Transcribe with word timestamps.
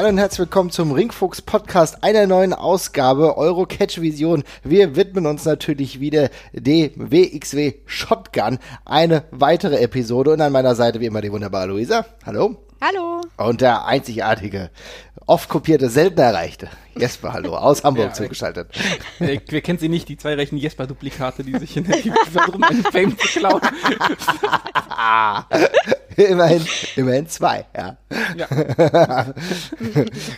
Hallo 0.00 0.08
und 0.08 0.16
herzlich 0.16 0.38
willkommen 0.38 0.70
zum 0.70 0.92
Ringfuchs 0.92 1.42
Podcast, 1.42 2.02
einer 2.02 2.26
neuen 2.26 2.54
Ausgabe 2.54 3.36
Euro 3.36 3.66
Catch 3.66 4.00
Vision. 4.00 4.44
Wir 4.64 4.96
widmen 4.96 5.26
uns 5.26 5.44
natürlich 5.44 6.00
wieder 6.00 6.30
dem 6.54 6.92
WXW 6.96 7.74
Shotgun. 7.84 8.58
Eine 8.86 9.24
weitere 9.30 9.76
Episode 9.76 10.32
und 10.32 10.40
an 10.40 10.52
meiner 10.52 10.74
Seite 10.74 11.00
wie 11.00 11.04
immer 11.04 11.20
die 11.20 11.30
wunderbare 11.30 11.66
Luisa. 11.66 12.06
Hallo. 12.24 12.69
Hallo. 12.82 13.20
Und 13.36 13.60
der 13.60 13.84
einzigartige, 13.84 14.70
oft 15.26 15.50
kopierte, 15.50 15.90
selten 15.90 16.18
erreichte 16.18 16.70
Jesper, 16.96 17.34
hallo, 17.34 17.54
aus 17.54 17.84
Hamburg 17.84 18.06
ja, 18.06 18.12
zugeschaltet. 18.12 18.68
Äh, 19.20 19.38
wer 19.48 19.60
kennt 19.60 19.80
sie 19.80 19.88
nicht, 19.88 20.08
die 20.08 20.16
zwei 20.16 20.34
rechten 20.34 20.56
Jesper-Duplikate, 20.56 21.44
die 21.44 21.56
sich 21.58 21.76
in 21.76 21.84
der 21.84 21.98
versuchen, 21.98 22.64
einen 22.64 22.82
Fame 22.82 23.18
zu 23.18 23.38
klauen. 23.38 23.60
immerhin, 26.16 26.64
immerhin 26.96 27.28
zwei, 27.28 27.66
ja. 27.76 27.96
ja. 28.36 28.46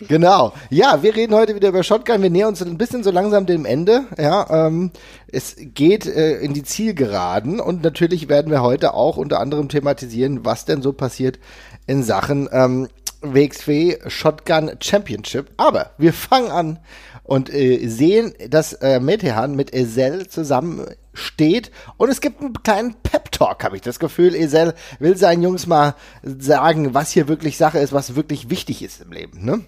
genau. 0.07 0.53
Ja, 0.69 1.01
wir 1.01 1.15
reden 1.15 1.33
heute 1.33 1.55
wieder 1.55 1.69
über 1.69 1.83
Shotgun. 1.83 2.21
Wir 2.21 2.29
nähern 2.29 2.49
uns 2.49 2.61
ein 2.61 2.77
bisschen 2.77 3.03
so 3.03 3.11
langsam 3.11 3.45
dem 3.45 3.65
Ende. 3.65 4.03
Ja, 4.17 4.67
ähm, 4.67 4.91
es 5.27 5.55
geht 5.57 6.05
äh, 6.05 6.37
in 6.37 6.53
die 6.53 6.63
Zielgeraden 6.63 7.59
und 7.59 7.83
natürlich 7.83 8.29
werden 8.29 8.51
wir 8.51 8.61
heute 8.61 8.93
auch 8.93 9.17
unter 9.17 9.39
anderem 9.39 9.69
thematisieren, 9.69 10.45
was 10.45 10.65
denn 10.65 10.81
so 10.81 10.93
passiert 10.93 11.39
in 11.87 12.03
Sachen 12.03 12.49
ähm, 12.51 12.87
WXW 13.21 13.97
Shotgun 14.07 14.71
Championship. 14.81 15.51
Aber 15.57 15.91
wir 15.97 16.13
fangen 16.13 16.51
an 16.51 16.79
und 17.23 17.53
äh, 17.53 17.87
sehen, 17.87 18.33
dass 18.49 18.73
äh, 18.73 18.99
Metehan 18.99 19.55
mit 19.55 19.73
Ezel 19.73 20.27
zusammen 20.27 20.85
steht 21.13 21.71
und 21.97 22.09
es 22.09 22.21
gibt 22.21 22.41
einen 22.41 22.53
kleinen 22.63 22.95
Pep-Talk, 23.01 23.63
habe 23.63 23.75
ich 23.75 23.81
das 23.81 23.99
Gefühl. 23.99 24.35
Ezel 24.35 24.73
will 24.99 25.15
seinen 25.15 25.43
Jungs 25.43 25.67
mal 25.67 25.95
sagen, 26.23 26.93
was 26.93 27.11
hier 27.11 27.27
wirklich 27.27 27.57
Sache 27.57 27.79
ist, 27.79 27.93
was 27.93 28.15
wirklich 28.15 28.49
wichtig 28.49 28.81
ist 28.81 29.01
im 29.01 29.11
Leben, 29.11 29.45
ne? 29.45 29.63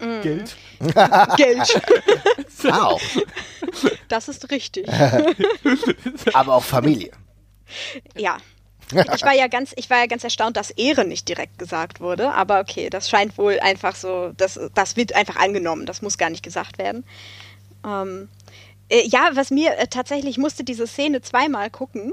Mm. 0.00 0.22
Geld. 0.22 0.56
Geld. 1.36 1.82
auch. 2.72 3.00
Das 4.08 4.28
ist 4.28 4.50
richtig. 4.50 4.88
Aber 6.32 6.54
auch 6.54 6.64
Familie. 6.64 7.12
Ja. 8.16 8.38
Ich 8.92 9.22
war 9.22 9.34
ja 9.34 9.48
ganz, 9.48 9.72
ich 9.76 9.90
war 9.90 9.98
ja 9.98 10.06
ganz 10.06 10.24
erstaunt, 10.24 10.56
dass 10.56 10.70
Ehre 10.70 11.04
nicht 11.04 11.28
direkt 11.28 11.58
gesagt 11.58 12.00
wurde, 12.00 12.32
aber 12.32 12.60
okay, 12.60 12.90
das 12.90 13.08
scheint 13.08 13.38
wohl 13.38 13.58
einfach 13.60 13.94
so, 13.94 14.32
das, 14.36 14.58
das 14.74 14.96
wird 14.96 15.14
einfach 15.14 15.36
angenommen, 15.36 15.86
das 15.86 16.02
muss 16.02 16.18
gar 16.18 16.30
nicht 16.30 16.42
gesagt 16.42 16.78
werden. 16.78 17.04
Ähm, 17.86 18.28
äh, 18.88 19.06
ja, 19.06 19.30
was 19.34 19.50
mir 19.50 19.76
äh, 19.78 19.86
tatsächlich, 19.86 20.32
ich 20.32 20.38
musste 20.38 20.64
diese 20.64 20.86
Szene 20.86 21.22
zweimal 21.22 21.70
gucken, 21.70 22.12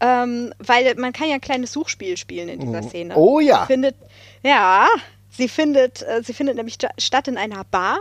ähm, 0.00 0.52
weil 0.58 0.94
man 0.96 1.12
kann 1.12 1.28
ja 1.28 1.34
ein 1.34 1.40
kleines 1.40 1.72
Suchspiel 1.72 2.16
spielen 2.16 2.48
in 2.48 2.60
dieser 2.60 2.82
mhm. 2.82 2.88
Szene. 2.88 3.16
Oh 3.16 3.40
ja. 3.40 3.60
Sie 3.62 3.66
findet, 3.66 3.96
ja, 4.42 4.88
sie 5.30 5.48
findet, 5.48 6.02
äh, 6.02 6.22
sie 6.22 6.34
findet 6.34 6.56
nämlich 6.56 6.76
statt 6.98 7.28
in 7.28 7.38
einer 7.38 7.64
Bar. 7.64 8.00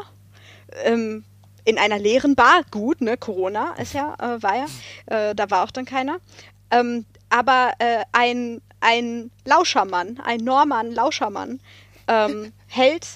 Ähm, 0.84 1.23
in 1.64 1.78
einer 1.78 2.00
leeren 2.00 2.36
Bar, 2.36 2.64
gut, 2.72 3.02
ne, 3.02 3.17
Corona 3.17 3.76
ist 3.76 3.94
ja, 3.94 4.16
äh, 4.20 4.42
war 4.42 4.56
ja, 4.56 4.66
äh, 5.06 5.36
da 5.36 5.50
war 5.52 5.64
auch 5.64 5.72
dann 5.72 5.86
keiner. 5.86 6.17
Ähm, 6.72 7.05
aber 7.31 7.73
äh, 7.80 8.03
ein, 8.11 8.61
ein 8.81 9.31
Lauschermann, 9.45 10.19
ein 10.23 10.42
Norman 10.42 10.92
Lauschermann, 10.92 11.59
ähm, 12.08 12.53
hält, 12.67 13.08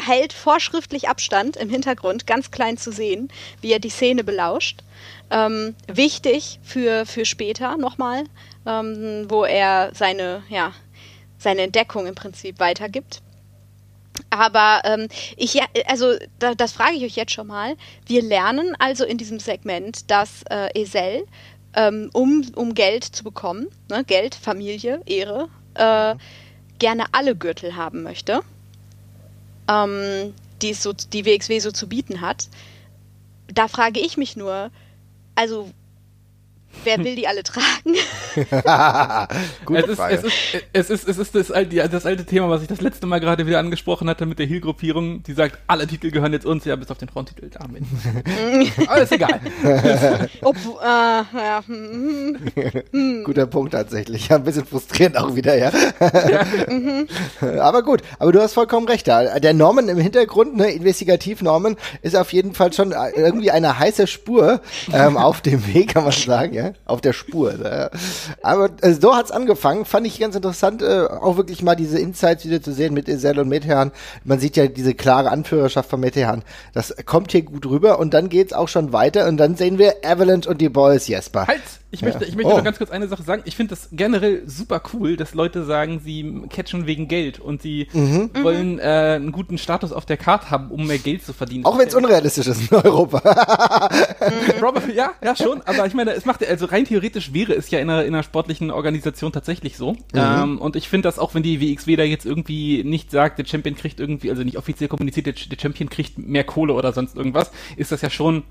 hält 0.00 0.32
vorschriftlich 0.32 1.08
Abstand 1.08 1.56
im 1.56 1.68
Hintergrund, 1.68 2.26
ganz 2.26 2.50
klein 2.50 2.78
zu 2.78 2.92
sehen, 2.92 3.28
wie 3.60 3.72
er 3.72 3.80
die 3.80 3.90
Szene 3.90 4.22
belauscht. 4.22 4.82
Ähm, 5.30 5.74
wichtig 5.88 6.60
für, 6.62 7.04
für 7.04 7.24
später 7.24 7.76
nochmal, 7.76 8.24
ähm, 8.64 9.26
wo 9.28 9.44
er 9.44 9.90
seine, 9.94 10.44
ja, 10.48 10.72
seine 11.38 11.62
Entdeckung 11.62 12.06
im 12.06 12.14
Prinzip 12.14 12.60
weitergibt. 12.60 13.22
Aber 14.30 14.80
ähm, 14.84 15.08
ich, 15.36 15.60
also 15.86 16.14
da, 16.38 16.54
das 16.54 16.72
frage 16.72 16.96
ich 16.96 17.04
euch 17.04 17.16
jetzt 17.16 17.32
schon 17.32 17.46
mal. 17.46 17.76
Wir 18.06 18.22
lernen 18.22 18.74
also 18.78 19.04
in 19.04 19.18
diesem 19.18 19.40
Segment, 19.40 20.10
dass 20.10 20.42
äh, 20.50 20.68
Esel 20.74 21.26
ähm, 21.76 22.10
um, 22.12 22.42
um 22.56 22.74
Geld 22.74 23.04
zu 23.04 23.22
bekommen, 23.22 23.68
ne, 23.90 24.02
Geld, 24.04 24.34
Familie, 24.34 25.02
Ehre, 25.06 25.48
äh, 25.74 26.16
gerne 26.78 27.04
alle 27.12 27.36
Gürtel 27.36 27.76
haben 27.76 28.02
möchte, 28.02 28.40
ähm, 29.68 30.34
die, 30.62 30.74
so, 30.74 30.92
die 30.92 31.24
WXW 31.24 31.58
so 31.60 31.70
zu 31.70 31.88
bieten 31.88 32.22
hat. 32.22 32.48
Da 33.46 33.68
frage 33.68 34.00
ich 34.00 34.16
mich 34.16 34.36
nur, 34.36 34.70
also 35.34 35.70
Wer 36.84 36.98
will 36.98 37.16
die 37.16 37.26
alle 37.26 37.42
tragen? 37.42 37.96
Gute 39.64 39.80
es 39.80 39.88
ist, 39.88 39.96
Frage. 39.96 40.14
Es 40.14 40.24
ist, 40.24 40.34
es 40.72 40.90
ist, 40.90 41.08
es 41.08 41.18
ist 41.18 41.34
das, 41.34 41.50
alte, 41.50 41.88
das 41.88 42.06
alte 42.06 42.24
Thema, 42.24 42.48
was 42.48 42.62
ich 42.62 42.68
das 42.68 42.80
letzte 42.80 43.06
Mal 43.06 43.18
gerade 43.20 43.46
wieder 43.46 43.58
angesprochen 43.58 44.08
hatte 44.08 44.26
mit 44.26 44.38
der 44.38 44.46
Heel-Gruppierung, 44.46 45.22
die 45.22 45.32
sagt, 45.32 45.58
alle 45.66 45.86
Titel 45.86 46.10
gehören 46.10 46.32
jetzt 46.32 46.46
uns, 46.46 46.64
ja, 46.64 46.76
bis 46.76 46.90
auf 46.90 46.98
den 46.98 47.08
Frauentitel. 47.08 47.50
Damit. 47.50 47.82
Aber 48.86 49.02
ist 49.02 49.12
egal. 49.12 49.40
Ob, 50.42 50.56
äh, 50.56 50.86
ja. 50.86 51.62
Guter 53.24 53.46
Punkt 53.46 53.72
tatsächlich. 53.72 54.28
Ja, 54.28 54.36
ein 54.36 54.44
bisschen 54.44 54.66
frustrierend 54.66 55.16
auch 55.18 55.34
wieder, 55.34 55.56
ja. 55.56 55.70
aber 57.60 57.82
gut, 57.82 58.02
aber 58.18 58.32
du 58.32 58.40
hast 58.40 58.54
vollkommen 58.54 58.88
recht. 58.88 59.06
Der 59.06 59.54
Norman 59.54 59.88
im 59.88 59.98
Hintergrund, 59.98 60.56
ne, 60.56 60.70
investigativ 60.70 61.42
Norman, 61.42 61.76
ist 62.02 62.16
auf 62.16 62.32
jeden 62.32 62.54
Fall 62.54 62.72
schon 62.72 62.92
irgendwie 63.14 63.50
eine 63.50 63.78
heiße 63.78 64.06
Spur 64.06 64.60
ähm, 64.92 65.16
auf 65.16 65.40
dem 65.40 65.66
Weg, 65.72 65.94
kann 65.94 66.04
man 66.04 66.12
sagen, 66.12 66.54
ja 66.54 66.65
auf 66.84 67.00
der 67.00 67.12
Spur. 67.12 67.52
Ne? 67.54 67.90
Aber 68.42 68.70
also, 68.82 69.00
so 69.00 69.16
hat's 69.16 69.30
angefangen. 69.30 69.84
Fand 69.84 70.06
ich 70.06 70.18
ganz 70.18 70.36
interessant, 70.36 70.82
äh, 70.82 71.06
auch 71.06 71.36
wirklich 71.36 71.62
mal 71.62 71.76
diese 71.76 71.98
Insights 71.98 72.44
wieder 72.44 72.62
zu 72.62 72.72
sehen 72.72 72.94
mit 72.94 73.08
Isel 73.08 73.38
und 73.38 73.48
Metehan. 73.48 73.92
Man 74.24 74.38
sieht 74.38 74.56
ja 74.56 74.66
diese 74.66 74.94
klare 74.94 75.30
Anführerschaft 75.30 75.90
von 75.90 76.00
Metehan. 76.00 76.42
Das 76.72 76.94
kommt 77.06 77.32
hier 77.32 77.42
gut 77.42 77.66
rüber 77.66 77.98
und 77.98 78.14
dann 78.14 78.28
geht's 78.28 78.52
auch 78.52 78.68
schon 78.68 78.92
weiter 78.92 79.26
und 79.28 79.36
dann 79.36 79.56
sehen 79.56 79.78
wir 79.78 79.96
Avalanche 80.04 80.48
und 80.48 80.60
die 80.60 80.68
Boys, 80.68 81.08
Jesper. 81.08 81.46
Halt! 81.46 81.62
Ich 81.96 82.02
möchte, 82.02 82.24
ja. 82.24 82.28
ich 82.28 82.36
möchte 82.36 82.52
oh. 82.52 82.56
noch 82.58 82.64
ganz 82.64 82.76
kurz 82.76 82.90
eine 82.90 83.08
Sache 83.08 83.22
sagen. 83.22 83.40
Ich 83.46 83.56
finde 83.56 83.70
das 83.70 83.88
generell 83.90 84.42
super 84.46 84.82
cool, 84.92 85.16
dass 85.16 85.32
Leute 85.32 85.64
sagen, 85.64 86.00
sie 86.04 86.42
catchen 86.50 86.86
wegen 86.86 87.08
Geld 87.08 87.40
und 87.40 87.62
sie 87.62 87.88
mhm. 87.94 88.30
wollen 88.42 88.78
äh, 88.78 89.14
einen 89.16 89.32
guten 89.32 89.56
Status 89.56 89.92
auf 89.92 90.04
der 90.04 90.18
Karte 90.18 90.50
haben, 90.50 90.70
um 90.70 90.86
mehr 90.86 90.98
Geld 90.98 91.24
zu 91.24 91.32
verdienen. 91.32 91.64
Auch 91.64 91.78
wenn 91.78 91.88
es 91.88 91.94
unrealistisch 91.94 92.48
ist 92.48 92.70
in 92.70 92.76
Europa. 92.76 93.22
mhm. 94.20 94.90
ja, 94.94 95.12
ja 95.24 95.34
schon, 95.34 95.62
aber 95.62 95.86
ich 95.86 95.94
meine, 95.94 96.10
es 96.10 96.26
macht 96.26 96.46
also 96.46 96.66
rein 96.66 96.84
theoretisch 96.84 97.32
wäre 97.32 97.54
es 97.54 97.70
ja 97.70 97.78
in 97.78 97.88
einer, 97.88 98.04
in 98.04 98.14
einer 98.14 98.22
sportlichen 98.22 98.70
Organisation 98.70 99.32
tatsächlich 99.32 99.78
so. 99.78 99.92
Mhm. 99.92 99.98
Ähm, 100.14 100.58
und 100.58 100.76
ich 100.76 100.90
finde 100.90 101.08
das 101.08 101.18
auch, 101.18 101.34
wenn 101.34 101.42
die 101.42 101.62
WXW 101.62 101.96
da 101.96 102.02
jetzt 102.02 102.26
irgendwie 102.26 102.84
nicht 102.84 103.10
sagt, 103.10 103.38
der 103.38 103.46
Champion 103.46 103.74
kriegt 103.74 104.00
irgendwie, 104.00 104.28
also 104.28 104.42
nicht 104.42 104.58
offiziell 104.58 104.88
kommuniziert, 104.88 105.26
der, 105.26 105.32
der 105.32 105.58
Champion 105.58 105.88
kriegt 105.88 106.18
mehr 106.18 106.44
Kohle 106.44 106.74
oder 106.74 106.92
sonst 106.92 107.16
irgendwas, 107.16 107.50
ist 107.76 107.90
das 107.90 108.02
ja 108.02 108.10
schon 108.10 108.42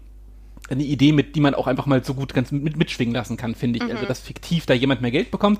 eine 0.70 0.84
Idee, 0.84 1.12
mit 1.12 1.36
die 1.36 1.40
man 1.40 1.54
auch 1.54 1.68
einfach 1.68 1.86
mal 1.86 2.04
so 2.04 2.14
gut 2.14 2.34
ganz 2.34 2.52
mit, 2.52 2.78
mitschwingen 2.78 3.14
lassen 3.14 3.38
kann, 3.38 3.56
finde 3.56 3.78
ich. 3.78 3.84
Also, 3.84 3.94
mhm. 3.94 3.98
Also, 3.98 4.08
dass 4.08 4.20
fiktiv 4.20 4.66
da 4.66 4.74
jemand 4.74 5.02
mehr 5.02 5.12
Geld 5.12 5.32
bekommt. 5.32 5.60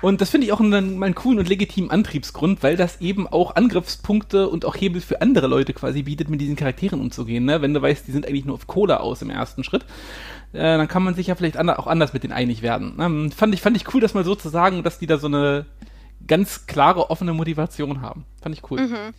Und 0.00 0.20
das 0.20 0.30
finde 0.30 0.46
ich 0.46 0.52
auch 0.52 0.60
einen, 0.60 0.98
mal 0.98 1.06
einen 1.06 1.14
coolen 1.14 1.38
und 1.38 1.48
legitimen 1.48 1.90
Antriebsgrund, 1.90 2.62
weil 2.62 2.76
das 2.76 3.00
eben 3.00 3.26
auch 3.26 3.56
Angriffspunkte 3.56 4.48
und 4.48 4.64
auch 4.64 4.76
Hebel 4.76 5.00
für 5.00 5.20
andere 5.20 5.46
Leute 5.46 5.72
quasi 5.72 6.02
bietet, 6.02 6.28
mit 6.28 6.40
diesen 6.40 6.56
Charakteren 6.56 7.00
umzugehen. 7.00 7.44
Ne? 7.44 7.62
Wenn 7.62 7.74
du 7.74 7.82
weißt, 7.82 8.06
die 8.06 8.12
sind 8.12 8.26
eigentlich 8.26 8.44
nur 8.44 8.54
auf 8.54 8.66
Cola 8.66 8.98
aus 8.98 9.22
im 9.22 9.30
ersten 9.30 9.64
Schritt, 9.64 9.82
äh, 10.52 10.58
dann 10.58 10.88
kann 10.88 11.02
man 11.02 11.14
sich 11.14 11.28
ja 11.28 11.34
vielleicht 11.34 11.58
auch 11.58 11.86
anders 11.86 12.12
mit 12.12 12.22
denen 12.22 12.32
einig 12.32 12.62
werden. 12.62 12.96
Ne? 12.96 13.30
Fand, 13.30 13.54
ich, 13.54 13.62
fand 13.62 13.76
ich 13.76 13.92
cool, 13.94 14.00
das 14.00 14.14
mal 14.14 14.24
so 14.24 14.34
zu 14.34 14.48
sagen, 14.48 14.82
dass 14.82 14.98
die 14.98 15.06
da 15.06 15.18
so 15.18 15.26
eine 15.26 15.66
ganz 16.26 16.66
klare, 16.66 17.10
offene 17.10 17.32
Motivation 17.32 18.00
haben. 18.00 18.26
Fand 18.40 18.56
ich 18.56 18.70
cool. 18.70 18.80
Mhm. 18.80 19.14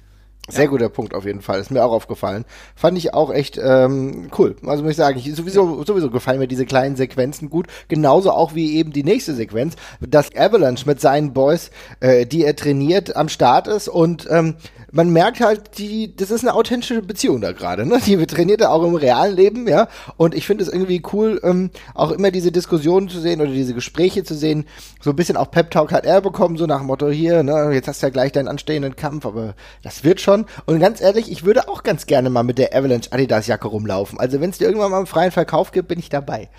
Sehr 0.50 0.66
ja. 0.66 0.70
guter 0.70 0.90
Punkt 0.90 1.16
auf 1.16 1.26
jeden 1.26 1.42
Fall. 1.42 1.62
Ist 1.62 1.72
mir 1.72 1.86
auch 1.86 1.94
aufgefallen. 1.94 2.44
Fand 2.76 2.98
ich 2.98 3.14
auch 3.14 3.34
echt 3.34 3.58
ähm, 3.58 4.30
cool. 4.38 4.58
Also 4.66 4.84
muss 4.84 4.92
ich 4.92 4.98
sagen, 4.98 5.18
ich, 5.18 5.34
sowieso, 5.34 5.84
sowieso 5.86 6.10
gefallen 6.10 6.40
mir 6.40 6.50
diese 6.50 6.66
kleinen 6.66 6.98
Sequenzen 6.98 7.50
gut. 7.50 7.68
Genauso 7.88 8.32
auch 8.32 8.54
wie 8.54 8.76
eben 8.76 8.92
die 8.92 9.06
nächste 9.06 9.36
Sequenz, 9.36 9.76
dass 10.02 10.36
Avalanche 10.36 10.86
mit 10.86 11.00
seinen 11.00 11.32
Boys, 11.32 11.72
äh, 12.02 12.26
die 12.26 12.44
er 12.44 12.58
trainiert, 12.58 13.16
am 13.16 13.30
Start 13.30 13.70
ist 13.70 13.88
und 13.88 14.28
ähm, 14.30 14.56
man 14.94 15.10
merkt 15.10 15.40
halt, 15.40 15.80
die, 15.80 16.16
das 16.16 16.30
ist 16.30 16.44
eine 16.44 16.54
authentische 16.54 17.02
Beziehung 17.02 17.42
da 17.42 17.52
gerade, 17.52 17.86
ne? 17.86 18.00
Die 18.06 18.16
trainiert 18.28 18.62
er 18.62 18.72
auch 18.72 18.84
im 18.84 18.94
realen 18.94 19.36
Leben, 19.36 19.68
ja. 19.68 19.88
Und 20.18 20.36
ich 20.36 20.46
finde 20.46 20.64
es 20.64 20.72
irgendwie 20.72 21.02
cool, 21.12 21.42
ähm, 21.44 21.72
auch 21.96 22.12
immer 22.12 22.30
diese 22.30 22.52
Diskussionen 22.52 23.10
zu 23.10 23.20
sehen 23.20 23.42
oder 23.42 23.50
diese 23.50 23.74
Gespräche 23.74 24.24
zu 24.24 24.36
sehen. 24.36 24.66
So 25.02 25.10
ein 25.10 25.16
bisschen 25.16 25.36
auch 25.36 25.50
Pep 25.50 25.72
Talk 25.72 25.92
hat 25.92 26.06
er 26.06 26.22
bekommen, 26.22 26.58
so 26.58 26.68
nach 26.68 26.78
dem 26.78 26.88
Motto 26.88 27.10
hier, 27.10 27.42
ne, 27.42 27.72
jetzt 27.74 27.88
hast 27.88 28.04
du 28.04 28.06
ja 28.06 28.12
gleich 28.12 28.32
deinen 28.34 28.48
anstehenden 28.48 28.96
Kampf, 28.96 29.26
aber 29.26 29.56
das 29.82 30.04
wird 30.04 30.22
schon. 30.22 30.46
Und 30.68 30.80
ganz 30.80 31.02
ehrlich, 31.02 31.32
ich 31.32 31.44
würde 31.44 31.68
auch 31.68 31.82
ganz 31.82 32.06
gerne 32.06 32.30
mal 32.30 32.44
mit 32.44 32.60
der 32.60 32.76
Avalanche 32.76 33.12
Adidas 33.12 33.48
Jacke 33.48 33.68
rumlaufen. 33.68 34.20
Also 34.20 34.42
wenn 34.42 34.52
es 34.52 34.60
dir 34.60 34.66
irgendwann 34.66 34.92
mal 34.92 34.98
einen 34.98 35.08
freien 35.08 35.32
Verkauf 35.32 35.72
gibt, 35.72 35.88
bin 35.88 35.98
ich 35.98 36.10
dabei. 36.10 36.50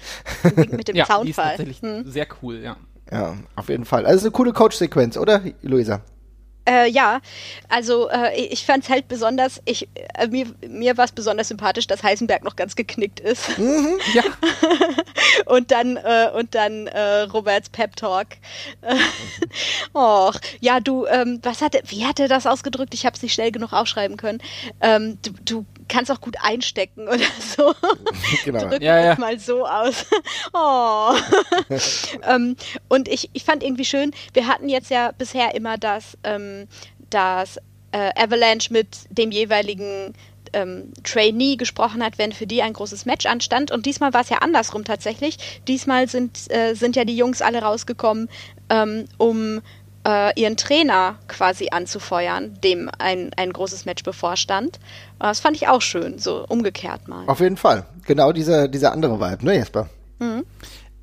Mit 0.56 0.88
dem 0.88 0.96
ja, 0.96 1.04
Zaunfall. 1.04 1.24
Die 1.24 1.30
ist 1.30 1.36
tatsächlich 1.36 1.82
hm. 1.82 2.10
sehr 2.10 2.26
cool, 2.42 2.58
ja. 2.58 2.76
Ja, 3.12 3.36
auf 3.54 3.68
jeden 3.68 3.84
Fall. 3.84 4.06
Also 4.06 4.26
eine 4.26 4.32
coole 4.32 4.52
Coach-Sequenz, 4.52 5.16
oder, 5.16 5.42
Luisa? 5.62 6.00
Äh, 6.66 6.88
ja, 6.88 7.20
also 7.68 8.08
äh, 8.08 8.34
ich 8.36 8.64
fand 8.64 8.84
es 8.84 8.90
halt 8.90 9.06
besonders, 9.08 9.60
ich, 9.66 9.88
äh, 10.14 10.26
mir, 10.28 10.46
mir 10.66 10.96
war 10.96 11.04
es 11.04 11.12
besonders 11.12 11.48
sympathisch, 11.48 11.86
dass 11.86 12.02
Heisenberg 12.02 12.42
noch 12.42 12.56
ganz 12.56 12.74
geknickt 12.74 13.20
ist. 13.20 13.58
Mhm, 13.58 13.98
ja. 14.14 14.22
und 15.46 15.70
dann, 15.70 15.96
äh, 15.98 16.30
und 16.34 16.54
dann 16.54 16.86
äh, 16.86 17.22
Roberts 17.22 17.68
Pep 17.68 17.96
Talk. 17.96 18.28
Och, 19.92 20.34
ja, 20.60 20.80
du, 20.80 21.06
ähm, 21.06 21.38
was 21.42 21.60
hatte, 21.60 21.82
wie 21.86 22.06
hat 22.06 22.18
er 22.18 22.28
das 22.28 22.46
ausgedrückt? 22.46 22.94
Ich 22.94 23.04
habe 23.04 23.14
es 23.14 23.22
nicht 23.22 23.34
schnell 23.34 23.52
genug 23.52 23.72
aufschreiben 23.72 24.16
können. 24.16 24.40
Ähm, 24.80 25.18
du, 25.22 25.32
du 25.44 25.66
kannst 25.88 26.10
auch 26.10 26.20
gut 26.20 26.36
einstecken 26.40 27.08
oder 27.08 27.24
so. 27.40 27.74
Genau. 28.44 28.68
Drück 28.68 28.82
Ja, 28.82 28.98
ja. 28.98 29.16
mal 29.18 29.38
so 29.38 29.66
aus. 29.66 30.06
oh. 30.52 31.14
ähm, 32.28 32.56
und 32.88 33.08
ich, 33.08 33.30
ich 33.32 33.44
fand 33.44 33.62
irgendwie 33.62 33.84
schön, 33.84 34.12
wir 34.32 34.46
hatten 34.46 34.68
jetzt 34.68 34.90
ja 34.90 35.12
bisher 35.12 35.54
immer 35.54 35.78
das, 35.78 36.18
ähm, 36.24 36.66
das 37.10 37.58
äh, 37.92 38.10
Avalanche 38.16 38.72
mit 38.72 38.88
dem 39.10 39.30
jeweiligen 39.30 40.14
ähm, 40.54 40.92
Trainee 41.02 41.56
gesprochen 41.56 42.02
hat, 42.02 42.18
wenn 42.18 42.32
für 42.32 42.46
die 42.46 42.62
ein 42.62 42.72
großes 42.72 43.06
Match 43.06 43.26
anstand. 43.26 43.70
Und 43.70 43.86
diesmal 43.86 44.12
war 44.14 44.22
es 44.22 44.30
ja 44.30 44.38
andersrum 44.38 44.84
tatsächlich. 44.84 45.60
Diesmal 45.68 46.08
sind, 46.08 46.50
äh, 46.50 46.74
sind 46.74 46.96
ja 46.96 47.04
die 47.04 47.16
Jungs 47.16 47.42
alle 47.42 47.62
rausgekommen, 47.62 48.28
ähm, 48.70 49.04
um 49.18 49.60
äh, 50.06 50.38
ihren 50.40 50.56
Trainer 50.56 51.16
quasi 51.28 51.68
anzufeuern, 51.70 52.58
dem 52.62 52.90
ein, 52.98 53.30
ein 53.36 53.52
großes 53.52 53.84
Match 53.84 54.02
bevorstand. 54.02 54.76
Äh, 55.18 55.24
Das 55.28 55.40
fand 55.40 55.56
ich 55.56 55.68
auch 55.68 55.82
schön, 55.82 56.18
so 56.18 56.44
umgekehrt 56.48 57.08
mal. 57.08 57.24
Auf 57.26 57.40
jeden 57.40 57.56
Fall. 57.56 57.86
Genau 58.06 58.32
dieser, 58.32 58.68
dieser 58.68 58.92
andere 58.92 59.18
Vibe, 59.20 59.44
ne, 59.44 59.54
Jesper? 59.56 59.88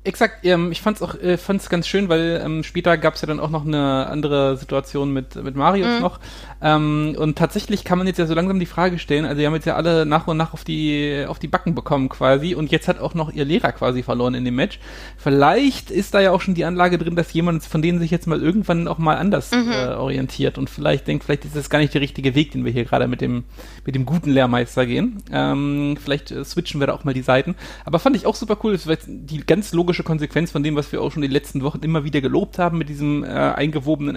Exakt, 0.04 0.44
ähm, 0.44 0.72
ich 0.72 0.82
fand's 0.82 1.00
auch, 1.00 1.14
äh, 1.14 1.36
fand's 1.36 1.68
ganz 1.68 1.86
schön, 1.86 2.08
weil 2.08 2.42
ähm, 2.44 2.64
später 2.64 2.98
gab's 2.98 3.20
ja 3.20 3.28
dann 3.28 3.38
auch 3.38 3.50
noch 3.50 3.64
eine 3.64 4.08
andere 4.08 4.56
Situation 4.56 5.12
mit, 5.12 5.36
mit 5.36 5.54
Marius 5.54 6.00
noch. 6.00 6.18
Ähm, 6.62 7.16
und 7.18 7.36
tatsächlich 7.36 7.84
kann 7.84 7.98
man 7.98 8.06
jetzt 8.06 8.18
ja 8.18 8.26
so 8.26 8.34
langsam 8.34 8.60
die 8.60 8.66
Frage 8.66 8.98
stellen, 8.98 9.24
also 9.24 9.40
die 9.40 9.46
haben 9.46 9.54
jetzt 9.54 9.66
ja 9.66 9.74
alle 9.74 10.06
nach 10.06 10.28
und 10.28 10.36
nach 10.36 10.54
auf 10.54 10.62
die, 10.62 11.24
auf 11.26 11.38
die 11.38 11.48
Backen 11.48 11.74
bekommen 11.74 12.08
quasi 12.08 12.54
und 12.54 12.70
jetzt 12.70 12.86
hat 12.86 13.00
auch 13.00 13.14
noch 13.14 13.32
ihr 13.32 13.44
Lehrer 13.44 13.72
quasi 13.72 14.02
verloren 14.02 14.34
in 14.34 14.44
dem 14.44 14.54
Match. 14.54 14.78
Vielleicht 15.16 15.90
ist 15.90 16.14
da 16.14 16.20
ja 16.20 16.30
auch 16.30 16.40
schon 16.40 16.54
die 16.54 16.64
Anlage 16.64 16.98
drin, 16.98 17.16
dass 17.16 17.32
jemand 17.32 17.64
von 17.64 17.82
denen 17.82 17.98
sich 17.98 18.10
jetzt 18.10 18.26
mal 18.26 18.40
irgendwann 18.40 18.86
auch 18.86 18.98
mal 18.98 19.16
anders 19.16 19.50
äh, 19.52 19.94
orientiert 19.94 20.56
und 20.56 20.70
vielleicht 20.70 21.08
denkt, 21.08 21.24
vielleicht 21.24 21.44
ist 21.44 21.56
das 21.56 21.68
gar 21.68 21.80
nicht 21.80 21.94
der 21.94 22.00
richtige 22.00 22.34
Weg, 22.34 22.52
den 22.52 22.64
wir 22.64 22.72
hier 22.72 22.84
gerade 22.84 23.08
mit 23.08 23.20
dem, 23.20 23.44
mit 23.84 23.94
dem 23.94 24.06
guten 24.06 24.30
Lehrmeister 24.30 24.86
gehen. 24.86 25.22
Ähm, 25.32 25.96
vielleicht 26.02 26.30
äh, 26.30 26.44
switchen 26.44 26.80
wir 26.80 26.86
da 26.86 26.94
auch 26.94 27.04
mal 27.04 27.14
die 27.14 27.22
Seiten. 27.22 27.56
Aber 27.84 27.98
fand 27.98 28.14
ich 28.14 28.26
auch 28.26 28.36
super 28.36 28.56
cool, 28.62 28.72
das 28.72 28.86
war 28.86 28.94
jetzt 28.94 29.06
die 29.08 29.44
ganz 29.44 29.72
logische 29.72 30.04
Konsequenz 30.04 30.52
von 30.52 30.62
dem, 30.62 30.76
was 30.76 30.92
wir 30.92 31.02
auch 31.02 31.10
schon 31.10 31.22
die 31.22 31.28
letzten 31.28 31.62
Wochen 31.62 31.80
immer 31.82 32.04
wieder 32.04 32.20
gelobt 32.20 32.58
haben 32.58 32.78
mit 32.78 32.88
diesem 32.88 33.24
äh, 33.24 33.28
eingewobenen 33.28 34.14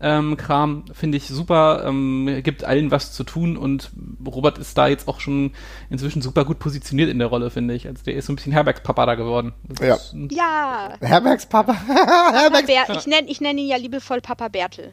Academy-Kram, 0.00 0.84
finde 0.92 1.18
ich 1.18 1.28
super, 1.28 1.84
ähm, 1.86 2.40
gibt 2.42 2.64
allen 2.64 2.90
was 2.90 3.12
zu 3.12 3.24
tun 3.24 3.56
und 3.56 3.90
Robert 4.26 4.58
ist 4.58 4.76
da 4.76 4.88
jetzt 4.88 5.08
auch 5.08 5.20
schon 5.20 5.52
inzwischen 5.90 6.22
super 6.22 6.44
gut 6.44 6.58
positioniert 6.58 7.10
in 7.10 7.18
der 7.18 7.28
Rolle, 7.28 7.50
finde 7.50 7.74
ich. 7.74 7.86
Also 7.86 8.02
der 8.04 8.14
ist 8.14 8.26
so 8.26 8.32
ein 8.32 8.36
bisschen 8.36 8.52
Herbergspapa 8.52 9.06
da 9.06 9.14
geworden. 9.14 9.52
Das 9.68 9.86
Ja. 9.86 9.98
Ja, 10.30 10.94
Herbergs 11.06 11.46
Papa. 11.46 11.74
Papa 11.74 12.32
Herbergs, 12.32 12.66
Ber 12.66 12.96
ich 12.96 13.06
nenne 13.06 13.28
ich 13.28 13.40
nenn 13.40 13.58
ihn 13.58 13.68
ja 13.68 13.76
liebevoll 13.76 14.20
Papa 14.20 14.48
Bertel. 14.48 14.92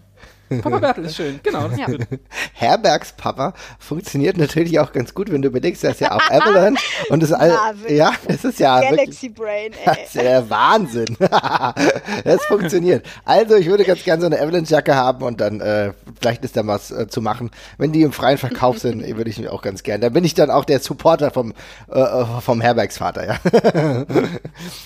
Papa 0.61 0.79
Bertel 0.79 1.05
ist 1.05 1.15
schön, 1.15 1.39
genau. 1.43 1.67
Das 1.67 1.77
Ja. 1.79 1.85
ist 1.87 2.09
gut. 2.09 2.19
Herbergs 2.53 3.13
Papa 3.13 3.53
funktioniert 3.79 4.37
natürlich 4.37 4.79
auch 4.79 4.91
ganz 4.93 5.13
gut, 5.13 5.31
wenn 5.31 5.41
du 5.41 5.49
überlegst, 5.49 5.83
das 5.83 5.93
ist 5.93 6.01
ja 6.01 6.11
auch 6.13 6.21
Avalanche 6.29 6.81
und 7.09 7.21
das 7.23 7.31
all, 7.33 7.49
Ja, 7.49 7.71
wirklich. 7.77 7.97
ja, 7.97 8.11
es 8.27 8.43
ist 8.45 8.59
ja 8.59 8.79
wirklich, 8.81 8.97
Galaxy 8.99 9.29
Brain, 9.29 9.71
das 9.85 9.97
ey. 9.97 10.03
ist 10.03 10.15
ja 10.15 10.23
der 10.23 10.49
Wahnsinn. 10.49 11.17
das 12.23 12.45
funktioniert. 12.45 13.05
Also 13.25 13.55
ich 13.55 13.67
würde 13.67 13.83
ganz 13.83 14.03
gerne 14.03 14.21
so 14.21 14.27
eine 14.27 14.39
Avalanche-Jacke 14.41 14.95
haben 14.95 15.23
und 15.23 15.41
dann 15.41 15.59
äh, 15.61 15.91
vielleicht 16.19 16.43
ist 16.45 16.55
da 16.57 16.65
was 16.65 16.91
äh, 16.91 17.07
zu 17.07 17.21
machen. 17.21 17.51
Wenn 17.77 17.91
die 17.91 18.01
im 18.03 18.11
freien 18.11 18.37
Verkauf 18.37 18.77
sind, 18.79 19.05
würde 19.17 19.29
ich 19.29 19.37
mich 19.37 19.49
auch 19.49 19.61
ganz 19.61 19.83
gerne. 19.83 19.99
Da 20.01 20.09
bin 20.09 20.23
ich 20.23 20.33
dann 20.33 20.49
auch 20.49 20.65
der 20.65 20.79
Supporter 20.79 21.31
vom 21.31 21.53
äh, 21.91 21.99
äh, 21.99 22.25
vom 22.41 22.61
Herbergsvater, 22.61 23.25
ja. 23.27 24.05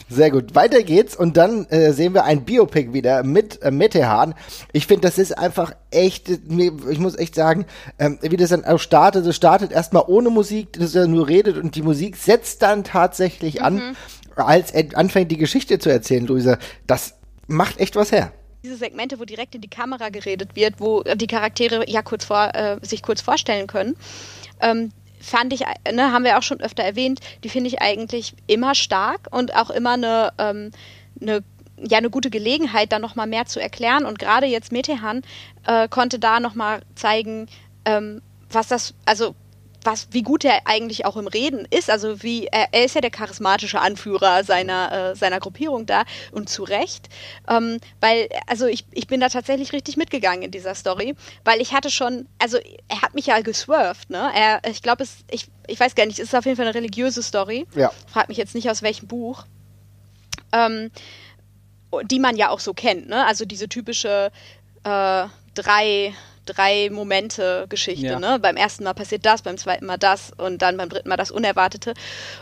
Sehr 0.10 0.31
gut. 0.31 0.56
Weiter 0.56 0.84
geht's 0.84 1.16
und 1.16 1.38
dann 1.38 1.66
äh, 1.68 1.92
sehen 1.94 2.13
wir 2.13 2.24
ein 2.25 2.44
Biopic 2.44 2.94
wieder 2.94 3.24
mit 3.24 3.62
äh, 3.62 3.72
Metehan. 3.72 4.34
Ich 4.72 4.88
finde, 4.88 5.08
das 5.08 5.18
ist 5.18 5.38
einfach 5.38 5.50
echt, 5.92 6.50
mir- 6.50 6.74
ich 6.89 7.00
muss 7.00 7.18
echt 7.18 7.36
sagen, 7.36 7.65
ähm, 8.00 8.19
wie 8.21 8.38
das 8.38 8.50
dann 8.50 8.65
auch 8.65 8.80
startet, 8.80 9.25
es 9.25 9.36
startet 9.36 9.71
erstmal 9.71 10.03
ohne 10.07 10.30
Musik, 10.30 10.74
dass 10.74 10.95
er 10.95 11.07
nur 11.07 11.27
redet 11.27 11.57
und 11.57 11.75
die 11.75 11.81
Musik 11.81 12.15
setzt 12.15 12.62
dann 12.62 12.83
tatsächlich 12.83 13.62
an, 13.62 13.95
als 14.36 14.71
er 14.71 14.98
anfängt 14.98 15.31
die 15.31 15.38
Geschichte 15.38 15.80
zu 15.80 15.89
erzählen, 15.89 16.25
Luisa. 16.25 16.57
Das 16.88 17.15
macht 17.48 17.80
echt 17.80 17.95
was 17.95 18.12
her. 18.12 18.31
Diese 18.63 18.75
Segmente, 18.77 19.19
wo 19.19 19.25
direkt 19.25 19.56
in 19.56 19.62
die 19.62 19.69
Kamera 19.69 20.09
geredet 20.09 20.56
wird, 20.56 20.75
wo 20.80 21.01
die 21.03 21.27
Charaktere 21.27 21.89
ja 21.89 22.01
kurz 22.03 22.25
vor, 22.25 22.51
äh, 22.53 22.77
sich 22.83 23.01
kurz 23.01 23.19
vorstellen 23.21 23.68
können, 23.68 23.95
ähm, 24.59 24.92
fand 25.19 25.53
ich, 25.53 25.62
ne, 25.92 26.12
haben 26.12 26.24
wir 26.24 26.38
auch 26.38 26.44
schon 26.44 26.62
öfter 26.62 26.83
erwähnt, 26.83 27.19
die 27.44 27.50
finde 27.50 27.68
ich 27.69 27.81
eigentlich 27.81 28.33
immer 28.48 28.75
stark 28.75 29.27
und 29.31 29.56
auch 29.56 29.69
immer 29.69 29.94
eine, 29.94 30.31
ähm, 30.38 30.71
eine 31.19 31.44
ja 31.88 31.98
eine 31.98 32.10
gute 32.10 32.30
Gelegenheit, 32.30 32.92
da 32.92 33.00
noch 33.00 33.16
mal 33.16 33.28
mehr 33.28 33.45
zu 33.45 33.60
erklären. 33.60 34.06
Und 34.06 34.19
gerade 34.19 34.45
jetzt 34.45 34.72
Metehan 34.72 35.22
äh, 35.66 35.88
konnte 35.88 36.19
da 36.19 36.39
noch 36.39 36.56
mal 36.56 36.81
zeigen, 36.95 37.48
ähm, 37.86 38.22
was 38.50 38.68
das, 38.68 38.94
also 39.06 39.36
was, 39.83 40.07
wie 40.12 40.22
gut 40.22 40.45
er 40.45 40.62
eigentlich 40.66 41.06
auch 41.06 41.18
im 41.18 41.28
Reden 41.28 41.68
ist. 41.69 41.89
Also 41.89 42.24
wie 42.24 42.48
er, 42.48 42.68
er 42.72 42.86
ist 42.86 42.95
ja 42.95 43.01
der 43.01 43.10
charismatische 43.10 43.80
Anführer 43.80 44.44
seiner 44.44 45.12
äh, 45.12 45.16
seiner 45.16 45.39
Gruppierung 45.39 45.86
da 45.86 46.04
und 46.31 46.50
zu 46.50 46.63
Recht, 46.63 47.10
ähm, 47.48 47.80
weil 48.00 48.30
also 48.48 48.68
ich 48.68 48.86
ich 48.92 49.07
bin 49.07 49.19
da 49.19 49.30
tatsächlich 49.30 49.74
richtig 49.74 49.98
mitgegangen 49.98 50.44
in 50.44 50.51
dieser 50.51 50.75
Story, 50.75 51.16
weil 51.44 51.62
ich 51.62 51.74
hatte 51.74 51.89
schon, 51.89 52.27
also 52.39 52.57
er 52.88 53.01
hat 53.01 53.16
mich 53.16 53.27
ja 53.27 53.39
geswerft, 53.42 54.10
ne? 54.10 54.31
Er, 54.36 54.62
ich 54.69 54.81
glaube 54.81 55.04
es, 55.04 55.18
ich 55.30 55.48
ich 55.68 55.80
weiß 55.80 55.95
gar 55.95 56.06
nicht, 56.06 56.19
es 56.19 56.25
ist 56.25 56.36
auf 56.36 56.45
jeden 56.45 56.57
Fall 56.57 56.68
eine 56.68 56.75
religiöse 56.75 57.24
Story. 57.24 57.66
Ja. 57.75 57.92
Frag 58.07 58.30
mich 58.30 58.38
jetzt 58.38 58.56
nicht 58.56 58.69
aus 58.69 58.81
welchem 58.81 59.07
Buch. 59.07 59.45
Ähm, 60.54 60.92
die 62.03 62.19
man 62.19 62.38
ja 62.38 62.49
auch 62.49 62.59
so 62.59 62.73
kennt, 62.73 63.09
ne? 63.09 63.25
Also 63.25 63.45
diese 63.45 63.67
typische 63.69 64.31
äh, 64.83 65.25
drei, 65.53 66.13
drei 66.45 66.89
Momente-Geschichte, 66.91 68.05
Ja. 68.05 68.19
ne? 68.19 68.39
Beim 68.39 68.55
ersten 68.57 68.83
Mal 68.83 68.93
passiert 68.93 69.25
das, 69.25 69.41
beim 69.41 69.57
zweiten 69.57 69.85
Mal 69.85 69.97
das 69.97 70.31
und 70.38 70.62
dann 70.62 70.77
beim 70.77 70.89
dritten 70.89 71.10
Mal 71.10 71.17
das 71.17 71.31
Unerwartete. 71.31 71.93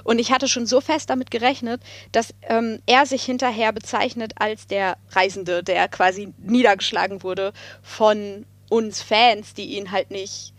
Und 0.04 0.20
ich 0.20 0.32
hatte 0.32 0.48
schon 0.48 0.66
so 0.66 0.82
fest 0.82 1.10
damit 1.10 1.32
gerechnet, 1.32 1.82
dass 2.12 2.34
ähm, 2.44 2.80
er 2.86 3.06
sich 3.06 3.24
hinterher 3.24 3.72
bezeichnet 3.74 4.34
als 4.40 4.68
der 4.68 4.98
Reisende, 5.12 5.64
der 5.64 5.88
quasi 5.88 6.34
niedergeschlagen 6.38 7.24
wurde 7.24 7.54
von 7.82 8.46
uns 8.70 9.02
Fans, 9.02 9.54
die 9.54 9.78
ihn 9.78 9.92
halt 9.92 10.12
nicht 10.12 10.54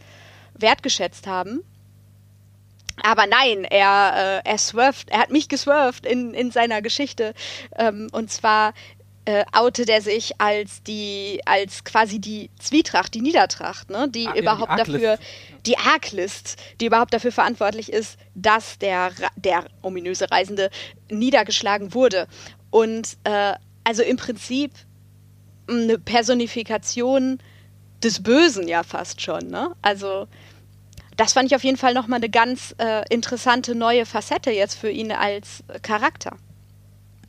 wertgeschätzt 0.55 1.27
haben. 1.27 1.63
Aber 3.03 3.27
nein, 3.27 3.65
er, 3.65 4.43
äh, 4.45 4.49
er 4.49 4.59
swerft, 4.59 5.11
er 5.11 5.21
hat 5.21 5.31
mich 5.31 5.49
geswerft 5.49 6.07
in, 6.07 6.35
in 6.35 6.51
seiner 6.51 6.83
Geschichte. 6.83 7.35
Ähm, 7.77 8.09
und 8.13 8.31
zwar 8.31 8.75
äh, 9.27 9.45
outet 9.53 9.89
er 9.89 10.01
sich 10.01 10.41
als 10.41 10.83
die, 10.83 11.41
als 11.45 11.85
quasi 11.85 12.19
die 12.19 12.51
Zwietracht, 12.59 13.15
die 13.15 13.21
Niedertracht, 13.21 13.91
ne? 13.91 14.09
die 14.09 14.27
Ah, 14.27 14.33
die 14.33 14.41
überhaupt 14.41 14.71
Arglist. 14.71 14.89
dafür, 14.95 15.19
die 15.67 15.79
Arglist, 15.79 16.57
die 16.81 16.87
überhaupt 16.87 17.13
dafür 17.13 17.33
verantwortlich 17.33 17.93
ist, 17.93 18.19
dass 18.35 18.79
der, 18.79 19.13
der 19.37 19.67
ominöse 19.83 20.31
Reisende 20.31 20.71
niedergeschlagen 21.11 21.93
wurde. 21.95 22.27
Und 22.71 23.17
äh, 23.25 23.55
also 23.85 24.03
im 24.03 24.17
Prinzip 24.17 24.73
eine 25.69 25.99
Personifikation 25.99 27.39
des 28.03 28.23
Bösen 28.23 28.67
ja 28.69 28.83
fast 28.83 29.21
schon, 29.21 29.49
ne? 29.49 29.75
Also 29.83 30.27
das 31.21 31.35
fand 31.35 31.51
ich 31.51 31.55
auf 31.55 31.63
jeden 31.65 31.77
Fall 31.77 31.93
nochmal 31.93 32.17
eine 32.19 32.31
ganz 32.31 32.75
äh, 32.79 33.03
interessante 33.11 33.75
neue 33.75 34.07
Facette 34.07 34.51
jetzt 34.51 34.75
für 34.79 34.91
ihn 34.91 35.13
als 35.13 35.63
Charakter. 35.83 36.33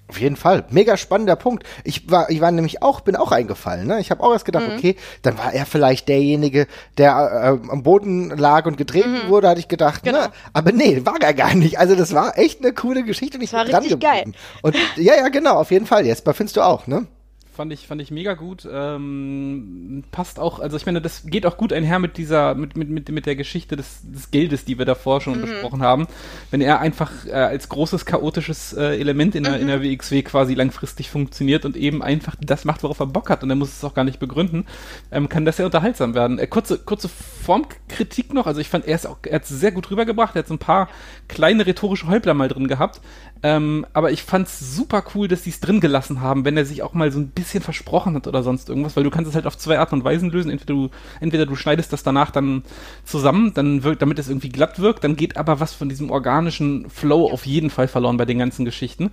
Auf 0.08 0.20
jeden 0.20 0.36
Fall. 0.36 0.66
Mega 0.70 0.98
spannender 0.98 1.36
Punkt. 1.38 1.64
Ich 1.84 2.10
war, 2.10 2.30
ich 2.30 2.42
war 2.42 2.52
nämlich 2.52 2.82
auch, 2.82 3.02
bin 3.02 3.16
auch 3.16 3.32
eingefallen. 3.32 3.88
Ne? 3.88 4.00
Ich 4.02 4.12
habe 4.12 4.22
auch 4.24 4.32
erst 4.34 4.44
gedacht, 4.46 4.68
Mhm. 4.68 4.76
okay, 4.78 4.96
dann 5.22 5.38
war 5.38 5.54
er 5.54 5.66
vielleicht 5.66 6.10
derjenige, 6.10 6.68
der 6.98 7.60
äh, 7.64 7.70
am 7.70 7.84
Boden 7.84 8.30
lag 8.30 8.66
und 8.66 8.78
getreten 8.78 9.30
wurde, 9.30 9.48
hatte 9.50 9.60
ich 9.62 9.68
gedacht. 9.70 10.04
Genau. 10.04 10.20
Ne? 10.20 10.32
Aber 10.54 10.72
nee, 10.74 11.06
war 11.06 11.16
er 11.22 11.34
gar 11.34 11.54
nicht. 11.54 11.80
Also 11.80 11.96
das 11.96 12.14
war 12.14 12.38
echt 12.38 12.60
eine 12.60 12.74
coole 12.74 13.04
Geschichte 13.04 13.38
und 13.38 13.44
ich 13.44 13.52
Das 13.52 13.60
war 13.72 13.82
richtig 13.82 14.00
geblieben. 14.00 14.34
Und 14.62 14.76
ja, 14.98 15.16
ja, 15.16 15.30
genau, 15.30 15.56
auf 15.56 15.72
jeden 15.72 15.86
Fall. 15.86 16.06
Jesper, 16.06 16.34
findest 16.34 16.58
du 16.58 16.62
auch, 16.62 16.88
ne? 16.88 17.08
Fand 17.54 17.74
ich, 17.74 17.86
fand 17.86 18.02
ich 18.02 18.12
mega 18.12 18.36
gut. 18.36 18.66
Ähm, 18.72 20.06
passt 20.12 20.40
auch, 20.40 20.60
also 20.60 20.78
ich 20.78 20.86
meine, 20.86 21.02
das 21.02 21.26
geht 21.26 21.46
auch 21.46 21.58
gut 21.58 21.74
einher 21.74 22.00
mit 22.00 22.16
dieser, 22.16 22.56
mit, 22.56 22.78
mit, 22.78 22.90
mit, 22.90 23.10
mit 23.10 23.26
der 23.26 23.36
Geschichte 23.36 23.76
des, 23.76 24.00
des 24.04 24.32
Geldes, 24.32 24.64
die 24.64 24.78
wir 24.78 24.86
davor 24.86 25.20
schon 25.20 25.42
besprochen 25.42 25.82
haben. 25.82 26.08
Wenn 26.50 26.62
er 26.62 26.80
einfach 26.80 27.12
äh, 27.26 27.34
als 27.34 27.68
großes 27.68 28.06
chaotisches 28.06 28.72
äh, 28.72 28.98
Element 28.98 29.36
in 29.36 29.44
der, 29.44 29.60
in 29.60 29.68
der 29.68 29.84
WXW 29.84 30.22
quasi 30.22 30.54
langfristig 30.54 31.10
funktioniert 31.10 31.66
und 31.66 31.76
eben 31.76 32.02
einfach 32.02 32.38
das 32.40 32.64
macht, 32.64 32.84
worauf 32.84 33.02
er 33.02 33.08
Bock 33.08 33.30
hat 33.30 33.44
und 33.44 33.50
er 33.50 33.58
muss 33.58 33.76
es 33.76 33.84
auch 33.84 33.96
gar 33.96 34.06
nicht 34.06 34.20
begründen, 34.20 34.66
ähm, 35.12 35.28
kann 35.28 35.44
das 35.44 35.58
sehr 35.58 35.66
unterhaltsam 35.66 36.16
werden. 36.16 36.40
Äh, 36.40 36.48
kurze, 36.48 36.78
kurze 36.78 37.10
Formkritik 37.10 38.34
noch, 38.34 38.48
also 38.48 38.62
ich 38.62 38.70
fand, 38.70 38.88
er 38.88 38.96
ist 38.96 39.06
auch, 39.06 39.18
er 39.24 39.36
hat 39.36 39.44
es 39.44 39.50
sehr 39.50 39.74
gut 39.74 39.92
rübergebracht, 39.92 40.38
er 40.38 40.40
hat 40.40 40.48
so 40.48 40.54
ein 40.54 40.60
paar 40.60 40.88
kleine 41.28 41.68
rhetorische 41.68 42.08
Häuptler 42.08 42.34
mal 42.34 42.48
drin 42.48 42.70
gehabt. 42.70 43.02
Ähm, 43.44 43.88
aber 43.94 44.12
ich 44.12 44.22
fand's 44.22 44.60
super 44.60 45.04
cool, 45.16 45.28
dass 45.28 45.44
sie 45.44 45.50
es 45.50 45.60
drin 45.60 45.80
gelassen 45.80 46.22
haben, 46.22 46.46
wenn 46.46 46.58
er 46.58 46.66
sich 46.66 46.84
auch 46.84 46.94
mal 46.94 47.12
so 47.12 47.20
ein 47.20 47.30
bisschen 47.30 47.64
versprochen 47.64 48.16
hat 48.16 48.28
oder 48.28 48.44
sonst 48.44 48.70
irgendwas, 48.70 48.96
weil 48.96 49.04
du 49.04 49.10
kannst 49.10 49.30
es 49.30 49.36
halt 49.36 49.48
auf 49.48 49.58
zwei 49.58 49.80
Arten 49.80 49.96
und 49.96 50.04
Weisen 50.04 50.30
lösen. 50.30 50.52
Entweder 50.52 50.74
du, 50.74 50.90
entweder 51.20 51.46
du 51.48 51.56
schneidest 51.56 51.92
das 51.92 52.04
danach 52.04 52.30
dann 52.30 52.64
zusammen, 53.04 53.54
dann 53.54 53.84
wirkt, 53.84 54.02
damit 54.02 54.20
es 54.20 54.30
irgendwie 54.30 54.50
glatt 54.50 54.80
wirkt, 54.80 55.04
dann 55.04 55.16
geht 55.16 55.38
aber 55.38 55.60
was 55.60 55.74
von 55.74 55.90
diesem 55.90 56.12
organischen 56.12 56.90
Flow 56.90 57.32
auf 57.32 57.46
jeden 57.48 57.72
Fall 57.72 57.88
verloren 57.88 58.18
bei 58.18 58.26
den 58.26 58.38
ganzen 58.38 58.64
Geschichten. 58.64 59.12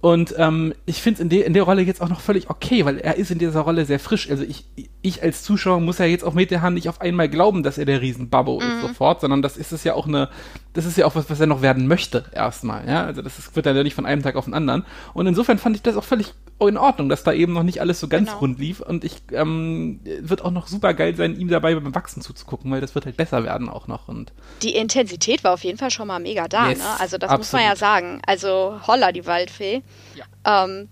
Und 0.00 0.34
ähm, 0.38 0.72
ich 0.86 1.02
finde 1.02 1.16
es 1.16 1.20
in, 1.20 1.28
de 1.28 1.42
in 1.42 1.52
der 1.52 1.64
Rolle 1.64 1.82
jetzt 1.82 2.00
auch 2.00 2.08
noch 2.08 2.20
völlig 2.20 2.48
okay, 2.48 2.86
weil 2.86 2.98
er 2.98 3.16
ist 3.16 3.30
in 3.30 3.38
dieser 3.38 3.60
Rolle 3.60 3.84
sehr 3.84 4.00
frisch. 4.00 4.30
Also 4.30 4.44
ich, 4.44 4.64
ich 5.02 5.22
als 5.22 5.42
Zuschauer 5.42 5.80
muss 5.80 5.98
ja 5.98 6.06
jetzt 6.06 6.24
auch 6.24 6.32
mit 6.32 6.50
der 6.50 6.62
Hand 6.62 6.74
nicht 6.74 6.88
auf 6.88 7.02
einmal 7.02 7.28
glauben, 7.28 7.62
dass 7.62 7.76
er 7.76 7.84
der 7.84 8.00
Riesenbabbo 8.00 8.60
mhm. 8.60 8.66
ist 8.66 8.80
sofort, 8.80 9.20
sondern 9.20 9.42
das 9.42 9.58
ist 9.58 9.72
es 9.72 9.84
ja 9.84 9.92
auch 9.92 10.06
eine, 10.06 10.30
das 10.72 10.86
ist 10.86 10.96
ja 10.96 11.04
auch 11.04 11.16
was, 11.16 11.28
was 11.28 11.38
er 11.38 11.46
noch 11.46 11.60
werden 11.60 11.86
möchte 11.86 12.24
erstmal. 12.32 12.88
Ja, 12.88 13.04
also 13.04 13.20
das 13.20 13.38
ist, 13.38 13.54
wird 13.54 13.66
dann 13.66 13.76
ja 13.76 13.82
nicht 13.82 13.94
von 13.94 14.06
einem 14.06 14.22
Tag 14.22 14.36
auf 14.36 14.46
den 14.46 14.54
anderen. 14.54 14.86
Und 15.12 15.26
insofern 15.26 15.58
fand 15.58 15.76
ich 15.76 15.82
das 15.82 15.96
auch 15.96 16.04
völlig 16.04 16.32
in 16.68 16.76
Ordnung, 16.76 17.08
dass 17.08 17.22
da 17.22 17.32
eben 17.32 17.52
noch 17.52 17.62
nicht 17.62 17.80
alles 17.80 18.00
so 18.00 18.08
ganz 18.08 18.28
genau. 18.28 18.40
rund 18.40 18.58
lief. 18.58 18.80
Und 18.80 19.04
ich 19.04 19.22
ähm, 19.32 20.00
wird 20.20 20.42
auch 20.42 20.50
noch 20.50 20.66
super 20.66 20.94
geil 20.94 21.14
sein, 21.14 21.38
ihm 21.38 21.48
dabei 21.48 21.74
beim 21.74 21.94
Wachsen 21.94 22.22
zuzugucken, 22.22 22.70
weil 22.70 22.80
das 22.80 22.94
wird 22.94 23.06
halt 23.06 23.16
besser 23.16 23.44
werden 23.44 23.68
auch 23.68 23.86
noch. 23.86 24.08
Und 24.08 24.32
die 24.62 24.74
Intensität 24.74 25.44
war 25.44 25.52
auf 25.52 25.64
jeden 25.64 25.78
Fall 25.78 25.90
schon 25.90 26.08
mal 26.08 26.20
mega 26.20 26.48
da. 26.48 26.70
Yes, 26.70 26.78
ne? 26.78 26.84
Also 26.98 27.18
das 27.18 27.30
absolut. 27.30 27.38
muss 27.38 27.52
man 27.52 27.62
ja 27.62 27.76
sagen. 27.76 28.22
Also 28.26 28.80
Holla, 28.86 29.12
die 29.12 29.26
Waldfee. 29.26 29.82
Ja. 30.14 30.64
Ähm, 30.64 30.88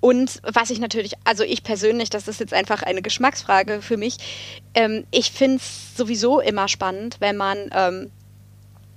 und 0.00 0.40
was 0.42 0.70
ich 0.70 0.78
natürlich, 0.78 1.12
also 1.24 1.44
ich 1.44 1.62
persönlich, 1.62 2.08
das 2.08 2.26
ist 2.26 2.40
jetzt 2.40 2.54
einfach 2.54 2.82
eine 2.82 3.02
Geschmacksfrage 3.02 3.82
für 3.82 3.98
mich, 3.98 4.16
ähm, 4.74 5.04
ich 5.10 5.30
finde 5.30 5.56
es 5.56 5.96
sowieso 5.96 6.40
immer 6.40 6.68
spannend, 6.68 7.16
wenn 7.20 7.36
man 7.36 7.70
ähm, 7.74 8.10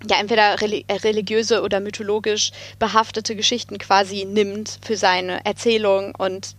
ja 0.09 0.19
entweder 0.19 0.61
äh, 0.61 0.95
religiöse 0.95 1.61
oder 1.61 1.81
mythologisch 1.81 2.51
behaftete 2.79 3.35
Geschichten 3.35 3.77
quasi 3.77 4.25
nimmt 4.25 4.79
für 4.81 4.95
seine 4.95 5.45
Erzählung 5.45 6.15
und 6.15 6.55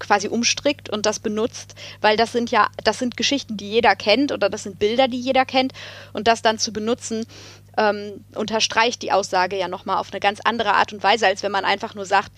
quasi 0.00 0.28
umstrickt 0.28 0.88
und 0.88 1.06
das 1.06 1.18
benutzt, 1.18 1.74
weil 2.00 2.16
das 2.16 2.32
sind 2.32 2.50
ja, 2.50 2.68
das 2.82 2.98
sind 2.98 3.16
Geschichten, 3.16 3.56
die 3.56 3.70
jeder 3.70 3.94
kennt 3.94 4.32
oder 4.32 4.48
das 4.48 4.62
sind 4.62 4.78
Bilder, 4.78 5.08
die 5.08 5.20
jeder 5.20 5.44
kennt 5.44 5.72
und 6.12 6.26
das 6.26 6.42
dann 6.42 6.58
zu 6.58 6.72
benutzen, 6.72 7.26
ähm, 7.76 8.24
unterstreicht 8.34 9.02
die 9.02 9.12
Aussage 9.12 9.56
ja 9.56 9.68
nochmal 9.68 9.98
auf 9.98 10.12
eine 10.12 10.20
ganz 10.20 10.40
andere 10.44 10.74
Art 10.74 10.92
und 10.92 11.02
Weise, 11.02 11.26
als 11.26 11.42
wenn 11.42 11.52
man 11.52 11.64
einfach 11.64 11.94
nur 11.94 12.06
sagt, 12.06 12.32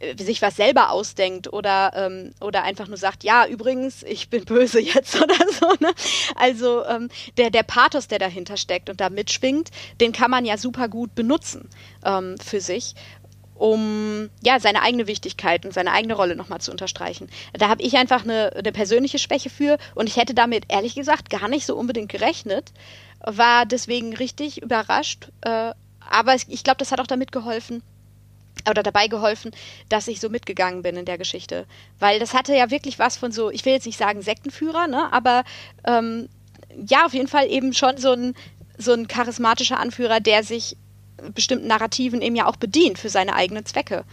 äh, 0.00 0.22
sich 0.22 0.42
was 0.42 0.56
selber 0.56 0.90
ausdenkt 0.90 1.52
oder, 1.52 1.92
ähm, 1.94 2.32
oder 2.40 2.62
einfach 2.62 2.88
nur 2.88 2.96
sagt, 2.96 3.24
ja, 3.24 3.46
übrigens, 3.46 4.02
ich 4.04 4.30
bin 4.30 4.44
böse 4.44 4.80
jetzt 4.80 5.20
oder 5.20 5.34
so. 5.50 5.66
Ne? 5.80 5.92
Also 6.36 6.84
ähm, 6.86 7.08
der, 7.36 7.50
der 7.50 7.62
Pathos, 7.62 8.08
der 8.08 8.18
dahinter 8.18 8.56
steckt 8.56 8.90
und 8.90 9.00
da 9.00 9.10
mitschwingt, 9.10 9.70
den 10.00 10.12
kann 10.12 10.30
man 10.30 10.44
ja 10.44 10.56
super 10.56 10.88
gut 10.88 11.14
benutzen 11.14 11.68
ähm, 12.04 12.36
für 12.38 12.60
sich 12.60 12.94
um 13.58 14.30
ja 14.40 14.60
seine 14.60 14.82
eigene 14.82 15.06
Wichtigkeit 15.06 15.64
und 15.66 15.74
seine 15.74 15.92
eigene 15.92 16.14
Rolle 16.14 16.36
nochmal 16.36 16.60
zu 16.60 16.70
unterstreichen. 16.70 17.28
Da 17.52 17.68
habe 17.68 17.82
ich 17.82 17.96
einfach 17.96 18.22
eine, 18.22 18.52
eine, 18.54 18.72
persönliche 18.72 19.18
Schwäche 19.18 19.50
für 19.50 19.78
und 19.94 20.08
ich 20.08 20.16
hätte 20.16 20.32
damit 20.32 20.66
ehrlich 20.68 20.94
gesagt 20.94 21.28
gar 21.28 21.48
nicht 21.48 21.66
so 21.66 21.76
unbedingt 21.76 22.08
gerechnet, 22.08 22.72
war 23.20 23.66
deswegen 23.66 24.14
richtig 24.14 24.62
überrascht. 24.62 25.30
Äh, 25.42 25.72
aber 26.10 26.34
ich 26.34 26.64
glaube, 26.64 26.78
das 26.78 26.92
hat 26.92 27.00
auch 27.00 27.06
damit 27.06 27.32
geholfen, 27.32 27.82
oder 28.68 28.82
dabei 28.82 29.08
geholfen, 29.08 29.52
dass 29.88 30.08
ich 30.08 30.20
so 30.20 30.28
mitgegangen 30.28 30.82
bin 30.82 30.96
in 30.96 31.04
der 31.04 31.18
Geschichte. 31.18 31.66
Weil 31.98 32.18
das 32.18 32.34
hatte 32.34 32.54
ja 32.54 32.70
wirklich 32.70 32.98
was 32.98 33.16
von 33.16 33.32
so, 33.32 33.50
ich 33.50 33.64
will 33.64 33.72
jetzt 33.72 33.86
nicht 33.86 33.98
sagen 33.98 34.22
Sektenführer, 34.22 34.86
ne, 34.86 35.12
aber 35.12 35.44
ähm, 35.84 36.28
ja, 36.86 37.06
auf 37.06 37.14
jeden 37.14 37.28
Fall 37.28 37.50
eben 37.50 37.72
schon 37.72 37.98
so 37.98 38.12
ein, 38.12 38.34
so 38.76 38.92
ein 38.92 39.08
charismatischer 39.08 39.78
Anführer, 39.78 40.20
der 40.20 40.44
sich 40.44 40.76
bestimmten 41.34 41.66
Narrativen 41.66 42.22
eben 42.22 42.36
ja 42.36 42.46
auch 42.46 42.56
bedient 42.56 42.98
für 42.98 43.08
seine 43.08 43.34
eigenen 43.34 43.66
Zwecke. 43.66 44.04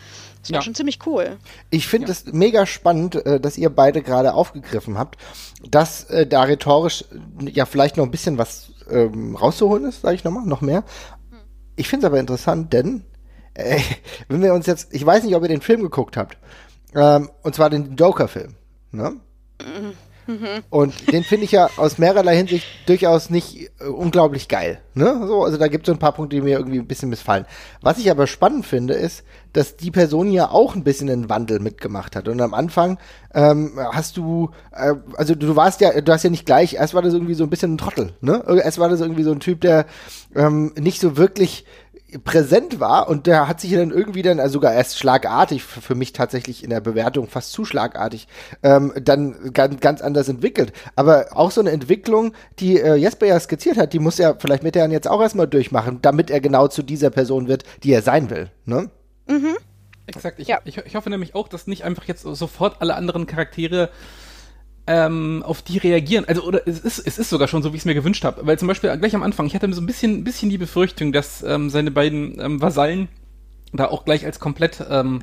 Das 0.42 0.52
war 0.52 0.58
ja. 0.58 0.62
schon 0.64 0.74
ziemlich 0.74 1.00
cool. 1.06 1.38
Ich 1.70 1.88
finde 1.88 2.12
es 2.12 2.26
ja. 2.26 2.32
mega 2.34 2.66
spannend, 2.66 3.16
äh, 3.16 3.40
dass 3.40 3.58
ihr 3.58 3.70
beide 3.70 4.02
gerade 4.02 4.34
aufgegriffen 4.34 4.98
habt, 4.98 5.18
dass 5.70 6.06
äh, 6.06 6.26
da 6.26 6.44
rhetorisch 6.44 7.06
ja 7.42 7.66
vielleicht 7.66 7.98
noch 7.98 8.06
ein 8.06 8.12
bisschen 8.12 8.38
was 8.40 8.72
ähm, 8.90 9.36
rauszuholen 9.36 9.86
ist, 9.86 10.02
sage 10.02 10.16
ich 10.16 10.24
nochmal, 10.24 10.46
noch 10.46 10.62
mehr. 10.62 10.84
Hm. 11.32 11.40
Ich 11.76 11.88
finde 11.88 12.06
es 12.06 12.12
aber 12.12 12.20
interessant, 12.20 12.74
denn 12.74 13.04
äh, 13.54 13.80
wenn 14.28 14.42
wir 14.42 14.54
uns 14.54 14.66
jetzt, 14.66 14.94
ich 14.94 15.06
weiß 15.06 15.24
nicht, 15.24 15.36
ob 15.36 15.44
ihr 15.44 15.50
den 15.50 15.62
Film 15.62 15.82
geguckt 15.82 16.18
habt, 16.18 16.38
ähm, 16.94 17.30
und 17.44 17.56
zwar 17.56 17.70
den 17.70 17.96
Joker-Film, 17.96 18.56
ne? 18.92 19.18
Und 20.70 21.12
den 21.12 21.24
finde 21.24 21.46
ich 21.46 21.52
ja 21.52 21.70
aus 21.78 21.98
mehrerlei 21.98 22.36
Hinsicht 22.36 22.66
durchaus 22.88 23.30
nicht 23.30 23.72
äh, 23.80 23.86
unglaublich 23.86 24.48
geil. 24.48 24.80
Ne? 24.94 25.26
So, 25.28 25.44
also 25.44 25.58
da 25.58 25.68
gibt 25.68 25.86
es 25.86 25.88
so 25.88 25.94
ein 25.94 26.00
paar 26.00 26.14
Punkte, 26.14 26.38
die 26.38 26.42
mir 26.42 26.58
irgendwie 26.58 26.80
ein 26.80 26.88
bisschen 26.88 27.10
missfallen. 27.10 27.46
Was 27.82 27.98
ich 27.98 28.10
aber 28.10 28.28
spannend 28.28 28.66
finde, 28.66 28.94
ist, 28.94 29.24
dass 29.54 29.78
die 29.78 29.92
Person 29.92 30.32
ja 30.32 30.50
auch 30.50 30.76
ein 30.76 30.84
bisschen 30.84 31.10
einen 31.10 31.30
Wandel 31.30 31.60
mitgemacht 31.60 32.16
hat. 32.16 32.28
Und 32.28 32.42
am 32.42 32.54
Anfang 32.54 32.98
ähm, 33.34 33.80
hast 33.92 34.18
du, 34.18 34.50
äh, 34.72 34.94
also 35.16 35.36
du 35.36 35.56
warst 35.56 35.82
ja, 35.82 36.02
du 36.02 36.12
hast 36.12 36.24
ja 36.24 36.30
nicht 36.30 36.46
gleich, 36.46 36.74
erst 36.74 36.94
war 36.94 37.02
das 37.02 37.14
irgendwie 37.14 37.36
so 37.36 37.44
ein 37.44 37.50
bisschen 37.50 37.76
ein 37.76 37.78
Trottel, 37.78 38.14
ne? 38.22 38.44
Erst 38.64 38.80
war 38.80 38.90
das 38.90 39.02
irgendwie 39.02 39.24
so 39.24 39.32
ein 39.32 39.40
Typ, 39.40 39.62
der 39.62 39.86
ähm, 40.36 40.74
nicht 40.78 41.00
so 41.00 41.18
wirklich 41.18 41.66
präsent 42.24 42.80
war 42.80 43.10
und 43.10 43.28
der 43.28 43.48
hat 43.48 43.60
sich 43.60 43.72
dann 43.74 43.92
irgendwie 43.92 44.22
dann, 44.22 44.40
also 44.40 44.54
sogar 44.54 44.74
erst 44.74 44.98
schlagartig, 44.98 45.64
für 45.64 45.96
mich 45.96 46.14
tatsächlich 46.14 46.64
in 46.64 46.70
der 46.70 46.80
Bewertung 46.80 47.28
fast 47.28 47.52
zu 47.52 47.66
schlagartig, 47.66 48.28
ähm, 48.64 48.94
dann 49.02 49.54
ganz, 49.54 49.80
ganz 49.80 50.02
anders 50.02 50.30
entwickelt. 50.30 50.72
Aber 50.96 51.28
auch 51.32 51.52
so 51.52 51.62
eine 51.62 51.72
Entwicklung, 51.72 52.34
die 52.60 52.80
äh, 52.80 52.96
Jesper 52.96 53.26
ja 53.26 53.40
skizziert 53.40 53.78
hat, 53.78 53.94
die 53.94 54.00
muss 54.00 54.20
er 54.20 54.38
vielleicht 54.40 54.64
mit 54.64 54.76
der 54.76 54.90
jetzt 54.90 55.08
auch 55.08 55.22
erstmal 55.22 55.48
durchmachen, 55.48 56.00
damit 56.02 56.30
er 56.30 56.40
genau 56.40 56.68
zu 56.68 56.84
dieser 56.84 57.10
Person 57.10 57.48
wird, 57.48 57.64
die 57.84 57.92
er 57.92 58.02
sein 58.02 58.30
will. 58.30 58.50
Ne? 58.66 58.90
Mhm. 59.28 59.58
Exakt. 60.08 60.40
Ich, 60.40 60.48
ja. 60.48 60.60
ich, 60.66 60.78
ich 60.78 60.96
hoffe 60.96 61.10
nämlich 61.10 61.36
auch, 61.36 61.48
dass 61.48 61.68
nicht 61.68 61.84
einfach 61.84 62.06
jetzt 62.06 62.22
sofort 62.22 62.82
alle 62.82 62.96
anderen 62.96 63.26
Charaktere 63.26 63.90
ähm, 64.88 65.44
auf 65.44 65.62
die 65.62 65.78
reagieren. 65.78 66.26
Also, 66.26 66.44
oder 66.44 66.68
es 66.68 66.80
ist, 66.80 67.00
es 67.00 67.18
ist 67.18 67.30
sogar 67.30 67.48
schon 67.48 67.64
so, 67.64 67.72
wie 67.72 67.78
ich 67.78 67.82
es 67.82 67.86
mir 67.86 67.96
gewünscht 67.96 68.24
habe. 68.24 68.46
Weil 68.46 68.60
zum 68.60 68.68
Beispiel 68.68 68.96
gleich 68.98 69.16
am 69.16 69.24
Anfang, 69.24 69.48
ich 69.48 69.56
hatte 69.56 69.72
so 69.74 69.82
ein 69.82 69.86
bisschen, 69.86 70.24
bisschen 70.24 70.50
die 70.50 70.58
Befürchtung, 70.58 71.12
dass 71.12 71.44
ähm, 71.44 71.70
seine 71.70 71.92
beiden 71.92 72.40
ähm, 72.40 72.62
Vasallen 72.62 73.08
da 73.74 73.88
auch 73.88 74.06
gleich 74.06 74.26
als 74.26 74.40
komplett 74.40 74.86
ähm, 74.90 75.22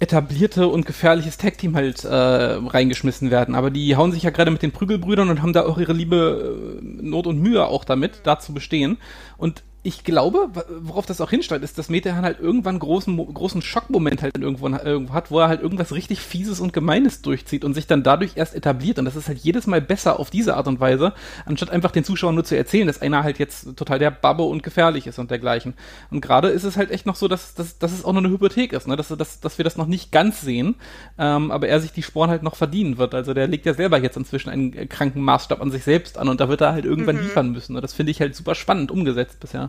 etablierte 0.00 0.68
und 0.68 0.86
gefährliches 0.86 1.38
Tag-Team 1.38 1.74
halt 1.74 2.04
äh, 2.04 2.14
reingeschmissen 2.14 3.30
werden. 3.30 3.54
Aber 3.56 3.70
die 3.70 3.96
hauen 3.96 4.12
sich 4.12 4.22
ja 4.22 4.30
gerade 4.30 4.52
mit 4.52 4.62
den 4.62 4.70
Prügelbrüdern 4.70 5.28
und 5.28 5.42
haben 5.42 5.52
da 5.52 5.66
auch 5.66 5.78
ihre 5.78 5.92
liebe 5.92 6.78
äh, 6.80 6.84
Not 6.84 7.26
und 7.26 7.40
Mühe 7.40 7.66
auch 7.66 7.84
damit, 7.84 8.20
da 8.22 8.38
zu 8.38 8.54
bestehen. 8.54 8.98
Und 9.36 9.64
ich 9.84 10.02
glaube, 10.02 10.50
worauf 10.80 11.06
das 11.06 11.20
auch 11.20 11.30
hinsteuert, 11.30 11.62
ist, 11.62 11.78
dass 11.78 11.88
Metehan 11.88 12.24
halt 12.24 12.40
irgendwann 12.40 12.74
einen 12.74 12.80
großen, 12.80 13.16
großen 13.32 13.62
Schockmoment 13.62 14.22
halt 14.22 14.36
irgendwo, 14.36 14.68
irgendwo 14.68 15.14
hat, 15.14 15.30
wo 15.30 15.38
er 15.38 15.48
halt 15.48 15.62
irgendwas 15.62 15.92
richtig 15.92 16.20
Fieses 16.20 16.58
und 16.58 16.72
Gemeines 16.72 17.22
durchzieht 17.22 17.64
und 17.64 17.74
sich 17.74 17.86
dann 17.86 18.02
dadurch 18.02 18.32
erst 18.36 18.56
etabliert. 18.56 18.98
Und 18.98 19.04
das 19.04 19.14
ist 19.14 19.28
halt 19.28 19.38
jedes 19.38 19.68
Mal 19.68 19.80
besser 19.80 20.18
auf 20.18 20.30
diese 20.30 20.56
Art 20.56 20.66
und 20.66 20.80
Weise, 20.80 21.12
anstatt 21.46 21.70
einfach 21.70 21.92
den 21.92 22.02
Zuschauern 22.02 22.34
nur 22.34 22.44
zu 22.44 22.56
erzählen, 22.56 22.88
dass 22.88 23.00
einer 23.00 23.22
halt 23.22 23.38
jetzt 23.38 23.76
total 23.76 24.00
der 24.00 24.10
Babbe 24.10 24.42
und 24.42 24.64
gefährlich 24.64 25.06
ist 25.06 25.20
und 25.20 25.30
dergleichen. 25.30 25.74
Und 26.10 26.22
gerade 26.22 26.48
ist 26.48 26.64
es 26.64 26.76
halt 26.76 26.90
echt 26.90 27.06
noch 27.06 27.16
so, 27.16 27.28
dass, 27.28 27.54
dass, 27.54 27.78
dass 27.78 27.92
es 27.92 28.04
auch 28.04 28.12
noch 28.12 28.22
eine 28.22 28.30
Hypothek 28.30 28.72
ist, 28.72 28.88
ne? 28.88 28.96
dass, 28.96 29.08
dass, 29.08 29.38
dass 29.38 29.58
wir 29.58 29.64
das 29.64 29.76
noch 29.76 29.86
nicht 29.86 30.10
ganz 30.10 30.40
sehen, 30.40 30.74
ähm, 31.18 31.52
aber 31.52 31.68
er 31.68 31.80
sich 31.80 31.92
die 31.92 32.02
Sporen 32.02 32.30
halt 32.30 32.42
noch 32.42 32.56
verdienen 32.56 32.98
wird. 32.98 33.14
Also 33.14 33.32
der 33.32 33.46
legt 33.46 33.64
ja 33.64 33.74
selber 33.74 33.98
jetzt 33.98 34.16
inzwischen 34.16 34.50
einen 34.50 34.88
kranken 34.88 35.22
Maßstab 35.22 35.62
an 35.62 35.70
sich 35.70 35.84
selbst 35.84 36.18
an 36.18 36.28
und 36.28 36.40
da 36.40 36.48
wird 36.48 36.62
er 36.62 36.72
halt 36.72 36.84
irgendwann 36.84 37.16
mhm. 37.16 37.22
liefern 37.22 37.52
müssen. 37.52 37.76
Und 37.76 37.82
das 37.82 37.94
finde 37.94 38.10
ich 38.10 38.20
halt 38.20 38.34
super 38.34 38.56
spannend 38.56 38.90
umgesetzt 38.90 39.38
bisher. 39.38 39.67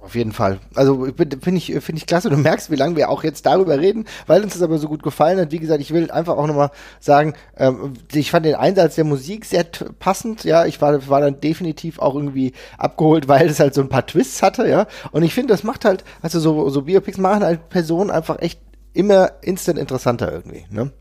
Auf 0.00 0.14
jeden 0.14 0.32
Fall. 0.32 0.60
Also 0.74 1.06
finde 1.16 1.56
ich, 1.56 1.66
finde 1.66 1.96
ich 1.96 2.06
klasse. 2.06 2.30
Du 2.30 2.36
merkst, 2.36 2.70
wie 2.70 2.76
lange 2.76 2.94
wir 2.94 3.10
auch 3.10 3.24
jetzt 3.24 3.44
darüber 3.46 3.78
reden, 3.80 4.04
weil 4.28 4.44
uns 4.44 4.52
das 4.52 4.62
aber 4.62 4.78
so 4.78 4.86
gut 4.88 5.02
gefallen 5.02 5.40
hat. 5.40 5.50
Wie 5.50 5.58
gesagt, 5.58 5.80
ich 5.80 5.92
will 5.92 6.10
einfach 6.12 6.36
auch 6.36 6.46
nochmal 6.46 6.70
sagen, 7.00 7.34
ähm, 7.56 7.94
ich 8.12 8.30
fand 8.30 8.46
den 8.46 8.54
Einsatz 8.54 8.94
der 8.94 9.04
Musik 9.04 9.44
sehr 9.44 9.66
passend. 9.98 10.44
Ja, 10.44 10.66
ich 10.66 10.80
war, 10.80 11.08
war 11.08 11.20
dann 11.20 11.40
definitiv 11.40 11.98
auch 11.98 12.14
irgendwie 12.14 12.52
abgeholt, 12.78 13.26
weil 13.26 13.48
es 13.48 13.58
halt 13.58 13.74
so 13.74 13.80
ein 13.80 13.88
paar 13.88 14.06
Twists 14.06 14.40
hatte. 14.40 14.68
Ja, 14.68 14.86
und 15.10 15.24
ich 15.24 15.34
finde, 15.34 15.52
das 15.52 15.64
macht 15.64 15.84
halt, 15.84 16.04
also 16.22 16.38
so, 16.38 16.70
so 16.70 16.82
Biopics 16.82 17.18
machen 17.18 17.42
halt 17.42 17.68
Personen 17.68 18.10
einfach 18.10 18.38
echt 18.38 18.60
immer 18.94 19.32
instant 19.42 19.80
interessanter 19.80 20.30
irgendwie. 20.32 20.64
Ne? 20.70 20.92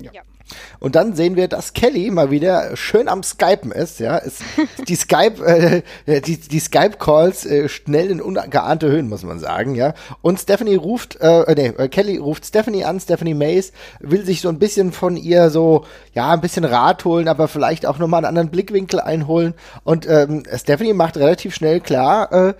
ja. 0.00 0.10
ja. 0.12 0.22
Und 0.80 0.96
dann 0.96 1.14
sehen 1.14 1.36
wir, 1.36 1.48
dass 1.48 1.72
Kelly 1.72 2.10
mal 2.10 2.30
wieder 2.30 2.76
schön 2.76 3.08
am 3.08 3.22
Skypen 3.22 3.72
ist, 3.72 4.00
ja. 4.00 4.16
Ist 4.16 4.42
die 4.88 4.96
Skype, 4.96 5.82
äh, 6.06 6.20
die, 6.20 6.38
die 6.38 6.58
Skype-Calls 6.58 7.46
äh, 7.46 7.68
schnell 7.68 8.10
in 8.10 8.20
ungeahnte 8.20 8.88
Höhen, 8.88 9.08
muss 9.08 9.22
man 9.22 9.38
sagen, 9.38 9.74
ja. 9.74 9.94
Und 10.22 10.40
Stephanie 10.40 10.74
ruft, 10.74 11.20
äh, 11.20 11.42
äh, 11.42 11.54
nee, 11.54 11.82
äh, 11.82 11.88
Kelly 11.88 12.18
ruft 12.18 12.46
Stephanie 12.46 12.84
an, 12.84 13.00
Stephanie 13.00 13.34
Mays, 13.34 13.72
will 14.00 14.24
sich 14.24 14.40
so 14.40 14.48
ein 14.48 14.58
bisschen 14.58 14.92
von 14.92 15.16
ihr 15.16 15.50
so, 15.50 15.84
ja, 16.14 16.32
ein 16.32 16.40
bisschen 16.40 16.64
Rat 16.64 17.04
holen, 17.04 17.28
aber 17.28 17.48
vielleicht 17.48 17.86
auch 17.86 17.98
nochmal 17.98 18.18
einen 18.18 18.26
anderen 18.26 18.50
Blickwinkel 18.50 19.00
einholen. 19.00 19.54
Und 19.84 20.08
ähm, 20.08 20.42
Stephanie 20.54 20.92
macht 20.92 21.16
relativ 21.16 21.54
schnell 21.54 21.80
klar, 21.80 22.32
äh, 22.32 22.54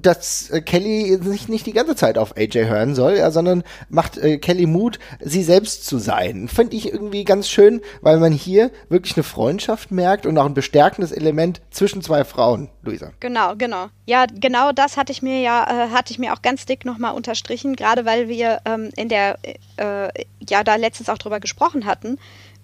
dass 0.00 0.50
äh, 0.50 0.60
Kelly 0.60 1.18
sich 1.22 1.48
nicht 1.48 1.66
die 1.66 1.72
ganze 1.72 1.96
Zeit 1.96 2.18
auf 2.18 2.36
AJ 2.36 2.66
hören 2.66 2.94
soll, 2.94 3.16
ja, 3.16 3.30
sondern 3.30 3.62
macht 3.88 4.18
äh, 4.18 4.38
Kelly 4.38 4.66
Mut, 4.66 4.98
sie 5.20 5.42
selbst 5.42 5.86
zu 5.86 5.98
sein. 5.98 6.48
Finde 6.48 6.76
ich 6.76 6.92
irgendwie 6.92 7.17
ganz 7.24 7.48
schön, 7.48 7.80
weil 8.00 8.18
man 8.18 8.32
hier 8.32 8.70
wirklich 8.88 9.16
eine 9.16 9.24
Freundschaft 9.24 9.90
merkt 9.90 10.26
und 10.26 10.36
auch 10.38 10.46
ein 10.46 10.54
bestärkendes 10.54 11.12
Element 11.12 11.60
zwischen 11.70 12.02
zwei 12.02 12.24
Frauen, 12.24 12.68
Luisa. 12.82 13.12
Genau, 13.20 13.54
genau. 13.56 13.88
Ja, 14.06 14.26
genau 14.26 14.72
das 14.72 14.96
hatte 14.96 15.12
ich 15.12 15.22
mir 15.22 15.40
ja, 15.40 15.64
äh, 15.64 15.90
hatte 15.90 16.12
ich 16.12 16.18
mir 16.18 16.32
auch 16.32 16.42
ganz 16.42 16.66
dick 16.66 16.84
nochmal 16.84 17.14
unterstrichen, 17.14 17.76
gerade 17.76 18.04
weil 18.04 18.28
wir 18.28 18.60
ähm, 18.64 18.90
in 18.96 19.08
der, 19.08 19.38
äh, 19.76 20.08
ja, 20.48 20.64
da 20.64 20.76
letztens 20.76 21.08
auch 21.08 21.18
drüber 21.18 21.40
gesprochen 21.40 21.86
hatten, 21.86 22.18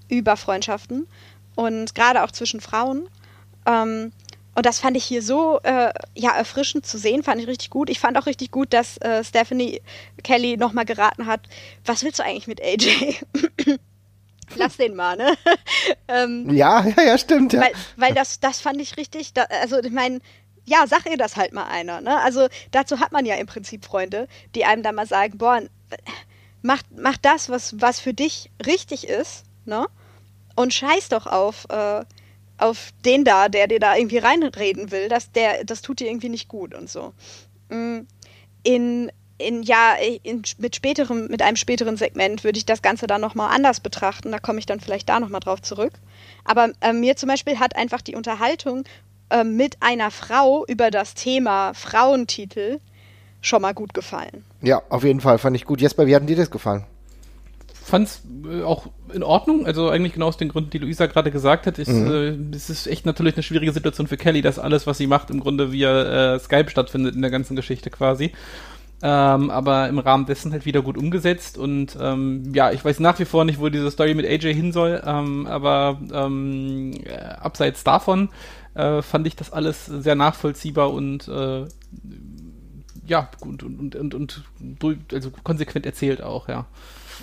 über 0.09 0.37
Freundschaften 0.37 1.07
und 1.55 1.95
gerade 1.95 2.25
auch 2.25 2.31
zwischen 2.31 2.61
Frauen. 2.61 3.09
Ähm, 3.67 4.13
und 4.55 4.67
das 4.67 4.79
fand 4.79 4.97
ich 4.97 5.05
hier 5.05 5.23
so 5.23 5.59
äh, 5.63 5.93
ja, 6.15 6.31
erfrischend 6.31 6.87
zu 6.87 6.97
sehen, 6.97 7.23
fand 7.23 7.41
ich 7.41 7.49
richtig 7.49 7.71
gut. 7.71 7.91
Ich 7.91 7.99
fand 7.99 8.17
auch 8.17 8.27
richtig 8.27 8.51
gut, 8.51 8.73
dass 8.73 8.99
äh, 8.99 9.25
Stephanie 9.25 9.81
Kelly 10.23 10.57
nochmal 10.57 10.85
geraten 10.85 11.27
hat, 11.27 11.49
was 11.85 12.05
willst 12.05 12.21
du 12.21 12.25
eigentlich 12.25 12.47
mit 12.47 12.63
AJ? 12.63 13.17
Lass 14.57 14.77
den 14.77 14.95
mal, 14.95 15.17
ne? 15.17 15.35
ähm, 16.09 16.51
ja, 16.51 16.85
ja, 16.85 17.03
ja, 17.03 17.19
stimmt. 17.19 17.53
Ja. 17.53 17.63
Weil, 17.63 17.73
weil 17.97 18.15
das, 18.15 18.41
das 18.41 18.61
fand 18.61 18.81
ich 18.81 18.97
richtig, 18.97 19.33
da, 19.33 19.43
also 19.63 19.79
ich 19.79 19.91
meine, 19.91 20.21
ja, 20.65 20.87
sag 20.87 21.07
ihr 21.07 21.17
das 21.17 21.37
halt 21.37 21.53
mal 21.53 21.65
einer, 21.65 22.01
ne? 22.01 22.21
Also 22.21 22.49
dazu 22.71 23.01
hat 23.01 23.13
man 23.13 23.27
ja 23.27 23.35
im 23.37 23.47
Prinzip 23.47 23.85
Freunde, 23.85 24.29
die 24.55 24.65
einem 24.65 24.83
dann 24.83 24.95
mal 24.95 25.07
sagen, 25.07 25.39
boah, 25.39 25.63
mach, 26.63 26.83
mach 26.97 27.17
das, 27.19 27.49
was, 27.49 27.81
was 27.81 28.01
für 28.01 28.15
dich 28.15 28.51
richtig 28.65 29.07
ist, 29.07 29.45
ne? 29.65 29.87
Und 30.57 30.73
scheiß 30.73 31.09
doch 31.11 31.27
auf, 31.27 31.67
äh, 31.69 32.05
auf 32.59 32.93
den 33.05 33.25
da, 33.25 33.49
der 33.49 33.67
dir 33.67 33.81
da 33.81 33.97
irgendwie 33.97 34.19
reinreden 34.19 34.91
will, 34.91 35.09
dass 35.09 35.33
der, 35.33 35.65
das 35.65 35.83
tut 35.83 36.01
dir 36.01 36.09
irgendwie 36.09 36.29
nicht 36.29 36.49
gut 36.49 36.75
und 36.75 36.89
so. 36.89 37.13
Mm, 37.69 38.01
in, 38.63 39.13
in 39.39 39.63
ja, 39.63 39.95
in, 40.23 40.43
mit 40.59 40.77
späterem, 40.77 41.27
mit 41.29 41.43
einem 41.43 41.57
späteren 41.57 41.97
Segment 41.97 42.45
würde 42.45 42.59
ich 42.59 42.67
das 42.67 42.83
Ganze 42.83 43.07
dann 43.07 43.21
nochmal 43.21 43.55
anders 43.55 43.81
betrachten. 43.81 44.33
Da 44.33 44.39
komme 44.39 44.59
ich 44.59 44.67
dann 44.67 44.81
vielleicht 44.81 45.09
da 45.09 45.21
nochmal 45.21 45.41
drauf 45.41 45.63
zurück. 45.63 45.93
Aber 46.45 46.71
äh, 46.81 46.93
mir 46.93 47.17
zum 47.17 47.29
Beispiel 47.29 47.59
hat 47.59 47.77
einfach 47.77 48.01
die 48.01 48.15
Unterhaltung 48.15 48.85
äh, 49.31 49.45
mit 49.45 49.77
einer 49.81 50.11
Frau 50.11 50.65
über 50.67 50.91
das 50.91 51.15
Thema 51.15 51.75
Frauentitel 51.75 52.79
schon 53.41 53.63
mal 53.63 53.75
gut 53.75 53.93
gefallen. 53.93 54.45
Ja, 54.63 54.83
auf 54.89 55.05
jeden 55.05 55.21
Fall 55.21 55.39
fand 55.39 55.57
ich 55.57 55.65
gut. 55.65 55.81
Jesper, 55.81 56.07
wie 56.07 56.15
hat 56.15 56.29
dir 56.29 56.37
das 56.37 56.51
gefallen? 56.51 56.87
fand 57.85 58.09
es 58.09 58.23
äh, 58.51 58.63
auch 58.63 58.87
in 59.13 59.23
Ordnung, 59.23 59.67
also 59.67 59.89
eigentlich 59.89 60.15
genau 60.15 60.27
aus 60.27 60.37
den 60.37 60.49
Gründen, 60.49 60.71
die 60.71 60.79
Luisa 60.79 61.07
gerade 61.07 61.31
gesagt 61.31 61.67
hat. 61.67 61.79
Ist, 61.79 61.89
mhm. 61.89 62.51
äh, 62.53 62.57
es 62.57 62.71
ist 62.71 62.87
echt 62.87 63.07
natürlich 63.07 63.35
eine 63.35 63.43
schwierige 63.43 63.73
Situation 63.73 64.07
für 64.07 64.17
Kelly, 64.17 64.43
dass 64.43 64.59
alles, 64.59 64.87
was 64.87 64.99
sie 64.99 65.07
macht, 65.07 65.31
im 65.31 65.41
Grunde 65.41 65.71
via 65.71 66.35
äh, 66.35 66.39
Skype 66.41 66.71
stattfindet 66.71 67.15
in 67.15 67.23
der 67.23 67.31
ganzen 67.31 67.55
Geschichte 67.55 67.91
quasi. 67.91 68.33
Ähm, 69.07 69.51
aber 69.51 69.91
im 69.91 69.99
Rahmen 69.99 70.25
dessen 70.25 70.51
halt 70.53 70.65
wieder 70.65 70.81
gut 70.81 70.97
umgesetzt 70.97 71.59
und 71.59 71.95
ähm, 72.01 72.55
ja, 72.55 72.73
ich 72.73 72.83
weiß 72.83 73.01
nach 73.01 73.19
wie 73.19 73.27
vor 73.27 73.45
nicht, 73.45 73.61
wo 73.61 73.69
diese 73.69 73.91
Story 73.91 74.15
mit 74.15 74.25
AJ 74.25 74.55
hin 74.55 74.73
soll, 74.73 75.03
ähm, 75.05 75.47
aber 75.47 76.01
ähm, 76.11 76.93
äh, 77.05 77.19
abseits 77.19 77.85
davon 77.85 78.31
äh, 78.73 79.03
fand 79.03 79.27
ich 79.27 79.37
das 79.37 79.53
alles 79.53 79.85
sehr 79.85 80.15
nachvollziehbar 80.15 80.91
und 80.91 81.29
äh, 81.29 81.67
ja, 83.07 83.29
und, 83.41 83.63
und, 83.63 83.95
und, 83.95 84.15
und, 84.15 84.15
und 84.15 85.13
also 85.13 85.31
konsequent 85.43 85.85
erzählt 85.85 86.23
auch, 86.23 86.49
ja. 86.49 86.65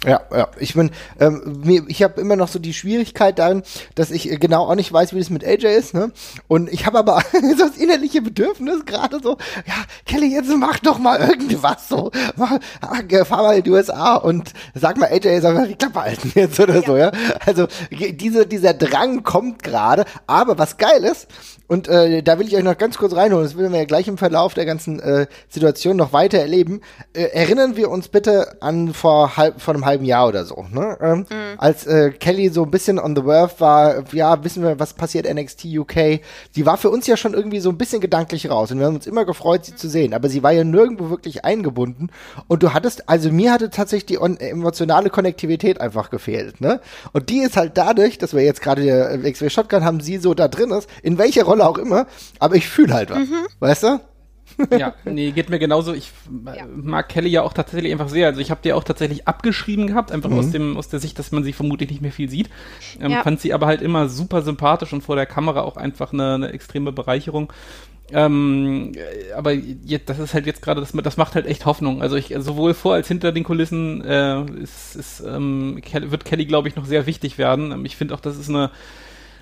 Ja, 0.05 0.21
ja. 0.31 0.48
Ich 0.57 0.74
bin, 0.74 0.91
ähm, 1.19 1.62
mir, 1.63 1.83
ich 1.88 2.03
habe 2.03 2.19
immer 2.19 2.36
noch 2.36 2.48
so 2.48 2.60
die 2.60 2.74
Schwierigkeit 2.74 3.38
darin, 3.39 3.63
dass 3.95 4.12
ich 4.12 4.39
genau 4.39 4.65
auch 4.65 4.75
nicht 4.75 4.91
weiß, 4.91 5.13
wie 5.13 5.19
das 5.19 5.29
mit 5.29 5.45
AJ 5.45 5.65
ist, 5.77 5.93
ne? 5.93 6.12
Und 6.48 6.71
ich 6.71 6.86
habe 6.86 7.00
aber 7.00 7.21
so 7.57 7.67
das 7.67 7.77
innerliche 7.77 8.21
Bedürfnis 8.21 8.86
gerade 8.86 9.19
so, 9.21 9.38
ja, 9.65 9.75
Kelly, 10.05 10.33
jetzt 10.33 10.50
mach 10.57 10.79
doch 10.79 10.98
mal 11.00 11.19
irgendwas 11.19 11.88
so. 11.88 12.12
Mach, 12.36 12.60
fahr 13.25 13.43
mal 13.43 13.57
in 13.57 13.63
die 13.63 13.71
USA 13.71 14.15
und 14.15 14.53
sag 14.74 14.98
mal, 14.98 15.10
AJ 15.12 15.41
soll 15.41 15.53
mal 15.53 15.67
die 15.67 15.75
Klappe 15.75 16.01
halten 16.01 16.31
jetzt 16.36 16.60
oder 16.60 16.75
ja. 16.75 16.86
so, 16.86 16.98
ja. 16.98 17.12
Also 17.45 17.67
diese, 17.91 18.48
dieser 18.48 18.74
Drang 18.74 19.24
kommt 19.24 19.63
gerade, 19.63 20.05
aber 20.27 20.57
was 20.57 20.77
geil 20.77 21.03
ist, 21.03 21.27
und 21.72 21.88
äh, 21.88 22.22
da 22.22 22.38
will 22.38 22.48
ich 22.48 22.58
euch 22.58 22.63
noch 22.63 22.78
ganz 22.78 22.98
kurz 22.98 23.16
reinholen, 23.16 23.46
das 23.46 23.58
werden 23.58 23.72
wir 23.72 23.80
ja 23.80 23.86
gleich 23.86 24.10
im 24.10 24.18
Verlauf 24.18 24.54
der 24.54 24.66
ganzen 24.66 25.00
äh, 25.00 25.28
Situation 25.48 25.96
noch 25.96 26.12
weiter 26.12 26.38
erleben. 26.38 26.81
Äh, 27.14 27.27
erinnern 27.31 27.77
wir 27.77 27.90
uns 27.90 28.10
bitte 28.10 28.62
an 28.62 28.94
vor, 28.94 29.38
halb, 29.38 29.62
vor 29.62 29.74
einem 29.74 29.86
halben 29.86 30.03
Jahr 30.03 30.27
oder 30.27 30.44
so, 30.44 30.66
ne? 30.70 30.98
Ähm, 31.00 31.20
mhm. 31.20 31.25
Als 31.57 31.88
äh, 31.88 32.10
Kelly 32.12 32.50
so 32.50 32.64
ein 32.64 32.72
bisschen 32.72 33.00
on 33.00 33.16
the 33.16 33.25
werf 33.25 33.62
war, 33.62 34.03
ja, 34.12 34.44
wissen 34.44 34.64
wir, 34.64 34.81
was 34.81 34.96
passiert 34.96 35.34
NXT 35.34 35.64
UK. 35.64 36.20
Die 36.57 36.66
war 36.66 36.75
für 36.75 36.90
uns 36.90 37.07
ja 37.07 37.16
schon 37.16 37.34
irgendwie 37.34 37.62
so 37.62 37.70
ein 37.70 37.77
bisschen 37.77 38.01
gedanklich 38.01 38.50
raus 38.50 38.70
und 38.72 38.79
wir 38.79 38.88
haben 38.88 38.96
uns 38.96 39.07
immer 39.07 39.24
gefreut, 39.24 39.64
sie 39.64 39.72
mhm. 39.72 39.77
zu 39.77 39.88
sehen, 39.88 40.14
aber 40.14 40.27
sie 40.27 40.44
war 40.44 40.51
ja 40.51 40.66
nirgendwo 40.66 41.10
wirklich 41.10 41.46
eingebunden 41.46 42.10
und 42.50 42.64
du 42.64 42.74
hattest, 42.74 43.07
also 43.07 43.31
mir 43.31 43.53
hatte 43.53 43.70
tatsächlich 43.70 44.07
die 44.07 44.16
emotionale 44.46 45.10
Konnektivität 45.10 45.79
einfach 45.79 46.10
gefehlt, 46.10 46.60
ne? 46.60 46.81
Und 47.14 47.29
die 47.29 47.40
ist 47.40 47.55
halt 47.55 47.77
dadurch, 47.77 48.18
dass 48.18 48.34
wir 48.34 48.44
jetzt 48.44 48.62
gerade 48.62 48.84
der 48.84 49.18
XW 49.20 49.50
Shotgun 49.50 49.86
haben, 49.86 50.01
sie 50.01 50.18
so 50.18 50.34
da 50.34 50.50
drin 50.50 50.72
ist, 50.72 50.90
in 51.01 51.18
welcher 51.18 51.46
Rolle 51.46 51.60
Rolle 51.61 51.69
auch 51.69 51.77
immer, 51.77 52.07
aber 52.39 52.55
ich 52.55 52.67
fühle 52.67 52.93
halt 52.93 53.09
was. 53.09 53.19
Mhm. 53.19 53.47
Weißt 53.59 53.83
du? 53.83 54.00
ja, 54.77 54.93
nee, 55.05 55.31
geht 55.31 55.50
mir 55.50 55.59
genauso. 55.59 55.93
Ich 55.93 56.11
ja. 56.45 56.65
mag 56.75 57.07
Kelly 57.07 57.29
ja 57.29 57.41
auch 57.41 57.53
tatsächlich 57.53 57.91
einfach 57.91 58.09
sehr. 58.09 58.27
Also 58.27 58.41
ich 58.41 58.51
habe 58.51 58.59
die 58.61 58.74
auch 58.74 58.83
tatsächlich 58.83 59.25
abgeschrieben 59.27 59.87
gehabt, 59.87 60.11
einfach 60.11 60.29
mhm. 60.29 60.39
aus 60.39 60.51
dem 60.51 60.77
aus 60.77 60.89
der 60.89 61.00
Sicht, 61.00 61.17
dass 61.19 61.31
man 61.31 61.43
sie 61.43 61.53
vermutlich 61.53 61.89
nicht 61.89 62.01
mehr 62.01 62.11
viel 62.11 62.29
sieht. 62.29 62.50
Ähm, 63.00 63.11
ja. 63.11 63.24
Fand 63.24 63.39
sie 63.39 63.53
aber 63.53 63.67
halt 63.67 63.81
immer 63.81 64.09
super 64.09 64.41
sympathisch 64.41 64.91
und 64.91 65.01
vor 65.01 65.15
der 65.15 65.25
Kamera 65.25 65.61
auch 65.61 65.77
einfach 65.77 66.11
eine, 66.11 66.33
eine 66.35 66.51
extreme 66.51 66.91
Bereicherung. 66.91 67.53
Ähm, 68.11 68.91
aber 69.37 69.53
jetzt, 69.53 70.09
das 70.09 70.19
ist 70.19 70.33
halt 70.33 70.45
jetzt 70.45 70.61
gerade, 70.61 70.81
das, 70.81 70.91
das 70.91 71.15
macht 71.15 71.35
halt 71.35 71.45
echt 71.45 71.65
Hoffnung. 71.65 72.01
Also 72.01 72.17
ich 72.17 72.35
sowohl 72.39 72.74
vor 72.74 72.95
als 72.95 73.07
hinter 73.07 73.31
den 73.31 73.45
Kulissen 73.45 74.03
äh, 74.03 74.43
ist, 74.61 74.97
ist, 74.97 75.21
ähm, 75.21 75.81
wird 75.93 76.25
Kelly, 76.25 76.45
glaube 76.45 76.67
ich, 76.67 76.75
noch 76.75 76.85
sehr 76.85 77.05
wichtig 77.05 77.37
werden. 77.37 77.71
Ähm, 77.71 77.85
ich 77.85 77.95
finde 77.95 78.13
auch, 78.13 78.19
das 78.19 78.37
ist 78.37 78.50
eine 78.50 78.69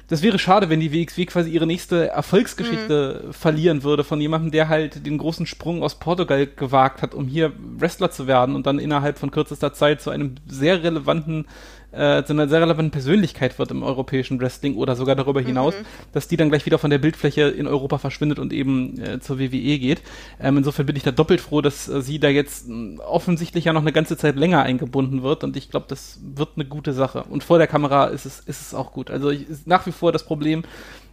das 0.09 0.23
wäre 0.23 0.39
schade, 0.39 0.69
wenn 0.69 0.79
die 0.79 0.91
WXW 0.91 1.25
quasi 1.27 1.51
ihre 1.51 1.67
nächste 1.67 2.09
Erfolgsgeschichte 2.09 3.25
mhm. 3.27 3.33
verlieren 3.33 3.83
würde 3.83 4.03
von 4.03 4.19
jemandem, 4.19 4.51
der 4.51 4.67
halt 4.67 5.05
den 5.05 5.19
großen 5.19 5.45
Sprung 5.45 5.83
aus 5.83 5.99
Portugal 5.99 6.47
gewagt 6.47 7.03
hat, 7.03 7.13
um 7.13 7.27
hier 7.27 7.53
Wrestler 7.77 8.09
zu 8.09 8.25
werden 8.25 8.55
und 8.55 8.65
dann 8.65 8.79
innerhalb 8.79 9.19
von 9.19 9.29
kürzester 9.29 9.71
Zeit 9.71 10.01
zu 10.01 10.09
einem 10.09 10.35
sehr 10.47 10.83
relevanten 10.83 11.45
äh, 11.91 12.23
zu 12.23 12.33
einer 12.33 12.47
sehr 12.47 12.61
relevanten 12.61 12.91
Persönlichkeit 12.91 13.57
wird 13.57 13.71
im 13.71 13.83
europäischen 13.83 14.39
Wrestling 14.39 14.75
oder 14.75 14.95
sogar 14.95 15.15
darüber 15.15 15.41
hinaus, 15.41 15.73
mhm. 15.73 15.85
dass 16.13 16.27
die 16.27 16.37
dann 16.37 16.49
gleich 16.49 16.65
wieder 16.65 16.77
von 16.77 16.89
der 16.89 16.99
Bildfläche 16.99 17.43
in 17.43 17.67
Europa 17.67 17.97
verschwindet 17.97 18.39
und 18.39 18.53
eben 18.53 18.99
äh, 18.99 19.19
zur 19.19 19.39
WWE 19.39 19.79
geht. 19.79 20.01
Ähm, 20.39 20.57
insofern 20.57 20.85
bin 20.85 20.95
ich 20.95 21.03
da 21.03 21.11
doppelt 21.11 21.41
froh, 21.41 21.61
dass 21.61 21.87
äh, 21.87 22.01
sie 22.01 22.19
da 22.19 22.29
jetzt 22.29 22.69
äh, 22.69 22.97
offensichtlich 22.99 23.65
ja 23.65 23.73
noch 23.73 23.81
eine 23.81 23.91
ganze 23.91 24.17
Zeit 24.17 24.35
länger 24.35 24.61
eingebunden 24.61 25.23
wird 25.23 25.43
und 25.43 25.57
ich 25.57 25.69
glaube, 25.69 25.87
das 25.89 26.19
wird 26.21 26.49
eine 26.55 26.65
gute 26.65 26.93
Sache. 26.93 27.23
Und 27.23 27.43
vor 27.43 27.57
der 27.57 27.67
Kamera 27.67 28.05
ist 28.05 28.25
es, 28.25 28.39
ist 28.41 28.61
es 28.61 28.73
auch 28.73 28.91
gut. 28.91 29.09
Also 29.09 29.31
ich, 29.31 29.45
nach 29.65 29.85
wie 29.85 29.91
vor 29.91 30.11
das 30.11 30.23
Problem 30.23 30.63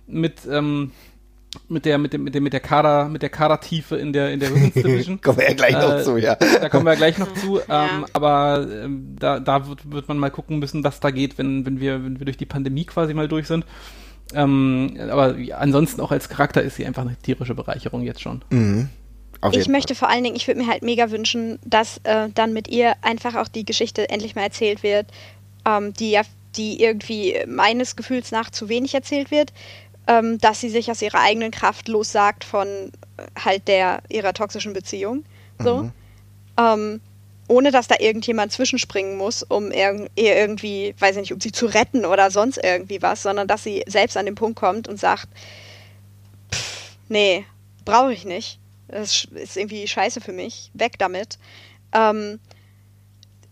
mit 0.07 0.41
ähm, 0.51 0.93
mit 1.69 1.85
der 1.85 1.99
mit 1.99 2.13
dem 2.13 2.25
mit 2.25 2.35
dem 2.35 2.43
mit 2.43 2.53
der 2.53 2.61
Kader 2.61 3.09
mit 3.09 3.23
der 3.23 3.29
Kadertiefe 3.29 3.97
in 3.97 4.13
der 4.13 4.33
in 4.33 4.41
der 4.41 4.51
Women's 4.51 4.75
Division. 4.75 5.21
kommen 5.21 5.39
wir 5.39 5.49
ja 5.49 5.55
gleich 5.55 5.75
äh, 5.75 5.79
noch 5.79 6.03
zu, 6.03 6.17
ja. 6.17 6.35
Da 6.37 6.69
kommen 6.69 6.87
wir 6.87 6.97
gleich 6.97 7.19
noch 7.19 7.33
zu. 7.35 7.61
Ja. 7.69 7.85
Ähm, 7.85 8.07
aber 8.13 8.67
ähm, 8.71 9.17
da 9.19 9.41
da 9.41 9.69
wird, 9.69 9.91
wird 9.91 10.09
man 10.09 10.19
mal 10.19 10.31
gucken 10.31 10.59
müssen, 10.59 10.85
was 10.85 11.01
da 11.01 11.11
geht, 11.11 11.39
wenn 11.39 11.67
wenn 11.67 11.81
wir 11.81 12.05
wenn 12.05 12.19
wir 12.19 12.25
durch 12.25 12.37
die 12.37 12.47
Pandemie 12.47 12.85
quasi 12.85 13.15
mal 13.15 13.29
durch 13.29 13.47
sind. 13.47 13.65
Ähm, 14.35 14.99
aber 15.09 15.37
ansonsten 15.57 16.01
auch 16.01 16.11
als 16.11 16.29
Charakter 16.29 16.63
ist 16.63 16.77
sie 16.77 16.87
einfach 16.87 17.03
eine 17.03 17.17
tierische 17.17 17.55
Bereicherung 17.55 18.03
jetzt 18.03 18.21
schon. 18.21 18.45
Mhm. 18.51 18.89
ich 19.53 19.69
möchte 19.69 19.95
vor 19.95 20.09
allen 20.09 20.25
Dingen, 20.25 20.37
ich 20.37 20.49
würde 20.49 20.61
mir 20.61 20.67
halt 20.67 20.83
mega 20.83 21.11
wünschen, 21.11 21.59
dass 21.65 21.99
äh, 22.05 22.29
dann 22.35 22.53
mit 22.53 22.69
ihr 22.69 22.95
einfach 23.03 23.37
auch 23.37 23.49
die 23.49 23.65
Geschichte 23.65 24.09
endlich 24.09 24.35
mal 24.35 24.43
erzählt 24.43 24.83
wird, 24.83 25.07
ähm, 25.65 25.95
die 25.95 26.11
ja 26.11 26.23
die 26.57 26.83
irgendwie 26.83 27.39
meines 27.47 27.97
Gefühls 27.97 28.33
nach 28.33 28.51
zu 28.51 28.69
wenig 28.69 28.95
erzählt 28.95 29.31
wird 29.31 29.53
ähm, 30.07 30.39
dass 30.39 30.61
sie 30.61 30.69
sich 30.69 30.91
aus 30.91 31.03
ihrer 31.03 31.21
eigenen 31.21 31.51
Kraft 31.51 31.89
lossagt 31.89 32.45
von 32.45 32.67
äh, 32.67 33.23
halt 33.39 33.69
der 33.69 34.03
ihrer 34.09 34.33
toxischen 34.33 34.73
Beziehung. 34.73 35.25
So. 35.59 35.85
Mhm. 35.85 35.93
Ähm, 36.59 37.01
ohne 37.49 37.71
dass 37.71 37.87
da 37.87 37.97
irgendjemand 37.99 38.53
zwischenspringen 38.53 39.17
muss, 39.17 39.43
um 39.45 39.71
ihr 39.71 40.09
irgendwie, 40.17 40.95
weiß 40.99 41.17
ich 41.17 41.23
nicht, 41.23 41.33
um 41.33 41.41
sie 41.41 41.53
zu 41.53 41.67
retten 41.67 42.05
oder 42.05 42.31
sonst 42.31 42.59
irgendwie 42.63 43.03
was, 43.03 43.23
sondern 43.23 43.47
dass 43.47 43.63
sie 43.63 43.85
selbst 43.87 44.17
an 44.17 44.27
den 44.27 44.35
Punkt 44.35 44.59
kommt 44.59 44.89
und 44.89 44.99
sagt, 44.99 45.29
pff, 46.53 46.97
nee, 47.09 47.45
brauche 47.85 48.13
ich 48.13 48.25
nicht. 48.25 48.59
Das 48.89 49.25
ist 49.25 49.57
irgendwie 49.57 49.87
scheiße 49.87 50.21
für 50.21 50.33
mich. 50.33 50.71
Weg 50.75 50.99
damit. 50.99 51.39
Ähm, 51.93 52.41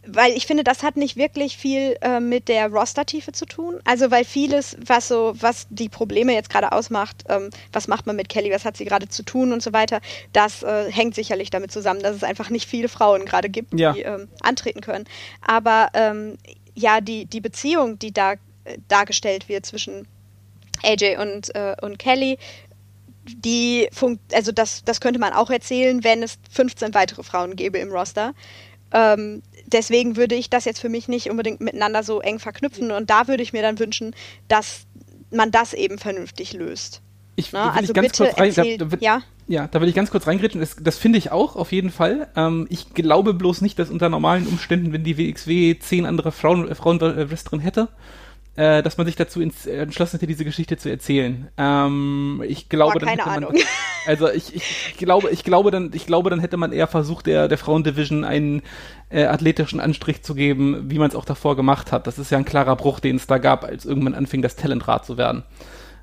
weil 0.07 0.33
ich 0.33 0.47
finde, 0.47 0.65
das 0.65 0.83
hat 0.83 0.97
nicht 0.97 1.17
wirklich 1.17 1.57
viel 1.57 1.97
äh, 2.01 2.21
mit 2.21 2.49
der 2.49 2.69
Rostertiefe 2.69 3.33
zu 3.33 3.47
tun. 3.47 3.81
Also 3.85 4.11
weil 4.11 4.25
vieles, 4.25 4.77
was 4.85 5.09
so, 5.09 5.35
was 5.41 5.67
die 5.71 5.89
Probleme 5.89 6.33
jetzt 6.35 6.51
gerade 6.51 6.73
ausmacht, 6.73 7.25
ähm, 7.29 7.51
was 7.73 7.89
macht 7.89 8.07
man 8.07 8.17
mit 8.17 8.29
Kelly, 8.29 8.51
was 8.51 8.65
hat 8.65 8.77
sie 8.77 8.85
gerade 8.85 9.09
zu 9.09 9.23
tun 9.23 9.53
und 9.53 9.63
so 9.63 9.73
weiter, 9.73 10.01
das 10.33 10.63
äh, 10.63 10.91
hängt 10.91 11.15
sicherlich 11.15 11.51
damit 11.51 11.73
zusammen, 11.73 12.01
dass 12.01 12.17
es 12.17 12.25
einfach 12.25 12.51
nicht 12.51 12.69
viele 12.69 12.89
Frauen 12.89 13.25
gerade 13.25 13.49
gibt, 13.49 13.79
ja. 13.79 13.93
die 13.93 14.03
ähm, 14.03 14.29
antreten 14.41 14.81
können. 14.81 15.05
Aber 15.41 15.89
ähm, 15.95 16.37
ja, 16.75 17.01
die, 17.01 17.27
die 17.27 17.41
Beziehung, 17.41 17.99
die 17.99 18.13
da 18.13 18.33
äh, 18.33 18.39
dargestellt 18.89 19.49
wird 19.49 19.67
zwischen 19.67 20.07
AJ 20.83 21.17
und, 21.19 21.55
äh, 21.55 21.77
und 21.81 21.99
Kelly, 21.99 22.39
die 23.27 23.89
funkt, 23.93 24.35
also 24.35 24.53
das, 24.53 24.85
das 24.85 25.01
könnte 25.01 25.19
man 25.19 25.33
auch 25.33 25.51
erzählen, 25.51 26.05
wenn 26.05 26.23
es 26.23 26.39
15 26.51 26.95
weitere 26.95 27.23
Frauen 27.23 27.57
gäbe 27.57 27.79
im 27.79 27.91
Roster 27.91 28.35
Ähm, 28.93 29.43
deswegen 29.75 30.17
würde 30.17 30.35
ich 30.35 30.49
das 30.49 30.65
jetzt 30.65 30.81
für 30.81 30.89
mich 30.89 31.09
nicht 31.09 31.29
unbedingt 31.29 31.61
miteinander 31.61 32.03
so 32.03 32.21
eng 32.21 32.39
verknüpfen 32.39 32.91
und 32.91 33.11
da 33.11 33.29
würde 33.29 33.43
ich 33.43 33.53
mir 33.53 33.63
dann 33.63 33.79
wünschen, 33.79 34.15
dass 34.49 34.87
man 35.31 35.51
das 35.51 35.75
eben 35.75 35.99
vernünftig 35.99 36.55
löst. 36.55 37.03
Ich, 37.37 37.53
Na, 37.53 37.67
ne? 37.67 37.73
also 37.73 37.91
ich 37.91 37.95
ganz 37.95 38.09
bitte 38.09 38.25
kurz 38.25 38.39
rein, 38.39 38.53
erzähl, 38.57 38.79
da, 38.79 38.85
da, 38.87 38.97
ja? 39.01 39.23
Ja, 39.47 39.67
da 39.67 39.81
will 39.81 39.89
ich 39.89 39.95
ganz 39.95 40.11
kurz 40.11 40.27
reingrätschen. 40.27 40.61
Das, 40.61 40.77
das 40.81 40.97
finde 40.97 41.19
ich 41.19 41.31
auch, 41.31 41.57
auf 41.57 41.73
jeden 41.73 41.91
Fall. 41.91 42.29
Ähm, 42.35 42.67
ich 42.71 42.95
glaube 42.95 43.35
bloß 43.35 43.61
nicht, 43.61 43.79
dass 43.79 43.91
unter 43.91 44.09
normalen 44.09 44.47
Umständen, 44.47 44.93
wenn 44.93 45.05
die 45.05 45.19
WXW 45.19 45.79
zehn 45.79 46.07
andere 46.07 46.33
Frauen, 46.33 46.69
äh, 46.69 46.75
Frauenwrestlerin 46.75 47.61
hätte, 47.61 47.89
äh, 48.57 48.83
dass 48.83 48.97
man 48.97 49.07
sich 49.07 49.17
dazu 49.17 49.41
entschlossen 49.41 50.17
hätte, 50.17 50.27
diese 50.27 50.45
Geschichte 50.45 50.77
zu 50.77 50.89
erzählen. 50.89 51.49
Ähm, 51.57 52.43
ich 52.47 52.69
glaube, 52.69 53.01
Boah, 53.01 53.07
keine 53.07 53.23
dann 53.23 53.29
Ahnung. 53.29 53.53
Man, 53.55 53.63
also 54.07 54.31
ich, 54.31 54.55
ich, 54.55 54.97
glaube, 54.97 55.31
ich 55.31 55.45
glaube 55.45 55.71
dann, 55.71 55.91
ich 55.93 56.07
glaube, 56.07 56.31
dann 56.31 56.41
hätte 56.41 56.57
man 56.57 56.73
eher 56.73 56.87
versucht, 56.87 57.27
der, 57.27 57.49
der 57.49 57.59
Frauendivision 57.59 58.25
einen 58.25 58.63
äh, 59.11 59.25
athletischen 59.25 59.81
Anstrich 59.81 60.23
zu 60.23 60.35
geben, 60.35 60.91
wie 60.91 60.99
man 60.99 61.09
es 61.09 61.17
auch 61.17 61.25
davor 61.25 61.57
gemacht 61.57 61.93
hat. 61.93 62.07
Das 62.07 62.19
ist 62.19 62.31
ja 62.31 62.39
ein 62.39 62.45
klarer 62.45 62.77
Bruch, 62.77 63.01
den 63.01 63.17
es 63.17 63.27
da 63.27 63.39
gab, 63.39 63.65
als 63.65 63.85
irgendwann 63.85 64.15
anfing, 64.15 64.43
das 64.43 64.57
Talentrad 64.57 65.05
zu 65.05 65.19
werden. 65.19 65.43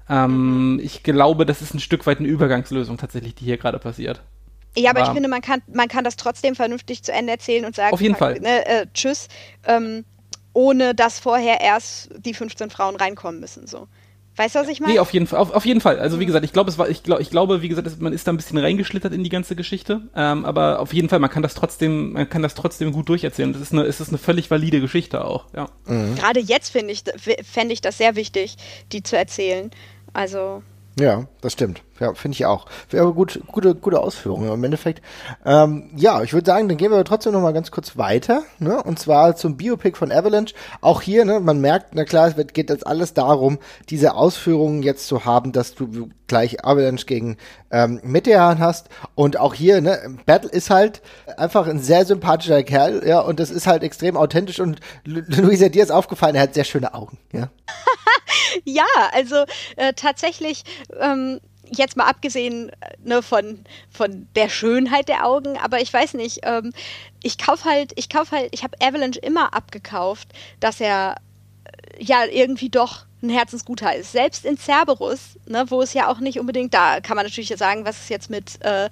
Ähm, 0.09 0.79
ich 0.83 1.03
glaube, 1.03 1.45
das 1.45 1.61
ist 1.61 1.73
ein 1.73 1.79
Stück 1.79 2.05
weit 2.05 2.19
eine 2.19 2.27
Übergangslösung 2.27 2.97
tatsächlich, 2.97 3.35
die 3.35 3.45
hier 3.45 3.57
gerade 3.57 3.79
passiert. 3.79 4.21
Ja, 4.75 4.91
aber, 4.91 5.01
aber, 5.01 5.09
ich 5.09 5.13
finde, 5.13 5.29
man 5.29 5.41
kann, 5.41 5.61
man 5.73 5.87
kann 5.87 6.03
das 6.03 6.15
trotzdem 6.15 6.55
vernünftig 6.55 7.03
zu 7.03 7.11
Ende 7.11 7.31
erzählen 7.31 7.65
und 7.65 7.75
sagen, 7.75 7.93
auf 7.93 8.01
jeden 8.01 8.15
Fall. 8.15 8.39
Ne, 8.39 8.65
äh, 8.65 8.85
tschüss, 8.93 9.27
ähm, 9.65 10.05
ohne 10.53 10.95
dass 10.95 11.19
vorher 11.19 11.61
erst 11.61 12.09
die 12.17 12.33
15 12.33 12.69
Frauen 12.69 12.95
reinkommen 12.95 13.39
müssen. 13.39 13.67
So. 13.67 13.87
Weißt 14.37 14.55
du, 14.55 14.59
was 14.59 14.69
ich 14.69 14.79
meine? 14.79 14.93
Nee, 14.93 14.99
auf 14.99 15.11
jeden 15.11 15.27
Fall. 15.27 15.39
Auf, 15.39 15.51
auf 15.51 15.65
jeden 15.65 15.81
Fall. 15.81 15.99
Also 15.99 16.19
wie 16.19 16.25
gesagt, 16.25 16.45
ich 16.45 16.53
glaube, 16.53 16.69
es 16.69 16.77
war, 16.77 16.89
ich 16.89 17.03
glaube, 17.03 17.21
ich 17.21 17.29
glaube, 17.29 17.61
wie 17.61 17.67
gesagt, 17.67 18.01
man 18.01 18.13
ist 18.13 18.27
da 18.27 18.31
ein 18.31 18.37
bisschen 18.37 18.57
reingeschlittert 18.57 19.13
in 19.13 19.23
die 19.23 19.29
ganze 19.29 19.55
Geschichte. 19.55 20.01
Ähm, 20.15 20.45
aber 20.45 20.79
auf 20.79 20.93
jeden 20.93 21.09
Fall, 21.09 21.19
man 21.19 21.29
kann 21.29 21.43
das 21.43 21.53
trotzdem, 21.53 22.13
man 22.13 22.29
kann 22.29 22.41
das 22.41 22.55
trotzdem 22.55 22.93
gut 22.93 23.09
durcherzählen. 23.09 23.51
Das 23.51 23.61
ist 23.61 23.73
eine, 23.73 23.83
es 23.83 23.99
ist 23.99 24.09
eine 24.09 24.17
völlig 24.17 24.49
valide 24.49 24.79
Geschichte 24.79 25.25
auch. 25.25 25.45
Ja. 25.53 25.69
Mhm. 25.85 26.15
Gerade 26.15 26.39
jetzt 26.39 26.69
finde 26.69 26.93
ich, 26.93 27.03
fände 27.43 27.73
ich 27.73 27.81
das 27.81 27.97
sehr 27.97 28.15
wichtig, 28.15 28.55
die 28.93 29.03
zu 29.03 29.17
erzählen. 29.17 29.69
Also. 30.13 30.63
Ja, 30.99 31.27
das 31.41 31.53
stimmt. 31.53 31.83
Ja, 32.01 32.15
finde 32.15 32.33
ich 32.33 32.47
auch. 32.47 32.65
Wäre 32.89 33.13
gut, 33.13 33.41
gute, 33.45 33.75
gute 33.75 33.99
Ausführungen 33.99 34.51
im 34.51 34.63
Endeffekt. 34.63 35.03
Ähm, 35.45 35.91
ja, 35.95 36.23
ich 36.23 36.33
würde 36.33 36.47
sagen, 36.47 36.67
dann 36.67 36.79
gehen 36.79 36.91
wir 36.91 37.03
trotzdem 37.05 37.31
noch 37.31 37.41
mal 37.41 37.53
ganz 37.53 37.69
kurz 37.69 37.95
weiter, 37.95 38.41
ne? 38.57 38.81
Und 38.81 38.97
zwar 38.97 39.35
zum 39.35 39.55
Biopic 39.55 39.95
von 39.95 40.11
Avalanche. 40.11 40.55
Auch 40.81 41.03
hier, 41.03 41.25
ne, 41.25 41.39
man 41.39 41.61
merkt, 41.61 41.93
na 41.93 42.03
klar, 42.03 42.27
es 42.27 42.53
geht 42.53 42.71
jetzt 42.71 42.87
alles 42.87 43.13
darum, 43.13 43.59
diese 43.91 44.15
Ausführungen 44.15 44.81
jetzt 44.81 45.05
zu 45.05 45.25
haben, 45.25 45.51
dass 45.51 45.75
du 45.75 46.09
gleich 46.25 46.65
Avalanche 46.65 47.05
gegen 47.05 47.37
ähm, 47.69 47.99
Metehan 48.03 48.57
hast. 48.57 48.89
Und 49.13 49.37
auch 49.37 49.53
hier, 49.53 49.79
ne, 49.79 50.17
Battle 50.25 50.49
ist 50.49 50.71
halt 50.71 51.03
einfach 51.37 51.67
ein 51.67 51.79
sehr 51.79 52.05
sympathischer 52.07 52.63
Kerl, 52.63 53.07
ja, 53.07 53.19
und 53.19 53.39
das 53.39 53.51
ist 53.51 53.67
halt 53.67 53.83
extrem 53.83 54.17
authentisch. 54.17 54.59
Und 54.59 54.79
Luisa, 55.05 55.69
dir 55.69 55.83
ist 55.83 55.91
aufgefallen, 55.91 56.33
er 56.33 56.41
hat 56.41 56.55
sehr 56.55 56.63
schöne 56.63 56.95
Augen, 56.95 57.19
ja. 57.31 57.51
ja, 58.65 58.85
also 59.13 59.45
äh, 59.75 59.93
tatsächlich 59.93 60.63
ähm, 60.99 61.39
jetzt 61.71 61.97
mal 61.97 62.05
abgesehen 62.05 62.69
äh, 62.69 62.75
ne, 63.03 63.21
von, 63.21 63.63
von 63.89 64.27
der 64.35 64.49
Schönheit 64.49 65.07
der 65.07 65.25
Augen, 65.25 65.57
aber 65.57 65.81
ich 65.81 65.91
weiß 65.91 66.13
nicht, 66.13 66.41
ähm, 66.43 66.73
ich 67.23 67.37
kauf 67.37 67.65
halt, 67.65 67.93
ich 67.95 68.09
kauf 68.09 68.31
halt, 68.31 68.49
ich 68.51 68.63
habe 68.63 68.77
Avalanche 68.81 69.19
immer 69.19 69.53
abgekauft, 69.53 70.29
dass 70.59 70.81
er 70.81 71.15
äh, 71.65 72.03
ja 72.03 72.25
irgendwie 72.25 72.69
doch 72.69 73.05
ein 73.23 73.29
Herzensguter 73.29 73.95
ist. 73.95 74.11
Selbst 74.11 74.45
in 74.45 74.57
Cerberus, 74.57 75.37
ne, 75.45 75.65
wo 75.69 75.81
es 75.81 75.93
ja 75.93 76.07
auch 76.07 76.19
nicht 76.19 76.39
unbedingt, 76.39 76.73
da 76.73 76.99
kann 77.01 77.15
man 77.15 77.25
natürlich 77.25 77.53
sagen, 77.55 77.85
was 77.85 77.99
ist 77.99 78.09
jetzt 78.09 78.29
mit, 78.29 78.63
äh, 78.65 78.89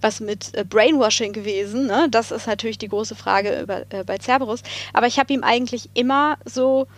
was 0.00 0.20
mit 0.20 0.54
äh, 0.54 0.64
Brainwashing 0.64 1.32
gewesen, 1.32 1.86
ne? 1.86 2.08
Das 2.10 2.30
ist 2.30 2.46
natürlich 2.46 2.78
die 2.78 2.88
große 2.88 3.14
Frage 3.14 3.60
über, 3.60 3.82
äh, 3.90 4.04
bei 4.04 4.18
Cerberus. 4.18 4.62
Aber 4.92 5.06
ich 5.06 5.18
habe 5.18 5.32
ihm 5.32 5.44
eigentlich 5.44 5.90
immer 5.94 6.38
so, 6.44 6.88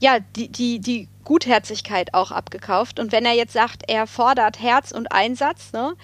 ja, 0.00 0.18
die, 0.20 0.48
die, 0.48 0.78
die 0.78 1.08
Gutherzigkeit 1.24 2.14
auch 2.14 2.30
abgekauft. 2.30 2.98
Und 2.98 3.12
wenn 3.12 3.24
er 3.24 3.34
jetzt 3.34 3.52
sagt, 3.52 3.82
er 3.88 4.06
fordert 4.06 4.60
Herz 4.60 4.92
und 4.92 5.12
Einsatz, 5.12 5.72
ne? 5.72 5.94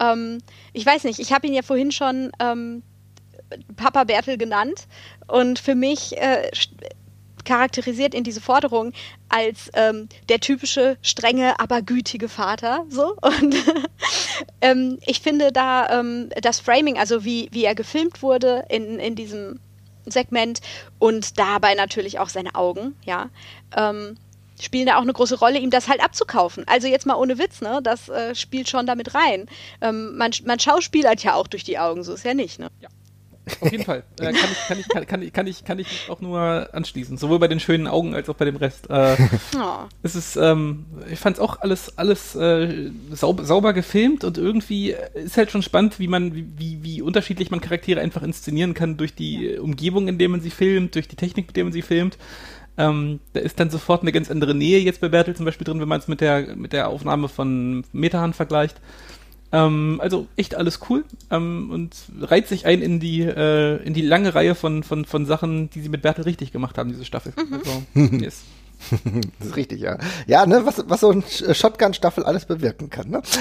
Ähm, 0.00 0.38
ich 0.72 0.84
weiß 0.84 1.04
nicht, 1.04 1.20
ich 1.20 1.32
habe 1.32 1.46
ihn 1.46 1.54
ja 1.54 1.62
vorhin 1.62 1.92
schon 1.92 2.32
ähm, 2.40 2.82
Papa 3.76 4.04
Bertel 4.04 4.38
genannt. 4.38 4.86
Und 5.26 5.58
für 5.58 5.74
mich 5.74 6.16
äh, 6.16 6.50
charakterisiert 7.44 8.14
ihn 8.14 8.24
diese 8.24 8.40
Forderung 8.40 8.92
als 9.28 9.70
ähm, 9.74 10.08
der 10.28 10.40
typische 10.40 10.96
strenge, 11.02 11.60
aber 11.60 11.82
gütige 11.82 12.28
Vater. 12.28 12.84
So 12.88 13.16
und 13.22 13.54
ähm, 14.60 14.98
ich 15.06 15.20
finde 15.20 15.52
da 15.52 16.00
ähm, 16.00 16.30
das 16.40 16.60
Framing, 16.60 16.98
also 16.98 17.24
wie 17.24 17.48
wie 17.52 17.64
er 17.64 17.74
gefilmt 17.74 18.22
wurde 18.22 18.64
in 18.68 18.98
in 18.98 19.14
diesem 19.14 19.60
Segment 20.06 20.60
und 20.98 21.38
dabei 21.38 21.74
natürlich 21.74 22.18
auch 22.18 22.28
seine 22.28 22.54
Augen, 22.54 22.96
ja, 23.04 23.30
ähm, 23.76 24.16
spielen 24.60 24.86
da 24.86 24.96
auch 24.96 25.02
eine 25.02 25.12
große 25.12 25.38
Rolle, 25.38 25.58
ihm 25.58 25.70
das 25.70 25.88
halt 25.88 26.02
abzukaufen. 26.02 26.64
Also 26.66 26.86
jetzt 26.86 27.06
mal 27.06 27.16
ohne 27.16 27.38
Witz, 27.38 27.60
ne? 27.60 27.80
Das 27.82 28.08
äh, 28.08 28.34
spielt 28.34 28.68
schon 28.68 28.86
damit 28.86 29.14
rein. 29.14 29.46
Ähm, 29.80 30.16
man, 30.16 30.30
man 30.44 30.58
schauspielert 30.58 31.22
ja 31.22 31.34
auch 31.34 31.46
durch 31.46 31.64
die 31.64 31.78
Augen, 31.78 32.04
so 32.04 32.14
ist 32.14 32.24
ja 32.24 32.34
nicht, 32.34 32.58
ne? 32.58 32.68
Ja. 32.80 32.88
Auf 33.60 33.70
jeden 33.70 33.84
Fall. 33.84 34.04
Äh, 34.20 34.32
kann, 34.32 34.34
ich, 34.34 34.66
kann, 34.66 34.78
ich, 34.78 34.88
kann, 34.88 35.06
kann, 35.06 35.22
ich, 35.22 35.32
kann, 35.32 35.46
ich, 35.46 35.64
kann 35.64 35.78
ich 35.78 36.08
auch 36.08 36.20
nur 36.20 36.68
anschließen. 36.72 37.18
Sowohl 37.18 37.38
bei 37.38 37.48
den 37.48 37.60
schönen 37.60 37.86
Augen 37.86 38.14
als 38.14 38.28
auch 38.28 38.34
bei 38.34 38.46
dem 38.46 38.56
Rest. 38.56 38.88
Äh, 38.88 39.16
oh. 39.56 39.86
Es 40.02 40.14
ist, 40.14 40.36
ähm, 40.36 40.86
ich 41.10 41.18
fand 41.18 41.36
es 41.36 41.42
auch 41.42 41.60
alles, 41.60 41.98
alles 41.98 42.34
äh, 42.34 42.90
saub, 43.12 43.40
sauber 43.42 43.72
gefilmt 43.72 44.24
und 44.24 44.38
irgendwie 44.38 44.96
ist 45.14 45.36
halt 45.36 45.50
schon 45.50 45.62
spannend, 45.62 45.98
wie 45.98 46.08
man, 46.08 46.34
wie, 46.34 46.82
wie 46.82 47.02
unterschiedlich 47.02 47.50
man 47.50 47.60
Charaktere 47.60 48.00
einfach 48.00 48.22
inszenieren 48.22 48.72
kann 48.72 48.96
durch 48.96 49.14
die 49.14 49.46
ja. 49.46 49.60
Umgebung, 49.60 50.08
in 50.08 50.18
der 50.18 50.28
man 50.28 50.40
sie 50.40 50.50
filmt, 50.50 50.94
durch 50.94 51.08
die 51.08 51.16
Technik, 51.16 51.48
mit 51.48 51.56
der 51.56 51.64
man 51.64 51.72
sie 51.72 51.82
filmt. 51.82 52.16
Ähm, 52.76 53.20
da 53.34 53.40
ist 53.40 53.60
dann 53.60 53.70
sofort 53.70 54.02
eine 54.02 54.10
ganz 54.10 54.30
andere 54.30 54.54
Nähe 54.54 54.80
jetzt 54.80 55.00
bei 55.00 55.08
Bertel 55.08 55.36
zum 55.36 55.44
Beispiel 55.44 55.64
drin, 55.64 55.80
wenn 55.80 55.88
man 55.88 56.00
es 56.00 56.08
mit 56.08 56.20
der, 56.20 56.56
mit 56.56 56.72
der 56.72 56.88
Aufnahme 56.88 57.28
von 57.28 57.84
Metahan 57.92 58.32
vergleicht. 58.32 58.80
Ähm, 59.52 60.00
also 60.02 60.26
echt 60.36 60.54
alles 60.54 60.80
cool 60.88 61.04
ähm, 61.30 61.70
und 61.70 61.94
reiht 62.20 62.48
sich 62.48 62.66
ein 62.66 62.82
in 62.82 62.98
die, 62.98 63.22
äh, 63.22 63.82
in 63.84 63.94
die 63.94 64.02
lange 64.02 64.34
Reihe 64.34 64.54
von, 64.54 64.82
von, 64.82 65.04
von 65.04 65.26
Sachen, 65.26 65.70
die 65.70 65.80
sie 65.80 65.88
mit 65.88 66.02
Bertel 66.02 66.24
richtig 66.24 66.52
gemacht 66.52 66.76
haben, 66.76 66.90
diese 66.90 67.04
Staffel. 67.04 67.32
Mhm. 67.36 67.54
Also, 67.54 68.16
yes. 68.16 68.42
das 69.38 69.48
ist 69.48 69.56
richtig, 69.56 69.80
ja. 69.80 69.98
Ja, 70.26 70.46
ne, 70.46 70.66
was, 70.66 70.84
was 70.88 71.00
so 71.00 71.10
ein 71.10 71.22
Shotgun-Staffel 71.22 72.24
alles 72.24 72.44
bewirken 72.44 72.90
kann, 72.90 73.10
ne? 73.10 73.22
So. 73.24 73.38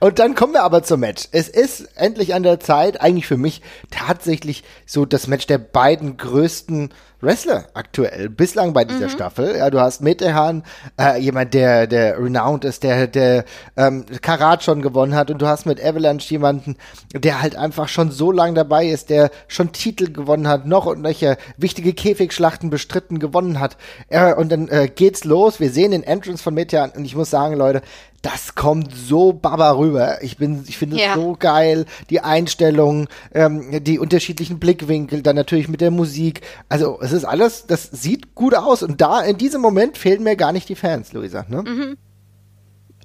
und 0.06 0.18
dann 0.18 0.34
kommen 0.34 0.52
wir 0.52 0.64
aber 0.64 0.82
zum 0.82 1.00
Match. 1.00 1.28
Es 1.32 1.48
ist 1.48 1.88
endlich 1.96 2.34
an 2.34 2.42
der 2.42 2.60
Zeit, 2.60 3.00
eigentlich 3.00 3.26
für 3.26 3.36
mich 3.36 3.62
tatsächlich 3.90 4.64
so 4.84 5.04
das 5.04 5.28
Match 5.28 5.46
der 5.46 5.58
beiden 5.58 6.16
größten 6.16 6.90
Wrestler 7.20 7.64
aktuell, 7.72 8.28
bislang 8.28 8.72
bei 8.72 8.84
dieser 8.84 9.06
mhm. 9.06 9.10
Staffel. 9.10 9.56
Ja, 9.56 9.70
du 9.70 9.80
hast 9.80 10.02
Metehan, 10.02 10.62
äh, 11.00 11.18
jemand, 11.18 11.54
der, 11.54 11.86
der 11.86 12.18
renowned 12.18 12.64
ist, 12.64 12.82
der, 12.82 13.06
der 13.06 13.44
ähm, 13.76 14.04
Karat 14.20 14.62
schon 14.62 14.82
gewonnen 14.82 15.14
hat 15.14 15.30
und 15.30 15.40
du 15.40 15.46
hast 15.46 15.64
mit 15.64 15.82
Avalanche 15.82 16.30
jemanden, 16.30 16.76
der 17.14 17.40
halt 17.40 17.56
einfach 17.56 17.88
schon 17.88 18.10
so 18.10 18.30
lange 18.30 18.54
dabei 18.54 18.86
ist, 18.86 19.08
der 19.08 19.30
schon 19.48 19.72
Titel 19.72 20.12
gewonnen 20.12 20.46
hat, 20.46 20.66
noch 20.66 20.86
und 20.86 21.00
nöcher 21.00 21.36
wichtige 21.56 21.94
Käfigschlachten 21.94 22.68
bestritten 22.68 23.18
gewonnen 23.18 23.60
hat. 23.60 23.78
Äh, 24.08 24.34
und 24.34 24.52
dann 24.52 24.68
äh, 24.68 24.88
geht's 24.94 25.24
los. 25.24 25.58
Wir 25.58 25.70
sehen 25.70 25.92
den 25.92 26.02
Entrance 26.02 26.42
von 26.42 26.52
Metehan 26.54 26.90
und 26.90 27.04
ich 27.06 27.16
muss 27.16 27.30
sagen, 27.30 27.56
Leute, 27.56 27.80
das 28.26 28.56
kommt 28.56 28.92
so 28.92 29.32
baba 29.32 29.70
rüber. 29.76 30.20
Ich 30.20 30.36
bin, 30.36 30.64
ich 30.66 30.78
finde 30.78 30.96
ja. 30.96 31.10
es 31.10 31.14
so 31.14 31.36
geil. 31.38 31.86
Die 32.10 32.22
Einstellungen, 32.22 33.06
ähm, 33.32 33.84
die 33.84 34.00
unterschiedlichen 34.00 34.58
Blickwinkel, 34.58 35.22
dann 35.22 35.36
natürlich 35.36 35.68
mit 35.68 35.80
der 35.80 35.92
Musik. 35.92 36.40
Also 36.68 36.98
es 37.00 37.12
ist 37.12 37.24
alles, 37.24 37.66
das 37.68 37.84
sieht 37.84 38.34
gut 38.34 38.56
aus. 38.56 38.82
Und 38.82 39.00
da 39.00 39.20
in 39.20 39.38
diesem 39.38 39.60
Moment 39.60 39.96
fehlen 39.96 40.24
mir 40.24 40.34
gar 40.34 40.50
nicht 40.50 40.68
die 40.68 40.74
Fans, 40.74 41.12
Luisa. 41.12 41.46
Ne? 41.48 41.62
Mhm. 41.62 41.96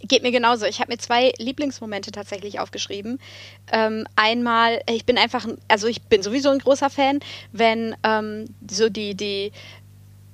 Geht 0.07 0.23
mir 0.23 0.31
genauso. 0.31 0.65
Ich 0.65 0.79
habe 0.79 0.91
mir 0.91 0.97
zwei 0.97 1.31
Lieblingsmomente 1.37 2.11
tatsächlich 2.11 2.59
aufgeschrieben. 2.59 3.19
Ähm, 3.71 4.07
einmal, 4.15 4.81
ich 4.89 5.05
bin 5.05 5.19
einfach, 5.19 5.45
also 5.67 5.85
ich 5.85 6.01
bin 6.01 6.23
sowieso 6.23 6.49
ein 6.49 6.57
großer 6.57 6.89
Fan, 6.89 7.19
wenn 7.51 7.95
ähm, 8.03 8.45
so 8.67 8.89
die, 8.89 9.13
die, 9.13 9.51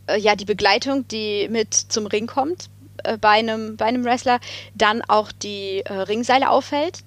äh, 0.08 0.17
ja, 0.17 0.38
die 0.38 0.45
Begleitung, 0.45 1.06
die 1.10 1.50
mit 1.52 1.73
zum 1.73 2.06
Ring 2.06 2.28
kommt, 2.28 2.69
äh, 3.03 3.17
bei, 3.17 3.29
einem, 3.29 3.77
bei 3.77 3.86
einem 3.86 4.03
Wrestler 4.03 4.39
dann 4.75 5.01
auch 5.07 5.31
die 5.31 5.81
äh, 5.86 5.93
Ringseile 5.93 6.49
auffällt. 6.49 6.99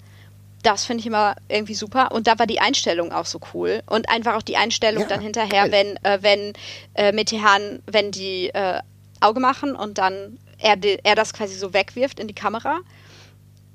Das 0.62 0.84
finde 0.84 1.00
ich 1.00 1.06
immer 1.06 1.36
irgendwie 1.48 1.74
super. 1.74 2.12
Und 2.12 2.26
da 2.26 2.38
war 2.38 2.46
die 2.46 2.60
Einstellung 2.60 3.12
auch 3.12 3.24
so 3.24 3.40
cool. 3.54 3.82
Und 3.86 4.10
einfach 4.10 4.34
auch 4.36 4.42
die 4.42 4.56
Einstellung 4.56 5.02
ja, 5.04 5.08
dann 5.08 5.20
hinterher, 5.20 5.68
geil. 5.68 5.72
wenn, 6.02 6.04
äh, 6.04 6.18
wenn 6.22 6.52
äh, 6.94 7.12
Metehan, 7.12 7.82
wenn 7.86 8.10
die 8.10 8.48
äh, 8.48 8.80
Auge 9.20 9.40
machen 9.40 9.74
und 9.74 9.98
dann 9.98 10.38
er, 10.58 10.76
er 11.02 11.14
das 11.14 11.32
quasi 11.32 11.54
so 11.54 11.72
wegwirft 11.72 12.20
in 12.20 12.28
die 12.28 12.34
Kamera. 12.34 12.80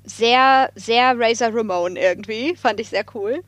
Sehr, 0.04 0.70
sehr 0.76 1.14
Razor 1.18 1.52
Ramon 1.52 1.96
irgendwie. 1.96 2.54
Fand 2.54 2.78
ich 2.80 2.90
sehr 2.90 3.04
cool. 3.14 3.42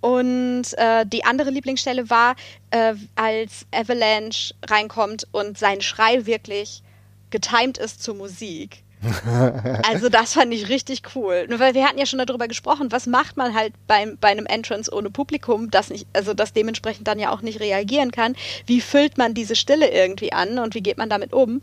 Und 0.00 0.66
äh, 0.78 1.04
die 1.04 1.24
andere 1.24 1.50
Lieblingsstelle 1.50 2.08
war, 2.08 2.34
äh, 2.70 2.94
als 3.16 3.66
Avalanche 3.72 4.54
reinkommt 4.66 5.26
und 5.32 5.58
sein 5.58 5.80
Schrei 5.80 6.24
wirklich 6.26 6.82
getimed 7.30 7.78
ist 7.78 8.02
zur 8.02 8.14
Musik. 8.14 8.82
also 9.90 10.10
das 10.10 10.34
fand 10.34 10.52
ich 10.52 10.68
richtig 10.68 11.02
cool. 11.14 11.46
Nur 11.48 11.58
weil 11.58 11.74
wir 11.74 11.86
hatten 11.86 11.98
ja 11.98 12.04
schon 12.04 12.18
darüber 12.18 12.48
gesprochen, 12.48 12.92
was 12.92 13.06
macht 13.06 13.36
man 13.36 13.54
halt 13.54 13.72
beim, 13.86 14.18
bei 14.20 14.28
einem 14.28 14.46
Entrance 14.46 14.92
ohne 14.92 15.10
Publikum, 15.10 15.70
das 15.70 15.88
nicht, 15.88 16.06
also 16.12 16.34
das 16.34 16.52
dementsprechend 16.52 17.08
dann 17.08 17.18
ja 17.18 17.30
auch 17.32 17.40
nicht 17.40 17.60
reagieren 17.60 18.12
kann. 18.12 18.36
Wie 18.66 18.80
füllt 18.80 19.16
man 19.16 19.32
diese 19.32 19.56
Stille 19.56 19.90
irgendwie 19.90 20.32
an 20.32 20.58
und 20.58 20.74
wie 20.74 20.82
geht 20.82 20.98
man 20.98 21.08
damit 21.08 21.32
um? 21.32 21.62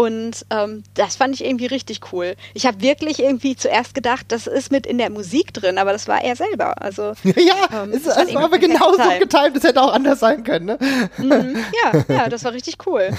Und 0.00 0.46
ähm, 0.48 0.82
das 0.94 1.16
fand 1.16 1.34
ich 1.34 1.44
irgendwie 1.44 1.66
richtig 1.66 2.10
cool. 2.10 2.34
Ich 2.54 2.64
habe 2.64 2.80
wirklich 2.80 3.18
irgendwie 3.18 3.54
zuerst 3.54 3.94
gedacht, 3.94 4.24
das 4.28 4.46
ist 4.46 4.72
mit 4.72 4.86
in 4.86 4.96
der 4.96 5.10
Musik 5.10 5.52
drin, 5.52 5.76
aber 5.76 5.92
das 5.92 6.08
war 6.08 6.24
er 6.24 6.36
selber. 6.36 6.80
Also 6.80 7.12
ja, 7.22 7.82
ähm, 7.82 7.92
es, 7.92 8.06
es 8.06 8.34
war 8.34 8.44
aber 8.44 8.58
genauso 8.58 8.96
getimt, 9.18 9.56
das 9.56 9.62
hätte 9.62 9.82
auch 9.82 9.92
anders 9.92 10.20
sein 10.20 10.42
können. 10.42 10.64
Ne? 10.64 10.78
Mhm, 11.18 11.64
ja, 11.84 12.04
ja, 12.08 12.28
das 12.30 12.44
war 12.44 12.54
richtig 12.54 12.78
cool. 12.86 13.10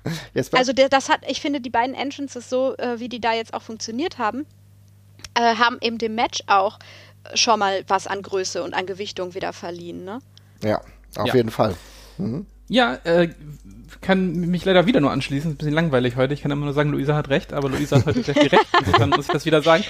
also 0.52 0.72
der, 0.72 0.88
das 0.88 1.10
hat, 1.10 1.20
ich 1.28 1.42
finde, 1.42 1.60
die 1.60 1.68
beiden 1.68 1.94
Entrances 1.94 2.48
so, 2.48 2.78
äh, 2.78 2.98
wie 2.98 3.10
die 3.10 3.20
da 3.20 3.34
jetzt 3.34 3.52
auch 3.52 3.60
funktioniert 3.60 4.16
haben, 4.16 4.46
äh, 5.34 5.56
haben 5.56 5.76
eben 5.82 5.98
dem 5.98 6.14
Match 6.14 6.44
auch 6.46 6.78
schon 7.34 7.58
mal 7.58 7.84
was 7.88 8.06
an 8.06 8.22
Größe 8.22 8.62
und 8.62 8.72
an 8.72 8.86
Gewichtung 8.86 9.34
wieder 9.34 9.52
verliehen. 9.52 10.06
Ne? 10.06 10.20
Ja, 10.64 10.80
auf 11.14 11.26
ja. 11.26 11.34
jeden 11.34 11.50
Fall. 11.50 11.74
Mhm. 12.16 12.46
Ja, 12.68 12.94
äh, 13.04 13.28
kann 14.00 14.32
mich 14.32 14.64
leider 14.64 14.86
wieder 14.86 15.00
nur 15.00 15.10
anschließen. 15.10 15.50
Ist 15.50 15.54
ein 15.54 15.58
bisschen 15.58 15.74
langweilig 15.74 16.16
heute. 16.16 16.34
Ich 16.34 16.42
kann 16.42 16.50
immer 16.50 16.64
nur 16.64 16.74
sagen, 16.74 16.90
Luisa 16.90 17.14
hat 17.14 17.28
recht, 17.28 17.52
aber 17.52 17.68
Luisa 17.68 17.96
hat 17.96 18.06
heute 18.06 18.22
viel 18.22 18.48
recht. 18.48 18.66
Insofern 18.78 19.10
muss 19.10 19.26
ich 19.26 19.32
das 19.32 19.44
wieder 19.44 19.62
sagen. 19.62 19.84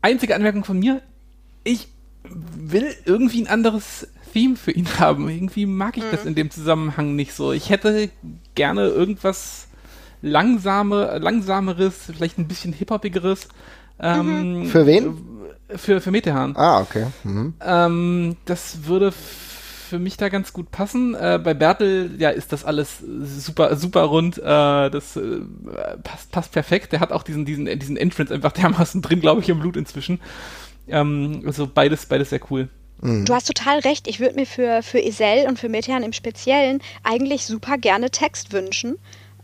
Einzige 0.00 0.34
Anmerkung 0.34 0.64
von 0.64 0.78
mir. 0.78 1.00
Ich 1.64 1.88
will 2.24 2.94
irgendwie 3.04 3.42
ein 3.42 3.48
anderes 3.48 4.08
Theme 4.32 4.56
für 4.56 4.72
ihn 4.72 4.88
haben. 4.98 5.28
Irgendwie 5.28 5.66
mag 5.66 5.96
ich 5.96 6.04
mhm. 6.04 6.10
das 6.10 6.24
in 6.24 6.34
dem 6.34 6.50
Zusammenhang 6.50 7.14
nicht 7.14 7.34
so. 7.34 7.52
Ich 7.52 7.70
hätte 7.70 8.10
gerne 8.54 8.86
irgendwas 8.86 9.68
langsame, 10.22 11.18
langsameres, 11.18 12.10
vielleicht 12.14 12.38
ein 12.38 12.48
bisschen 12.48 12.72
hip-hopigeres. 12.72 13.48
Ähm, 14.00 14.60
mhm. 14.60 14.66
Für 14.66 14.86
wen? 14.86 15.18
Für, 15.76 16.00
für 16.00 16.10
Metehan. 16.10 16.56
Ah, 16.56 16.80
okay. 16.80 17.06
Mhm. 17.24 17.54
Ähm, 17.60 18.36
das 18.44 18.84
würde 18.84 19.12
für 19.92 19.98
mich 19.98 20.16
da 20.16 20.30
ganz 20.30 20.54
gut 20.54 20.70
passen. 20.70 21.14
Äh, 21.14 21.38
bei 21.42 21.52
Bertel, 21.52 22.12
ja, 22.18 22.30
ist 22.30 22.50
das 22.50 22.64
alles 22.64 22.98
super, 23.00 23.76
super 23.76 24.04
rund. 24.04 24.38
Äh, 24.38 24.40
das 24.42 25.16
äh, 25.16 25.40
passt, 26.02 26.32
passt 26.32 26.52
perfekt. 26.52 26.92
Der 26.92 27.00
hat 27.00 27.12
auch 27.12 27.22
diesen, 27.22 27.44
diesen, 27.44 27.66
diesen 27.78 27.98
Entrance 27.98 28.32
einfach 28.32 28.52
dermaßen 28.52 29.02
drin, 29.02 29.20
glaube 29.20 29.42
ich, 29.42 29.50
im 29.50 29.60
Blut 29.60 29.76
inzwischen. 29.76 30.18
Ähm, 30.88 31.42
also 31.44 31.66
beides, 31.66 32.06
beides 32.06 32.30
sehr 32.30 32.40
cool. 32.50 32.70
Mhm. 33.02 33.26
Du 33.26 33.34
hast 33.34 33.46
total 33.46 33.80
recht. 33.80 34.08
Ich 34.08 34.18
würde 34.18 34.36
mir 34.36 34.46
für, 34.46 34.82
für 34.82 34.98
Isel 34.98 35.46
und 35.46 35.58
für 35.58 35.68
Metehan 35.68 36.02
im 36.02 36.14
Speziellen 36.14 36.80
eigentlich 37.04 37.44
super 37.44 37.76
gerne 37.76 38.10
Text 38.10 38.54
wünschen 38.54 38.96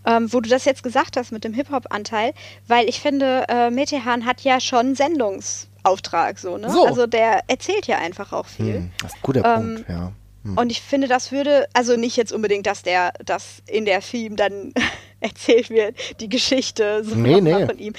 ähm, 0.09 0.33
wo 0.33 0.41
du 0.41 0.49
das 0.49 0.65
jetzt 0.65 0.83
gesagt 0.83 1.17
hast 1.17 1.33
mit 1.33 1.45
dem 1.45 1.53
Hip-Hop-Anteil, 1.53 2.33
weil 2.67 2.89
ich 2.89 3.01
finde, 3.01 3.45
äh, 3.49 3.71
Metehan 3.71 4.25
hat 4.25 4.41
ja 4.41 4.61
schon 4.61 4.95
Sendungsauftrag, 4.95 6.39
so, 6.39 6.57
ne? 6.57 6.71
So. 6.71 6.87
Also 6.87 7.07
der 7.07 7.43
erzählt 7.49 7.87
ja 7.87 7.99
einfach 7.99 8.33
auch 8.33 8.47
viel. 8.47 8.75
Hm, 8.75 8.91
das 9.03 9.13
ist 9.13 9.19
ein 9.19 9.23
guter 9.23 9.45
ähm, 9.45 9.75
Punkt, 9.75 9.91
ja. 9.91 10.13
Hm. 10.49 10.59
Und 10.59 10.71
ich 10.71 10.81
finde, 10.81 11.09
das 11.09 11.33
würde, 11.33 11.69
also 11.73 11.97
nicht 11.97 12.17
jetzt 12.17 12.33
unbedingt, 12.33 12.67
dass 12.67 12.83
der 12.83 13.13
das 13.25 13.63
in 13.67 13.85
der 13.85 14.03
Film 14.03 14.37
dann 14.37 14.73
erzählt 15.29 15.71
wird, 15.71 15.97
die 16.21 16.29
Geschichte 16.29 17.03
so 17.05 17.15
nee, 17.15 17.41
nee. 17.41 17.67
von 17.67 17.79
ihm. 17.79 17.93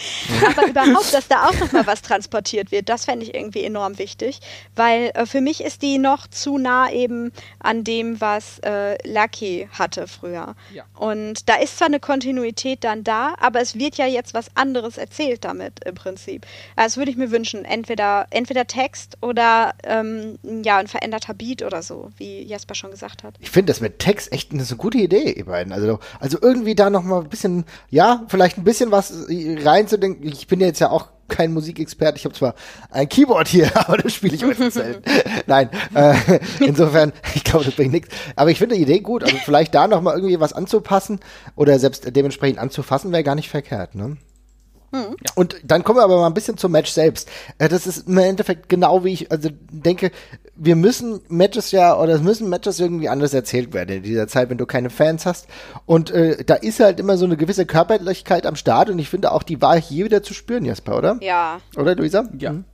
Aber 0.46 0.68
überhaupt, 0.68 1.14
dass 1.14 1.28
da 1.28 1.48
auch 1.48 1.60
nochmal 1.60 1.86
was 1.86 2.02
transportiert 2.02 2.72
wird, 2.72 2.90
das 2.90 3.06
fände 3.06 3.26
ich 3.26 3.36
irgendwie 3.36 3.64
enorm 3.64 3.98
wichtig, 3.98 4.40
weil 4.76 5.12
äh, 5.14 5.26
für 5.26 5.42
mich 5.42 5.62
ist 5.64 5.82
die 5.82 5.98
noch 5.98 6.28
zu 6.28 6.58
nah 6.58 6.92
eben 6.92 7.32
an 7.60 7.84
dem, 7.84 8.22
was 8.22 8.60
äh, 8.60 8.98
Lucky 9.08 9.68
hatte 9.72 10.08
früher. 10.08 10.56
Ja. 10.74 10.84
Und 10.98 11.50
da 11.50 11.56
ist 11.56 11.78
zwar 11.78 11.88
eine 11.88 12.00
Kontinuität 12.00 12.84
dann 12.84 13.04
da, 13.04 13.36
aber 13.40 13.62
es 13.62 13.76
wird 13.76 13.96
ja 13.96 14.06
jetzt 14.06 14.34
was 14.34 14.56
anderes 14.56 14.98
erzählt 14.98 15.44
damit 15.44 15.84
im 15.86 15.96
Prinzip. 15.96 16.46
Also 16.76 16.90
das 16.90 16.98
würde 16.98 17.12
ich 17.12 17.18
mir 17.18 17.32
wünschen, 17.32 17.66
entweder, 17.66 18.28
entweder 18.30 18.66
Text 18.66 19.18
oder 19.22 19.74
ähm, 19.84 20.40
ja, 20.64 20.78
ein 20.78 20.88
veränderter 20.88 21.34
Beat 21.34 21.64
oder 21.64 21.84
so, 21.84 22.12
wie 22.18 22.42
Jasper 22.44 22.76
schon 22.76 22.92
gesagt 22.92 23.24
hat. 23.24 23.36
Ich 23.40 23.52
finde 23.52 23.72
das 23.72 23.82
mit 23.82 24.00
Text 24.00 24.32
echt 24.32 24.52
eine 24.52 24.64
so 24.64 24.76
gute 24.76 24.98
Idee, 24.98 25.34
ihr 25.34 25.46
beiden. 25.46 25.74
Also, 25.74 26.00
also 26.20 26.38
irgendwie 26.42 26.76
da 26.76 26.90
noch 26.90 27.04
mal 27.10 27.22
ein 27.22 27.30
bisschen, 27.30 27.66
ja, 27.90 28.26
vielleicht 28.28 28.58
ein 28.58 28.64
bisschen 28.64 28.92
was 28.92 29.14
reinzudenken. 29.30 30.28
Ich 30.28 30.48
bin 30.48 30.60
ja 30.60 30.68
jetzt 30.68 30.80
ja 30.80 30.90
auch 30.90 31.08
kein 31.30 31.54
Musikexperte. 31.54 32.18
Ich 32.18 32.26
habe 32.26 32.36
zwar 32.36 32.56
ein 32.92 33.08
Keyboard 33.08 33.48
hier, 33.48 33.72
aber 33.76 33.98
das 33.98 34.14
spiele 34.14 34.36
ich 34.36 34.44
heute 34.44 34.70
selten. 34.70 35.04
Nein, 35.48 35.70
äh, 35.94 36.40
insofern, 36.60 37.14
ich 37.36 37.44
glaube, 37.44 37.66
das 37.66 37.76
bringt 37.76 37.94
nichts. 37.94 38.10
Aber 38.36 38.52
ich 38.52 38.58
finde 38.58 38.76
die 38.76 38.82
Idee 38.82 39.00
gut. 39.00 39.24
Also 39.24 39.38
vielleicht 39.38 39.74
da 39.76 39.88
noch 39.88 40.02
mal 40.02 40.16
irgendwie 40.16 40.40
was 40.40 40.54
anzupassen 40.54 41.20
oder 41.56 41.80
selbst 41.80 42.16
dementsprechend 42.16 42.60
anzufassen, 42.60 43.12
wäre 43.12 43.24
gar 43.24 43.36
nicht 43.36 43.50
verkehrt. 43.50 43.96
Ne? 43.96 44.18
Mhm. 44.92 45.16
Und 45.36 45.58
dann 45.64 45.84
kommen 45.84 46.00
wir 46.00 46.04
aber 46.04 46.18
mal 46.18 46.28
ein 46.28 46.34
bisschen 46.34 46.58
zum 46.58 46.72
Match 46.72 46.92
selbst. 46.92 47.30
Äh, 47.58 47.70
das 47.70 47.88
ist 47.88 48.08
im 48.08 48.18
Endeffekt 48.18 48.70
genau 48.70 49.04
wie 49.04 49.14
ich, 49.14 49.32
also 49.32 49.50
denke, 49.72 50.12
wir 50.56 50.76
müssen 50.76 51.22
Matches 51.30 51.72
ja, 51.72 51.98
oder 51.98 52.14
es 52.14 52.22
müssen 52.22 52.50
Matches 52.50 52.80
irgendwie 52.80 53.10
anders 53.10 53.34
erzählt 53.34 53.74
werden 53.74 53.98
in 53.98 54.04
dieser 54.04 54.28
Zeit, 54.28 54.50
wenn 54.50 54.58
du 54.58 54.66
keine 54.66 54.90
Fans 54.90 55.26
hast. 55.26 55.48
Und 55.86 56.12
äh, 56.12 56.44
da 56.44 56.56
ist 56.56 56.80
halt 56.80 57.00
immer 57.00 57.18
so 57.18 57.26
eine 57.26 57.38
gewisse 57.38 57.66
Körperlichkeit 57.66 58.46
am 58.46 58.56
Start 58.56 58.90
und 58.90 59.00
ich 59.00 59.10
finde 59.10 59.32
auch, 59.32 59.44
die 59.44 59.62
war 59.62 59.80
hier 59.80 60.06
wieder 60.06 60.24
zu 60.24 60.34
spüren, 60.34 60.66
Jasper, 60.66 60.98
oder? 60.98 61.18
Ja. 61.22 61.60
Oder, 61.78 61.96
Luisa? 61.96 62.28
Ja. 62.38 62.54
Mhm. 62.54 62.66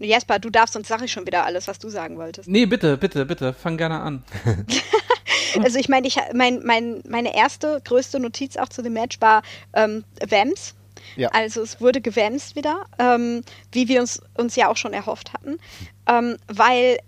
Jasper, 0.00 0.38
du 0.40 0.50
darfst, 0.50 0.74
sonst 0.74 0.88
sage 0.88 1.04
ich 1.04 1.12
schon 1.12 1.26
wieder 1.26 1.44
alles, 1.44 1.68
was 1.68 1.78
du 1.78 1.88
sagen 1.88 2.18
wolltest. 2.18 2.48
Nee, 2.48 2.66
bitte, 2.66 2.96
bitte, 2.96 3.24
bitte, 3.26 3.52
fang 3.52 3.76
gerne 3.76 4.00
an. 4.00 4.24
also 5.62 5.78
ich 5.78 5.88
meine, 5.88 6.06
ich, 6.06 6.16
mein, 6.34 6.62
mein, 6.64 7.02
meine 7.08 7.34
erste, 7.34 7.80
größte 7.84 8.18
Notiz 8.18 8.56
auch 8.56 8.68
zu 8.68 8.82
dem 8.82 8.94
Match 8.94 9.20
war 9.20 9.42
ähm, 9.72 10.04
Vams 10.28 10.74
ja. 11.16 11.28
Also 11.28 11.62
es 11.62 11.80
wurde 11.80 12.00
gewämst 12.00 12.56
wieder, 12.56 12.84
ähm, 12.98 13.42
wie 13.72 13.88
wir 13.88 14.00
uns, 14.00 14.20
uns 14.36 14.56
ja 14.56 14.68
auch 14.68 14.76
schon 14.76 14.92
erhofft 14.92 15.32
hatten, 15.32 15.58
ähm, 16.06 16.36
weil, 16.46 16.98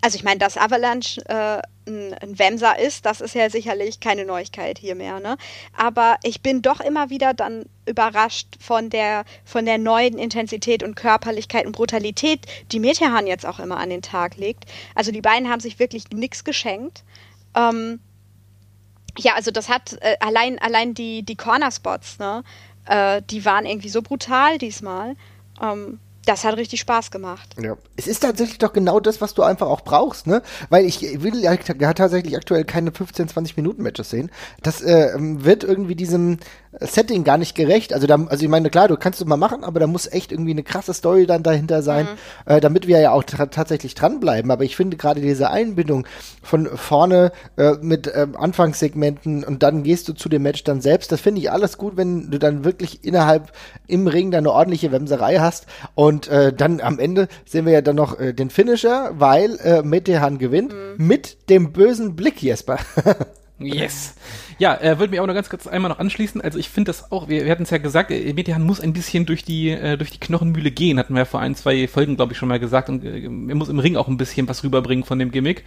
also 0.00 0.16
ich 0.16 0.24
meine, 0.24 0.38
dass 0.38 0.56
Avalanche 0.56 1.20
äh, 1.28 1.62
ein, 1.86 2.14
ein 2.14 2.38
Wemser 2.38 2.78
ist, 2.78 3.06
das 3.06 3.20
ist 3.20 3.34
ja 3.34 3.50
sicherlich 3.50 4.00
keine 4.00 4.24
Neuigkeit 4.24 4.78
hier 4.78 4.94
mehr, 4.94 5.20
ne? 5.20 5.36
Aber 5.76 6.16
ich 6.22 6.40
bin 6.40 6.62
doch 6.62 6.80
immer 6.80 7.10
wieder 7.10 7.34
dann 7.34 7.66
überrascht 7.86 8.56
von 8.58 8.90
der, 8.90 9.24
von 9.44 9.66
der 9.66 9.78
neuen 9.78 10.18
Intensität 10.18 10.82
und 10.82 10.94
Körperlichkeit 10.94 11.66
und 11.66 11.72
Brutalität, 11.72 12.46
die 12.72 12.80
Metehan 12.80 13.26
jetzt 13.26 13.46
auch 13.46 13.58
immer 13.58 13.78
an 13.78 13.90
den 13.90 14.02
Tag 14.02 14.36
legt. 14.36 14.64
Also 14.94 15.12
die 15.12 15.20
beiden 15.20 15.50
haben 15.50 15.60
sich 15.60 15.78
wirklich 15.78 16.04
nichts 16.10 16.44
geschenkt. 16.44 17.04
Ähm, 17.54 18.00
ja, 19.18 19.34
also 19.34 19.50
das 19.50 19.68
hat 19.68 19.96
äh, 20.00 20.16
allein, 20.20 20.58
allein 20.58 20.94
die, 20.94 21.22
die 21.22 21.36
Corner-Spots, 21.36 22.18
ne? 22.18 22.42
Äh, 22.86 23.22
die 23.30 23.44
waren 23.44 23.66
irgendwie 23.66 23.88
so 23.88 24.02
brutal 24.02 24.58
diesmal. 24.58 25.14
Ähm, 25.60 25.98
das 26.26 26.44
hat 26.44 26.56
richtig 26.56 26.80
Spaß 26.80 27.10
gemacht. 27.10 27.54
Ja. 27.60 27.76
Es 27.96 28.06
ist 28.06 28.20
tatsächlich 28.20 28.58
doch 28.58 28.72
genau 28.72 28.98
das, 29.00 29.20
was 29.20 29.34
du 29.34 29.42
einfach 29.42 29.66
auch 29.66 29.82
brauchst, 29.82 30.26
ne? 30.26 30.42
Weil 30.70 30.86
ich 30.86 31.02
will 31.22 31.38
ja 31.40 31.54
tatsächlich 31.56 32.36
aktuell 32.36 32.64
keine 32.64 32.92
15, 32.92 33.28
20 33.28 33.56
Minuten 33.56 33.82
Matches 33.82 34.10
sehen. 34.10 34.30
Das 34.62 34.80
äh, 34.80 35.12
wird 35.18 35.64
irgendwie 35.64 35.94
diesem 35.94 36.38
Setting 36.80 37.24
gar 37.24 37.38
nicht 37.38 37.54
gerecht. 37.54 37.92
Also, 37.92 38.06
da, 38.06 38.16
also 38.28 38.42
ich 38.42 38.48
meine, 38.48 38.70
klar, 38.70 38.88
du 38.88 38.96
kannst 38.96 39.20
es 39.20 39.26
mal 39.26 39.36
machen, 39.36 39.64
aber 39.64 39.80
da 39.80 39.86
muss 39.86 40.10
echt 40.10 40.32
irgendwie 40.32 40.50
eine 40.50 40.62
krasse 40.62 40.94
Story 40.94 41.26
dann 41.26 41.42
dahinter 41.42 41.82
sein, 41.82 42.06
mhm. 42.06 42.52
äh, 42.52 42.60
damit 42.60 42.86
wir 42.86 43.00
ja 43.00 43.12
auch 43.12 43.22
tatsächlich 43.22 43.94
dranbleiben. 43.94 44.50
Aber 44.50 44.64
ich 44.64 44.76
finde 44.76 44.96
gerade 44.96 45.20
diese 45.20 45.50
Einbindung 45.50 46.06
von 46.42 46.66
vorne 46.66 47.32
äh, 47.56 47.74
mit 47.80 48.06
äh, 48.06 48.26
Anfangssegmenten 48.34 49.44
und 49.44 49.62
dann 49.62 49.82
gehst 49.82 50.08
du 50.08 50.12
zu 50.12 50.28
dem 50.28 50.42
Match 50.42 50.64
dann 50.64 50.80
selbst, 50.80 51.12
das 51.12 51.20
finde 51.20 51.40
ich 51.40 51.50
alles 51.50 51.78
gut, 51.78 51.96
wenn 51.96 52.30
du 52.30 52.38
dann 52.38 52.64
wirklich 52.64 53.04
innerhalb 53.04 53.52
im 53.86 54.06
Ring 54.06 54.30
da 54.30 54.38
eine 54.38 54.52
ordentliche 54.52 54.92
Wemserei 54.92 55.38
hast. 55.38 55.66
Und 55.94 56.28
äh, 56.28 56.52
dann 56.52 56.80
am 56.80 56.98
Ende 56.98 57.28
sehen 57.44 57.66
wir 57.66 57.72
ja 57.72 57.82
dann 57.82 57.96
noch 57.96 58.18
äh, 58.18 58.32
den 58.32 58.50
Finisher, 58.50 59.12
weil 59.14 59.56
äh, 59.60 59.82
Metehan 59.82 60.38
gewinnt 60.38 60.72
mhm. 60.72 61.06
mit 61.06 61.48
dem 61.50 61.72
bösen 61.72 62.16
Blick, 62.16 62.42
Jesper. 62.42 62.78
yes. 63.58 64.14
Ja, 64.58 64.74
äh, 64.80 64.98
würde 64.98 65.10
mich 65.10 65.20
auch 65.20 65.26
noch 65.26 65.34
ganz 65.34 65.48
kurz 65.48 65.66
einmal 65.66 65.90
noch 65.90 65.98
anschließen. 65.98 66.40
Also 66.40 66.58
ich 66.58 66.68
finde 66.68 66.90
das 66.90 67.12
auch, 67.12 67.28
wir, 67.28 67.44
wir 67.44 67.50
hatten 67.50 67.62
es 67.62 67.70
ja 67.70 67.78
gesagt, 67.78 68.10
äh, 68.10 68.32
Median 68.32 68.62
muss 68.62 68.80
ein 68.80 68.92
bisschen 68.92 69.26
durch 69.26 69.44
die, 69.44 69.70
äh, 69.70 69.96
durch 69.96 70.10
die 70.10 70.20
Knochenmühle 70.20 70.70
gehen, 70.70 70.98
hatten 70.98 71.14
wir 71.14 71.20
ja 71.20 71.24
vor 71.24 71.40
ein, 71.40 71.54
zwei 71.54 71.86
Folgen, 71.88 72.16
glaube 72.16 72.32
ich, 72.32 72.38
schon 72.38 72.48
mal 72.48 72.58
gesagt. 72.58 72.88
Und 72.88 73.04
äh, 73.04 73.22
er 73.24 73.30
muss 73.30 73.68
im 73.68 73.78
Ring 73.78 73.96
auch 73.96 74.08
ein 74.08 74.16
bisschen 74.16 74.48
was 74.48 74.64
rüberbringen 74.64 75.04
von 75.04 75.18
dem 75.18 75.30
Gimmick. 75.30 75.64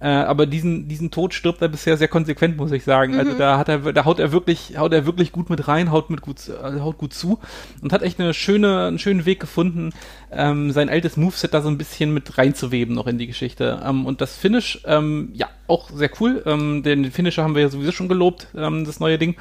Äh, 0.00 0.08
aber 0.08 0.46
diesen, 0.46 0.88
diesen 0.88 1.10
Tod 1.10 1.34
stirbt 1.34 1.60
er 1.62 1.68
bisher 1.68 1.96
sehr 1.96 2.08
konsequent, 2.08 2.56
muss 2.56 2.72
ich 2.72 2.84
sagen. 2.84 3.18
Also 3.18 3.24
mhm. 3.24 3.30
Also 3.30 3.38
da 3.38 3.58
hat 3.58 3.68
er, 3.68 3.92
da 3.92 4.04
haut 4.04 4.18
er 4.18 4.32
wirklich, 4.32 4.76
haut 4.76 4.92
er 4.92 5.06
wirklich 5.06 5.30
gut 5.30 5.50
mit 5.50 5.68
rein, 5.68 5.92
haut 5.92 6.10
mit 6.10 6.20
gut, 6.20 6.48
äh, 6.48 6.80
haut 6.80 6.98
gut 6.98 7.14
zu 7.14 7.38
und 7.80 7.92
hat 7.92 8.02
echt 8.02 8.18
eine 8.18 8.34
schöne, 8.34 8.86
einen 8.88 8.98
schönen 8.98 9.24
Weg 9.24 9.38
gefunden, 9.38 9.90
ähm, 10.32 10.72
sein 10.72 10.88
altes 10.88 11.16
Moveset 11.16 11.54
da 11.54 11.62
so 11.62 11.68
ein 11.68 11.78
bisschen 11.78 12.12
mit 12.12 12.38
reinzuweben 12.38 12.94
noch 12.94 13.06
in 13.06 13.18
die 13.18 13.26
Geschichte. 13.26 13.80
Ähm, 13.84 14.06
und 14.06 14.20
das 14.20 14.36
Finish, 14.36 14.80
ähm, 14.84 15.30
ja, 15.34 15.48
auch 15.68 15.90
sehr 15.90 16.10
cool. 16.20 16.42
Ähm, 16.46 16.82
den 16.82 17.10
Finisher 17.12 17.44
haben 17.44 17.54
wir 17.54 17.62
ja 17.62 17.68
sowieso 17.68 17.92
schon 17.92 18.08
gelobt, 18.08 18.29
ähm, 18.54 18.84
das 18.84 19.00
neue 19.00 19.18
Ding. 19.18 19.36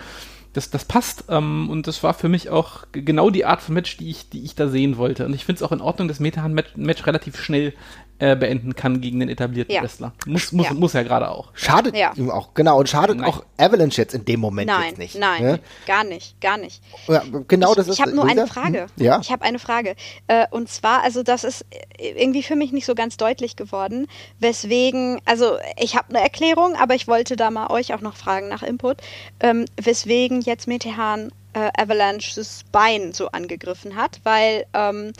Das, 0.53 0.71
das 0.71 0.83
passt 0.83 1.25
ähm, 1.29 1.69
und 1.69 1.85
das 1.85 2.01
war 2.01 2.15
für 2.15 2.27
mich 2.27 2.49
auch 2.49 2.85
genau 2.91 3.29
die 3.29 3.45
Art 3.45 3.61
von 3.61 3.75
Match, 3.75 3.97
die 3.97 4.09
ich, 4.09 4.29
die 4.29 4.43
ich 4.43 4.55
da 4.55 4.67
sehen 4.67 4.97
wollte. 4.97 5.25
Und 5.25 5.33
ich 5.33 5.45
finde 5.45 5.57
es 5.57 5.63
auch 5.63 5.71
in 5.71 5.81
Ordnung, 5.81 6.07
dass 6.07 6.19
Metahan-Match 6.19 7.05
relativ 7.05 7.39
schnell 7.39 7.73
äh, 8.19 8.35
beenden 8.35 8.75
kann 8.75 9.01
gegen 9.01 9.19
den 9.21 9.29
etablierten 9.29 9.73
Ja. 9.73 9.81
Wrestler. 9.81 10.13
Muss, 10.25 10.51
muss, 10.51 10.67
Ja. 10.67 10.73
muss 10.73 10.93
er 10.93 11.03
gerade 11.03 11.29
auch. 11.29 11.49
Schadet 11.53 11.95
Ja. 11.95 12.11
ihm 12.15 12.29
auch, 12.29 12.53
genau, 12.53 12.77
und 12.79 12.87
schadet 12.89 13.17
Nein. 13.17 13.27
auch 13.29 13.43
Avalanche 13.57 14.01
jetzt 14.01 14.13
in 14.13 14.25
dem 14.25 14.39
Moment 14.39 14.67
Nein, 14.67 14.89
jetzt 14.89 14.97
nicht. 14.97 15.15
nein, 15.17 15.41
ne? 15.43 15.59
gar 15.87 16.03
nicht, 16.03 16.39
gar 16.41 16.57
nicht. 16.57 16.81
Ja, 17.07 17.23
genau 17.47 17.71
ich 17.71 17.77
das 17.77 17.87
ist 17.87 17.95
ich 17.95 18.01
habe 18.01 18.13
nur 18.13 18.25
eine 18.25 18.41
Lisa? 18.43 18.53
Frage. 18.53 18.81
Hm? 18.97 19.03
Ja. 19.05 19.19
Ich 19.21 19.31
habe 19.31 19.43
eine 19.43 19.57
Frage. 19.59 19.95
Äh, 20.27 20.45
und 20.51 20.69
zwar, 20.69 21.01
also 21.03 21.23
das 21.23 21.43
ist 21.43 21.65
irgendwie 21.97 22.43
für 22.43 22.55
mich 22.55 22.71
nicht 22.71 22.85
so 22.85 22.95
ganz 22.95 23.17
deutlich 23.17 23.55
geworden, 23.55 24.07
weswegen, 24.39 25.21
also 25.25 25.57
ich 25.77 25.95
habe 25.95 26.09
eine 26.09 26.21
Erklärung, 26.21 26.75
aber 26.75 26.95
ich 26.95 27.07
wollte 27.07 27.35
da 27.35 27.51
mal 27.51 27.67
euch 27.69 27.93
auch 27.93 28.01
noch 28.01 28.15
fragen 28.15 28.47
nach 28.49 28.63
Input, 28.63 28.97
ähm, 29.39 29.65
weswegen 29.81 30.41
jetzt 30.41 30.67
Metehan 30.67 31.31
äh, 31.53 31.69
Avalanches 31.81 32.63
Bein 32.71 33.11
so 33.13 33.29
angegriffen 33.29 33.95
hat, 33.95 34.19
weil 34.23 34.65
ähm, 34.73 35.13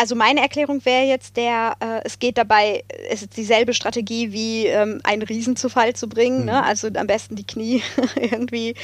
also 0.00 0.14
meine 0.14 0.40
Erklärung 0.40 0.82
wäre 0.86 1.04
jetzt 1.04 1.36
der, 1.36 1.76
äh, 1.80 2.00
es 2.04 2.18
geht 2.18 2.38
dabei, 2.38 2.84
es 3.10 3.20
ist 3.20 3.36
dieselbe 3.36 3.74
Strategie 3.74 4.32
wie 4.32 4.66
ähm, 4.66 4.98
einen 5.04 5.20
Riesen 5.20 5.56
zu 5.56 5.68
Fall 5.68 5.94
zu 5.94 6.08
bringen, 6.08 6.46
ne? 6.46 6.64
also 6.64 6.88
am 6.88 7.06
besten 7.06 7.36
die 7.36 7.46
Knie 7.46 7.82
irgendwie 8.16 8.74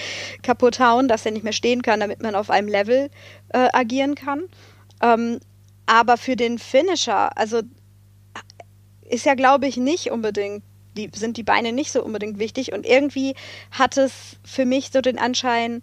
kaputt 0.42 0.79
hauen, 0.79 1.09
dass 1.09 1.24
er 1.24 1.33
nicht 1.33 1.42
mehr 1.42 1.55
stehen 1.55 1.81
kann, 1.81 2.00
damit 2.00 2.20
man 2.20 2.35
auf 2.35 2.50
einem 2.50 2.68
Level 2.68 3.09
äh, 3.48 3.68
agieren 3.72 4.14
kann. 4.14 4.42
Ähm, 5.02 5.40
aber 5.87 6.18
für 6.18 6.37
den 6.37 6.59
Finisher, 6.59 7.35
also 7.38 7.62
ist 9.09 9.24
ja 9.24 9.35
glaube 9.35 9.66
ich 9.68 9.79
nicht 9.79 10.11
unbedingt, 10.11 10.64
die, 10.98 11.11
sind 11.14 11.38
die 11.38 11.44
Beine 11.44 11.72
nicht 11.72 11.92
so 11.92 12.05
unbedingt 12.05 12.38
wichtig 12.38 12.74
und 12.74 12.85
irgendwie 12.85 13.35
hat 13.70 13.96
es 13.96 14.37
für 14.44 14.66
mich 14.66 14.90
so 14.92 15.00
den 15.00 15.18
Anschein 15.18 15.81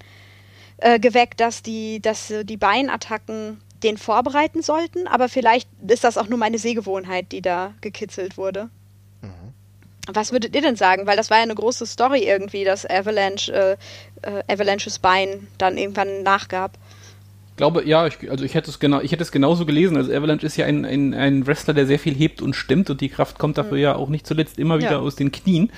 äh, 0.78 1.00
geweckt, 1.00 1.40
dass 1.40 1.64
die, 1.64 2.04
dass 2.04 2.32
die 2.44 2.58
Beinattacken 2.58 3.60
den 3.84 3.98
vorbereiten 3.98 4.62
sollten, 4.62 5.08
aber 5.08 5.30
vielleicht 5.30 5.68
ist 5.88 6.04
das 6.04 6.18
auch 6.18 6.28
nur 6.30 6.40
meine 6.40 6.58
Sehgewohnheit, 6.58 7.32
die 7.32 7.42
da 7.42 7.74
gekitzelt 7.82 8.38
wurde. 8.38 8.70
Was 10.12 10.34
würdet 10.34 10.54
ihr 10.54 10.62
denn 10.62 10.76
sagen? 10.76 11.08
Weil 11.08 11.16
das 11.16 11.30
war 11.30 11.38
ja 11.38 11.44
eine 11.44 11.56
große 11.56 11.86
Story 11.86 12.26
irgendwie, 12.26 12.66
dass 12.66 12.86
Avalanche, 12.90 13.78
äh, 14.22 14.30
äh, 14.30 14.44
Avalanches 14.54 15.00
Bein 15.00 15.48
dann 15.58 15.78
irgendwann 15.78 16.24
nachgab. 16.24 16.78
Ich 17.52 17.56
glaube, 17.58 17.88
ja, 17.88 18.06
ich, 18.08 18.30
also 18.30 18.44
ich 18.44 18.54
hätte 18.54 18.70
es 18.70 18.80
genau, 18.80 19.00
ich 19.00 19.14
hätte 19.14 19.24
es 19.24 19.32
genauso 19.32 19.66
gelesen. 19.66 19.96
Also 19.96 20.12
Avalanche 20.12 20.46
ist 20.46 20.58
ja 20.58 20.66
ein, 20.66 20.84
ein, 20.84 21.14
ein 21.14 21.48
Wrestler, 21.48 21.74
der 21.74 21.86
sehr 21.86 22.00
viel 22.00 22.14
hebt 22.16 22.42
und 22.42 22.54
stimmt 22.54 22.90
und 22.90 23.00
die 23.00 23.08
Kraft 23.08 23.40
kommt 23.40 23.58
dafür 23.58 23.78
ja 23.78 23.96
auch 23.96 24.10
nicht 24.10 24.28
zuletzt 24.28 24.60
immer 24.60 24.80
wieder 24.80 24.92
Ja. 24.92 25.00
aus 25.00 25.16
den 25.16 25.32
Knien. 25.32 25.72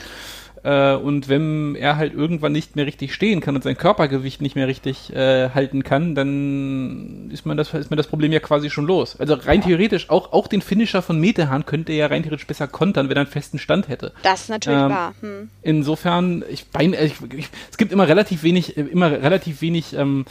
Äh, 0.66 0.96
und 0.96 1.30
wenn 1.30 1.76
er 1.76 1.96
halt 1.96 2.16
irgendwann 2.16 2.52
nicht 2.52 2.76
mehr 2.76 2.88
richtig 2.88 3.14
stehen 3.14 3.40
kann 3.40 3.56
und 3.56 3.64
sein 3.64 3.78
Körpergewicht 3.78 4.42
nicht 4.42 4.56
mehr 4.56 4.68
richtig 4.68 5.14
äh, 5.14 5.52
halten 5.52 5.84
kann, 5.84 6.16
dann 6.16 7.30
ist 7.32 7.46
man 7.46 7.56
das, 7.56 7.72
ist 7.76 7.92
mir 7.92 7.98
das 7.98 8.08
Problem 8.08 8.32
ja 8.32 8.40
quasi 8.40 8.72
schon 8.72 8.88
los. 8.88 9.20
Also 9.20 9.36
rein 9.36 9.62
theoretisch, 9.62 10.10
auch, 10.10 10.34
auch 10.34 10.48
den 10.48 10.64
Finisher 10.64 11.04
von 11.04 11.20
Metehan 11.20 11.68
könnte 11.68 11.92
er 11.92 11.98
ja 11.98 12.08
rein 12.08 12.24
theoretisch 12.24 12.48
besser 12.48 12.68
kontern, 12.68 13.10
wenn 13.10 13.18
er 13.18 13.22
einen 13.22 13.30
festen 13.30 13.60
Stand 13.60 13.90
hätte. 13.90 14.12
Das 14.24 14.42
ist 14.42 14.50
natürlich 14.50 14.80
Ähm, 14.80 14.90
wahr. 14.90 15.14
Hm. 15.22 15.50
Insofern, 15.62 16.44
ich, 16.50 16.66
bein, 16.66 16.94
äh, 16.94 17.06
ich, 17.06 17.14
ich, 17.38 17.50
es 17.70 17.78
gibt 17.78 17.92
immer 17.92 18.08
relativ 18.08 18.42
wenig, 18.42 18.76
immer 18.76 19.12
relativ 19.12 19.62
wenig 19.62 19.94
ähm, 19.96 20.26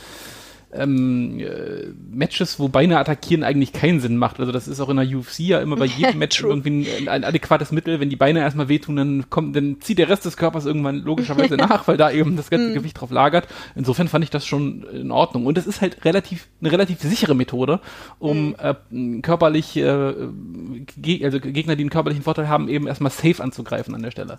ähm, 0.76 1.40
äh, 1.40 1.86
Matches, 2.10 2.58
wo 2.58 2.68
Beine 2.68 2.98
attackieren 2.98 3.44
eigentlich 3.44 3.72
keinen 3.72 4.00
Sinn 4.00 4.16
macht. 4.16 4.40
Also 4.40 4.52
das 4.52 4.68
ist 4.68 4.80
auch 4.80 4.88
in 4.88 4.96
der 4.96 5.06
UFC 5.06 5.40
ja 5.40 5.60
immer 5.60 5.76
bei 5.76 5.84
jedem 5.96 6.18
Match 6.18 6.42
irgendwie 6.42 6.88
ein, 6.90 7.08
ein 7.08 7.24
adäquates 7.24 7.72
Mittel. 7.72 8.00
Wenn 8.00 8.10
die 8.10 8.16
Beine 8.16 8.40
erstmal 8.40 8.68
wehtun, 8.68 8.96
dann 8.96 9.30
kommt, 9.30 9.56
dann 9.56 9.80
zieht 9.80 9.98
der 9.98 10.08
Rest 10.08 10.24
des 10.24 10.36
Körpers 10.36 10.66
irgendwann 10.66 10.98
logischerweise 10.98 11.56
nach, 11.56 11.86
weil 11.88 11.96
da 11.96 12.10
eben 12.10 12.36
das 12.36 12.50
ganze 12.50 12.72
Gewicht 12.74 13.00
drauf 13.00 13.10
lagert. 13.10 13.46
Insofern 13.74 14.08
fand 14.08 14.24
ich 14.24 14.30
das 14.30 14.46
schon 14.46 14.84
in 14.84 15.10
Ordnung. 15.10 15.46
Und 15.46 15.58
es 15.58 15.66
ist 15.66 15.80
halt 15.80 16.04
relativ 16.04 16.48
eine 16.60 16.72
relativ 16.72 17.00
sichere 17.00 17.34
Methode, 17.34 17.80
um 18.18 18.54
äh, 18.58 18.74
körperlich, 19.22 19.76
äh, 19.76 20.14
ge 20.96 21.24
also 21.24 21.40
Gegner, 21.40 21.76
die 21.76 21.82
einen 21.82 21.90
körperlichen 21.90 22.24
Vorteil 22.24 22.48
haben, 22.48 22.68
eben 22.68 22.86
erstmal 22.86 23.12
safe 23.12 23.42
anzugreifen 23.42 23.94
an 23.94 24.02
der 24.02 24.10
Stelle. 24.10 24.38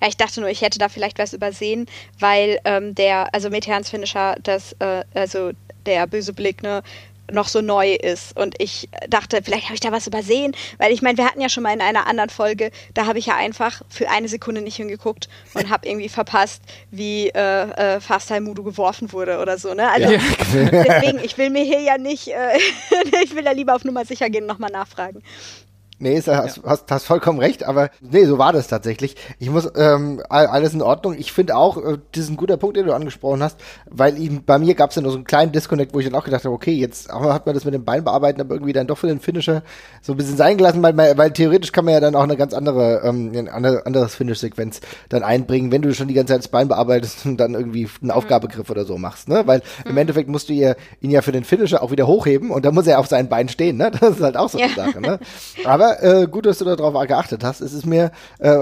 Ja, 0.00 0.08
ich 0.08 0.16
dachte 0.16 0.40
nur, 0.40 0.48
ich 0.48 0.62
hätte 0.62 0.78
da 0.78 0.88
vielleicht 0.88 1.18
was 1.18 1.32
übersehen, 1.34 1.86
weil 2.18 2.58
ähm, 2.64 2.94
der, 2.94 3.34
also 3.34 3.50
Meteans 3.50 3.90
Finisher, 3.90 4.36
das, 4.42 4.72
äh, 4.78 5.01
also 5.14 5.52
der 5.86 6.06
böse 6.06 6.32
Blick, 6.32 6.62
ne, 6.62 6.82
noch 7.30 7.48
so 7.48 7.60
neu 7.60 7.94
ist. 7.94 8.36
Und 8.36 8.54
ich 8.58 8.88
dachte, 9.08 9.40
vielleicht 9.42 9.64
habe 9.64 9.74
ich 9.74 9.80
da 9.80 9.92
was 9.92 10.06
übersehen, 10.06 10.54
weil 10.78 10.92
ich 10.92 11.02
meine, 11.02 11.18
wir 11.18 11.24
hatten 11.24 11.40
ja 11.40 11.48
schon 11.48 11.62
mal 11.62 11.72
in 11.72 11.80
einer 11.80 12.06
anderen 12.06 12.30
Folge, 12.30 12.70
da 12.94 13.06
habe 13.06 13.18
ich 13.18 13.26
ja 13.26 13.36
einfach 13.36 13.82
für 13.88 14.08
eine 14.10 14.28
Sekunde 14.28 14.60
nicht 14.60 14.76
hingeguckt 14.76 15.28
und 15.54 15.70
habe 15.70 15.88
irgendwie 15.88 16.08
verpasst, 16.08 16.62
wie 16.90 17.28
äh, 17.28 17.96
äh, 17.96 18.00
Fast 18.00 18.30
Mudo 18.40 18.62
geworfen 18.62 19.12
wurde 19.12 19.38
oder 19.40 19.58
so. 19.58 19.74
Ne? 19.74 19.90
Also 19.90 20.10
Ja. 20.12 20.20
deswegen, 20.54 21.18
ich 21.22 21.36
will 21.38 21.50
mir 21.50 21.64
hier 21.64 21.80
ja 21.80 21.98
nicht, 21.98 22.28
äh, 22.28 22.58
ich 23.24 23.34
will 23.34 23.44
ja 23.44 23.52
lieber 23.52 23.74
auf 23.74 23.84
Nummer 23.84 24.04
sicher 24.04 24.30
gehen 24.30 24.44
und 24.44 24.48
nochmal 24.48 24.70
nachfragen. 24.70 25.22
Nee, 26.02 26.16
ist, 26.16 26.26
hast, 26.26 26.60
hast, 26.64 26.90
hast 26.90 27.04
vollkommen 27.04 27.38
recht, 27.38 27.62
aber 27.62 27.90
nee, 28.00 28.24
so 28.24 28.36
war 28.36 28.52
das 28.52 28.66
tatsächlich. 28.66 29.14
Ich 29.38 29.48
muss, 29.50 29.70
ähm, 29.76 30.20
all- 30.28 30.48
alles 30.48 30.74
in 30.74 30.82
Ordnung. 30.82 31.14
Ich 31.16 31.30
finde 31.32 31.56
auch, 31.56 31.76
äh, 31.76 31.98
das 32.10 32.24
ist 32.24 32.28
ein 32.30 32.36
guter 32.36 32.56
Punkt, 32.56 32.76
den 32.76 32.86
du 32.86 32.92
angesprochen 32.92 33.40
hast, 33.40 33.56
weil 33.88 34.18
ihm, 34.18 34.42
bei 34.44 34.58
mir 34.58 34.74
gab 34.74 34.90
es 34.90 34.96
ja 34.96 35.02
nur 35.02 35.12
so 35.12 35.18
einen 35.18 35.24
kleinen 35.26 35.52
Disconnect, 35.52 35.94
wo 35.94 36.00
ich 36.00 36.06
dann 36.06 36.16
auch 36.16 36.24
gedacht 36.24 36.44
habe, 36.44 36.54
okay, 36.54 36.72
jetzt 36.72 37.08
hat 37.12 37.46
man 37.46 37.54
das 37.54 37.64
mit 37.64 37.72
dem 37.72 37.84
Bein 37.84 38.02
bearbeiten, 38.02 38.40
aber 38.40 38.54
irgendwie 38.54 38.72
dann 38.72 38.88
doch 38.88 38.98
für 38.98 39.06
den 39.06 39.20
Finisher 39.20 39.62
so 40.00 40.12
ein 40.14 40.16
bisschen 40.16 40.36
sein 40.36 40.56
gelassen, 40.58 40.82
weil, 40.82 40.96
weil 41.16 41.30
theoretisch 41.30 41.70
kann 41.70 41.84
man 41.84 41.94
ja 41.94 42.00
dann 42.00 42.16
auch 42.16 42.24
eine 42.24 42.36
ganz 42.36 42.52
andere, 42.52 43.02
ähm, 43.04 43.30
ein 43.32 43.48
andere, 43.48 43.86
anderes 43.86 44.16
Finish-Sequenz 44.16 44.80
dann 45.08 45.22
einbringen, 45.22 45.70
wenn 45.70 45.82
du 45.82 45.94
schon 45.94 46.08
die 46.08 46.14
ganze 46.14 46.32
Zeit 46.32 46.40
das 46.40 46.48
Bein 46.48 46.66
bearbeitest 46.66 47.26
und 47.26 47.36
dann 47.36 47.54
irgendwie 47.54 47.88
einen 48.00 48.10
Aufgabegriff 48.10 48.68
oder 48.70 48.84
so 48.84 48.98
machst, 48.98 49.28
ne? 49.28 49.42
Weil 49.46 49.62
im 49.84 49.96
Endeffekt 49.96 50.28
musst 50.28 50.48
du 50.48 50.52
ihr, 50.52 50.74
ihn 51.00 51.12
ja 51.12 51.22
für 51.22 51.30
den 51.30 51.44
Finisher 51.44 51.80
auch 51.80 51.92
wieder 51.92 52.08
hochheben 52.08 52.50
und 52.50 52.64
dann 52.64 52.74
muss 52.74 52.88
er 52.88 52.98
auf 52.98 53.06
seinen 53.06 53.28
Beinen 53.28 53.48
stehen, 53.48 53.76
ne? 53.76 53.92
Das 54.00 54.16
ist 54.16 54.20
halt 54.22 54.36
auch 54.36 54.48
so 54.48 54.58
eine 54.58 54.66
Ja. 54.68 54.74
Sache, 54.74 55.00
ne? 55.00 55.20
Aber 55.64 55.91
äh, 55.92 56.26
gut, 56.26 56.46
dass 56.46 56.58
du 56.58 56.64
darauf 56.64 56.92
geachtet 57.06 57.44
hast. 57.44 57.60
Es 57.60 57.72
ist 57.72 57.86
mir 57.86 58.10
äh, 58.38 58.58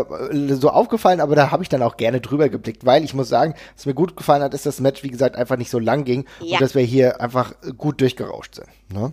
so 0.51 0.71
aufgefallen, 0.71 1.21
aber 1.21 1.35
da 1.37 1.51
habe 1.51 1.63
ich 1.63 1.69
dann 1.69 1.83
auch 1.83 1.97
gerne 1.97 2.21
drüber 2.21 2.49
geblickt, 2.49 2.85
weil 2.87 3.05
ich 3.05 3.15
muss 3.15 3.29
sagen, 3.29 3.55
was 3.77 3.87
mir 3.87 3.95
gut 3.95 4.17
gefallen 4.17 4.43
hat, 4.43 4.55
ist, 4.55 4.67
dass 4.67 4.77
das 4.77 4.81
Match, 4.81 5.03
wie 5.03 5.11
gesagt, 5.11 5.37
einfach 5.37 5.57
nicht 5.57 5.71
so 5.71 5.79
lang 5.79 6.05
ging 6.05 6.25
Ja. 6.41 6.55
und 6.55 6.61
dass 6.63 6.75
wir 6.75 6.83
hier 6.83 7.21
einfach 7.21 7.55
gut 7.77 8.01
durchgerauscht 8.01 8.55
sind. 8.55 8.69
Ne? 8.93 9.13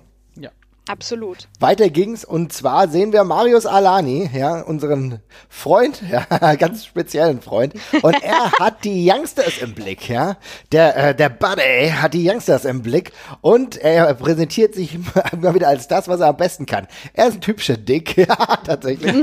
Absolut. 0.87 1.47
Weiter 1.59 1.89
ging's 1.89 2.23
und 2.23 2.53
zwar 2.53 2.87
sehen 2.87 3.11
wir 3.11 3.23
Marius 3.23 3.65
Alani, 3.65 4.29
ja, 4.33 4.61
unseren 4.61 5.19
Freund, 5.49 6.01
ja, 6.11 6.55
ganz 6.55 6.85
speziellen 6.85 7.41
Freund, 7.41 7.73
und 8.01 8.23
er 8.23 8.51
hat 8.59 8.83
die 8.83 9.09
Youngsters 9.09 9.57
im 9.61 9.73
Blick, 9.73 10.09
ja. 10.09 10.37
Der 10.71 10.95
äh, 11.09 11.15
der 11.15 11.29
Buddy 11.29 11.89
hat 11.89 12.13
die 12.13 12.29
Youngsters 12.29 12.65
im 12.65 12.81
Blick 12.81 13.11
und 13.41 13.77
er 13.77 14.13
präsentiert 14.13 14.75
sich 14.75 14.97
immer 15.33 15.53
wieder 15.53 15.67
als 15.67 15.87
das, 15.87 16.07
was 16.07 16.21
er 16.21 16.27
am 16.27 16.37
besten 16.37 16.65
kann. 16.65 16.87
Er 17.13 17.27
ist 17.27 17.35
ein 17.35 17.41
typischer 17.41 17.77
Dick, 17.77 18.15
ja, 18.17 18.35
tatsächlich. 18.65 19.13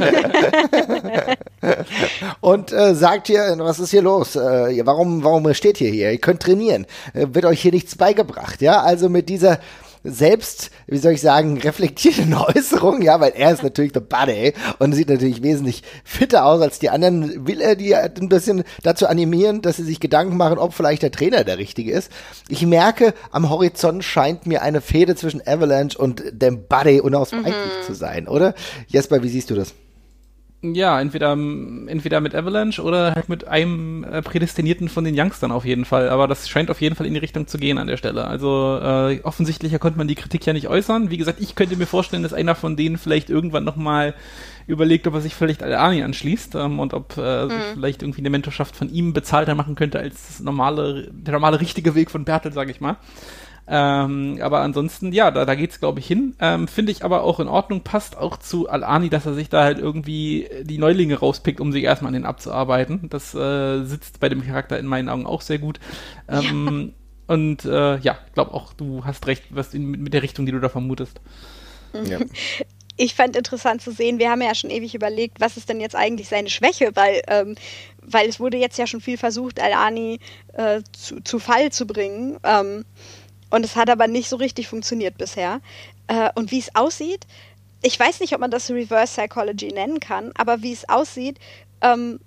und 2.40 2.72
äh, 2.72 2.94
sagt 2.94 3.28
hier, 3.28 3.54
was 3.58 3.78
ist 3.78 3.90
hier 3.90 4.02
los? 4.02 4.36
Äh, 4.36 4.84
warum 4.84 5.24
warum 5.24 5.52
steht 5.54 5.80
ihr 5.80 5.90
hier? 5.90 6.12
Ihr 6.12 6.18
könnt 6.18 6.42
trainieren. 6.42 6.86
Äh, 7.14 7.28
wird 7.30 7.46
euch 7.46 7.62
hier 7.62 7.72
nichts 7.72 7.96
beigebracht, 7.96 8.60
ja? 8.60 8.82
Also 8.82 9.08
mit 9.08 9.28
dieser 9.28 9.58
selbst, 10.04 10.70
wie 10.86 10.98
soll 10.98 11.12
ich 11.12 11.22
sagen, 11.22 11.58
reflektierten 11.58 12.34
Äußerung, 12.54 13.02
ja, 13.02 13.20
weil 13.20 13.32
er 13.34 13.52
ist 13.52 13.62
natürlich 13.62 13.92
der 13.92 14.00
Buddy 14.00 14.52
und 14.78 14.92
sieht 14.92 15.08
natürlich 15.08 15.42
wesentlich 15.42 15.82
fitter 16.04 16.44
aus 16.44 16.60
als 16.60 16.78
die 16.78 16.90
anderen, 16.90 17.46
will 17.46 17.60
er 17.60 17.74
die 17.74 17.96
ein 17.96 18.28
bisschen 18.28 18.64
dazu 18.82 19.06
animieren, 19.06 19.62
dass 19.62 19.78
sie 19.78 19.84
sich 19.84 20.00
Gedanken 20.00 20.36
machen, 20.36 20.58
ob 20.58 20.74
vielleicht 20.74 21.02
der 21.02 21.10
Trainer 21.10 21.44
der 21.44 21.58
richtige 21.58 21.92
ist. 21.92 22.12
Ich 22.48 22.64
merke, 22.66 23.14
am 23.30 23.48
Horizont 23.48 24.04
scheint 24.04 24.46
mir 24.46 24.62
eine 24.62 24.82
Fehde 24.82 25.16
zwischen 25.16 25.40
Avalanche 25.46 25.98
und 25.98 26.22
dem 26.30 26.68
Buddy 26.68 27.00
unausweichlich 27.00 27.54
zu 27.86 27.94
sein, 27.94 28.28
oder? 28.28 28.54
Jesper, 28.86 29.22
wie 29.22 29.28
siehst 29.28 29.50
du 29.50 29.54
das? 29.54 29.74
Ja, 30.72 30.98
entweder, 30.98 31.32
entweder 31.32 32.22
mit 32.22 32.34
Avalanche 32.34 32.80
oder 32.80 33.14
halt 33.14 33.28
mit 33.28 33.46
einem 33.46 34.02
äh, 34.02 34.22
Prädestinierten 34.22 34.88
von 34.88 35.04
den 35.04 35.14
Youngstern 35.18 35.52
auf 35.52 35.66
jeden 35.66 35.84
Fall. 35.84 36.08
Aber 36.08 36.26
das 36.26 36.48
scheint 36.48 36.70
auf 36.70 36.80
jeden 36.80 36.96
Fall 36.96 37.06
in 37.06 37.12
die 37.12 37.20
Richtung 37.20 37.46
zu 37.46 37.58
gehen 37.58 37.76
an 37.76 37.86
der 37.86 37.98
Stelle. 37.98 38.26
Also 38.26 38.80
äh, 38.82 39.20
offensichtlicher 39.24 39.78
konnte 39.78 39.98
man 39.98 40.08
die 40.08 40.14
Kritik 40.14 40.46
ja 40.46 40.54
nicht 40.54 40.68
äußern. 40.68 41.10
Wie 41.10 41.18
gesagt, 41.18 41.42
ich 41.42 41.54
könnte 41.54 41.76
mir 41.76 41.86
vorstellen, 41.86 42.22
dass 42.22 42.32
einer 42.32 42.54
von 42.54 42.76
denen 42.76 42.96
vielleicht 42.96 43.28
irgendwann 43.28 43.64
nochmal 43.64 44.14
überlegt, 44.66 45.06
ob 45.06 45.12
er 45.12 45.20
sich 45.20 45.34
vielleicht 45.34 45.62
Al-Ani 45.62 46.02
anschließt 46.02 46.54
ähm, 46.54 46.78
und 46.78 46.94
ob 46.94 47.18
äh, 47.18 47.48
sich 47.48 47.62
vielleicht 47.74 48.02
irgendwie 48.02 48.22
eine 48.22 48.30
Mentorschaft 48.30 48.74
von 48.74 48.88
ihm 48.88 49.12
bezahlter 49.12 49.54
machen 49.54 49.74
könnte 49.74 49.98
als 49.98 50.28
das 50.28 50.40
normale, 50.40 51.10
der 51.12 51.32
normale 51.32 51.60
richtige 51.60 51.94
Weg 51.94 52.10
von 52.10 52.24
Bertel, 52.24 52.54
sage 52.54 52.70
ich 52.70 52.80
mal. 52.80 52.96
Ähm, 53.66 54.38
aber 54.42 54.60
ansonsten, 54.60 55.12
ja, 55.12 55.30
da, 55.30 55.44
da 55.44 55.54
geht's 55.54 55.80
glaube 55.80 56.00
ich 56.00 56.06
hin. 56.06 56.34
Ähm, 56.40 56.68
Finde 56.68 56.92
ich 56.92 57.04
aber 57.04 57.22
auch 57.22 57.40
in 57.40 57.48
Ordnung, 57.48 57.82
passt 57.82 58.16
auch 58.16 58.36
zu 58.36 58.68
Al-Ani, 58.68 59.08
dass 59.08 59.26
er 59.26 59.34
sich 59.34 59.48
da 59.48 59.62
halt 59.62 59.78
irgendwie 59.78 60.48
die 60.62 60.78
Neulinge 60.78 61.18
rauspickt, 61.18 61.60
um 61.60 61.72
sich 61.72 61.84
erstmal 61.84 62.08
an 62.08 62.14
den 62.14 62.26
abzuarbeiten. 62.26 63.08
Das 63.08 63.34
äh, 63.34 63.84
sitzt 63.84 64.20
bei 64.20 64.28
dem 64.28 64.44
Charakter 64.44 64.78
in 64.78 64.86
meinen 64.86 65.08
Augen 65.08 65.26
auch 65.26 65.40
sehr 65.40 65.58
gut. 65.58 65.80
Ähm, 66.28 66.92
Und 67.26 67.64
äh, 67.64 67.98
ja, 67.98 68.18
ich 68.26 68.34
glaube 68.34 68.52
auch, 68.52 68.72
du 68.74 69.04
hast 69.04 69.26
recht, 69.26 69.44
was 69.50 69.74
in, 69.74 69.90
mit 69.90 70.12
der 70.12 70.22
Richtung, 70.22 70.44
die 70.46 70.52
du 70.52 70.60
da 70.60 70.68
vermutest. 70.68 71.20
Ja. 71.94 72.18
ich 72.96 73.14
fand 73.14 73.36
interessant 73.36 73.82
zu 73.82 73.92
sehen, 73.92 74.18
wir 74.18 74.30
haben 74.30 74.42
ja 74.42 74.54
schon 74.54 74.70
ewig 74.70 74.94
überlegt, 74.94 75.40
was 75.40 75.56
ist 75.56 75.68
denn 75.68 75.80
jetzt 75.80 75.96
eigentlich 75.96 76.28
seine 76.28 76.50
Schwäche, 76.50 76.90
weil, 76.94 77.22
ähm, 77.28 77.54
weil 78.02 78.28
es 78.28 78.40
wurde 78.40 78.58
jetzt 78.58 78.78
ja 78.78 78.86
schon 78.86 79.00
viel 79.00 79.16
versucht, 79.16 79.60
Al-Ani 79.60 80.20
äh, 80.52 80.82
zu, 80.92 81.22
zu 81.22 81.38
Fall 81.38 81.72
zu 81.72 81.86
bringen. 81.86 82.38
Ähm, 82.44 82.84
und 83.54 83.64
es 83.64 83.76
hat 83.76 83.88
aber 83.88 84.08
nicht 84.08 84.28
so 84.28 84.36
richtig 84.36 84.66
funktioniert 84.68 85.16
bisher. 85.16 85.60
Äh, 86.08 86.30
und 86.34 86.50
wie 86.50 86.58
es 86.58 86.74
aussieht, 86.74 87.26
ich 87.82 87.98
weiß 87.98 88.20
nicht, 88.20 88.34
ob 88.34 88.40
man 88.40 88.50
das 88.50 88.70
Reverse 88.70 89.12
Psychology 89.20 89.68
nennen 89.68 90.00
kann, 90.00 90.32
aber 90.36 90.62
wie 90.62 90.72
es 90.72 90.88
aussieht, 90.88 91.38
ähm, 91.80 92.18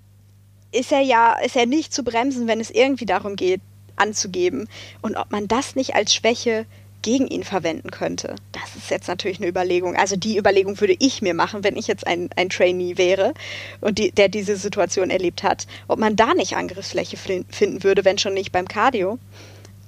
ist 0.71 0.91
er 0.91 1.01
ja, 1.01 1.33
ist 1.33 1.55
er 1.55 1.65
nicht 1.65 1.93
zu 1.93 2.03
bremsen, 2.03 2.47
wenn 2.47 2.59
es 2.59 2.69
irgendwie 2.69 3.05
darum 3.05 3.35
geht, 3.35 3.61
anzugeben. 3.95 4.69
Und 5.01 5.17
ob 5.17 5.31
man 5.31 5.47
das 5.47 5.75
nicht 5.75 5.95
als 5.95 6.13
Schwäche 6.13 6.65
gegen 7.01 7.27
ihn 7.27 7.43
verwenden 7.43 7.91
könnte. 7.91 8.35
Das 8.51 8.75
ist 8.75 8.89
jetzt 8.89 9.07
natürlich 9.07 9.39
eine 9.39 9.47
Überlegung. 9.47 9.95
Also 9.95 10.15
die 10.15 10.37
Überlegung 10.37 10.79
würde 10.79 10.95
ich 10.99 11.21
mir 11.21 11.33
machen, 11.33 11.63
wenn 11.63 11.77
ich 11.77 11.87
jetzt 11.87 12.07
ein, 12.07 12.29
ein 12.35 12.49
Trainee 12.49 12.97
wäre 12.97 13.33
und 13.81 13.97
die, 13.97 14.11
der 14.11 14.29
diese 14.29 14.55
Situation 14.55 15.09
erlebt 15.09 15.43
hat, 15.43 15.67
ob 15.87 15.99
man 15.99 16.15
da 16.15 16.33
nicht 16.33 16.55
Angriffsfläche 16.55 17.17
finden 17.17 17.83
würde, 17.83 18.05
wenn 18.05 18.17
schon 18.17 18.33
nicht 18.33 18.51
beim 18.51 18.67
Cardio. 18.67 19.19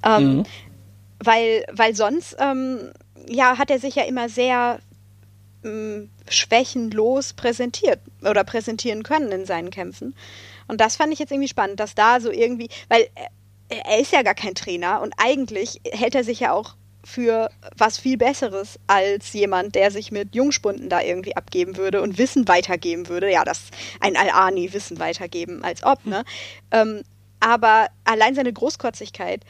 Ähm, 0.03 0.37
mhm. 0.37 0.45
Weil, 1.23 1.65
weil 1.71 1.95
sonst 1.95 2.35
ähm, 2.39 2.91
ja, 3.27 3.57
hat 3.57 3.69
er 3.69 3.79
sich 3.79 3.95
ja 3.95 4.03
immer 4.03 4.29
sehr 4.29 4.79
ähm, 5.63 6.09
schwächenlos 6.29 7.33
präsentiert 7.33 7.99
oder 8.21 8.43
präsentieren 8.43 9.03
können 9.03 9.31
in 9.31 9.45
seinen 9.45 9.71
Kämpfen. 9.71 10.15
Und 10.67 10.81
das 10.81 10.95
fand 10.95 11.11
ich 11.13 11.19
jetzt 11.19 11.31
irgendwie 11.31 11.49
spannend, 11.49 11.79
dass 11.79 11.95
da 11.95 12.19
so 12.19 12.31
irgendwie, 12.31 12.69
weil 12.87 13.07
er, 13.15 13.85
er 13.85 13.99
ist 13.99 14.11
ja 14.11 14.21
gar 14.21 14.35
kein 14.35 14.55
Trainer 14.55 15.01
und 15.01 15.13
eigentlich 15.17 15.81
hält 15.91 16.15
er 16.15 16.23
sich 16.23 16.39
ja 16.39 16.53
auch 16.53 16.75
für 17.03 17.49
was 17.77 17.97
viel 17.97 18.17
Besseres 18.17 18.77
als 18.87 19.33
jemand, 19.33 19.75
der 19.75 19.89
sich 19.89 20.11
mit 20.11 20.35
Jungspunden 20.35 20.89
da 20.89 21.01
irgendwie 21.01 21.35
abgeben 21.35 21.77
würde 21.77 22.01
und 22.01 22.17
Wissen 22.17 22.47
weitergeben 22.47 23.07
würde. 23.07 23.31
Ja, 23.31 23.43
das 23.45 23.61
ein 23.99 24.17
Al-Ani 24.17 24.73
Wissen 24.73 24.99
weitergeben, 24.99 25.63
als 25.63 25.83
ob, 25.83 26.05
ne? 26.05 26.23
Ähm, 26.71 27.03
aber 27.39 27.87
allein 28.03 28.35
seine 28.35 28.51
Großkotzigkeit 28.51 29.45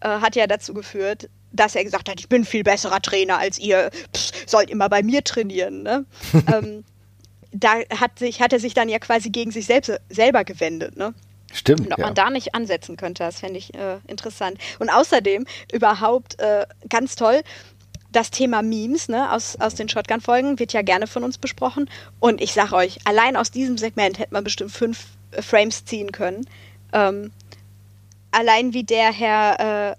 äh, 0.00 0.08
hat 0.08 0.36
ja 0.36 0.46
dazu 0.46 0.74
geführt, 0.74 1.28
dass 1.52 1.74
er 1.74 1.84
gesagt 1.84 2.08
hat, 2.08 2.18
ich 2.18 2.28
bin 2.28 2.44
viel 2.44 2.64
besserer 2.64 3.00
Trainer 3.00 3.38
als 3.38 3.58
ihr, 3.58 3.90
Pff, 4.14 4.32
sollt 4.46 4.70
immer 4.70 4.88
bei 4.88 5.02
mir 5.02 5.22
trainieren. 5.22 5.82
Ne? 5.82 6.04
ähm, 6.52 6.84
da 7.52 7.74
hat, 7.98 8.18
sich, 8.18 8.40
hat 8.40 8.52
er 8.52 8.60
sich 8.60 8.74
dann 8.74 8.88
ja 8.88 8.98
quasi 8.98 9.30
gegen 9.30 9.52
sich 9.52 9.66
selbst, 9.66 9.92
selber 10.08 10.44
gewendet. 10.44 10.96
Ne? 10.96 11.14
Stimmt. 11.52 11.82
Und 11.82 11.92
ob 11.92 11.98
ja. 11.98 12.06
man 12.06 12.14
da 12.14 12.30
nicht 12.30 12.54
ansetzen 12.54 12.96
könnte, 12.96 13.22
das 13.22 13.40
fände 13.40 13.58
ich 13.58 13.74
äh, 13.74 13.98
interessant. 14.08 14.58
Und 14.80 14.90
außerdem 14.90 15.46
überhaupt 15.72 16.40
äh, 16.40 16.66
ganz 16.88 17.14
toll, 17.14 17.42
das 18.10 18.30
Thema 18.30 18.62
Memes 18.62 19.08
ne, 19.08 19.32
aus, 19.32 19.56
aus 19.60 19.74
den 19.74 19.88
Shotgun-Folgen 19.88 20.58
wird 20.58 20.72
ja 20.72 20.82
gerne 20.82 21.06
von 21.06 21.24
uns 21.24 21.38
besprochen. 21.38 21.88
Und 22.20 22.40
ich 22.40 22.52
sage 22.52 22.74
euch, 22.74 22.98
allein 23.04 23.36
aus 23.36 23.50
diesem 23.50 23.78
Segment 23.78 24.18
hätte 24.18 24.32
man 24.32 24.44
bestimmt 24.44 24.72
fünf 24.72 25.06
äh, 25.30 25.42
Frames 25.42 25.84
ziehen 25.84 26.12
können. 26.12 26.46
Ähm, 26.92 27.32
allein 28.34 28.72
wie 28.72 28.84
der 28.84 29.12
Herr, 29.12 29.96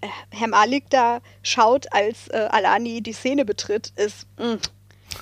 äh, 0.00 0.06
Herr 0.30 0.48
Malik 0.48 0.90
da 0.90 1.20
schaut, 1.42 1.92
als 1.92 2.28
äh, 2.28 2.48
Alani 2.50 3.02
die 3.02 3.12
Szene 3.12 3.44
betritt, 3.44 3.92
ist. 3.96 4.26
Mh, 4.38 4.58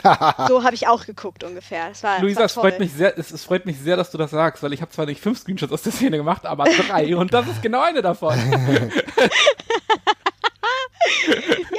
so 0.49 0.63
habe 0.63 0.75
ich 0.75 0.89
auch 0.89 1.05
geguckt 1.07 1.45
ungefähr. 1.45 1.89
Das 1.89 2.03
war, 2.03 2.21
Luisa, 2.21 2.45
es 2.45 2.53
freut 2.53 2.79
mich 2.79 2.93
sehr, 2.93 3.19
es, 3.19 3.31
es, 3.31 3.45
freut 3.45 3.67
mich 3.67 3.79
sehr, 3.79 3.97
dass 3.97 4.11
du 4.11 4.19
das 4.19 4.31
sagst, 4.31 4.63
weil 4.63 4.73
ich 4.73 4.81
habe 4.81 4.91
zwar 4.91 5.07
nicht 5.07 5.21
fünf 5.21 5.39
Screenshots 5.39 5.73
aus 5.73 5.83
der 5.83 5.93
Szene 5.93 6.17
gemacht, 6.17 6.47
aber 6.47 6.65
drei 6.65 7.17
und 7.21 7.33
das 7.35 7.49
ist 7.49 7.63
genau 7.63 7.83
eine 7.83 8.03
davon. 8.03 8.37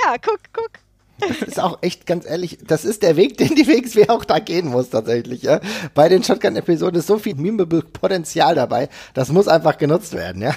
ja, 0.04 0.18
guck, 0.22 0.40
guck. 0.54 0.72
Das 1.28 1.42
ist 1.42 1.60
auch 1.60 1.80
echt 1.82 2.06
ganz 2.06 2.26
ehrlich, 2.26 2.58
das 2.66 2.86
ist 2.86 3.04
der 3.04 3.16
Weg, 3.16 3.38
den 3.38 3.56
die 3.56 3.68
WXW 3.68 4.10
auch 4.10 4.26
da 4.26 4.40
gehen 4.40 4.68
muss 4.68 4.90
tatsächlich. 4.90 5.44
Ja? 5.44 5.62
Bei 5.94 6.10
den 6.10 6.24
Shotgun-Episoden 6.24 7.00
ist 7.00 7.08
so 7.08 7.18
viel 7.18 7.36
Memeable-Potenzial 7.36 8.56
dabei, 8.56 8.90
das 9.14 9.32
muss 9.32 9.48
einfach 9.48 9.78
genutzt 9.78 10.14
werden. 10.14 10.42
Ja? 10.42 10.56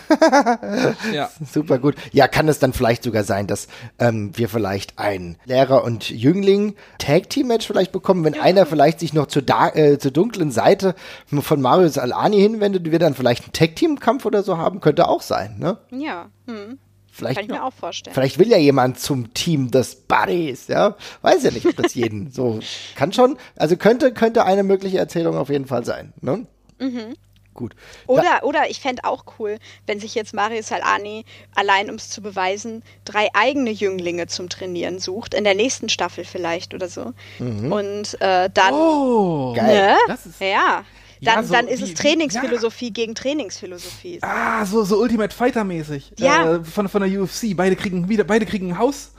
ja. 1.13 1.31
Super 1.53 1.79
gut. 1.79 1.95
Ja, 2.13 2.29
kann 2.29 2.49
es 2.49 2.59
dann 2.59 2.73
vielleicht 2.73 3.05
sogar 3.05 3.25
sein, 3.25 3.47
dass 3.47 3.69
ähm, 3.99 4.31
wir 4.35 4.49
vielleicht 4.49 4.99
ein 4.99 5.37
Lehrer 5.45 5.85
und 5.85 6.11
Jüngling 6.11 6.75
Tag-Team-Match 6.99 7.67
vielleicht 7.67 7.93
bekommen, 7.93 8.25
wenn 8.25 8.41
einer 8.41 8.67
vielleicht 8.67 9.01
sich 9.01 9.13
noch 9.13 9.27
zur, 9.27 9.43
äh, 9.75 9.99
zur 9.99 10.11
dunklen 10.11 10.51
Seite 10.51 10.95
von 11.27 11.61
Marius 11.61 11.99
Alani 11.99 12.41
hinwendet, 12.41 12.91
wir 12.91 12.99
dann 12.99 13.15
vielleicht 13.15 13.45
einen 13.45 13.53
Tag-Team-Kampf 13.53 14.25
oder 14.25 14.43
so 14.43 14.59
haben, 14.59 14.81
könnte 14.81 15.09
auch 15.09 15.23
sein. 15.23 15.57
Ne? 15.59 15.79
Ja. 15.91 16.31
Hm. 16.47 16.79
Vielleicht, 17.15 17.37
Kann 17.37 17.45
ich 17.45 17.51
mir 17.53 17.63
auch 17.63 17.73
vorstellen. 17.73 18.13
Vielleicht 18.13 18.41
will 18.41 18.49
ja 18.49 18.57
jemand 18.57 18.99
zum 18.99 19.33
Team 19.35 19.71
des 19.71 19.95
Buddies, 19.95 20.67
ja. 20.67 20.97
Weiß 21.23 21.45
ja 21.45 21.53
nicht, 21.53 21.65
ob 21.65 21.77
das 21.77 21.95
jeden 21.95 22.31
so 22.33 22.59
kann 22.97 23.13
schon. 23.13 23.39
Also 23.55 23.77
könnte, 23.77 24.13
könnte 24.13 24.45
eine 24.45 24.65
mögliche 24.65 24.99
Erzählung 24.99 25.37
auf 25.37 25.49
jeden 25.49 25.67
Fall 25.67 25.85
sein, 25.85 26.13
ne? 26.21 26.45
Mhm. 26.81 27.15
Gut. 27.55 27.77
Oder, 28.09 28.41
oder 28.43 28.69
ich 28.69 28.81
fände 28.81 29.05
auch 29.05 29.25
cool, 29.39 29.59
wenn 29.87 30.01
sich 30.01 30.17
jetzt 30.17 30.35
Mario 30.35 30.61
Salani 30.61 31.25
allein, 31.55 31.89
um 31.89 31.95
es 31.95 32.11
zu 32.11 32.21
beweisen, 32.21 32.83
drei 33.05 33.29
eigene 33.33 33.71
Jünglinge 33.71 34.27
zum 34.27 34.49
Trainieren 34.49 34.99
sucht, 34.99 35.35
in 35.35 35.45
der 35.45 35.55
nächsten 35.55 35.89
Staffel 35.89 36.25
vielleicht 36.25 36.75
oder 36.75 36.89
so. 36.89 37.13
Mhm. 37.39 37.73
Und 37.73 38.21
äh, 38.21 38.51
dann. 38.53 38.75
Oh, 38.75 39.55
geil. 39.55 39.93
Ne? 39.93 39.97
Das 40.09 40.27
ist, 40.27 40.41
ja. 40.41 40.85
Dann, 41.25 41.37
ja, 41.37 41.43
so 41.43 41.55
dann 41.55 41.69
ist 41.69 41.81
wie, 41.81 41.93
es 41.93 41.95
Trainingsphilosophie 41.95 42.87
ja. 42.87 42.93
gegen 42.93 43.15
Trainingsphilosophie. 43.15 44.19
Ah, 44.23 44.65
so, 44.65 44.85
so 44.85 45.01
Ultimate 45.01 45.35
Fighter 45.35 45.65
mäßig. 45.65 46.13
Ja. 46.19 46.57
Äh, 46.57 46.65
von, 46.65 46.89
von 46.89 47.03
der 47.03 47.23
UFC. 47.23 47.57
Beide 47.57 47.77
kriegen 47.77 48.09
wieder, 48.09 48.25
beide 48.25 48.47
kriegen 48.47 48.71
ein 48.71 48.79
Haus 48.79 49.13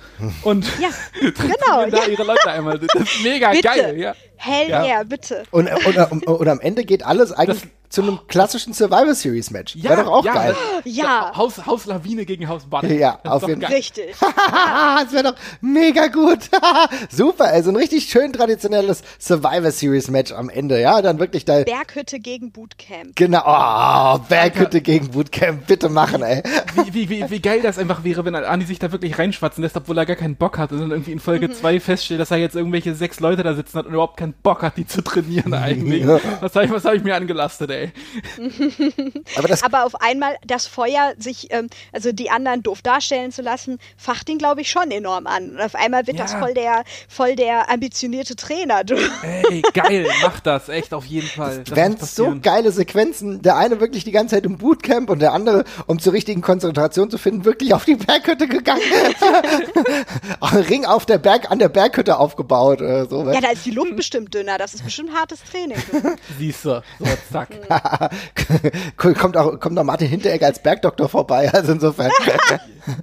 und 0.44 0.66
ja, 0.80 0.90
genau, 1.20 1.90
da 1.90 2.06
ihre 2.08 2.24
Leute 2.24 2.50
einmal. 2.50 2.80
Das 2.80 3.02
ist 3.02 3.24
mega 3.24 3.52
bitte. 3.52 3.64
geil, 3.64 3.98
ja. 3.98 4.16
Hell 4.38 4.70
ja, 4.70 4.84
yeah, 4.84 5.04
bitte. 5.04 5.44
Und, 5.52 5.70
und, 5.86 6.12
und, 6.12 6.28
und, 6.28 6.48
am 6.48 6.60
Ende 6.60 6.84
geht 6.84 7.06
alles 7.06 7.32
eigentlich 7.32 7.62
das, 7.62 7.70
zu 7.90 8.02
einem 8.02 8.20
klassischen 8.28 8.74
Survivor 8.74 9.16
Series 9.16 9.52
Match. 9.52 9.76
Ja, 9.76 9.92
Wäre 9.92 10.04
doch 10.04 10.12
auch 10.12 10.26
ja, 10.26 10.34
geil. 10.34 10.56
Ja. 10.86 11.32
Haus, 11.36 11.66
Haus 11.66 11.86
Lawine 11.86 12.26
gegen 12.26 12.48
Haus 12.48 12.66
Banner. 12.66 12.92
Ja, 12.92 13.20
auf 13.24 13.48
jeden 13.48 13.62
Fall. 13.62 13.74
Richtig. 13.74 14.16
das 14.20 15.12
wäre 15.12 15.24
doch 15.24 15.36
mega 15.62 16.08
gut. 16.08 16.40
Super, 17.10 17.46
also 17.46 17.72
ein 17.72 17.76
richtig 17.76 18.06
schön 18.06 18.34
traditionelles 18.34 19.04
Survivor 19.20 19.72
Series 19.72 20.10
Match 20.10 20.32
am 20.32 20.50
Ende. 20.50 20.80
Ja, 20.80 21.02
dann 21.02 21.20
wirklich 21.20 21.46
da. 21.46 21.64
Berghütte 21.64 22.20
gegen 22.20 22.52
Bootcamp. 22.52 23.16
Genau. 23.16 23.44
Oh, 23.46 24.20
Berghütte 24.30 24.82
gegen 24.82 25.12
Bootcamp. 25.12 25.68
Bitte 25.68 25.90
machen, 25.90 26.24
ey. 26.24 26.44
Wie, 26.76 26.94
wie, 26.94 27.10
wie, 27.10 27.30
wie 27.30 27.40
geil 27.40 27.62
das 27.62 27.78
einfach 27.78 28.04
wäre, 28.04 28.26
wenn 28.26 28.36
Andi 28.36 28.66
sich 28.66 28.80
da 28.80 28.92
wirklich 28.92 29.18
reinschwatzen 29.18 29.64
lässt, 29.64 29.78
obwohl 29.78 29.98
er 29.98 30.06
gar 30.06 30.16
keinen 30.16 30.36
Bock 30.36 30.58
hat 30.58 30.72
und 30.72 30.80
dann 30.80 30.92
irgendwie 30.92 31.12
in 31.12 31.20
Folge 31.20 31.52
2 31.52 31.74
mhm. 31.74 31.80
feststellt, 31.82 32.20
dass 32.20 32.32
er 32.32 32.38
jetzt 32.38 32.56
irgendwelche 32.56 32.96
sechs 32.96 33.20
Leute 33.20 33.44
da 33.44 33.54
sitzen 33.54 33.78
hat 33.78 33.86
und 33.86 33.94
überhaupt 33.94 34.18
keinen 34.18 34.34
Bock 34.34 34.62
hat, 34.62 34.78
die 34.78 34.86
zu 34.86 35.02
trainieren 35.02 35.54
eigentlich. 35.54 36.06
Was 36.06 36.56
habe 36.56 36.66
ich, 36.66 36.72
hab 36.72 36.94
ich 36.94 37.04
mir 37.04 37.16
angelastet, 37.16 37.72
ey? 37.72 37.75
Aber, 39.38 39.48
das 39.48 39.64
Aber 39.64 39.86
auf 39.86 40.02
einmal 40.02 40.36
das 40.46 40.68
Feuer, 40.68 41.14
sich, 41.18 41.52
ähm, 41.52 41.70
also 41.92 42.12
die 42.12 42.30
anderen 42.30 42.64
doof 42.64 42.82
darstellen 42.82 43.32
zu 43.32 43.42
lassen, 43.42 43.80
facht 43.98 44.30
ihn, 44.30 44.38
glaube 44.38 44.62
ich, 44.62 44.70
schon 44.70 44.92
enorm 44.92 45.28
an. 45.28 45.52
Und 45.52 45.62
auf 45.62 45.76
einmal 45.76 46.08
wird 46.08 46.18
ja. 46.18 46.24
das 46.24 46.34
voll 46.34 46.54
der, 46.54 46.84
voll 47.08 47.36
der 47.36 47.70
ambitionierte 47.70 48.36
Trainer. 48.36 48.84
Du. 48.84 48.96
Ey, 48.96 49.62
geil, 49.74 50.08
mach 50.22 50.40
das, 50.40 50.70
echt 50.70 50.94
auf 50.94 51.06
jeden 51.06 51.28
Fall. 51.28 51.64
Das 51.64 51.76
wären 51.76 51.98
so 51.98 52.36
geile 52.42 52.72
Sequenzen. 52.72 53.42
Der 53.42 53.58
eine 53.58 53.80
wirklich 53.80 54.04
die 54.04 54.12
ganze 54.12 54.36
Zeit 54.36 54.46
im 54.46 54.58
Bootcamp 54.58 55.10
und 55.10 55.20
der 55.20 55.34
andere, 55.34 55.64
um 55.88 56.00
zur 56.00 56.14
richtigen 56.14 56.42
Konzentration 56.42 57.10
zu 57.10 57.18
finden, 57.18 57.46
wirklich 57.46 57.74
auf 57.74 57.86
die 57.86 57.96
Berghütte 57.96 58.48
gegangen. 58.48 58.82
Ring 60.70 60.86
auf 60.86 61.06
der 61.06 61.18
Berg, 61.18 61.52
an 61.52 61.60
der 61.60 61.70
Berghütte 61.70 62.18
aufgebaut. 62.18 62.82
Äh, 62.82 63.06
so. 63.06 63.30
Ja, 63.32 63.42
da 63.42 63.50
ist 63.50 63.66
die 63.66 63.72
Luft 63.72 63.96
bestimmt 63.96 64.34
dünner. 64.34 64.58
Das 64.58 64.74
ist 64.74 64.84
bestimmt 64.84 65.14
hartes 65.14 65.44
Training. 65.44 65.78
Siehst 66.38 66.66
du, 66.66 66.82
so 67.00 67.06
zack. 67.32 67.50
kommt 68.98 69.38
auch 69.38 69.60
kommt 69.60 69.78
auch 69.78 69.84
Martin 69.84 70.08
Hinteregger 70.08 70.48
als 70.48 70.60
Bergdoktor 70.60 71.10
vorbei. 71.10 71.52
Also 71.54 71.74
insofern 71.74 72.12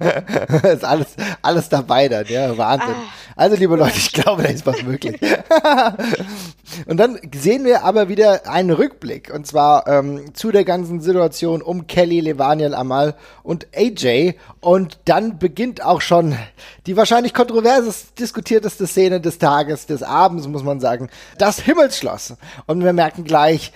ist 0.63 0.85
alles 0.85 1.07
alles 1.41 1.69
dabei 1.69 2.07
dann. 2.07 2.25
Ja, 2.27 2.57
Wahnsinn. 2.57 2.89
Ah. 2.89 3.23
Also 3.35 3.55
liebe 3.55 3.75
Leute, 3.75 3.97
ich 3.97 4.13
glaube, 4.13 4.43
da 4.43 4.49
ist 4.49 4.65
was 4.65 4.83
möglich. 4.83 5.19
und 6.85 6.97
dann 6.97 7.19
sehen 7.33 7.65
wir 7.65 7.83
aber 7.83 8.07
wieder 8.07 8.47
einen 8.47 8.69
Rückblick 8.69 9.33
und 9.33 9.47
zwar 9.47 9.87
ähm, 9.87 10.33
zu 10.35 10.51
der 10.51 10.63
ganzen 10.63 11.01
Situation 11.01 11.61
um 11.61 11.87
Kelly, 11.87 12.19
Levaniel, 12.19 12.75
Amal 12.75 13.15
und 13.41 13.67
AJ 13.75 14.35
und 14.59 14.99
dann 15.05 15.39
beginnt 15.39 15.83
auch 15.83 16.01
schon 16.01 16.37
die 16.85 16.95
wahrscheinlich 16.95 17.33
kontroverses 17.33 18.13
diskutierteste 18.13 18.85
Szene 18.85 19.19
des 19.19 19.39
Tages, 19.39 19.87
des 19.87 20.03
Abends, 20.03 20.47
muss 20.47 20.63
man 20.63 20.79
sagen. 20.79 21.09
Das 21.37 21.59
Himmelsschloss. 21.59 22.35
Und 22.67 22.83
wir 22.83 22.93
merken 22.93 23.23
gleich, 23.23 23.71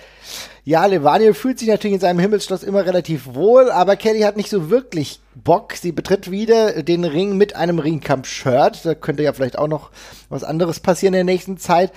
ja, 0.68 0.84
Levaniel 0.84 1.32
fühlt 1.32 1.58
sich 1.58 1.68
natürlich 1.68 1.94
in 1.94 2.00
seinem 2.00 2.18
Himmelsschloss 2.18 2.62
immer 2.62 2.84
relativ 2.84 3.34
wohl, 3.34 3.70
aber 3.70 3.96
Kelly 3.96 4.20
hat 4.20 4.36
nicht 4.36 4.50
so 4.50 4.68
wirklich 4.68 5.18
Bock. 5.34 5.72
Sie 5.72 5.92
betritt 5.92 6.30
wieder 6.30 6.82
den 6.82 7.04
Ring 7.04 7.38
mit 7.38 7.56
einem 7.56 7.78
Ringkampf-Shirt. 7.78 8.84
Da 8.84 8.94
könnte 8.94 9.22
ja 9.22 9.32
vielleicht 9.32 9.56
auch 9.56 9.66
noch 9.66 9.90
was 10.28 10.44
anderes 10.44 10.80
passieren 10.80 11.14
in 11.14 11.26
der 11.26 11.34
nächsten 11.34 11.56
Zeit. 11.56 11.90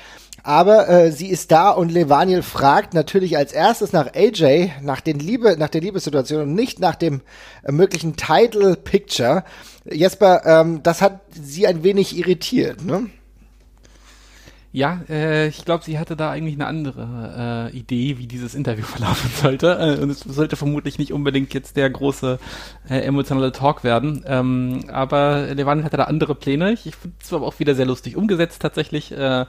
Aber 0.44 0.88
äh, 0.88 1.12
sie 1.12 1.28
ist 1.28 1.52
da 1.52 1.72
und 1.72 1.92
Levaniel 1.92 2.44
fragt 2.44 2.94
natürlich 2.94 3.36
als 3.36 3.52
erstes 3.52 3.92
nach 3.92 4.16
AJ, 4.16 4.70
nach, 4.82 5.02
den 5.02 5.20
Liebe, 5.20 5.58
nach 5.58 5.68
der 5.68 5.82
Liebessituation 5.82 6.44
und 6.44 6.56
nicht 6.56 6.80
nach 6.80 6.96
dem 6.96 7.20
äh, 7.64 7.74
möglichen 7.74 8.16
Title 8.16 8.78
Picture. 8.78 9.44
Jesper, 9.84 10.44
ähm, 10.46 10.82
das 10.82 11.02
hat 11.02 11.20
sie 11.30 11.68
ein 11.68 11.84
wenig 11.84 12.18
irritiert, 12.18 12.86
ne? 12.86 13.10
Ja, 14.74 15.02
äh, 15.10 15.48
ich 15.48 15.66
glaube, 15.66 15.84
sie 15.84 16.00
hatte 16.00 16.16
da 16.16 16.32
eigentlich 16.32 16.56
eine 16.56 16.66
andere 16.66 17.70
äh, 17.74 17.78
Idee, 17.78 18.18
wie 18.18 18.28
dieses 18.28 18.56
Interview 18.56 18.84
verlaufen 18.86 19.30
sollte. 19.30 19.78
Äh, 19.78 20.02
und 20.02 20.10
es 20.10 20.22
sollte 20.22 20.56
vermutlich 20.56 20.98
nicht 20.98 21.12
unbedingt 21.12 21.54
jetzt 21.54 21.76
der 21.76 21.90
große 21.90 22.40
äh, 22.90 23.00
emotionale 23.00 23.52
Talk 23.52 23.84
werden. 23.84 24.24
Ähm, 24.26 24.86
aber 24.90 25.54
Levan 25.54 25.84
hatte 25.84 25.98
da 25.98 26.06
andere 26.06 26.36
Pläne. 26.36 26.72
Ich, 26.72 26.86
ich 26.86 26.96
finde 26.96 27.18
es 27.22 27.34
aber 27.34 27.48
auch 27.48 27.60
wieder 27.60 27.76
sehr 27.76 27.86
lustig 27.86 28.16
umgesetzt 28.16 28.62
tatsächlich. 28.62 29.12
Äh, 29.12 29.46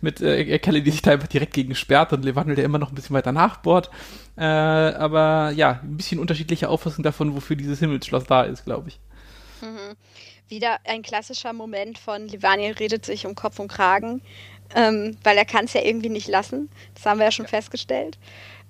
mit 0.00 0.20
äh, 0.20 0.58
Kelly, 0.58 0.82
die 0.82 0.90
sich 0.90 1.02
da 1.02 1.12
einfach 1.12 1.28
direkt 1.28 1.54
gegen 1.54 1.76
sperrt 1.76 2.12
und 2.12 2.24
Levan, 2.24 2.52
der 2.52 2.64
immer 2.64 2.78
noch 2.78 2.90
ein 2.90 2.96
bisschen 2.96 3.14
weiter 3.14 3.32
nachbohrt. 3.32 3.90
Äh, 4.36 4.42
aber 4.44 5.52
ja, 5.52 5.80
ein 5.82 5.96
bisschen 5.96 6.18
unterschiedliche 6.18 6.68
Auffassung 6.68 7.04
davon, 7.04 7.36
wofür 7.36 7.54
dieses 7.54 7.78
Himmelsschloss 7.78 8.24
da 8.24 8.42
ist, 8.42 8.64
glaube 8.64 8.88
ich. 8.88 8.98
Mhm. 9.62 9.94
Wieder 10.48 10.78
ein 10.84 11.02
klassischer 11.02 11.52
Moment 11.52 11.98
von 11.98 12.28
Levaniel 12.28 12.72
redet 12.74 13.04
sich 13.04 13.26
um 13.26 13.34
Kopf 13.34 13.58
und 13.58 13.66
Kragen 13.66 14.22
ähm, 14.74 15.16
weil 15.22 15.36
er 15.36 15.44
kann 15.44 15.66
es 15.66 15.72
ja 15.72 15.82
irgendwie 15.82 16.08
nicht 16.08 16.28
lassen. 16.28 16.68
Das 16.94 17.06
haben 17.06 17.18
wir 17.18 17.26
ja 17.26 17.32
schon 17.32 17.46
festgestellt. 17.46 18.18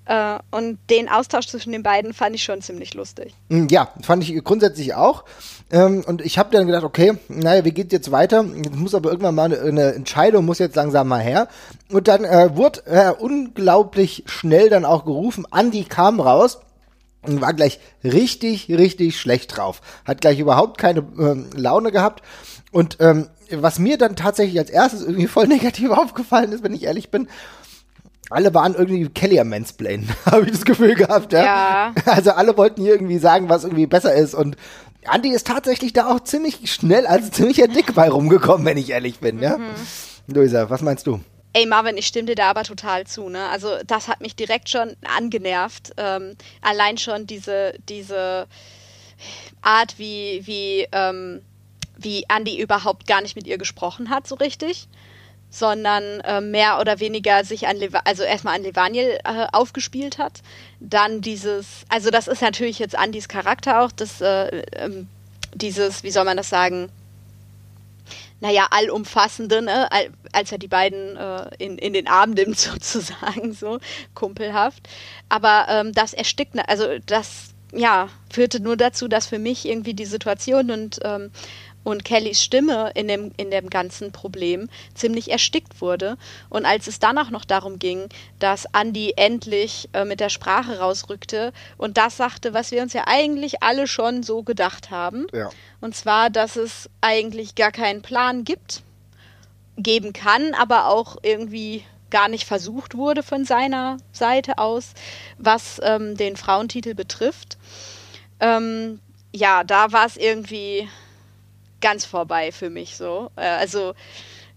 Äh, 0.06 0.38
und 0.52 0.78
den 0.88 1.08
Austausch 1.08 1.48
zwischen 1.48 1.72
den 1.72 1.82
beiden 1.82 2.12
fand 2.14 2.36
ich 2.36 2.44
schon 2.44 2.62
ziemlich 2.62 2.94
lustig. 2.94 3.34
Mm, 3.48 3.66
ja, 3.68 3.88
fand 4.02 4.22
ich 4.22 4.42
grundsätzlich 4.44 4.94
auch. 4.94 5.24
Ähm, 5.70 6.04
und 6.06 6.24
ich 6.24 6.38
habe 6.38 6.50
dann 6.52 6.66
gedacht, 6.66 6.84
okay, 6.84 7.14
naja, 7.28 7.64
wie 7.64 7.72
geht 7.72 7.92
jetzt 7.92 8.12
weiter? 8.12 8.44
Jetzt 8.56 8.76
muss 8.76 8.94
aber 8.94 9.10
irgendwann 9.10 9.34
mal 9.34 9.52
eine, 9.52 9.60
eine 9.60 9.94
Entscheidung, 9.94 10.44
muss 10.44 10.60
jetzt 10.60 10.76
langsam 10.76 11.08
mal 11.08 11.20
her. 11.20 11.48
Und 11.90 12.06
dann 12.06 12.24
äh, 12.24 12.56
wurde 12.56 12.86
äh, 12.86 13.10
unglaublich 13.10 14.22
schnell 14.26 14.70
dann 14.70 14.84
auch 14.84 15.04
gerufen, 15.04 15.44
Andi 15.50 15.84
kam 15.84 16.20
raus 16.20 16.60
und 17.22 17.40
war 17.40 17.52
gleich 17.52 17.80
richtig, 18.04 18.68
richtig 18.68 19.18
schlecht 19.18 19.56
drauf. 19.56 19.80
Hat 20.04 20.20
gleich 20.20 20.38
überhaupt 20.38 20.78
keine 20.78 21.00
ähm, 21.18 21.50
Laune 21.56 21.90
gehabt. 21.90 22.22
Und 22.70 22.98
ähm, 23.00 23.28
was 23.50 23.78
mir 23.78 23.98
dann 23.98 24.16
tatsächlich 24.16 24.58
als 24.58 24.70
erstes 24.70 25.02
irgendwie 25.02 25.26
voll 25.26 25.46
negativ 25.48 25.90
aufgefallen 25.90 26.52
ist, 26.52 26.62
wenn 26.62 26.74
ich 26.74 26.84
ehrlich 26.84 27.10
bin, 27.10 27.28
alle 28.30 28.52
waren 28.54 28.74
irgendwie 28.74 29.08
Kelly 29.08 29.38
am 29.38 29.48
Mansplain, 29.48 30.08
habe 30.26 30.46
ich 30.46 30.52
das 30.52 30.64
Gefühl 30.64 30.94
gehabt, 30.94 31.32
ja? 31.32 31.44
ja. 31.44 31.94
Also 32.06 32.32
alle 32.32 32.56
wollten 32.56 32.82
hier 32.82 32.92
irgendwie 32.92 33.18
sagen, 33.18 33.48
was 33.48 33.64
irgendwie 33.64 33.86
besser 33.86 34.14
ist 34.14 34.34
und 34.34 34.56
Andy 35.12 35.30
ist 35.30 35.46
tatsächlich 35.46 35.92
da 35.92 36.08
auch 36.08 36.20
ziemlich 36.20 36.72
schnell 36.72 37.06
als 37.06 37.30
ziemlicher 37.30 37.68
Dick 37.68 37.94
bei 37.94 38.08
rumgekommen, 38.08 38.66
wenn 38.66 38.76
ich 38.76 38.90
ehrlich 38.90 39.20
bin, 39.20 39.40
ja? 39.40 39.58
Mhm. 39.58 39.74
Luisa, 40.26 40.68
was 40.68 40.82
meinst 40.82 41.06
du? 41.06 41.20
Ey, 41.52 41.64
Marvin, 41.64 41.96
ich 41.96 42.06
stimme 42.06 42.26
dir 42.26 42.34
da 42.34 42.50
aber 42.50 42.64
total 42.64 43.06
zu, 43.06 43.28
ne? 43.28 43.48
Also, 43.48 43.68
das 43.86 44.08
hat 44.08 44.20
mich 44.20 44.36
direkt 44.36 44.68
schon 44.68 44.94
angenervt. 45.16 45.92
Ähm, 45.96 46.36
allein 46.60 46.98
schon 46.98 47.26
diese, 47.26 47.72
diese 47.88 48.46
Art, 49.62 49.98
wie, 49.98 50.42
wie, 50.44 50.86
ähm, 50.92 51.40
wie 51.96 52.24
Andy 52.28 52.60
überhaupt 52.60 53.06
gar 53.06 53.20
nicht 53.22 53.36
mit 53.36 53.46
ihr 53.46 53.58
gesprochen 53.58 54.10
hat, 54.10 54.26
so 54.26 54.34
richtig, 54.34 54.88
sondern 55.50 56.20
äh, 56.20 56.40
mehr 56.40 56.80
oder 56.80 57.00
weniger 57.00 57.44
sich 57.44 57.66
an, 57.66 57.76
Leva 57.76 58.02
also 58.04 58.22
erstmal 58.22 58.56
an 58.56 58.62
Levaniel 58.62 59.18
äh, 59.24 59.46
aufgespielt 59.52 60.18
hat. 60.18 60.42
Dann 60.80 61.20
dieses, 61.20 61.84
also 61.88 62.10
das 62.10 62.28
ist 62.28 62.42
natürlich 62.42 62.78
jetzt 62.78 62.98
Andys 62.98 63.28
Charakter 63.28 63.82
auch, 63.82 63.92
das, 63.92 64.20
äh, 64.20 64.62
ähm, 64.72 65.08
dieses, 65.54 66.02
wie 66.02 66.10
soll 66.10 66.24
man 66.24 66.36
das 66.36 66.50
sagen, 66.50 66.90
naja, 68.40 68.66
allumfassende, 68.70 69.62
ne? 69.62 69.88
als 70.32 70.52
er 70.52 70.58
die 70.58 70.68
beiden 70.68 71.16
äh, 71.16 71.48
in, 71.58 71.78
in 71.78 71.92
den 71.92 72.06
Arm 72.06 72.32
nimmt, 72.32 72.58
sozusagen, 72.58 73.52
so 73.52 73.78
kumpelhaft. 74.14 74.88
Aber 75.28 75.66
ähm, 75.68 75.92
das 75.92 76.12
erstickt, 76.12 76.54
also 76.68 76.98
das, 77.06 77.54
ja, 77.72 78.08
führte 78.30 78.60
nur 78.60 78.76
dazu, 78.76 79.08
dass 79.08 79.26
für 79.26 79.38
mich 79.38 79.66
irgendwie 79.66 79.94
die 79.94 80.04
Situation 80.04 80.70
und 80.70 81.00
ähm, 81.02 81.30
und 81.86 82.04
Kellys 82.04 82.42
Stimme 82.42 82.90
in 82.96 83.06
dem, 83.06 83.30
in 83.36 83.52
dem 83.52 83.70
ganzen 83.70 84.10
Problem 84.10 84.68
ziemlich 84.94 85.30
erstickt 85.30 85.80
wurde. 85.80 86.18
Und 86.48 86.66
als 86.66 86.88
es 86.88 86.98
dann 86.98 87.16
auch 87.16 87.30
noch 87.30 87.44
darum 87.44 87.78
ging, 87.78 88.08
dass 88.40 88.66
Andy 88.74 89.12
endlich 89.16 89.88
äh, 89.92 90.04
mit 90.04 90.18
der 90.18 90.28
Sprache 90.28 90.80
rausrückte 90.80 91.52
und 91.78 91.96
das 91.96 92.16
sagte, 92.16 92.52
was 92.54 92.72
wir 92.72 92.82
uns 92.82 92.92
ja 92.92 93.04
eigentlich 93.06 93.62
alle 93.62 93.86
schon 93.86 94.24
so 94.24 94.42
gedacht 94.42 94.90
haben. 94.90 95.28
Ja. 95.32 95.48
Und 95.80 95.94
zwar, 95.94 96.28
dass 96.28 96.56
es 96.56 96.90
eigentlich 97.02 97.54
gar 97.54 97.70
keinen 97.70 98.02
Plan 98.02 98.42
gibt, 98.42 98.82
geben 99.76 100.12
kann, 100.12 100.54
aber 100.54 100.88
auch 100.88 101.18
irgendwie 101.22 101.84
gar 102.10 102.26
nicht 102.26 102.46
versucht 102.46 102.96
wurde 102.96 103.22
von 103.22 103.44
seiner 103.44 103.98
Seite 104.10 104.58
aus, 104.58 104.94
was 105.38 105.80
ähm, 105.84 106.16
den 106.16 106.36
Frauentitel 106.36 106.94
betrifft. 106.94 107.58
Ähm, 108.40 108.98
ja, 109.32 109.62
da 109.62 109.92
war 109.92 110.06
es 110.06 110.16
irgendwie 110.16 110.88
ganz 111.80 112.04
vorbei 112.04 112.52
für 112.52 112.70
mich 112.70 112.96
so. 112.96 113.30
Äh, 113.36 113.46
also 113.46 113.94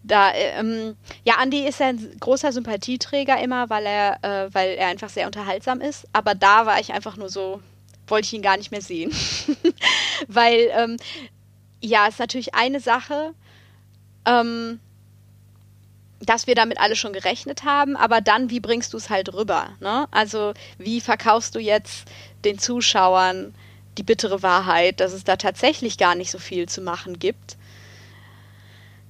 da, 0.03 0.33
ähm, 0.33 0.95
ja, 1.25 1.41
Andy 1.41 1.67
ist 1.67 1.81
ein 1.81 2.15
großer 2.19 2.51
Sympathieträger 2.51 3.39
immer, 3.41 3.69
weil 3.69 3.85
er, 3.85 4.23
äh, 4.23 4.53
weil 4.53 4.69
er 4.71 4.87
einfach 4.87 5.09
sehr 5.09 5.27
unterhaltsam 5.27 5.81
ist. 5.81 6.07
Aber 6.13 6.35
da 6.35 6.65
war 6.65 6.79
ich 6.79 6.93
einfach 6.93 7.17
nur 7.17 7.29
so, 7.29 7.61
wollte 8.07 8.25
ich 8.25 8.33
ihn 8.33 8.41
gar 8.41 8.57
nicht 8.57 8.71
mehr 8.71 8.81
sehen. 8.81 9.11
weil, 10.27 10.69
ähm, 10.71 10.97
ja, 11.81 12.07
ist 12.07 12.19
natürlich 12.19 12.55
eine 12.55 12.79
Sache, 12.79 13.33
ähm, 14.25 14.79
dass 16.21 16.47
wir 16.47 16.55
damit 16.55 16.79
alle 16.79 16.95
schon 16.95 17.13
gerechnet 17.13 17.63
haben, 17.63 17.95
aber 17.95 18.21
dann, 18.21 18.49
wie 18.49 18.59
bringst 18.59 18.93
du 18.93 18.97
es 18.97 19.09
halt 19.09 19.33
rüber? 19.33 19.71
Ne? 19.79 20.07
Also, 20.11 20.53
wie 20.77 21.01
verkaufst 21.01 21.55
du 21.55 21.59
jetzt 21.59 22.09
den 22.43 22.59
Zuschauern 22.59 23.53
die 23.99 24.03
bittere 24.03 24.41
Wahrheit, 24.41 25.01
dass 25.01 25.11
es 25.11 25.25
da 25.25 25.35
tatsächlich 25.35 25.97
gar 25.97 26.15
nicht 26.15 26.31
so 26.31 26.39
viel 26.39 26.67
zu 26.69 26.81
machen 26.81 27.19
gibt. 27.19 27.57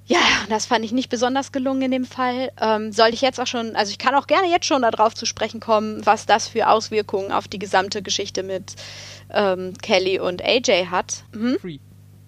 Ja, 0.07 0.17
das 0.49 0.65
fand 0.65 0.83
ich 0.83 0.91
nicht 0.91 1.09
besonders 1.09 1.51
gelungen 1.51 1.83
in 1.83 1.91
dem 1.91 2.05
Fall. 2.05 2.51
Ähm, 2.59 2.91
soll 2.91 3.09
ich 3.09 3.21
jetzt 3.21 3.39
auch 3.39 3.45
schon, 3.45 3.75
also 3.75 3.91
ich 3.91 3.99
kann 3.99 4.15
auch 4.15 4.25
gerne 4.25 4.49
jetzt 4.49 4.65
schon 4.65 4.81
darauf 4.81 5.13
zu 5.13 5.27
sprechen 5.27 5.59
kommen, 5.59 6.03
was 6.03 6.25
das 6.25 6.47
für 6.47 6.67
Auswirkungen 6.67 7.31
auf 7.31 7.47
die 7.47 7.59
gesamte 7.59 8.01
Geschichte 8.01 8.41
mit 8.41 8.73
ähm, 9.31 9.73
Kelly 9.83 10.19
und 10.19 10.43
AJ 10.43 10.87
hat. 10.87 11.23
Hm? 11.33 11.57
Free. 11.61 11.77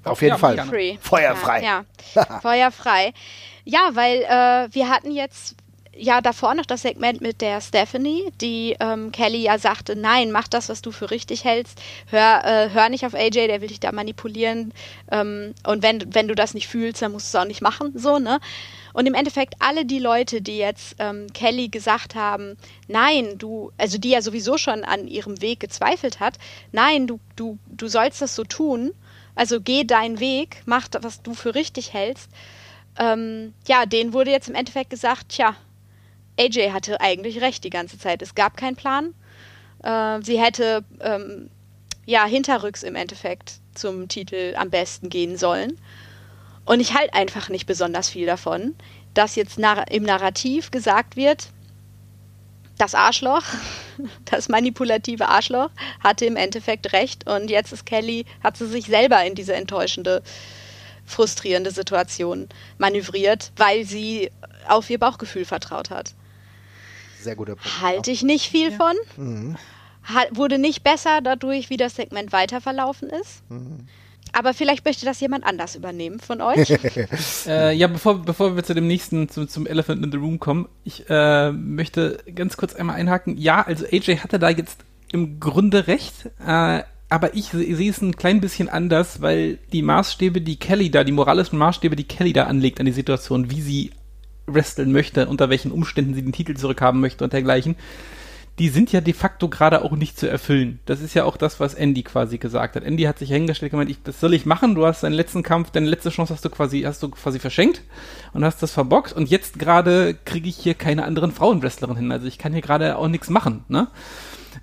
Auf 0.04 0.22
jeden 0.22 0.34
ja, 0.34 0.38
Fall. 0.38 0.58
Free. 0.60 0.98
Feuerfrei. 1.02 1.64
Ja, 1.64 1.86
ja. 2.14 2.40
Feuerfrei. 2.42 3.14
Ja, 3.66 3.90
weil 3.94 4.22
äh, 4.22 4.74
wir 4.74 4.90
hatten 4.90 5.10
jetzt 5.10 5.56
ja 5.96 6.22
davor 6.22 6.56
noch 6.56 6.66
das 6.66 6.84
Segment 6.84 7.22
mit 7.22 7.42
der 7.42 7.60
Stephanie, 7.62 8.32
die 8.40 8.76
ähm, 8.80 9.12
Kelly 9.12 9.44
ja 9.44 9.58
sagte, 9.58 9.96
nein, 9.96 10.32
mach 10.32 10.48
das, 10.48 10.70
was 10.70 10.82
du 10.82 10.92
für 10.92 11.12
richtig 11.12 11.44
hältst, 11.44 11.82
hör, 12.08 12.44
äh, 12.46 12.70
hör 12.70 12.90
nicht 12.90 13.06
auf 13.06 13.14
AJ, 13.14 13.48
der 13.48 13.62
will 13.62 13.68
dich 13.68 13.80
da 13.80 13.92
manipulieren. 13.92 14.74
Ähm, 15.12 15.54
und 15.66 15.84
wenn, 15.84 16.14
wenn 16.14 16.28
du 16.28 16.36
das 16.36 16.54
nicht 16.54 16.68
fühlst, 16.68 17.02
dann 17.02 17.12
musst 17.12 17.34
du 17.34 17.38
es 17.38 17.42
auch 17.42 17.48
nicht 17.48 17.62
machen, 17.62 17.92
so, 17.96 18.20
ne? 18.20 18.40
Und 18.94 19.06
im 19.06 19.14
Endeffekt 19.14 19.56
alle 19.60 19.86
die 19.86 20.00
Leute, 20.00 20.42
die 20.42 20.58
jetzt 20.58 20.96
ähm, 21.00 21.28
Kelly 21.34 21.70
gesagt 21.70 22.16
haben, 22.16 22.58
nein, 22.88 23.38
du, 23.38 23.72
also 23.78 23.98
die 23.98 24.10
ja 24.10 24.22
sowieso 24.22 24.58
schon 24.58 24.84
an 24.84 25.08
ihrem 25.08 25.42
Weg 25.42 25.62
gezweifelt 25.62 26.20
hat, 26.20 26.38
nein, 26.74 27.08
du, 27.08 27.20
du, 27.36 27.58
du 27.68 27.88
sollst 27.88 28.22
das 28.22 28.36
so 28.36 28.44
tun, 28.44 28.92
also 29.36 29.62
geh 29.62 29.86
deinen 29.86 30.20
Weg, 30.20 30.62
mach, 30.66 30.88
was 31.02 31.22
du 31.22 31.34
für 31.34 31.56
richtig 31.56 31.94
hältst, 31.94 32.30
ähm, 33.00 33.54
ja, 33.68 33.86
denen 33.86 34.14
wurde 34.14 34.32
jetzt 34.32 34.50
im 34.50 34.56
Endeffekt 34.56 34.90
gesagt, 34.90 35.30
tja, 35.30 35.56
AJ 36.42 36.72
hatte 36.72 37.00
eigentlich 37.02 37.42
recht 37.42 37.64
die 37.64 37.70
ganze 37.70 38.00
Zeit. 38.00 38.22
Es 38.22 38.34
gab 38.34 38.58
keinen 38.58 38.76
Plan. 38.76 39.14
Äh, 39.84 40.22
sie 40.24 40.40
hätte 40.40 40.84
ähm, 41.00 41.50
ja 42.06 42.26
hinterrücks 42.26 42.84
im 42.84 42.96
Endeffekt 42.96 43.60
zum 43.76 44.08
Titel 44.08 44.56
am 44.58 44.70
besten 44.70 45.10
gehen 45.10 45.38
sollen. 45.38 45.80
Und 46.66 46.80
ich 46.80 46.96
halte 46.96 47.14
einfach 47.14 47.50
nicht 47.50 47.66
besonders 47.66 48.10
viel 48.10 48.26
davon, 48.26 48.76
dass 49.14 49.36
jetzt 49.36 49.60
nar 49.60 49.90
im 49.92 50.04
Narrativ 50.04 50.72
gesagt 50.72 51.16
wird, 51.16 51.50
das 52.78 52.96
Arschloch, 52.96 53.44
das 54.26 54.50
manipulative 54.50 55.28
Arschloch, 55.28 55.70
hatte 56.04 56.26
im 56.26 56.36
Endeffekt 56.36 56.94
recht 56.94 57.30
und 57.30 57.50
jetzt 57.50 57.72
ist 57.72 57.86
Kelly, 57.86 58.26
hat 58.44 58.58
sie 58.58 58.68
sich 58.68 58.86
selber 58.86 59.24
in 59.24 59.36
diese 59.36 59.54
enttäuschende, 59.54 60.24
frustrierende 61.06 61.72
Situation 61.72 62.48
manövriert, 62.78 63.52
weil 63.58 63.86
sie 63.86 64.32
auf 64.68 64.90
ihr 64.90 65.00
Bauchgefühl 65.00 65.46
vertraut 65.46 65.90
hat. 65.90 66.16
Sehr 67.22 67.36
guter 67.36 67.56
Punkt. 67.56 67.82
Halte 67.82 68.12
ich 68.12 68.24
nicht 68.24 68.50
viel 68.50 68.72
ja. 68.72 68.78
von. 68.78 68.96
Mhm. 69.18 69.58
wurde 70.32 70.58
nicht 70.58 70.84
besser 70.84 71.22
dadurch, 71.22 71.70
wie 71.70 71.78
das 71.78 71.96
Segment 71.96 72.32
weiter 72.32 72.62
verlaufen 72.62 73.10
ist. 73.10 73.50
Mhm. 73.50 73.88
Aber 74.34 74.54
vielleicht 74.54 74.86
möchte 74.86 75.06
das 75.06 75.20
jemand 75.20 75.46
anders 75.46 75.76
übernehmen 75.76 76.20
von 76.20 76.42
euch. 76.42 76.70
äh, 77.48 77.76
ja, 77.76 77.88
bevor, 77.88 78.22
bevor 78.22 78.56
wir 78.56 78.64
zu 78.64 78.74
dem 78.74 78.88
nächsten, 78.88 79.28
zum, 79.28 79.48
zum 79.48 79.68
Elephant 79.68 80.04
in 80.04 80.12
the 80.12 80.18
Room 80.18 80.40
kommen, 80.40 80.70
ich 80.84 81.10
äh, 81.10 81.52
möchte 81.52 82.20
ganz 82.34 82.56
kurz 82.56 82.74
einmal 82.74 82.96
einhaken. 82.96 83.38
Ja, 83.38 83.62
also 83.62 83.86
AJ 83.86 84.20
hatte 84.20 84.40
da 84.40 84.50
jetzt 84.50 84.86
im 85.12 85.40
Grunde 85.42 85.88
recht, 85.88 86.30
äh, 86.46 86.84
aber 87.10 87.36
ich 87.36 87.48
sehe 87.48 87.90
es 87.90 88.02
ein 88.02 88.16
klein 88.16 88.40
bisschen 88.40 88.70
anders, 88.70 89.22
weil 89.22 89.58
die 89.74 89.82
Maßstäbe, 89.82 90.40
die 90.40 90.56
Kelly 90.56 90.90
da, 90.90 91.04
die 91.04 91.12
moralischen 91.12 91.60
Maßstäbe, 91.60 91.98
die 91.98 92.06
Kelly 92.06 92.32
da 92.32 92.46
anlegt 92.46 92.80
an 92.80 92.86
die 92.86 92.94
Situation, 92.94 93.52
wie 93.52 93.62
sie 93.62 93.92
wresteln 94.48 94.92
möchte, 94.92 95.28
unter 95.28 95.50
welchen 95.50 95.72
Umständen 95.72 96.14
sie 96.14 96.24
den 96.24 96.34
Titel 96.34 96.56
zurückhaben 96.56 97.00
möchte 97.00 97.24
und 97.24 97.34
dergleichen, 97.34 97.76
die 98.60 98.70
sind 98.70 98.92
ja 98.92 99.02
de 99.02 99.14
facto 99.14 99.50
gerade 99.50 99.84
auch 99.84 99.94
nicht 99.94 100.20
zu 100.20 100.30
erfüllen. 100.30 100.80
Das 100.86 101.02
ist 101.02 101.14
ja 101.14 101.24
auch 101.24 101.38
das, 101.38 101.60
was 101.60 101.74
Andy 101.74 102.04
quasi 102.04 102.38
gesagt 102.38 102.76
hat. 102.76 102.84
Andy 102.84 103.04
hat 103.04 103.18
sich 103.18 103.30
hingestellt 103.30 103.72
und 103.72 103.80
gemeint, 103.80 103.90
ich, 103.90 104.04
das 104.04 104.20
soll 104.20 104.34
ich 104.34 104.46
machen, 104.46 104.76
du 104.76 104.86
hast 104.86 105.04
deinen 105.04 105.14
letzten 105.14 105.42
Kampf, 105.42 105.72
deine 105.72 105.88
letzte 105.88 106.10
Chance 106.10 106.34
hast 106.34 106.46
du 106.46 106.50
quasi, 106.50 106.82
hast 106.82 107.02
du 107.02 107.10
quasi 107.10 107.40
verschenkt 107.40 107.82
und 108.34 108.44
hast 108.44 108.62
das 108.62 108.72
verbockt 108.72 109.14
und 109.14 109.30
jetzt 109.30 109.58
gerade 109.58 110.16
kriege 110.26 110.50
ich 110.50 110.58
hier 110.58 110.74
keine 110.74 111.06
anderen 111.06 111.32
Frauenwrestlerinnen 111.32 112.04
hin. 112.04 112.12
Also 112.12 112.28
ich 112.28 112.38
kann 112.38 112.54
hier 112.54 112.62
gerade 112.62 112.98
auch 112.98 113.08
nichts 113.08 113.30
machen, 113.30 113.64
ne? 113.68 113.88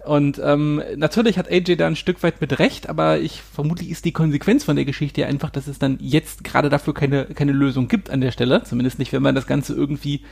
Und 0.05 0.41
ähm, 0.43 0.83
natürlich 0.97 1.39
hat 1.39 1.51
AJ 1.51 1.77
da 1.77 1.87
ein 1.87 1.97
Stück 1.97 2.23
weit 2.23 2.41
mit 2.41 2.59
Recht, 2.59 2.89
aber 2.89 3.19
ich 3.19 3.43
vermutlich 3.43 3.91
ist 3.91 4.05
die 4.05 4.13
Konsequenz 4.13 4.65
von 4.65 4.77
der 4.77 4.85
Geschichte 4.85 5.27
einfach, 5.27 5.51
dass 5.51 5.67
es 5.67 5.79
dann 5.79 5.99
jetzt 6.01 6.45
gerade 6.45 6.69
dafür 6.69 6.95
keine, 6.95 7.27
keine 7.27 7.53
Lösung 7.53 7.89
gibt 7.89 8.11
an 8.11 8.21
der 8.21 8.31
Stelle. 8.31 8.63
Zumindest 8.65 8.99
nicht, 8.99 9.13
wenn 9.13 9.23
man 9.23 9.35
das 9.35 9.47
Ganze 9.47 9.75
irgendwie 9.75 10.23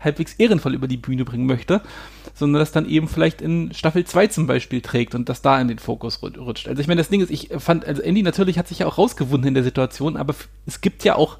halbwegs 0.00 0.34
ehrenvoll 0.34 0.74
über 0.74 0.88
die 0.88 0.96
Bühne 0.96 1.24
bringen 1.24 1.46
möchte, 1.46 1.80
sondern 2.34 2.60
das 2.60 2.72
dann 2.72 2.88
eben 2.88 3.08
vielleicht 3.08 3.40
in 3.40 3.72
Staffel 3.72 4.04
2 4.04 4.26
zum 4.28 4.46
Beispiel 4.46 4.80
trägt 4.82 5.14
und 5.14 5.28
das 5.28 5.42
da 5.42 5.60
in 5.60 5.68
den 5.68 5.78
Fokus 5.78 6.22
rutscht. 6.22 6.68
Also 6.68 6.80
ich 6.80 6.86
meine, 6.88 7.00
das 7.00 7.08
Ding 7.08 7.22
ist, 7.22 7.30
ich 7.30 7.48
fand, 7.58 7.86
also 7.86 8.02
Andy 8.02 8.22
natürlich 8.22 8.58
hat 8.58 8.68
sich 8.68 8.80
ja 8.80 8.86
auch 8.86 8.98
rausgewunden 8.98 9.48
in 9.48 9.54
der 9.54 9.64
Situation, 9.64 10.16
aber 10.16 10.34
es 10.66 10.80
gibt 10.80 11.04
ja 11.04 11.16
auch 11.16 11.38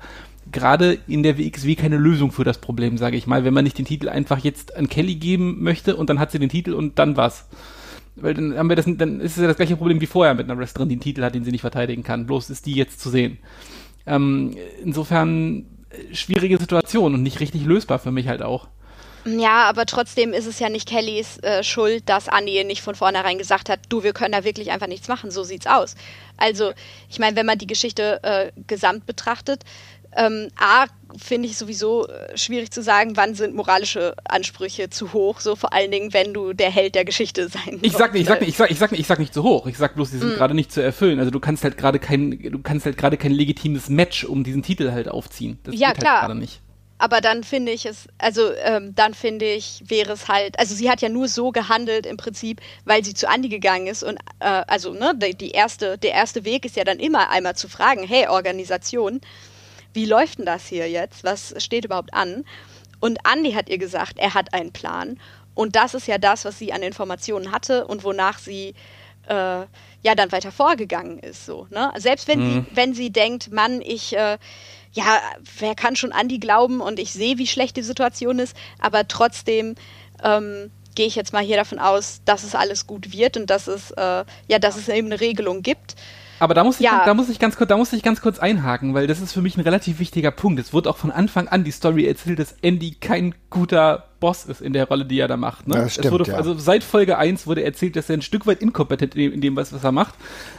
gerade 0.52 0.98
in 1.06 1.22
der 1.22 1.38
WXW 1.38 1.74
keine 1.74 1.96
Lösung 1.96 2.32
für 2.32 2.44
das 2.44 2.58
Problem, 2.58 2.98
sage 2.98 3.16
ich 3.16 3.26
mal, 3.26 3.44
wenn 3.44 3.54
man 3.54 3.64
nicht 3.64 3.78
den 3.78 3.84
Titel 3.84 4.08
einfach 4.08 4.38
jetzt 4.38 4.76
an 4.76 4.88
Kelly 4.88 5.16
geben 5.16 5.62
möchte 5.62 5.96
und 5.96 6.10
dann 6.10 6.18
hat 6.18 6.30
sie 6.30 6.38
den 6.38 6.48
Titel 6.48 6.72
und 6.72 6.98
dann 6.98 7.16
was. 7.16 7.48
Weil 8.16 8.34
dann 8.34 8.56
haben 8.56 8.68
wir 8.68 8.76
das, 8.76 8.86
dann 8.86 9.20
ist 9.20 9.36
es 9.36 9.42
ja 9.42 9.46
das 9.46 9.56
gleiche 9.56 9.76
Problem 9.76 10.00
wie 10.00 10.06
vorher 10.06 10.34
mit 10.34 10.48
einer 10.48 10.58
Wrestlerin, 10.58 10.88
die 10.88 10.94
einen 10.94 11.02
Titel 11.02 11.22
hat, 11.22 11.34
den 11.34 11.44
sie 11.44 11.50
nicht 11.50 11.60
verteidigen 11.60 12.02
kann. 12.02 12.26
Bloß 12.26 12.48
ist 12.50 12.64
die 12.64 12.74
jetzt 12.74 13.00
zu 13.00 13.10
sehen. 13.10 13.38
Ähm, 14.06 14.56
insofern 14.82 15.66
äh, 15.90 16.14
schwierige 16.14 16.58
Situation 16.58 17.14
und 17.14 17.22
nicht 17.22 17.40
richtig 17.40 17.64
lösbar 17.64 17.98
für 17.98 18.12
mich 18.12 18.28
halt 18.28 18.42
auch. 18.42 18.68
Ja, 19.26 19.64
aber 19.64 19.86
trotzdem 19.86 20.32
ist 20.32 20.46
es 20.46 20.60
ja 20.60 20.68
nicht 20.68 20.88
Kellys 20.88 21.38
äh, 21.38 21.64
Schuld, 21.64 22.08
dass 22.08 22.28
Annie 22.28 22.64
nicht 22.64 22.80
von 22.80 22.94
vornherein 22.94 23.38
gesagt 23.38 23.68
hat, 23.68 23.80
du, 23.88 24.04
wir 24.04 24.12
können 24.12 24.30
da 24.30 24.44
wirklich 24.44 24.70
einfach 24.70 24.86
nichts 24.86 25.08
machen, 25.08 25.32
so 25.32 25.42
sieht's 25.42 25.66
aus. 25.66 25.96
Also, 26.36 26.72
ich 27.10 27.18
meine, 27.18 27.34
wenn 27.34 27.44
man 27.46 27.58
die 27.58 27.66
Geschichte 27.66 28.20
äh, 28.22 28.52
gesamt 28.68 29.04
betrachtet, 29.04 29.64
ähm, 30.16 30.48
A, 30.56 30.86
finde 31.16 31.48
ich 31.48 31.56
sowieso 31.56 32.08
äh, 32.08 32.36
schwierig 32.36 32.70
zu 32.70 32.82
sagen, 32.82 33.16
wann 33.16 33.34
sind 33.34 33.54
moralische 33.54 34.14
Ansprüche 34.24 34.90
zu 34.90 35.12
hoch, 35.12 35.40
so 35.40 35.56
vor 35.56 35.72
allen 35.72 35.90
Dingen, 35.90 36.12
wenn 36.12 36.34
du 36.34 36.52
der 36.52 36.70
Held 36.70 36.94
der 36.94 37.04
Geschichte 37.04 37.48
sein 37.48 37.78
Ich 37.82 37.92
sag 37.92 38.12
nicht, 38.12 38.22
ich 38.22 38.28
sag 38.28 38.40
nicht, 38.40 38.50
ich 38.50 38.56
sag, 38.56 38.70
ich 38.70 38.78
sag 38.78 38.90
nicht, 38.90 39.00
ich 39.00 39.06
sag 39.06 39.18
nicht 39.18 39.34
zu 39.34 39.42
hoch. 39.42 39.66
Ich 39.66 39.78
sag 39.78 39.94
bloß, 39.94 40.10
die 40.10 40.18
sind 40.18 40.34
mm. 40.34 40.36
gerade 40.36 40.54
nicht 40.54 40.72
zu 40.72 40.82
erfüllen. 40.82 41.18
Also 41.18 41.30
du 41.30 41.40
kannst 41.40 41.64
halt 41.64 41.76
gerade 41.76 41.98
kein, 41.98 42.30
du 42.30 42.58
kannst 42.60 42.86
halt 42.86 42.96
gerade 42.96 43.16
kein 43.16 43.32
legitimes 43.32 43.88
Match 43.88 44.24
um 44.24 44.44
diesen 44.44 44.62
Titel 44.62 44.90
halt 44.90 45.08
aufziehen. 45.08 45.58
Das 45.62 45.74
ja, 45.74 45.78
geht 45.78 45.86
halt 45.86 45.98
klar. 46.00 46.20
gerade 46.20 46.38
nicht. 46.38 46.60
Aber 46.98 47.20
dann 47.20 47.44
finde 47.44 47.72
ich 47.72 47.84
es, 47.84 48.08
also 48.16 48.52
ähm, 48.64 48.94
dann 48.94 49.12
finde 49.12 49.44
ich, 49.44 49.82
wäre 49.86 50.12
es 50.12 50.28
halt, 50.28 50.58
also 50.58 50.74
sie 50.74 50.88
hat 50.88 51.02
ja 51.02 51.10
nur 51.10 51.28
so 51.28 51.52
gehandelt 51.52 52.06
im 52.06 52.16
Prinzip, 52.16 52.60
weil 52.86 53.04
sie 53.04 53.12
zu 53.12 53.28
Andi 53.28 53.50
gegangen 53.50 53.86
ist 53.86 54.02
und 54.02 54.16
äh, 54.40 54.62
also 54.66 54.94
ne, 54.94 55.12
die, 55.14 55.34
die 55.34 55.50
erste, 55.50 55.98
der 55.98 56.12
erste 56.12 56.46
Weg 56.46 56.64
ist 56.64 56.74
ja 56.74 56.84
dann 56.84 56.98
immer 56.98 57.28
einmal 57.28 57.54
zu 57.54 57.68
fragen, 57.68 58.02
hey 58.06 58.28
Organisation, 58.28 59.20
wie 59.96 60.04
läuft 60.04 60.38
denn 60.38 60.46
das 60.46 60.66
hier 60.66 60.88
jetzt? 60.88 61.24
Was 61.24 61.54
steht 61.56 61.86
überhaupt 61.86 62.14
an? 62.14 62.44
Und 63.00 63.18
Andy 63.30 63.52
hat 63.52 63.68
ihr 63.68 63.78
gesagt, 63.78 64.18
er 64.18 64.34
hat 64.34 64.54
einen 64.54 64.70
Plan. 64.72 65.18
Und 65.54 65.74
das 65.74 65.94
ist 65.94 66.06
ja 66.06 66.18
das, 66.18 66.44
was 66.44 66.58
sie 66.58 66.72
an 66.72 66.82
Informationen 66.82 67.50
hatte 67.50 67.86
und 67.86 68.04
wonach 68.04 68.38
sie 68.38 68.74
äh, 69.26 69.32
ja 70.02 70.14
dann 70.14 70.30
weiter 70.32 70.52
vorgegangen 70.52 71.18
ist. 71.18 71.46
So, 71.46 71.66
ne? 71.70 71.92
Selbst 71.96 72.28
wenn, 72.28 72.40
mhm. 72.40 72.52
sie, 72.52 72.76
wenn 72.76 72.94
sie 72.94 73.10
denkt, 73.10 73.50
Mann, 73.50 73.80
ich, 73.80 74.14
äh, 74.14 74.38
ja, 74.92 75.20
wer 75.58 75.74
kann 75.74 75.96
schon 75.96 76.12
Andy 76.12 76.38
glauben 76.38 76.80
und 76.80 76.98
ich 76.98 77.12
sehe, 77.12 77.38
wie 77.38 77.46
schlecht 77.46 77.76
die 77.76 77.82
Situation 77.82 78.38
ist, 78.38 78.56
aber 78.78 79.08
trotzdem 79.08 79.74
ähm, 80.22 80.70
gehe 80.94 81.06
ich 81.06 81.16
jetzt 81.16 81.32
mal 81.32 81.42
hier 81.42 81.56
davon 81.56 81.78
aus, 81.78 82.20
dass 82.24 82.44
es 82.44 82.54
alles 82.54 82.86
gut 82.86 83.12
wird 83.12 83.36
und 83.36 83.48
dass 83.48 83.66
es, 83.66 83.92
äh, 83.92 84.24
ja, 84.48 84.58
dass 84.58 84.76
es 84.76 84.88
eben 84.88 85.06
eine 85.06 85.20
Regelung 85.20 85.62
gibt. 85.62 85.96
Aber 86.38 86.54
da 86.54 86.64
muss, 86.64 86.76
ich, 86.76 86.84
ja. 86.84 87.02
da, 87.04 87.14
muss 87.14 87.28
ich 87.28 87.38
ganz 87.38 87.56
kurz, 87.56 87.68
da 87.68 87.76
muss 87.76 87.92
ich 87.92 88.02
ganz 88.02 88.20
kurz 88.20 88.38
einhaken, 88.38 88.94
weil 88.94 89.06
das 89.06 89.20
ist 89.20 89.32
für 89.32 89.42
mich 89.42 89.56
ein 89.56 89.62
relativ 89.62 89.98
wichtiger 89.98 90.30
Punkt. 90.30 90.60
Es 90.60 90.72
wurde 90.72 90.90
auch 90.90 90.96
von 90.96 91.10
Anfang 91.10 91.48
an 91.48 91.64
die 91.64 91.70
Story 91.70 92.06
erzählt, 92.06 92.38
dass 92.38 92.56
Andy 92.62 92.94
kein 92.94 93.34
guter 93.50 94.04
Boss 94.26 94.44
ist 94.44 94.60
in 94.60 94.72
der 94.72 94.88
Rolle, 94.88 95.04
die 95.04 95.20
er 95.20 95.28
da 95.28 95.36
macht. 95.36 95.68
Ne? 95.68 95.76
Ja, 95.76 95.88
stimmt, 95.88 96.10
wurde, 96.10 96.32
ja. 96.32 96.36
Also 96.36 96.54
seit 96.54 96.82
Folge 96.82 97.16
1 97.16 97.46
wurde 97.46 97.62
erzählt, 97.62 97.94
dass 97.94 98.10
er 98.10 98.16
ein 98.16 98.22
Stück 98.22 98.44
weit 98.44 98.60
inkompetent 98.60 99.14
in 99.14 99.20
dem, 99.20 99.32
in 99.34 99.40
dem 99.40 99.54
was, 99.54 99.72
was 99.72 99.84
er 99.84 99.92
macht. 99.92 100.14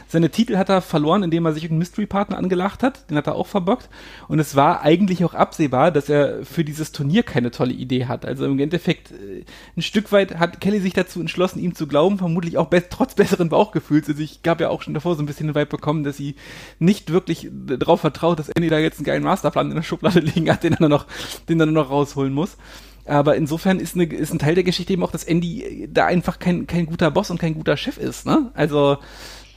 Seine 0.06 0.30
Titel 0.30 0.56
hat 0.56 0.70
er 0.70 0.80
verloren, 0.80 1.22
indem 1.22 1.44
er 1.44 1.52
sich 1.52 1.68
einen 1.68 1.76
Mystery-Partner 1.76 2.38
angelacht 2.38 2.82
hat. 2.82 3.10
Den 3.10 3.18
hat 3.18 3.26
er 3.26 3.34
auch 3.34 3.46
verbockt. 3.46 3.90
Und 4.26 4.38
es 4.38 4.56
war 4.56 4.80
eigentlich 4.80 5.22
auch 5.22 5.34
absehbar, 5.34 5.90
dass 5.90 6.08
er 6.08 6.46
für 6.46 6.64
dieses 6.64 6.92
Turnier 6.92 7.24
keine 7.24 7.50
tolle 7.50 7.74
Idee 7.74 8.06
hat. 8.06 8.24
Also 8.24 8.46
im 8.46 8.58
Endeffekt, 8.58 9.10
äh, 9.10 9.44
ein 9.76 9.82
Stück 9.82 10.12
weit 10.12 10.38
hat 10.38 10.62
Kelly 10.62 10.80
sich 10.80 10.94
dazu 10.94 11.20
entschlossen, 11.20 11.58
ihm 11.58 11.74
zu 11.74 11.86
glauben, 11.86 12.16
vermutlich 12.16 12.56
auch 12.56 12.68
be 12.68 12.82
trotz 12.88 13.16
besseren 13.16 13.50
Bauchgefühls. 13.50 14.08
Also 14.08 14.22
ich 14.22 14.42
gab 14.42 14.62
ja 14.62 14.70
auch 14.70 14.80
schon 14.80 14.94
davor 14.94 15.14
so 15.14 15.22
ein 15.22 15.26
bisschen 15.26 15.48
den 15.48 15.54
Vibe 15.54 15.66
bekommen, 15.66 16.04
dass 16.04 16.16
sie 16.16 16.36
nicht 16.78 17.12
wirklich 17.12 17.50
darauf 17.52 18.00
vertraut, 18.00 18.38
dass 18.38 18.48
Andy 18.48 18.70
da 18.70 18.78
jetzt 18.78 18.96
einen 18.96 19.04
geilen 19.04 19.24
Masterplan 19.24 19.68
in 19.68 19.76
der 19.76 19.82
Schublade 19.82 20.20
liegen 20.20 20.50
hat, 20.50 20.62
den 20.62 20.72
er 20.72 20.88
noch, 20.88 21.04
den 21.50 21.60
er 21.60 21.66
nur 21.66 21.84
noch 21.84 21.90
rausholen 21.90 22.32
muss. 22.32 22.56
Aber 23.08 23.36
insofern 23.36 23.80
ist, 23.80 23.94
eine, 23.94 24.04
ist 24.04 24.32
ein 24.32 24.38
Teil 24.38 24.54
der 24.54 24.64
Geschichte 24.64 24.92
eben 24.92 25.02
auch, 25.02 25.10
dass 25.10 25.24
Andy 25.24 25.88
da 25.90 26.06
einfach 26.06 26.38
kein, 26.38 26.66
kein 26.66 26.86
guter 26.86 27.10
Boss 27.10 27.30
und 27.30 27.38
kein 27.38 27.54
guter 27.54 27.76
Chef 27.76 27.96
ist. 27.96 28.26
Ne? 28.26 28.50
Also 28.54 28.98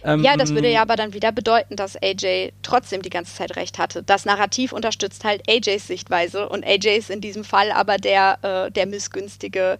ähm, 0.04 0.24
ja, 0.24 0.36
das 0.36 0.49
würde 0.52 0.72
ja 0.72 0.82
aber 0.82 0.95
dann 0.95 1.14
wieder 1.14 1.32
bedeuten, 1.32 1.76
dass 1.76 1.95
AJ 1.95 2.54
trotzdem 2.64 3.02
die 3.02 3.10
ganze 3.10 3.36
Zeit 3.36 3.56
recht 3.56 3.78
hatte. 3.78 4.02
Das 4.04 4.26
Narrativ 4.26 4.72
unterstützt 4.72 5.24
halt 5.24 5.43
AJs 5.47 5.86
Sichtweise 5.86 6.49
und 6.49 6.66
AJ 6.66 6.97
ist 6.97 7.10
in 7.10 7.22
diesem 7.22 7.43
Fall 7.43 7.72
aber 7.72 7.97
der, 7.97 8.39
äh, 8.41 8.72
der 8.72 8.88
missgünstige, 8.88 9.78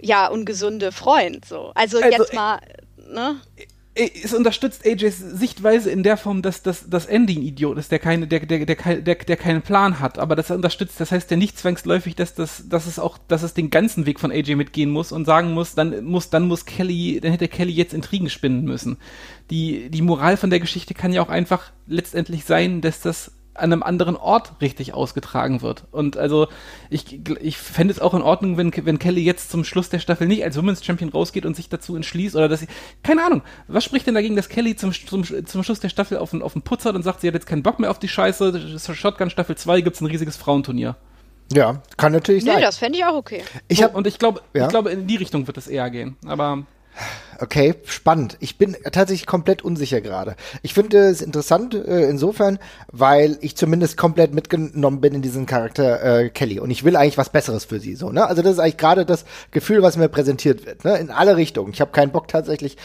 ja, 0.00 0.26
ungesunde 0.26 0.92
Freund. 0.92 1.44
So. 1.44 1.72
Also, 1.74 2.00
also 2.00 2.08
jetzt 2.10 2.34
mal, 2.34 2.58
ne? 3.08 3.36
Es 3.96 4.34
unterstützt 4.34 4.84
AJs 4.84 5.18
Sichtweise 5.18 5.90
in 5.90 6.02
der 6.02 6.16
Form, 6.16 6.42
dass, 6.42 6.62
dass, 6.62 6.88
dass 6.90 7.06
Andy 7.06 7.36
ein 7.36 7.42
Idiot 7.42 7.78
ist, 7.78 7.92
der, 7.92 8.00
keine, 8.00 8.26
der, 8.26 8.40
der, 8.40 8.66
der, 8.66 8.76
der, 8.76 9.14
der 9.14 9.36
keinen 9.36 9.62
Plan 9.62 10.00
hat. 10.00 10.18
Aber 10.18 10.34
das 10.34 10.50
unterstützt, 10.50 10.98
das 10.98 11.12
heißt 11.12 11.30
ja 11.30 11.36
nicht 11.36 11.56
zwangsläufig, 11.56 12.16
dass, 12.16 12.34
das, 12.34 12.68
dass 12.68 12.86
es 12.86 12.98
auch, 12.98 13.18
dass 13.28 13.44
es 13.44 13.54
den 13.54 13.70
ganzen 13.70 14.04
Weg 14.04 14.18
von 14.18 14.32
AJ 14.32 14.56
mitgehen 14.56 14.90
muss 14.90 15.12
und 15.12 15.26
sagen 15.26 15.52
muss, 15.52 15.76
dann 15.76 16.04
muss, 16.04 16.28
dann 16.28 16.48
muss 16.48 16.64
Kelly, 16.64 17.20
dann 17.20 17.30
hätte 17.30 17.46
Kelly 17.46 17.72
jetzt 17.72 17.94
Intrigen 17.94 18.30
spinnen 18.30 18.64
müssen. 18.64 18.96
Die, 19.50 19.88
die 19.90 20.02
Moral 20.02 20.36
von 20.36 20.50
der 20.50 20.60
Geschichte 20.60 20.94
kann 20.94 21.12
ja 21.12 21.22
auch 21.22 21.28
einfach 21.28 21.70
letztendlich 21.86 22.44
sein, 22.44 22.80
dass 22.80 23.00
das 23.00 23.30
an 23.54 23.72
einem 23.72 23.82
anderen 23.82 24.16
Ort 24.16 24.60
richtig 24.60 24.94
ausgetragen 24.94 25.62
wird. 25.62 25.84
Und 25.92 26.16
also 26.16 26.48
ich, 26.90 27.20
ich 27.40 27.56
fände 27.56 27.92
es 27.92 28.00
auch 28.00 28.14
in 28.14 28.22
Ordnung, 28.22 28.56
wenn, 28.56 28.72
wenn 28.84 28.98
Kelly 28.98 29.22
jetzt 29.22 29.50
zum 29.50 29.64
Schluss 29.64 29.88
der 29.88 30.00
Staffel 30.00 30.26
nicht 30.26 30.44
als 30.44 30.56
Women's 30.56 30.84
Champion 30.84 31.10
rausgeht 31.10 31.46
und 31.46 31.54
sich 31.54 31.68
dazu 31.68 31.94
entschließt 31.94 32.34
oder 32.34 32.48
dass 32.48 32.60
sie, 32.60 32.68
keine 33.02 33.24
Ahnung, 33.24 33.42
was 33.68 33.84
spricht 33.84 34.06
denn 34.06 34.14
dagegen, 34.14 34.36
dass 34.36 34.48
Kelly 34.48 34.76
zum, 34.76 34.92
zum, 34.92 35.24
zum 35.24 35.62
Schluss 35.62 35.80
der 35.80 35.88
Staffel 35.88 36.18
auf 36.18 36.30
den, 36.30 36.42
auf 36.42 36.52
den 36.52 36.62
Putz 36.62 36.84
hat 36.84 36.94
und 36.94 37.02
sagt, 37.02 37.20
sie 37.20 37.28
hat 37.28 37.34
jetzt 37.34 37.46
keinen 37.46 37.62
Bock 37.62 37.78
mehr 37.78 37.90
auf 37.90 37.98
die 37.98 38.08
Scheiße, 38.08 38.78
Shotgun 38.78 39.30
Staffel 39.30 39.56
2 39.56 39.80
gibt's 39.82 40.00
ein 40.00 40.06
riesiges 40.06 40.36
Frauenturnier. 40.36 40.96
Ja, 41.52 41.82
kann 41.96 42.12
natürlich 42.12 42.44
nee, 42.44 42.50
sein. 42.50 42.58
Nee, 42.60 42.64
das 42.64 42.78
fände 42.78 42.98
ich 42.98 43.04
auch 43.04 43.14
okay. 43.14 43.42
Ich 43.68 43.82
hab, 43.82 43.94
und 43.94 44.06
ich 44.06 44.18
glaube, 44.18 44.40
ja. 44.54 44.64
ich 44.64 44.70
glaube, 44.70 44.90
in 44.90 45.06
die 45.06 45.16
Richtung 45.16 45.46
wird 45.46 45.58
es 45.58 45.68
eher 45.68 45.90
gehen. 45.90 46.16
Aber 46.26 46.64
Okay, 47.40 47.74
spannend. 47.84 48.36
Ich 48.40 48.58
bin 48.58 48.76
tatsächlich 48.92 49.26
komplett 49.26 49.62
unsicher 49.62 50.00
gerade. 50.00 50.36
Ich 50.62 50.74
finde 50.74 50.98
es 50.98 51.22
interessant 51.22 51.74
äh, 51.74 52.08
insofern, 52.08 52.58
weil 52.92 53.38
ich 53.40 53.56
zumindest 53.56 53.96
komplett 53.96 54.34
mitgenommen 54.34 55.00
bin 55.00 55.14
in 55.14 55.22
diesen 55.22 55.46
Charakter 55.46 56.20
äh, 56.22 56.30
Kelly 56.30 56.60
und 56.60 56.70
ich 56.70 56.84
will 56.84 56.96
eigentlich 56.96 57.18
was 57.18 57.30
Besseres 57.30 57.64
für 57.64 57.80
sie 57.80 57.94
so. 57.94 58.10
Ne? 58.10 58.26
Also 58.26 58.42
das 58.42 58.52
ist 58.52 58.58
eigentlich 58.58 58.76
gerade 58.76 59.04
das 59.04 59.24
Gefühl, 59.50 59.82
was 59.82 59.96
mir 59.96 60.08
präsentiert 60.08 60.66
wird. 60.66 60.84
Ne? 60.84 60.96
In 60.98 61.10
alle 61.10 61.36
Richtungen. 61.36 61.72
Ich 61.72 61.80
habe 61.80 61.90
keinen 61.92 62.12
Bock 62.12 62.28
tatsächlich, 62.28 62.76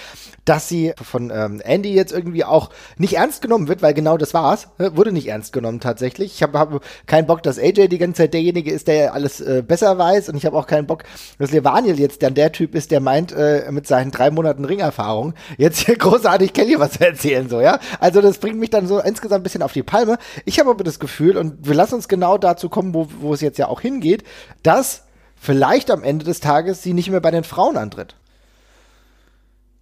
dass 0.45 0.67
sie 0.67 0.93
von 1.01 1.31
ähm, 1.33 1.61
Andy 1.63 1.93
jetzt 1.93 2.11
irgendwie 2.11 2.43
auch 2.43 2.71
nicht 2.97 3.17
ernst 3.17 3.41
genommen 3.41 3.67
wird, 3.67 3.81
weil 3.81 3.93
genau 3.93 4.17
das 4.17 4.33
war's. 4.33 4.67
Ne? 4.79 4.97
Wurde 4.97 5.11
nicht 5.11 5.27
ernst 5.27 5.53
genommen 5.53 5.79
tatsächlich. 5.79 6.33
Ich 6.33 6.43
habe 6.43 6.57
hab 6.57 6.81
keinen 7.05 7.27
Bock, 7.27 7.43
dass 7.43 7.59
AJ 7.59 7.87
die 7.89 7.97
ganze 7.97 8.23
Zeit 8.23 8.33
derjenige 8.33 8.71
ist, 8.71 8.87
der 8.87 9.13
alles 9.13 9.41
äh, 9.41 9.63
besser 9.65 9.97
weiß 9.97 10.29
und 10.29 10.37
ich 10.37 10.45
habe 10.45 10.57
auch 10.57 10.67
keinen 10.67 10.87
Bock, 10.87 11.03
dass 11.37 11.51
Levaniel 11.51 11.99
jetzt 11.99 12.23
dann 12.23 12.33
der 12.33 12.51
Typ 12.51 12.73
ist, 12.73 12.91
der 12.91 12.99
meint 12.99 13.31
äh, 13.31 13.71
mit 13.71 13.85
seinen 13.85 14.11
drei 14.11 14.31
Monaten 14.39 14.63
Ringerfahrung, 14.63 15.33
jetzt 15.57 15.85
hier 15.85 15.97
großartig 15.97 16.53
Kelly 16.53 16.79
was 16.79 16.95
erzählen, 16.97 17.49
so, 17.49 17.59
ja. 17.59 17.77
Also 17.99 18.21
das 18.21 18.37
bringt 18.37 18.57
mich 18.57 18.69
dann 18.69 18.87
so 18.87 18.99
insgesamt 18.99 19.41
ein 19.41 19.43
bisschen 19.43 19.61
auf 19.61 19.73
die 19.73 19.83
Palme. 19.83 20.17
Ich 20.45 20.59
habe 20.59 20.69
aber 20.69 20.85
das 20.85 20.99
Gefühl, 20.99 21.37
und 21.37 21.67
wir 21.67 21.75
lassen 21.75 21.95
uns 21.95 22.07
genau 22.07 22.37
dazu 22.37 22.69
kommen, 22.69 22.93
wo, 22.93 23.07
wo 23.19 23.33
es 23.33 23.41
jetzt 23.41 23.59
ja 23.59 23.67
auch 23.67 23.81
hingeht, 23.81 24.23
dass 24.63 25.03
vielleicht 25.35 25.91
am 25.91 26.03
Ende 26.03 26.23
des 26.23 26.39
Tages 26.39 26.81
sie 26.81 26.93
nicht 26.93 27.09
mehr 27.09 27.19
bei 27.19 27.31
den 27.31 27.43
Frauen 27.43 27.75
antritt. 27.75 28.15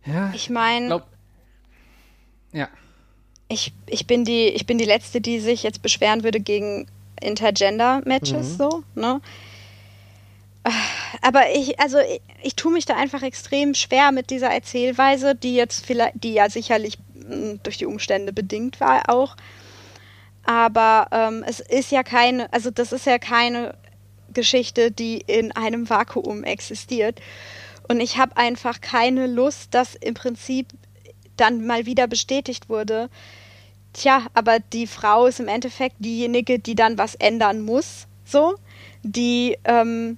Ja. 0.06 0.32
Ich 0.34 0.50
meine. 0.50 1.04
Ja. 2.52 2.68
Ich, 3.48 3.74
ich, 3.86 4.08
bin 4.08 4.26
die, 4.26 4.48
ich 4.48 4.66
bin 4.66 4.80
die 4.80 4.86
Letzte, 4.86 5.22
die 5.22 5.40
sich 5.40 5.62
jetzt 5.62 5.84
beschweren 5.84 6.24
würde 6.24 6.40
gegen 6.40 6.88
Intergender-Matches, 7.22 8.54
mhm. 8.54 8.58
so, 8.58 8.84
ne? 8.96 9.22
Aber 11.22 11.52
ich, 11.54 11.80
also 11.80 12.00
ich, 12.00 12.22
ich 12.42 12.56
tue 12.56 12.72
mich 12.72 12.86
da 12.86 12.96
einfach 12.96 13.24
extrem 13.24 13.74
schwer 13.74 14.12
mit 14.12 14.30
dieser 14.30 14.50
Erzählweise, 14.50 15.36
die 15.36 15.56
jetzt 15.56 15.86
vielleicht, 15.86 16.24
die 16.24 16.34
ja 16.34 16.50
sicherlich 16.50 16.98
hm, 17.28 17.60
durch 17.64 17.78
die 17.78 17.86
Umstände 17.86 18.34
bedingt 18.34 18.80
war 18.80 19.10
auch. 19.10 19.36
Aber 20.44 21.08
ähm, 21.12 21.44
es 21.46 21.60
ist 21.60 21.92
ja 21.92 22.04
keine, 22.04 22.52
also 22.54 22.72
das 22.72 22.94
ist 22.94 23.06
ja 23.06 23.20
keine 23.20 23.76
Geschichte, 24.34 24.92
die 24.92 25.18
in 25.28 25.52
einem 25.52 25.90
Vakuum 25.90 26.44
existiert. 26.44 27.20
Und 27.88 28.00
ich 28.00 28.18
habe 28.18 28.38
einfach 28.38 28.82
keine 28.82 29.28
Lust, 29.28 29.74
dass 29.74 29.96
im 29.96 30.14
Prinzip 30.14 30.68
dann 31.38 31.66
mal 31.66 31.86
wieder 31.86 32.08
bestätigt 32.08 32.70
wurde, 32.70 33.10
tja, 33.94 34.28
aber 34.34 34.60
die 34.60 34.88
Frau 34.88 35.26
ist 35.26 35.40
im 35.40 35.48
Endeffekt 35.48 35.96
diejenige, 36.00 36.60
die 36.60 36.76
dann 36.76 36.98
was 36.98 37.16
ändern 37.16 37.62
muss, 37.62 38.08
so, 38.26 38.56
die, 39.04 39.58
ähm, 39.64 40.18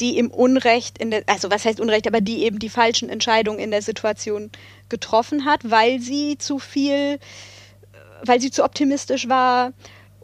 die 0.00 0.18
im 0.18 0.30
Unrecht, 0.30 0.98
in 0.98 1.10
der, 1.10 1.24
also 1.26 1.50
was 1.50 1.64
heißt 1.64 1.80
Unrecht, 1.80 2.06
aber 2.06 2.20
die 2.20 2.44
eben 2.44 2.58
die 2.58 2.68
falschen 2.68 3.08
Entscheidungen 3.08 3.58
in 3.58 3.70
der 3.70 3.82
Situation 3.82 4.50
getroffen 4.88 5.44
hat, 5.44 5.70
weil 5.70 6.00
sie 6.00 6.38
zu 6.38 6.58
viel, 6.58 7.18
weil 8.24 8.40
sie 8.40 8.50
zu 8.50 8.64
optimistisch 8.64 9.28
war 9.28 9.72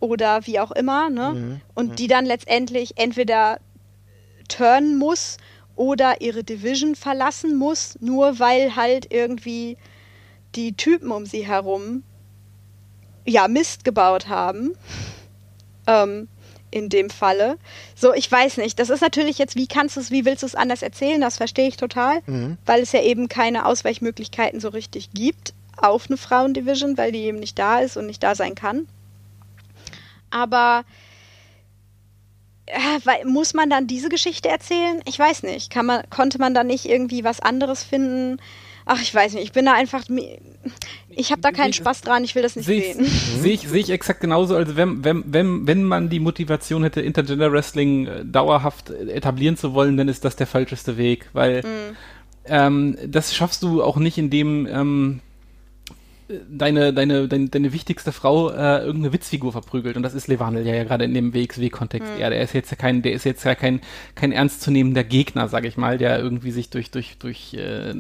oder 0.01 0.47
wie 0.47 0.61
auch 0.61 0.72
immer, 0.72 1.11
ne? 1.11 1.33
Mhm. 1.35 1.61
Und 1.74 1.91
mhm. 1.91 1.97
die 1.97 2.07
dann 2.09 2.27
letztendlich 2.27 2.93
entweder 2.97 3.61
turnen 4.49 4.97
muss 4.99 5.37
oder 5.74 6.20
ihre 6.20 6.43
Division 6.43 6.95
verlassen 6.95 7.57
muss, 7.57 7.99
nur 8.01 8.39
weil 8.39 8.77
halt 8.77 9.12
irgendwie 9.12 9.77
die 10.55 10.74
Typen 10.74 11.11
um 11.11 11.27
sie 11.27 11.47
herum 11.47 12.03
ja 13.27 13.49
Mist 13.49 13.85
gebaut 13.85 14.29
haben. 14.29 14.72
Ähm, 15.87 16.29
in 16.77 16.91
dem 16.91 17.09
Falle. 17.09 17.57
So, 17.95 18.12
ich 18.12 18.31
weiß 18.31 18.59
nicht. 18.59 18.79
Das 18.79 18.91
ist 18.91 19.01
natürlich 19.01 19.39
jetzt, 19.39 19.57
wie 19.57 19.66
kannst 19.66 19.97
du 19.97 20.01
es, 20.01 20.11
wie 20.11 20.27
willst 20.27 20.43
du 20.43 20.47
es 20.47 20.55
anders 20.55 20.83
erzählen? 20.83 21.20
Das 21.20 21.39
verstehe 21.39 21.68
ich 21.68 21.79
total, 21.79 22.20
mhm. 22.27 22.59
weil 22.66 22.83
es 22.83 22.93
ja 22.93 23.01
eben 23.01 23.29
keine 23.29 23.64
Ausweichmöglichkeiten 23.64 24.61
so 24.61 24.68
richtig 24.68 25.11
gibt 25.12 25.55
auf 25.79 26.07
eine 26.09 26.18
Frauendivision, 26.18 26.99
weil 26.99 27.12
die 27.12 27.20
eben 27.20 27.39
nicht 27.39 27.59
da 27.59 27.79
ist 27.79 27.97
und 27.97 28.07
nicht 28.07 28.22
da 28.22 28.35
sein 28.35 28.55
kann. 28.55 28.87
Aber 30.31 30.85
äh, 32.66 33.24
muss 33.24 33.55
man 33.55 33.70
dann 33.70 33.87
diese 33.87 34.11
Geschichte 34.11 34.51
erzählen? 34.51 35.01
Ich 35.07 35.18
weiß 35.18 35.45
nicht. 35.45 35.70
Kann 35.70 35.87
man, 35.87 36.03
konnte 36.11 36.39
man 36.39 36.53
da 36.53 36.62
nicht 36.62 36.85
irgendwie 36.85 37.24
was 37.24 37.41
anderes 37.41 37.83
finden? 37.83 38.39
Ach, 38.89 39.03
ich 39.03 39.12
weiß 39.12 39.34
nicht. 39.34 39.43
Ich 39.43 39.53
bin 39.53 39.66
da 39.66 39.74
einfach. 39.74 40.05
Ich 41.11 41.32
habe 41.32 41.43
da 41.43 41.51
keinen 41.51 41.72
Spaß 41.72 42.03
dran. 42.03 42.22
Ich 42.22 42.37
will 42.37 42.43
das 42.43 42.55
nicht 42.55 42.66
seh 42.66 42.93
sehen. 42.93 43.05
Sehe 43.05 43.53
ich, 43.53 43.68
seh 43.68 43.80
ich 43.80 43.91
exakt 43.91 44.20
genauso. 44.20 44.55
Also, 44.55 44.76
wenn, 44.76 45.05
wenn, 45.05 45.24
wenn, 45.26 45.66
wenn 45.66 45.82
man 45.82 46.09
die 46.09 46.20
Motivation 46.20 46.84
hätte, 46.84 47.01
Intergender 47.01 47.51
Wrestling 47.53 48.07
äh, 48.07 48.24
dauerhaft 48.24 48.91
etablieren 48.91 49.57
zu 49.57 49.74
wollen, 49.74 49.97
dann 49.97 50.09
ist 50.09 50.24
das 50.24 50.37
der 50.37 50.47
falscheste 50.47 50.97
Weg. 50.97 51.28
Weil 51.32 51.62
mhm. 51.62 51.97
ähm, 52.47 52.99
das 53.09 53.34
schaffst 53.34 53.64
du 53.64 53.82
auch 53.82 53.97
nicht, 53.97 54.18
indem 54.18 54.66
ähm, 54.66 55.20
deine, 56.29 56.93
deine, 56.93 57.29
deine, 57.29 57.49
deine 57.49 57.72
wichtigste 57.72 58.12
Frau 58.12 58.51
äh, 58.51 58.79
irgendeine 58.79 59.12
Witzfigur 59.12 59.53
verprügelt 59.53 59.97
und 59.97 60.03
das 60.03 60.14
ist 60.14 60.27
Levanel 60.27 60.66
ja, 60.66 60.74
ja 60.74 60.85
gerade 60.85 61.05
in 61.05 61.14
dem 61.14 61.33
WXW-Kontext. 61.33 62.14
Mhm. 62.14 62.20
Ja, 62.20 62.31
der 62.31 62.41
ist 62.41 62.53
jetzt 62.53 62.70
ja 62.70 62.77
kein, 62.77 63.03
der 63.03 63.12
ist 63.12 63.24
jetzt 63.24 63.45
ja 63.45 63.55
kein, 63.55 63.81
kein 64.14 64.33
ernstzunehmender 64.33 65.05
Gegner, 65.05 65.49
sag 65.49 65.64
ich 65.64 65.77
mal, 65.77 65.99
der 65.99 66.18
irgendwie 66.18 66.51
sich 66.51 66.70
durch, 66.70 66.91
durch, 66.91 67.18
durch 67.18 67.55
äh, 67.55 67.95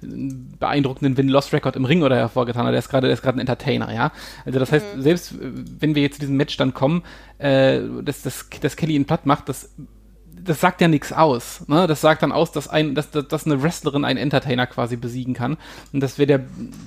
beeindruckenden 0.00 1.16
Win-Loss-Record 1.16 1.76
im 1.76 1.84
Ring 1.84 2.02
oder 2.02 2.16
hervorgetan 2.16 2.64
hat. 2.64 2.72
Der 2.72 2.78
ist 2.78 2.88
gerade, 2.88 3.06
der 3.06 3.14
ist 3.14 3.22
gerade 3.22 3.36
ein 3.36 3.40
Entertainer, 3.40 3.92
ja. 3.92 4.12
Also 4.46 4.58
das 4.58 4.72
heißt, 4.72 4.96
mhm. 4.96 5.02
selbst 5.02 5.34
wenn 5.40 5.94
wir 5.94 6.02
jetzt 6.02 6.14
zu 6.14 6.20
diesem 6.20 6.36
Match 6.36 6.56
dann 6.56 6.72
kommen, 6.72 7.02
äh, 7.38 7.80
dass, 8.02 8.22
dass, 8.22 8.48
dass 8.60 8.76
Kelly 8.76 8.94
ihn 8.94 9.04
platt 9.04 9.26
macht, 9.26 9.48
das 9.48 9.70
das 10.44 10.60
sagt 10.60 10.80
ja 10.80 10.88
nichts 10.88 11.12
aus. 11.12 11.66
Ne? 11.68 11.86
Das 11.86 12.00
sagt 12.00 12.22
dann 12.22 12.32
aus, 12.32 12.52
dass 12.52 12.68
ein, 12.68 12.94
dass, 12.94 13.10
dass, 13.10 13.28
dass 13.28 13.46
eine 13.46 13.62
Wrestlerin 13.62 14.04
einen 14.04 14.18
Entertainer 14.18 14.66
quasi 14.66 14.96
besiegen 14.96 15.34
kann. 15.34 15.56
Und 15.92 16.00
das 16.00 16.18
wäre 16.18 16.26
der, 16.26 16.40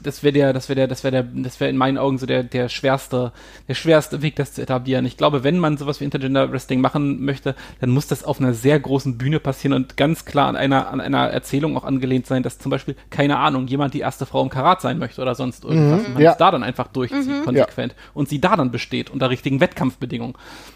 das 0.04 0.24
wäre 0.24 0.34
der, 0.34 0.54
das 0.54 0.70
wäre 0.70 0.76
der, 0.76 0.88
das 0.88 1.04
wäre 1.04 1.12
der, 1.12 1.24
das 1.24 1.60
wäre 1.60 1.70
in 1.70 1.78
meinen 1.78 1.98
Augen 1.98 2.18
so 2.18 2.26
der, 2.26 2.44
der 2.44 2.70
schwerste, 2.70 3.32
der 3.68 3.74
schwerste 3.74 4.22
Weg, 4.22 4.36
das 4.36 4.54
zu 4.54 4.62
etablieren. 4.62 5.06
Ich 5.06 5.18
glaube, 5.18 5.44
wenn 5.44 5.60
man 5.60 5.78
sowas 5.78 6.00
wie 6.00 6.06
Intergender 6.06 6.52
Wrestling 6.52 6.82
machen 6.82 7.24
möchte, 7.24 7.56
dann 7.80 7.90
muss 7.90 8.08
das 8.08 8.24
auf 8.24 8.40
einer 8.40 8.54
sehr 8.54 8.80
großen 8.80 9.18
Bühne 9.18 9.40
passieren 9.40 9.74
und 9.74 9.98
ganz 9.98 10.26
klar 10.26 10.48
an 10.48 10.56
einer, 10.56 10.90
an 10.90 11.02
einer 11.02 11.30
Erzählung 11.30 11.78
auch 11.78 11.84
angelehnt 11.84 12.28
sein, 12.28 12.44
dass 12.44 12.60
zum 12.60 12.70
Beispiel, 12.70 12.96
keine 13.10 13.38
Ahnung, 13.38 13.68
jemand 13.68 13.94
die 13.94 14.00
erste 14.00 14.26
Frau 14.26 14.42
im 14.42 14.50
Karat 14.50 14.82
sein 14.82 14.98
möchte 14.98 15.22
oder 15.22 15.36
sonst 15.36 15.64
irgendwas 15.64 16.02
mhm, 16.02 16.06
und 16.06 16.14
man 16.16 16.24
ja. 16.24 16.32
es 16.32 16.38
da 16.38 16.52
dann 16.52 16.64
einfach 16.64 16.88
durchzieht, 16.88 17.28
mhm. 17.28 17.46
konsequent. 17.46 17.94
Ja. 17.94 17.98
Und 18.14 18.30
sie 18.30 18.40
da 18.40 18.56
dann 18.56 18.72
besteht 18.72 19.10
unter 19.10 19.30
richtigen 19.30 19.60
Wettkampfbedingungen. 19.60 20.36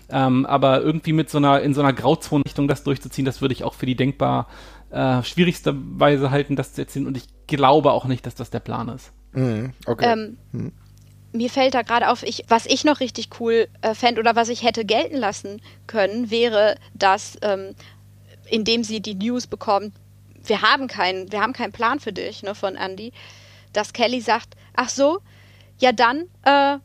Ähm, 0.10 0.46
aber 0.46 0.82
irgendwie 0.82 1.14
mit 1.14 1.30
so 1.30 1.38
einer, 1.38 1.62
in 1.62 1.74
so 1.74 1.82
einer 1.82 1.92
Grauzone-Richtung 1.92 2.67
das 2.68 2.84
durchzuziehen, 2.84 3.26
das 3.26 3.42
würde 3.42 3.54
ich 3.54 3.64
auch 3.64 3.74
für 3.74 3.86
die 3.86 3.96
denkbar 3.96 4.48
äh, 4.90 5.24
schwierigste 5.24 5.74
Weise 5.76 6.32
halten, 6.32 6.56
das 6.56 6.74
zu 6.74 6.82
erzählen. 6.82 7.08
Und 7.08 7.18
ich 7.18 7.26
glaube 7.48 7.92
auch 7.92 8.06
nicht, 8.06 8.26
dass 8.26 8.36
das 8.36 8.50
der 8.50 8.60
Plan 8.60 8.90
ist. 8.90 9.12
Mhm, 9.34 9.74
okay. 9.86 10.14
Ähm, 10.14 10.38
mhm. 10.52 10.72
Mir 11.34 11.50
fällt 11.50 11.74
da 11.74 11.82
gerade 11.82 12.10
auf, 12.10 12.24
ich, 12.24 12.46
was 12.48 12.66
ich 12.66 12.84
noch 12.84 13.00
richtig 13.00 13.30
cool 13.40 13.68
äh, 13.82 13.94
fände 13.94 14.20
oder 14.22 14.36
was 14.36 14.50
ich 14.50 14.64
hätte 14.64 14.86
gelten 14.86 15.18
lassen 15.18 15.62
können, 15.86 16.32
wäre, 16.32 16.76
dass 16.94 17.38
ähm, 17.42 17.76
indem 18.50 18.84
sie 18.84 19.02
die 19.02 19.16
News 19.16 19.48
bekommt, 19.48 19.94
wir 20.44 20.62
haben 20.62 20.88
keinen, 20.88 21.32
wir 21.32 21.42
haben 21.42 21.54
keinen 21.54 21.74
Plan 21.74 22.00
für 22.00 22.14
dich, 22.14 22.44
ne, 22.44 22.56
von 22.56 22.76
Andy, 22.76 23.12
dass 23.74 23.94
Kelly 23.94 24.22
sagt, 24.22 24.56
ach 24.74 24.90
so, 24.90 25.20
ja 25.80 25.92
dann, 25.92 26.26
äh, 26.44 26.78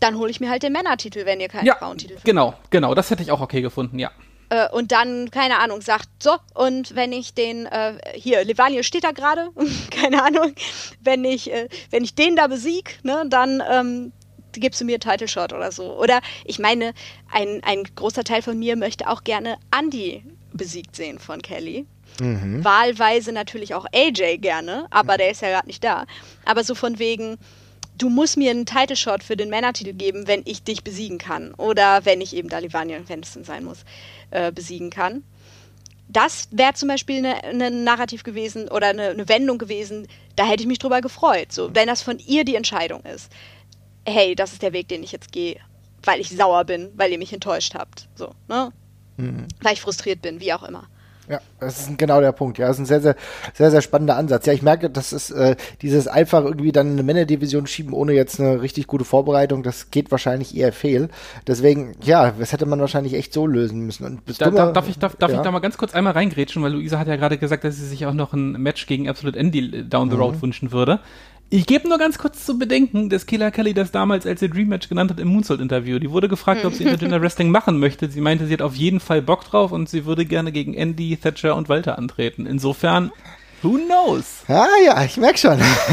dann 0.00 0.18
hole 0.18 0.30
ich 0.30 0.40
mir 0.40 0.50
halt 0.50 0.62
den 0.62 0.72
Männertitel, 0.72 1.26
wenn 1.26 1.40
ihr 1.40 1.48
keinen 1.48 1.66
ja, 1.66 1.76
Frauentitel 1.76 2.14
findet. 2.14 2.24
Genau, 2.24 2.54
genau, 2.70 2.94
das 2.94 3.10
hätte 3.10 3.22
ich 3.22 3.30
auch 3.30 3.40
okay 3.40 3.60
gefunden, 3.60 3.98
ja. 3.98 4.10
Äh, 4.50 4.68
und 4.70 4.92
dann, 4.92 5.30
keine 5.30 5.58
Ahnung, 5.58 5.80
sagt, 5.80 6.08
so, 6.22 6.36
und 6.54 6.94
wenn 6.94 7.12
ich 7.12 7.34
den, 7.34 7.66
äh, 7.66 7.94
hier, 8.14 8.44
Levaniel 8.44 8.82
steht 8.82 9.04
da 9.04 9.12
gerade, 9.12 9.50
keine 9.90 10.22
Ahnung, 10.22 10.54
wenn 11.00 11.24
ich, 11.24 11.52
äh, 11.52 11.68
wenn 11.90 12.04
ich 12.04 12.14
den 12.14 12.36
da 12.36 12.46
besieg, 12.46 12.98
ne, 13.02 13.24
dann 13.28 13.62
ähm, 13.70 14.12
gibst 14.52 14.80
du 14.80 14.84
mir 14.84 14.94
einen 14.94 15.00
Title 15.00 15.28
Shot 15.28 15.52
oder 15.52 15.72
so. 15.72 15.98
Oder 15.98 16.20
ich 16.44 16.58
meine, 16.58 16.94
ein, 17.32 17.62
ein 17.64 17.84
großer 17.94 18.24
Teil 18.24 18.42
von 18.42 18.58
mir 18.58 18.76
möchte 18.76 19.08
auch 19.08 19.24
gerne 19.24 19.56
Andy 19.76 20.24
besiegt 20.52 20.94
sehen 20.94 21.18
von 21.18 21.42
Kelly. 21.42 21.86
Mhm. 22.20 22.64
Wahlweise 22.64 23.32
natürlich 23.32 23.74
auch 23.74 23.86
AJ 23.92 24.38
gerne, 24.38 24.86
aber 24.90 25.16
der 25.16 25.30
ist 25.30 25.42
ja 25.42 25.48
gerade 25.48 25.66
nicht 25.66 25.82
da. 25.82 26.06
Aber 26.44 26.62
so 26.62 26.74
von 26.74 26.98
wegen, 26.98 27.38
du 27.98 28.08
musst 28.08 28.36
mir 28.36 28.50
einen 28.50 28.66
Title 28.66 28.96
Shot 28.96 29.22
für 29.22 29.36
den 29.36 29.50
Männertitel 29.50 29.92
geben, 29.92 30.26
wenn 30.26 30.42
ich 30.44 30.62
dich 30.62 30.82
besiegen 30.84 31.18
kann. 31.18 31.54
Oder 31.54 32.04
wenn 32.04 32.20
ich 32.20 32.34
eben 32.34 32.48
Dalivania, 32.48 33.00
wenn 33.06 33.20
es 33.20 33.32
denn 33.32 33.44
sein 33.44 33.64
muss, 33.64 33.84
äh, 34.30 34.52
besiegen 34.52 34.90
kann. 34.90 35.22
Das 36.08 36.48
wäre 36.50 36.74
zum 36.74 36.88
Beispiel 36.88 37.24
ein 37.24 37.56
ne 37.56 37.70
Narrativ 37.70 38.24
gewesen 38.24 38.68
oder 38.68 38.88
eine 38.88 39.14
ne 39.14 39.28
Wendung 39.28 39.58
gewesen, 39.58 40.06
da 40.36 40.46
hätte 40.46 40.62
ich 40.62 40.68
mich 40.68 40.78
drüber 40.78 41.00
gefreut. 41.00 41.50
So, 41.50 41.74
wenn 41.74 41.88
das 41.88 42.02
von 42.02 42.18
ihr 42.18 42.44
die 42.44 42.56
Entscheidung 42.56 43.02
ist. 43.02 43.32
Hey, 44.06 44.34
das 44.34 44.52
ist 44.52 44.62
der 44.62 44.74
Weg, 44.74 44.88
den 44.88 45.02
ich 45.02 45.12
jetzt 45.12 45.32
gehe, 45.32 45.56
weil 46.02 46.20
ich 46.20 46.28
sauer 46.28 46.64
bin, 46.64 46.90
weil 46.94 47.10
ihr 47.10 47.18
mich 47.18 47.32
enttäuscht 47.32 47.74
habt. 47.74 48.06
So, 48.14 48.32
ne? 48.48 48.70
Mhm. 49.16 49.46
Weil 49.60 49.72
ich 49.72 49.80
frustriert 49.80 50.20
bin, 50.20 50.40
wie 50.40 50.52
auch 50.52 50.62
immer. 50.62 50.88
Ja, 51.28 51.40
das 51.58 51.80
ist 51.80 51.98
genau 51.98 52.20
der 52.20 52.32
Punkt. 52.32 52.58
Ja, 52.58 52.68
das 52.68 52.76
ist 52.76 52.82
ein 52.82 52.86
sehr, 52.86 53.00
sehr, 53.00 53.16
sehr, 53.54 53.70
sehr 53.70 53.80
spannender 53.80 54.16
Ansatz. 54.16 54.44
Ja, 54.46 54.52
ich 54.52 54.62
merke, 54.62 54.90
das 54.90 55.12
ist 55.12 55.30
äh, 55.30 55.56
dieses 55.80 56.06
einfach 56.06 56.44
irgendwie 56.44 56.72
dann 56.72 56.92
eine 56.92 57.02
Männerdivision 57.02 57.66
schieben, 57.66 57.94
ohne 57.94 58.12
jetzt 58.12 58.40
eine 58.40 58.60
richtig 58.60 58.86
gute 58.86 59.04
Vorbereitung, 59.04 59.62
das 59.62 59.90
geht 59.90 60.10
wahrscheinlich 60.10 60.56
eher 60.56 60.72
fehl. 60.72 61.08
Deswegen, 61.46 61.94
ja, 62.02 62.32
das 62.38 62.52
hätte 62.52 62.66
man 62.66 62.80
wahrscheinlich 62.80 63.14
echt 63.14 63.32
so 63.32 63.46
lösen 63.46 63.80
müssen. 63.80 64.04
Und 64.04 64.40
da, 64.40 64.50
da, 64.50 64.72
darf 64.72 64.88
ich, 64.88 64.98
darf, 64.98 65.16
darf 65.16 65.30
ja. 65.30 65.38
ich 65.38 65.42
da 65.42 65.50
mal 65.50 65.60
ganz 65.60 65.78
kurz 65.78 65.94
einmal 65.94 66.12
reingrätschen, 66.12 66.62
weil 66.62 66.72
Luisa 66.72 66.98
hat 66.98 67.08
ja 67.08 67.16
gerade 67.16 67.38
gesagt, 67.38 67.64
dass 67.64 67.76
sie 67.76 67.86
sich 67.86 68.04
auch 68.04 68.14
noch 68.14 68.34
ein 68.34 68.52
Match 68.52 68.86
gegen 68.86 69.08
Absolute 69.08 69.38
Andy 69.38 69.88
down 69.88 70.10
the 70.10 70.16
road 70.16 70.36
mhm. 70.36 70.42
wünschen 70.42 70.72
würde. 70.72 71.00
Ich 71.54 71.66
gebe 71.66 71.88
nur 71.88 71.98
ganz 71.98 72.18
kurz 72.18 72.44
zu 72.44 72.58
bedenken, 72.58 73.08
dass 73.10 73.26
Killer 73.26 73.52
Kelly 73.52 73.74
das 73.74 73.92
damals 73.92 74.26
als 74.26 74.42
ihr 74.42 74.48
Dream 74.48 74.66
Match 74.66 74.88
genannt 74.88 75.12
hat 75.12 75.20
im 75.20 75.28
Moonsault-Interview. 75.28 76.00
Die 76.00 76.10
wurde 76.10 76.26
gefragt, 76.26 76.64
ob 76.64 76.74
sie 76.74 76.82
Intergender 76.82 77.22
Wrestling 77.22 77.48
machen 77.48 77.78
möchte. 77.78 78.10
Sie 78.10 78.20
meinte, 78.20 78.48
sie 78.48 78.54
hat 78.54 78.60
auf 78.60 78.74
jeden 78.74 78.98
Fall 78.98 79.22
Bock 79.22 79.44
drauf 79.44 79.70
und 79.70 79.88
sie 79.88 80.04
würde 80.04 80.24
gerne 80.24 80.50
gegen 80.50 80.74
Andy, 80.74 81.16
Thatcher 81.16 81.54
und 81.54 81.68
Walter 81.68 81.96
antreten. 81.96 82.44
Insofern 82.44 83.12
Who 83.64 83.78
knows? 83.78 84.42
Ah 84.46 84.66
ja, 84.84 85.02
ich 85.04 85.16
merke 85.16 85.38
schon. 85.38 85.58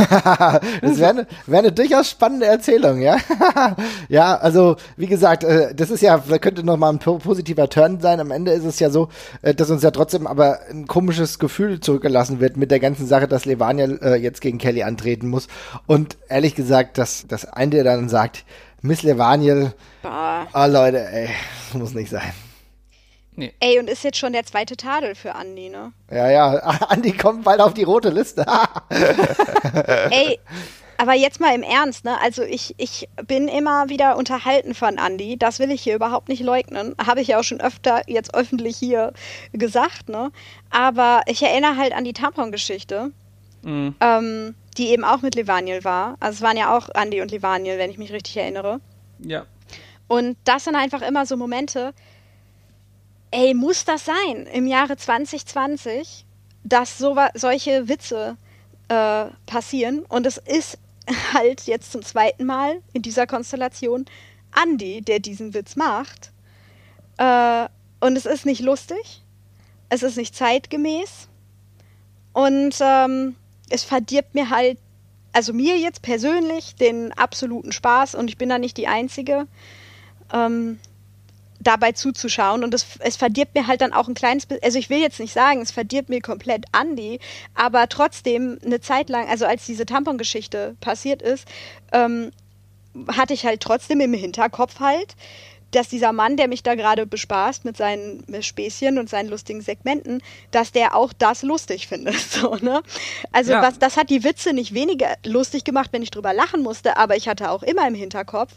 das 0.81 0.99
wäre 0.99 1.09
eine, 1.09 1.27
wär 1.47 1.59
eine 1.59 1.71
durchaus 1.71 2.09
spannende 2.09 2.45
Erzählung, 2.45 2.99
ja. 2.99 3.15
ja, 4.09 4.35
also 4.35 4.75
wie 4.97 5.07
gesagt, 5.07 5.45
äh, 5.45 5.73
das 5.73 5.89
ist 5.89 6.01
ja, 6.01 6.17
könnte 6.41 6.65
noch 6.65 6.75
mal 6.75 6.89
ein 6.89 6.99
positiver 6.99 7.69
Turn 7.69 8.01
sein. 8.01 8.19
Am 8.19 8.29
Ende 8.31 8.51
ist 8.51 8.65
es 8.65 8.79
ja 8.79 8.89
so, 8.89 9.07
äh, 9.41 9.53
dass 9.53 9.69
uns 9.69 9.83
ja 9.83 9.91
trotzdem 9.91 10.27
aber 10.27 10.59
ein 10.69 10.85
komisches 10.85 11.39
Gefühl 11.39 11.79
zurückgelassen 11.79 12.41
wird 12.41 12.57
mit 12.57 12.71
der 12.71 12.81
ganzen 12.81 13.07
Sache, 13.07 13.29
dass 13.29 13.45
Levania 13.45 13.85
äh, 13.85 14.15
jetzt 14.15 14.41
gegen 14.41 14.57
Kelly 14.57 14.83
antreten 14.83 15.29
muss. 15.29 15.47
Und 15.87 16.17
ehrlich 16.27 16.55
gesagt, 16.55 16.97
dass 16.97 17.25
das 17.25 17.45
eine 17.45 17.85
dann 17.85 18.09
sagt, 18.09 18.43
Miss 18.81 19.01
Levaniel, 19.01 19.71
oh 20.03 20.65
Leute, 20.67 21.09
ey, 21.09 21.29
das 21.69 21.79
muss 21.79 21.93
nicht 21.93 22.09
sein. 22.09 22.33
Nee. 23.35 23.53
Ey, 23.59 23.79
und 23.79 23.89
ist 23.89 24.03
jetzt 24.03 24.17
schon 24.17 24.33
der 24.33 24.45
zweite 24.45 24.75
Tadel 24.75 25.15
für 25.15 25.35
Andi, 25.35 25.69
ne? 25.69 25.93
Ja, 26.11 26.29
ja, 26.29 26.49
Andi 26.89 27.13
kommt 27.13 27.43
bald 27.43 27.61
auf 27.61 27.73
die 27.73 27.83
rote 27.83 28.09
Liste. 28.09 28.45
Ey, 28.89 30.39
aber 30.97 31.13
jetzt 31.13 31.39
mal 31.39 31.55
im 31.55 31.63
Ernst, 31.63 32.03
ne? 32.03 32.19
Also 32.21 32.43
ich, 32.43 32.75
ich 32.77 33.07
bin 33.25 33.47
immer 33.47 33.89
wieder 33.89 34.17
unterhalten 34.17 34.75
von 34.75 34.99
Andi. 34.99 35.37
Das 35.37 35.59
will 35.59 35.71
ich 35.71 35.81
hier 35.81 35.95
überhaupt 35.95 36.29
nicht 36.29 36.43
leugnen. 36.43 36.93
Habe 37.03 37.21
ich 37.21 37.29
ja 37.29 37.39
auch 37.39 37.43
schon 37.43 37.61
öfter 37.61 38.01
jetzt 38.07 38.35
öffentlich 38.35 38.77
hier 38.77 39.13
gesagt, 39.53 40.09
ne? 40.09 40.31
Aber 40.69 41.21
ich 41.25 41.41
erinnere 41.41 41.77
halt 41.77 41.93
an 41.93 42.03
die 42.03 42.13
Tampon-Geschichte. 42.13 43.11
Mhm. 43.63 43.95
Ähm, 43.99 44.55
die 44.77 44.89
eben 44.89 45.03
auch 45.03 45.21
mit 45.21 45.35
Levaniel 45.35 45.83
war. 45.83 46.17
Also 46.19 46.37
es 46.37 46.41
waren 46.41 46.57
ja 46.57 46.75
auch 46.75 46.89
Andi 46.93 47.21
und 47.21 47.31
Levaniel, 47.31 47.77
wenn 47.77 47.91
ich 47.91 47.97
mich 47.97 48.11
richtig 48.11 48.37
erinnere. 48.37 48.79
Ja. 49.19 49.45
Und 50.07 50.37
das 50.43 50.65
sind 50.65 50.75
einfach 50.75 51.01
immer 51.01 51.25
so 51.25 51.37
Momente, 51.37 51.93
ey, 53.31 53.53
muss 53.53 53.85
das 53.85 54.05
sein? 54.05 54.45
Im 54.53 54.67
Jahre 54.67 54.97
2020 54.97 56.25
dass 56.63 56.97
so, 56.97 57.17
solche 57.33 57.87
Witze 57.87 58.37
äh, 58.87 59.25
passieren. 59.45 60.05
Und 60.07 60.25
es 60.25 60.37
ist 60.37 60.77
halt 61.33 61.61
jetzt 61.61 61.91
zum 61.91 62.03
zweiten 62.03 62.45
Mal 62.45 62.81
in 62.93 63.01
dieser 63.01 63.27
Konstellation 63.27 64.05
Andy, 64.61 65.01
der 65.01 65.19
diesen 65.19 65.53
Witz 65.53 65.75
macht. 65.75 66.31
Äh, 67.17 67.67
und 67.99 68.15
es 68.15 68.25
ist 68.25 68.45
nicht 68.45 68.61
lustig. 68.61 69.23
Es 69.89 70.03
ist 70.03 70.17
nicht 70.17 70.35
zeitgemäß. 70.35 71.27
Und 72.33 72.75
ähm, 72.79 73.35
es 73.69 73.83
verdirbt 73.83 74.35
mir 74.35 74.49
halt, 74.49 74.77
also 75.33 75.53
mir 75.53 75.77
jetzt 75.77 76.01
persönlich, 76.01 76.75
den 76.75 77.11
absoluten 77.13 77.71
Spaß. 77.71 78.15
Und 78.15 78.29
ich 78.29 78.37
bin 78.37 78.49
da 78.49 78.57
nicht 78.57 78.77
die 78.77 78.87
Einzige. 78.87 79.47
Ähm, 80.33 80.79
dabei 81.61 81.91
zuzuschauen 81.91 82.63
und 82.63 82.73
es, 82.73 82.85
es 82.99 83.15
verdirbt 83.15 83.55
mir 83.55 83.67
halt 83.67 83.81
dann 83.81 83.93
auch 83.93 84.07
ein 84.07 84.13
kleines 84.13 84.45
bisschen, 84.45 84.63
also 84.63 84.79
ich 84.79 84.89
will 84.89 84.99
jetzt 84.99 85.19
nicht 85.19 85.33
sagen, 85.33 85.61
es 85.61 85.71
verdirbt 85.71 86.09
mir 86.09 86.21
komplett 86.21 86.65
Andy, 86.79 87.19
aber 87.53 87.87
trotzdem 87.89 88.59
eine 88.65 88.81
Zeit 88.81 89.09
lang, 89.09 89.27
also 89.27 89.45
als 89.45 89.65
diese 89.65 89.85
Tampon-Geschichte 89.85 90.75
passiert 90.81 91.21
ist, 91.21 91.47
ähm, 91.91 92.31
hatte 93.07 93.33
ich 93.33 93.45
halt 93.45 93.61
trotzdem 93.61 94.01
im 94.01 94.13
Hinterkopf 94.13 94.79
halt, 94.79 95.15
dass 95.71 95.87
dieser 95.87 96.11
Mann, 96.11 96.37
der 96.37 96.47
mich 96.47 96.63
da 96.63 96.75
gerade 96.75 97.05
bespaßt 97.05 97.65
mit 97.65 97.77
seinen 97.77 98.23
Späßchen 98.41 98.99
und 98.99 99.09
seinen 99.09 99.29
lustigen 99.29 99.61
Segmenten, 99.61 100.21
dass 100.51 100.71
der 100.71 100.95
auch 100.95 101.13
das 101.13 101.43
lustig 101.43 101.87
findet. 101.87 102.15
So, 102.31 102.55
ne? 102.55 102.81
Also 103.31 103.51
ja. 103.51 103.61
was, 103.61 103.77
das 103.77 103.97
hat 103.97 104.09
die 104.09 104.23
Witze 104.23 104.53
nicht 104.53 104.73
weniger 104.73 105.15
lustig 105.25 105.63
gemacht, 105.63 105.89
wenn 105.91 106.01
ich 106.01 106.11
drüber 106.11 106.33
lachen 106.33 106.61
musste, 106.61 106.97
aber 106.97 107.17
ich 107.17 107.27
hatte 107.27 107.51
auch 107.51 107.61
immer 107.61 107.87
im 107.87 107.93
Hinterkopf, 107.93 108.53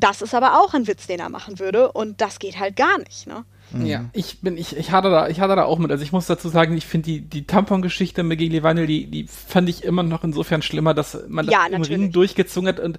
das 0.00 0.22
ist 0.22 0.34
aber 0.34 0.60
auch 0.60 0.74
ein 0.74 0.86
Witz, 0.86 1.06
den 1.06 1.20
er 1.20 1.28
machen 1.28 1.58
würde 1.58 1.92
und 1.92 2.20
das 2.20 2.38
geht 2.38 2.58
halt 2.58 2.76
gar 2.76 2.98
nicht, 2.98 3.26
ne? 3.26 3.44
Ja, 3.84 4.06
ich 4.14 4.40
bin, 4.40 4.56
ich, 4.56 4.76
ich 4.76 4.92
hatte 4.92 5.10
da, 5.10 5.28
ich 5.28 5.40
hatte 5.40 5.54
da 5.54 5.64
auch 5.64 5.78
mit. 5.78 5.90
Also 5.90 6.02
ich 6.02 6.10
muss 6.10 6.26
dazu 6.26 6.48
sagen, 6.48 6.74
ich 6.74 6.86
finde 6.86 7.04
die, 7.04 7.20
die 7.20 7.46
Tampon-Geschichte 7.46 8.22
mit 8.22 8.38
gegen 8.38 8.54
Levanil, 8.54 8.86
die, 8.86 9.06
die 9.06 9.26
fand 9.26 9.68
ich 9.68 9.84
immer 9.84 10.02
noch 10.02 10.24
insofern 10.24 10.62
schlimmer, 10.62 10.94
dass 10.94 11.18
man 11.28 11.44
das 11.44 11.52
ja, 11.52 11.66
im 11.66 11.82
Ring 11.82 12.10
durchgezogen 12.10 12.66
hat 12.66 12.80
und 12.80 12.98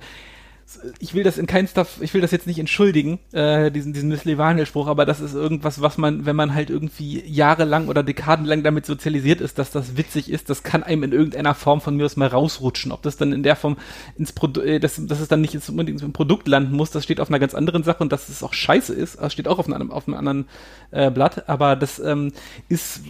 ich 0.99 1.13
will 1.13 1.23
das 1.23 1.37
in 1.37 1.47
kein 1.47 1.67
Stuff, 1.67 1.97
ich 2.01 2.13
will 2.13 2.21
das 2.21 2.31
jetzt 2.31 2.45
nicht 2.45 2.59
entschuldigen, 2.59 3.19
äh, 3.31 3.71
diesen, 3.71 3.93
diesen 3.93 4.09
Miss 4.09 4.25
Levanel-Spruch, 4.25 4.87
aber 4.87 5.05
das 5.05 5.19
ist 5.19 5.33
irgendwas, 5.33 5.81
was 5.81 5.97
man, 5.97 6.25
wenn 6.25 6.35
man 6.35 6.53
halt 6.53 6.69
irgendwie 6.69 7.23
jahrelang 7.25 7.87
oder 7.87 8.03
dekadenlang 8.03 8.61
damit 8.63 8.85
sozialisiert 8.85 9.41
ist, 9.41 9.57
dass 9.57 9.71
das 9.71 9.97
witzig 9.97 10.29
ist, 10.29 10.49
das 10.49 10.63
kann 10.63 10.83
einem 10.83 11.03
in 11.03 11.11
irgendeiner 11.11 11.55
Form 11.55 11.81
von 11.81 11.95
mir 11.95 12.05
aus 12.05 12.17
mal 12.17 12.27
rausrutschen. 12.27 12.91
Ob 12.91 13.01
das 13.01 13.17
dann 13.17 13.33
in 13.33 13.43
der 13.43 13.55
Form 13.55 13.77
ins 14.17 14.31
Produkt, 14.31 14.67
äh, 14.67 14.79
dass, 14.79 15.03
dass 15.05 15.19
es 15.19 15.27
dann 15.27 15.41
nicht 15.41 15.57
unbedingt 15.69 16.01
im 16.01 16.13
Produkt 16.13 16.47
landen 16.47 16.75
muss, 16.75 16.91
das 16.91 17.03
steht 17.03 17.19
auf 17.19 17.29
einer 17.29 17.39
ganz 17.39 17.55
anderen 17.55 17.83
Sache 17.83 18.03
und 18.03 18.11
dass 18.11 18.29
es 18.29 18.43
auch 18.43 18.53
scheiße 18.53 18.93
ist, 18.93 19.19
das 19.19 19.33
steht 19.33 19.47
auch 19.47 19.59
auf 19.59 19.71
einem, 19.71 19.91
auf 19.91 20.07
einem 20.07 20.17
anderen 20.17 20.47
äh, 20.91 21.09
Blatt, 21.09 21.49
aber 21.49 21.75
das 21.75 21.99
ähm, 21.99 22.31
ist 22.67 23.01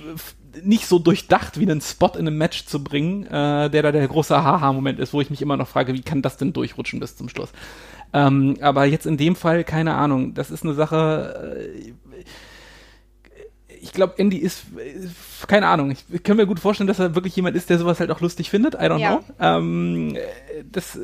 nicht 0.64 0.88
so 0.88 1.00
durchdacht, 1.00 1.60
wie 1.60 1.64
einen 1.64 1.82
Spot 1.82 2.12
in 2.14 2.28
einem 2.28 2.38
Match 2.38 2.66
zu 2.66 2.84
bringen, 2.84 3.26
äh, 3.26 3.70
der 3.70 3.82
da 3.84 3.92
der 3.92 4.08
große 4.08 4.44
Haha-Moment 4.44 5.00
ist, 5.00 5.14
wo 5.14 5.22
ich 5.22 5.30
mich 5.30 5.42
immer 5.42 5.58
noch 5.58 5.68
frage, 5.68 5.94
wie 5.94 6.02
kann 6.02 6.22
das 6.22 6.38
denn 6.38 6.54
durchrutschen 6.54 7.00
bis 7.00 7.16
zum 7.16 7.30
Schluss? 7.30 7.50
Ähm, 8.14 8.58
aber 8.62 8.86
jetzt 8.86 9.06
in 9.06 9.18
dem 9.18 9.36
Fall, 9.36 9.64
keine 9.64 9.96
Ahnung, 9.96 10.34
das 10.34 10.52
ist 10.52 10.64
eine 10.64 10.74
Sache, 10.74 11.62
äh, 11.76 11.94
ich 13.82 13.94
glaube, 13.94 14.16
Andy 14.18 14.38
ist, 14.38 14.66
keine 15.48 15.68
Ahnung, 15.68 15.92
ich 15.92 16.24
kann 16.24 16.38
mir 16.38 16.46
gut 16.46 16.60
vorstellen, 16.60 16.88
dass 16.88 17.00
er 17.00 17.16
wirklich 17.16 17.36
jemand 17.36 17.56
ist, 17.56 17.70
der 17.70 17.80
sowas 17.80 18.00
halt 18.00 18.12
auch 18.12 18.20
lustig 18.20 18.50
findet, 18.50 18.74
I 18.74 18.78
don't 18.78 18.98
ja. 18.98 19.18
know. 19.18 19.26
Ähm, 19.40 20.18
das 20.72 21.00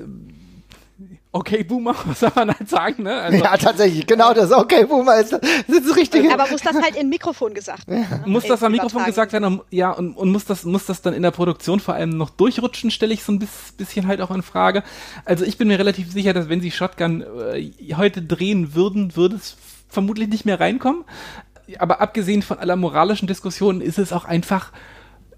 okay 1.35 1.63
Boomer, 1.63 1.95
was 2.05 2.21
soll 2.21 2.31
man 2.33 2.49
halt 2.49 2.69
sagen, 2.69 3.03
ne? 3.03 3.21
Also, 3.21 3.43
ja, 3.43 3.57
tatsächlich, 3.57 4.07
genau 4.07 4.33
das 4.33 4.51
okay 4.51 4.85
Boomer 4.85 5.19
ist, 5.19 5.33
das 5.33 5.41
ist 5.67 5.89
das 5.89 5.97
Richtige. 5.97 6.33
Aber 6.33 6.49
muss 6.49 6.61
das 6.61 6.75
halt 6.81 6.95
in 6.95 7.09
Mikrofon 7.09 7.53
gesagt 7.53 7.87
werden? 7.87 8.07
Ja. 8.09 8.17
Ne? 8.17 8.23
Muss 8.25 8.45
das 8.45 8.63
am 8.63 8.71
Mikrofon 8.71 9.05
gesagt 9.05 9.33
werden? 9.33 9.45
Und, 9.45 9.61
ja, 9.69 9.91
und, 9.91 10.15
und 10.15 10.31
muss 10.31 10.45
das, 10.45 10.63
muss 10.63 10.85
das 10.85 11.01
dann 11.01 11.13
in 11.13 11.21
der 11.21 11.31
Produktion 11.31 11.79
vor 11.79 11.93
allem 11.93 12.11
noch 12.11 12.29
durchrutschen, 12.29 12.89
stelle 12.89 13.13
ich 13.13 13.23
so 13.23 13.33
ein 13.33 13.47
bisschen 13.77 14.07
halt 14.07 14.21
auch 14.21 14.31
in 14.31 14.41
Frage. 14.41 14.83
Also 15.25 15.45
ich 15.45 15.57
bin 15.57 15.67
mir 15.67 15.77
relativ 15.77 16.11
sicher, 16.11 16.33
dass 16.33 16.49
wenn 16.49 16.61
sie 16.61 16.71
Shotgun 16.71 17.21
äh, 17.21 17.71
heute 17.95 18.21
drehen 18.21 18.73
würden, 18.73 19.15
würde 19.15 19.35
es 19.35 19.57
vermutlich 19.89 20.29
nicht 20.29 20.45
mehr 20.45 20.59
reinkommen. 20.59 21.03
Aber 21.79 21.99
abgesehen 21.99 22.43
von 22.43 22.59
aller 22.59 22.75
moralischen 22.75 23.27
Diskussion 23.27 23.81
ist 23.81 23.97
es 23.97 24.13
auch 24.13 24.25
einfach 24.25 24.71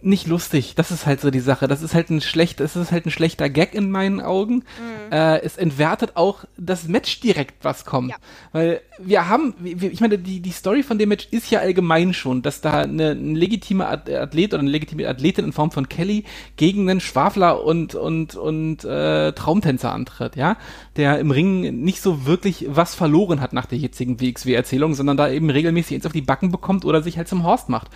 nicht 0.01 0.27
lustig. 0.27 0.75
Das 0.75 0.91
ist 0.91 1.05
halt 1.05 1.21
so 1.21 1.31
die 1.31 1.39
Sache. 1.39 1.67
Das 1.67 1.81
ist 1.81 1.93
halt 1.93 2.09
ein 2.09 2.21
schlecht, 2.21 2.59
das 2.59 2.75
ist 2.75 2.91
halt 2.91 3.05
ein 3.05 3.11
schlechter 3.11 3.49
Gag 3.49 3.73
in 3.73 3.89
meinen 3.89 4.21
Augen. 4.21 4.55
Mhm. 4.55 5.11
Äh, 5.11 5.39
es 5.39 5.57
entwertet 5.57 6.11
auch 6.15 6.45
das 6.57 6.87
Match 6.87 7.19
direkt, 7.19 7.63
was 7.63 7.85
kommt. 7.85 8.11
Ja. 8.11 8.15
Weil 8.51 8.81
wir 8.99 9.27
haben, 9.27 9.53
ich 9.63 10.01
meine, 10.01 10.17
die, 10.17 10.39
die 10.39 10.51
Story 10.51 10.83
von 10.83 10.97
dem 10.97 11.09
Match 11.09 11.27
ist 11.31 11.49
ja 11.51 11.59
allgemein 11.59 12.13
schon, 12.13 12.41
dass 12.41 12.61
da 12.61 12.81
eine, 12.81 13.11
ein 13.11 13.35
legitimer 13.35 13.89
Athlet 13.89 14.53
oder 14.53 14.61
eine 14.61 14.69
legitime 14.69 15.07
Athletin 15.07 15.45
in 15.45 15.53
Form 15.53 15.71
von 15.71 15.89
Kelly 15.89 16.25
gegen 16.55 16.89
einen 16.89 16.99
Schwafler 16.99 17.63
und, 17.63 17.95
und, 17.95 18.35
und 18.35 18.83
äh, 18.85 19.33
Traumtänzer 19.33 19.91
antritt, 19.91 20.35
ja, 20.35 20.57
der 20.95 21.19
im 21.19 21.31
Ring 21.31 21.81
nicht 21.81 22.01
so 22.01 22.25
wirklich 22.25 22.65
was 22.69 22.95
verloren 22.95 23.41
hat 23.41 23.53
nach 23.53 23.65
der 23.65 23.77
jetzigen 23.77 24.19
WXW-Erzählung, 24.19 24.93
sondern 24.93 25.17
da 25.17 25.29
eben 25.29 25.49
regelmäßig 25.49 25.95
eins 25.97 26.05
auf 26.05 26.13
die 26.13 26.21
Backen 26.21 26.51
bekommt 26.51 26.85
oder 26.85 27.01
sich 27.01 27.17
halt 27.17 27.27
zum 27.27 27.43
Horst 27.43 27.69
macht. 27.69 27.89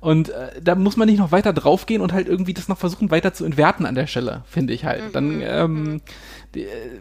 Und 0.00 0.28
äh, 0.28 0.60
da 0.62 0.74
muss 0.74 0.96
man 0.96 1.08
nicht 1.08 1.18
noch 1.18 1.32
weiter 1.32 1.52
draufgehen 1.52 2.02
und 2.02 2.12
halt 2.12 2.28
irgendwie 2.28 2.54
das 2.54 2.68
noch 2.68 2.78
versuchen 2.78 3.10
weiter 3.10 3.32
zu 3.32 3.44
entwerten 3.44 3.86
an 3.86 3.94
der 3.94 4.06
Stelle, 4.06 4.44
finde 4.46 4.72
ich 4.72 4.84
halt. 4.84 5.08
Mhm. 5.08 5.12
Dann, 5.12 5.42
ähm, 5.42 5.82
mhm. 5.82 6.00
die, 6.54 6.64
äh, 6.64 7.00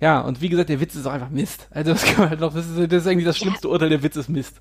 ja, 0.00 0.20
und 0.20 0.40
wie 0.40 0.48
gesagt, 0.48 0.68
der 0.68 0.80
Witz 0.80 0.94
ist 0.94 1.06
auch 1.06 1.12
einfach 1.12 1.30
Mist. 1.30 1.68
Also 1.70 1.92
das 1.92 2.04
kann 2.04 2.18
man 2.18 2.30
halt 2.30 2.40
noch, 2.40 2.54
das 2.54 2.66
ist, 2.66 2.92
das 2.92 3.02
ist 3.02 3.06
eigentlich 3.06 3.24
das 3.24 3.38
schlimmste 3.38 3.68
ja. 3.68 3.72
Urteil, 3.72 3.88
der 3.88 4.02
Witz 4.02 4.16
ist 4.16 4.28
Mist. 4.28 4.60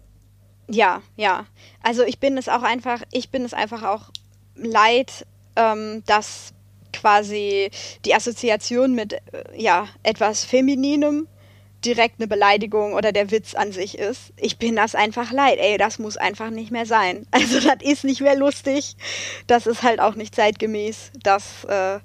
Ja, 0.70 1.02
ja. 1.16 1.46
Also 1.82 2.04
ich 2.04 2.20
bin 2.20 2.38
es 2.38 2.50
auch 2.50 2.64
einfach, 2.64 3.02
ich 3.12 3.30
bin 3.30 3.44
es 3.46 3.54
einfach 3.54 3.84
auch 3.84 4.12
leid, 4.56 5.26
ähm, 5.56 6.04
dass 6.06 6.54
quasi 6.94 7.70
die 8.06 8.14
Assoziation 8.14 8.94
mit 8.94 9.14
äh, 9.14 9.20
ja 9.56 9.88
etwas 10.04 10.44
Femininem 10.44 11.28
direkt 11.86 12.20
eine 12.20 12.28
Beleidigung 12.28 12.94
oder 12.94 13.12
der 13.12 13.32
Witz 13.32 13.54
an 13.54 13.72
sich 13.72 13.98
ist. 13.98 14.34
Ich 14.38 14.58
bin 14.58 14.76
das 14.76 14.96
einfach 14.96 15.32
leid. 15.32 15.60
Ey, 15.60 15.78
das 15.78 16.00
muss 16.00 16.18
einfach 16.18 16.50
nicht 16.50 16.72
mehr 16.72 16.86
sein. 16.86 17.26
Also 17.32 17.60
das 17.60 17.78
ist 17.82 18.04
nicht 18.04 18.22
mehr 18.22 18.36
lustig. 18.36 18.96
Das 19.46 19.68
ist 19.68 19.84
halt 19.84 20.00
auch 20.00 20.16
nicht 20.16 20.36
zeitgemäß. 20.36 21.12
Das 21.22 21.64
äh, 21.66 22.00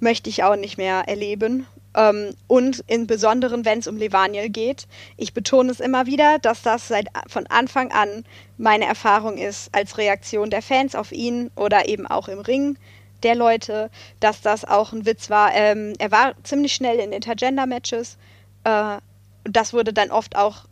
möchte 0.00 0.28
ich 0.30 0.42
auch 0.42 0.56
nicht 0.56 0.78
mehr 0.78 1.04
erleben. 1.06 1.66
Ähm, 1.96 2.34
und 2.48 2.82
insbesondere, 2.88 3.64
wenn 3.64 3.78
es 3.78 3.86
um 3.86 3.96
Levaniel 3.96 4.48
geht. 4.48 4.86
Ich 5.16 5.32
betone 5.32 5.70
es 5.70 5.80
immer 5.80 6.06
wieder, 6.06 6.38
dass 6.40 6.62
das 6.62 6.88
seit 6.88 7.06
von 7.28 7.46
Anfang 7.46 7.92
an 7.92 8.24
meine 8.58 8.84
Erfahrung 8.84 9.38
ist 9.38 9.74
als 9.74 9.96
Reaktion 9.96 10.50
der 10.50 10.62
Fans 10.62 10.94
auf 10.94 11.12
ihn 11.12 11.50
oder 11.56 11.88
eben 11.88 12.06
auch 12.06 12.28
im 12.28 12.40
Ring 12.40 12.76
der 13.22 13.34
Leute, 13.34 13.90
dass 14.20 14.42
das 14.42 14.64
auch 14.64 14.92
ein 14.92 15.06
Witz 15.06 15.30
war. 15.30 15.54
Ähm, 15.54 15.94
er 15.98 16.10
war 16.10 16.34
ziemlich 16.42 16.74
schnell 16.74 16.98
in 16.98 17.12
Intergender-Matches 17.12 18.18
äh, 18.64 18.98
das 19.44 19.72
wurde 19.72 19.92
dann 19.92 20.10
oft 20.10 20.36
auch, 20.36 20.66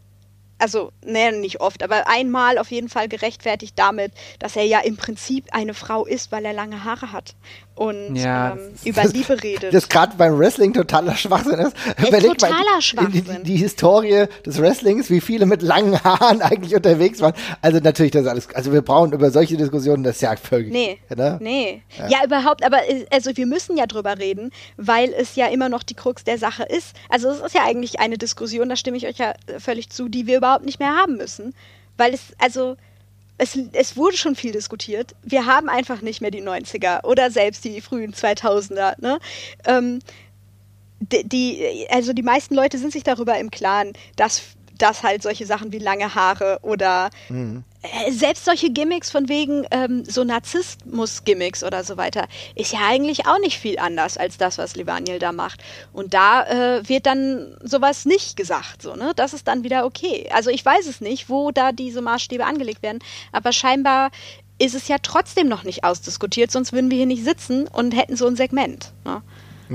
also, 0.62 0.92
ne, 1.04 1.32
nicht 1.32 1.60
oft, 1.60 1.82
aber 1.82 2.08
einmal 2.08 2.56
auf 2.56 2.70
jeden 2.70 2.88
Fall 2.88 3.08
gerechtfertigt 3.08 3.74
damit, 3.76 4.12
dass 4.38 4.54
er 4.54 4.64
ja 4.64 4.78
im 4.78 4.96
Prinzip 4.96 5.46
eine 5.50 5.74
Frau 5.74 6.06
ist, 6.06 6.30
weil 6.30 6.44
er 6.44 6.52
lange 6.52 6.84
Haare 6.84 7.10
hat 7.10 7.34
und 7.74 8.16
ja, 8.16 8.52
ähm, 8.52 8.74
über 8.84 9.04
Liebe 9.04 9.42
redet. 9.42 9.72
Das 9.72 9.88
gerade 9.88 10.16
beim 10.16 10.38
Wrestling 10.38 10.74
totaler 10.74 11.16
Schwachsinn 11.16 11.58
ist. 11.58 11.74
ist 11.98 12.22
totaler 12.22 12.80
Schwachsinn. 12.80 13.12
Die, 13.12 13.22
die, 13.22 13.42
die, 13.44 13.56
Historie 13.56 14.26
des 14.44 14.60
Wrestlings, 14.60 15.08
wie 15.08 15.20
viele 15.20 15.46
mit 15.46 15.62
langen 15.62 16.02
Haaren 16.04 16.42
eigentlich 16.42 16.74
unterwegs 16.74 17.20
waren. 17.20 17.32
Also 17.62 17.78
natürlich 17.78 18.12
das 18.12 18.26
alles, 18.26 18.48
also 18.54 18.72
wir 18.72 18.82
brauchen 18.82 19.12
über 19.12 19.30
solche 19.30 19.56
Diskussionen 19.56 20.02
das 20.02 20.20
ja 20.20 20.36
völlig. 20.36 20.70
Nee, 20.70 20.98
ne? 21.14 21.38
nee. 21.40 21.82
Ja. 21.98 22.08
ja. 22.08 22.24
überhaupt, 22.24 22.64
aber 22.64 22.78
also 23.10 23.36
wir 23.36 23.46
müssen 23.46 23.76
ja 23.76 23.86
drüber 23.86 24.18
reden, 24.18 24.50
weil 24.76 25.12
es 25.12 25.34
ja 25.36 25.46
immer 25.46 25.68
noch 25.68 25.82
die 25.82 25.94
Krux 25.94 26.24
der 26.24 26.38
Sache 26.38 26.64
ist. 26.64 26.94
Also 27.08 27.30
es 27.30 27.40
ist 27.40 27.54
ja 27.54 27.64
eigentlich 27.64 28.00
eine 28.00 28.18
Diskussion, 28.18 28.68
da 28.68 28.76
stimme 28.76 28.98
ich 28.98 29.06
euch 29.06 29.16
ja 29.16 29.32
völlig 29.58 29.88
zu, 29.88 30.08
die 30.08 30.26
wir 30.26 30.36
überhaupt 30.38 30.51
nicht 30.60 30.78
mehr 30.78 30.94
haben 30.94 31.16
müssen. 31.16 31.54
Weil 31.96 32.14
es, 32.14 32.34
also 32.38 32.76
es, 33.38 33.58
es 33.72 33.96
wurde 33.96 34.16
schon 34.16 34.36
viel 34.36 34.52
diskutiert. 34.52 35.14
Wir 35.22 35.46
haben 35.46 35.68
einfach 35.68 36.02
nicht 36.02 36.20
mehr 36.20 36.30
die 36.30 36.42
90er 36.42 37.04
oder 37.04 37.30
selbst 37.30 37.64
die 37.64 37.80
frühen 37.80 38.12
2000er. 38.12 39.00
Ne? 39.00 39.18
Ähm, 39.66 40.00
die, 41.00 41.86
also 41.90 42.12
die 42.12 42.22
meisten 42.22 42.54
Leute 42.54 42.78
sind 42.78 42.92
sich 42.92 43.02
darüber 43.02 43.38
im 43.38 43.50
Klaren, 43.50 43.92
dass 44.16 44.42
dass 44.82 45.04
halt 45.04 45.22
solche 45.22 45.46
Sachen 45.46 45.72
wie 45.72 45.78
lange 45.78 46.14
Haare 46.14 46.58
oder 46.62 47.10
mhm. 47.28 47.62
äh, 47.82 48.10
selbst 48.10 48.44
solche 48.44 48.70
Gimmicks 48.70 49.12
von 49.12 49.28
wegen 49.28 49.64
ähm, 49.70 50.04
so 50.04 50.24
Narzissmus-Gimmicks 50.24 51.62
oder 51.62 51.84
so 51.84 51.96
weiter, 51.96 52.26
ist 52.56 52.72
ja 52.72 52.80
eigentlich 52.88 53.26
auch 53.26 53.38
nicht 53.38 53.58
viel 53.58 53.78
anders 53.78 54.16
als 54.16 54.38
das, 54.38 54.58
was 54.58 54.74
Levaniel 54.74 55.20
da 55.20 55.30
macht. 55.30 55.62
Und 55.92 56.14
da 56.14 56.42
äh, 56.78 56.88
wird 56.88 57.06
dann 57.06 57.56
sowas 57.62 58.04
nicht 58.06 58.36
gesagt, 58.36 58.82
so, 58.82 58.96
ne? 58.96 59.12
Das 59.14 59.34
ist 59.34 59.46
dann 59.46 59.62
wieder 59.62 59.86
okay. 59.86 60.28
Also 60.32 60.50
ich 60.50 60.64
weiß 60.64 60.86
es 60.86 61.00
nicht, 61.00 61.28
wo 61.28 61.52
da 61.52 61.70
diese 61.70 62.02
Maßstäbe 62.02 62.44
angelegt 62.44 62.82
werden, 62.82 62.98
aber 63.30 63.52
scheinbar 63.52 64.10
ist 64.58 64.74
es 64.74 64.88
ja 64.88 64.96
trotzdem 65.00 65.48
noch 65.48 65.62
nicht 65.62 65.84
ausdiskutiert, 65.84 66.50
sonst 66.50 66.72
würden 66.72 66.90
wir 66.90 66.96
hier 66.96 67.06
nicht 67.06 67.24
sitzen 67.24 67.68
und 67.68 67.96
hätten 67.96 68.16
so 68.16 68.26
ein 68.26 68.36
Segment. 68.36 68.92
Ne? 69.04 69.22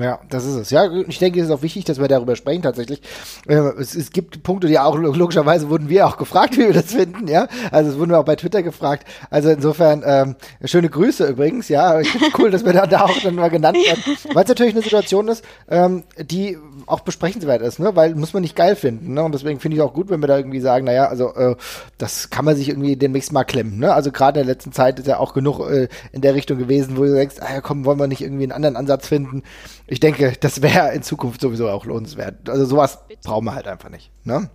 Ja, 0.02 0.20
das 0.30 0.46
ist 0.46 0.56
es. 0.56 0.70
Ja, 0.70 0.92
ich 1.08 1.20
denke, 1.20 1.40
es 1.40 1.48
ist 1.48 1.52
auch 1.52 1.62
wichtig, 1.62 1.86
dass 1.86 2.00
wir 2.00 2.08
darüber 2.08 2.36
sprechen 2.36 2.62
tatsächlich. 2.62 3.02
Äh, 3.48 3.56
es, 3.80 3.96
es 3.96 4.12
gibt 4.12 4.44
Punkte, 4.44 4.68
die 4.68 4.80
auch 4.80 4.96
logischerweise 4.96 5.70
wurden 5.70 5.90
wir 5.90 6.08
auch 6.08 6.18
gefragt, 6.18 6.58
wie 6.58 6.68
wir 6.68 6.74
das 6.74 6.94
finden, 6.94 7.28
ja. 7.28 7.48
Also 7.72 7.92
es 7.92 7.98
wurden 7.98 8.12
wir 8.12 8.20
auch 8.20 8.26
bei 8.26 8.36
Twitter 8.36 8.64
gefragt. 8.64 9.08
Also 9.30 9.50
insofern 9.50 10.04
ähm, 10.06 10.36
schöne 10.64 10.90
Grüße 10.90 11.26
übrigens, 11.28 11.70
ja. 11.70 12.02
Cool, 12.38 12.52
dass 12.52 12.66
wir 12.66 12.74
da, 12.74 12.86
da 12.86 13.06
auch 13.06 13.20
dann 13.22 13.36
mal 13.36 13.50
genannt 13.50 13.78
werden, 13.78 14.04
weil 14.34 14.44
es 14.44 14.50
natürlich 14.50 14.74
eine 14.74 14.84
Situation 14.84 15.28
ist, 15.28 15.44
ähm, 15.70 16.04
die 16.20 16.58
auch 16.86 17.02
besprechenswert 17.02 17.62
ist, 17.62 17.80
ne? 17.80 17.96
Weil 17.96 18.16
muss 18.16 18.34
man 18.34 18.42
nicht 18.42 18.56
geil 18.56 18.76
finden, 18.76 19.14
ne? 19.14 19.24
Und 19.24 19.34
deswegen 19.34 19.60
finde 19.60 19.78
ich 19.78 19.82
auch 19.82 19.94
gut, 19.94 20.10
wenn 20.10 20.22
wir 20.22 20.28
da 20.28 20.38
irgendwie 20.38 20.60
sagen, 20.60 20.86
naja, 20.86 21.06
also 21.08 21.34
äh, 21.36 21.56
das 21.98 22.30
kann 22.30 22.46
man 22.46 22.56
sich 22.56 22.70
irgendwie 22.70 22.96
demnächst 22.96 23.32
mal 23.32 23.44
klemmen, 23.44 23.80
ne? 23.80 23.94
Also 23.94 24.12
gerade 24.12 24.40
in 24.40 24.46
der 24.46 24.54
letzten 24.54 24.72
Zeit 24.72 25.00
ist 25.00 25.08
ja 25.08 25.20
auch 25.20 25.34
genug 25.34 25.60
äh, 25.70 25.88
in 26.12 26.22
der 26.22 26.36
Richtung 26.36 26.58
gewesen, 26.58 26.98
wo 26.98 27.04
du 27.04 27.14
denkst, 27.14 27.38
ah, 27.40 27.54
ja, 27.56 27.62
komm, 27.62 27.86
wollen 27.86 28.00
wir 28.00 28.08
nicht 28.08 28.22
irgendwie 28.22 28.44
einen 28.44 28.52
anderen 28.52 28.76
Ansatz 28.76 29.08
finden? 29.08 29.44
Ich 29.88 30.00
denke, 30.00 30.34
das 30.40 30.62
wäre 30.62 30.94
in 30.94 31.02
Zukunft 31.02 31.42
sowieso 31.42 31.70
auch 31.70 31.86
lohnenswert. 31.86 32.50
Also 32.50 32.66
sowas 32.66 33.00
brauchen 33.24 33.46
wir 33.46 33.56
halt 33.56 33.68
einfach 33.68 33.90
nicht, 33.90 34.12
ne? 34.24 34.50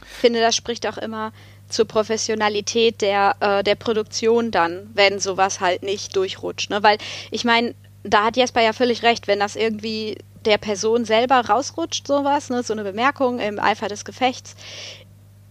Ich 0.00 0.20
finde, 0.20 0.40
das 0.40 0.54
spricht 0.54 0.86
auch 0.86 0.98
immer 0.98 1.32
zur 1.68 1.86
Professionalität 1.86 3.02
der, 3.02 3.36
äh, 3.40 3.64
der 3.64 3.74
Produktion 3.74 4.50
dann, 4.50 4.90
wenn 4.94 5.18
sowas 5.18 5.60
halt 5.60 5.82
nicht 5.82 6.14
durchrutscht. 6.14 6.70
Ne? 6.70 6.82
Weil 6.82 6.98
ich 7.30 7.44
meine, 7.44 7.74
da 8.04 8.24
hat 8.24 8.36
Jesper 8.36 8.62
ja 8.62 8.72
völlig 8.72 9.02
recht, 9.02 9.26
wenn 9.26 9.40
das 9.40 9.56
irgendwie 9.56 10.18
der 10.44 10.58
Person 10.58 11.04
selber 11.04 11.40
rausrutscht, 11.40 12.06
sowas, 12.06 12.50
ne, 12.50 12.62
so 12.62 12.72
eine 12.72 12.84
Bemerkung 12.84 13.40
im 13.40 13.58
Eifer 13.58 13.88
des 13.88 14.04
Gefechts, 14.04 14.54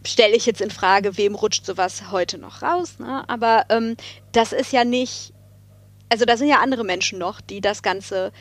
stelle 0.05 0.35
ich 0.35 0.45
jetzt 0.45 0.61
in 0.61 0.71
Frage, 0.71 1.17
wem 1.17 1.35
rutscht 1.35 1.65
sowas 1.65 2.11
heute 2.11 2.37
noch 2.37 2.61
raus. 2.61 2.99
Ne? 2.99 3.27
Aber 3.27 3.65
ähm, 3.69 3.97
das 4.31 4.53
ist 4.53 4.71
ja 4.71 4.85
nicht, 4.85 5.33
also 6.07 6.23
da 6.23 6.37
sind 6.37 6.47
ja 6.47 6.59
andere 6.61 6.85
Menschen 6.85 7.19
noch, 7.19 7.41
die 7.41 7.59
das 7.59 7.83
Ganze 7.83 8.31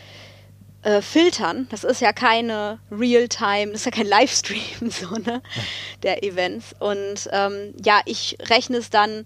äh, 0.85 1.03
filtern. 1.03 1.67
Das 1.71 1.83
ist 1.83 2.01
ja 2.01 2.13
keine 2.13 2.79
Real-Time, 2.91 3.73
das 3.73 3.81
ist 3.81 3.87
ja 3.87 3.91
kein 3.91 4.07
Livestream, 4.07 4.91
so, 4.91 5.17
ne, 5.17 5.43
der 6.03 6.23
Events. 6.23 6.75
Und 6.79 7.29
ähm, 7.33 7.75
ja, 7.85 8.01
ich 8.05 8.37
rechne 8.49 8.77
es 8.77 8.91
dann 8.91 9.25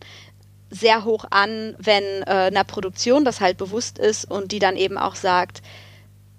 sehr 0.70 1.04
hoch 1.04 1.24
an, 1.30 1.74
wenn 1.78 2.04
äh, 2.22 2.48
einer 2.48 2.64
Produktion 2.64 3.24
das 3.24 3.40
halt 3.40 3.56
bewusst 3.56 3.98
ist 3.98 4.30
und 4.30 4.52
die 4.52 4.58
dann 4.58 4.76
eben 4.76 4.98
auch 4.98 5.14
sagt, 5.14 5.62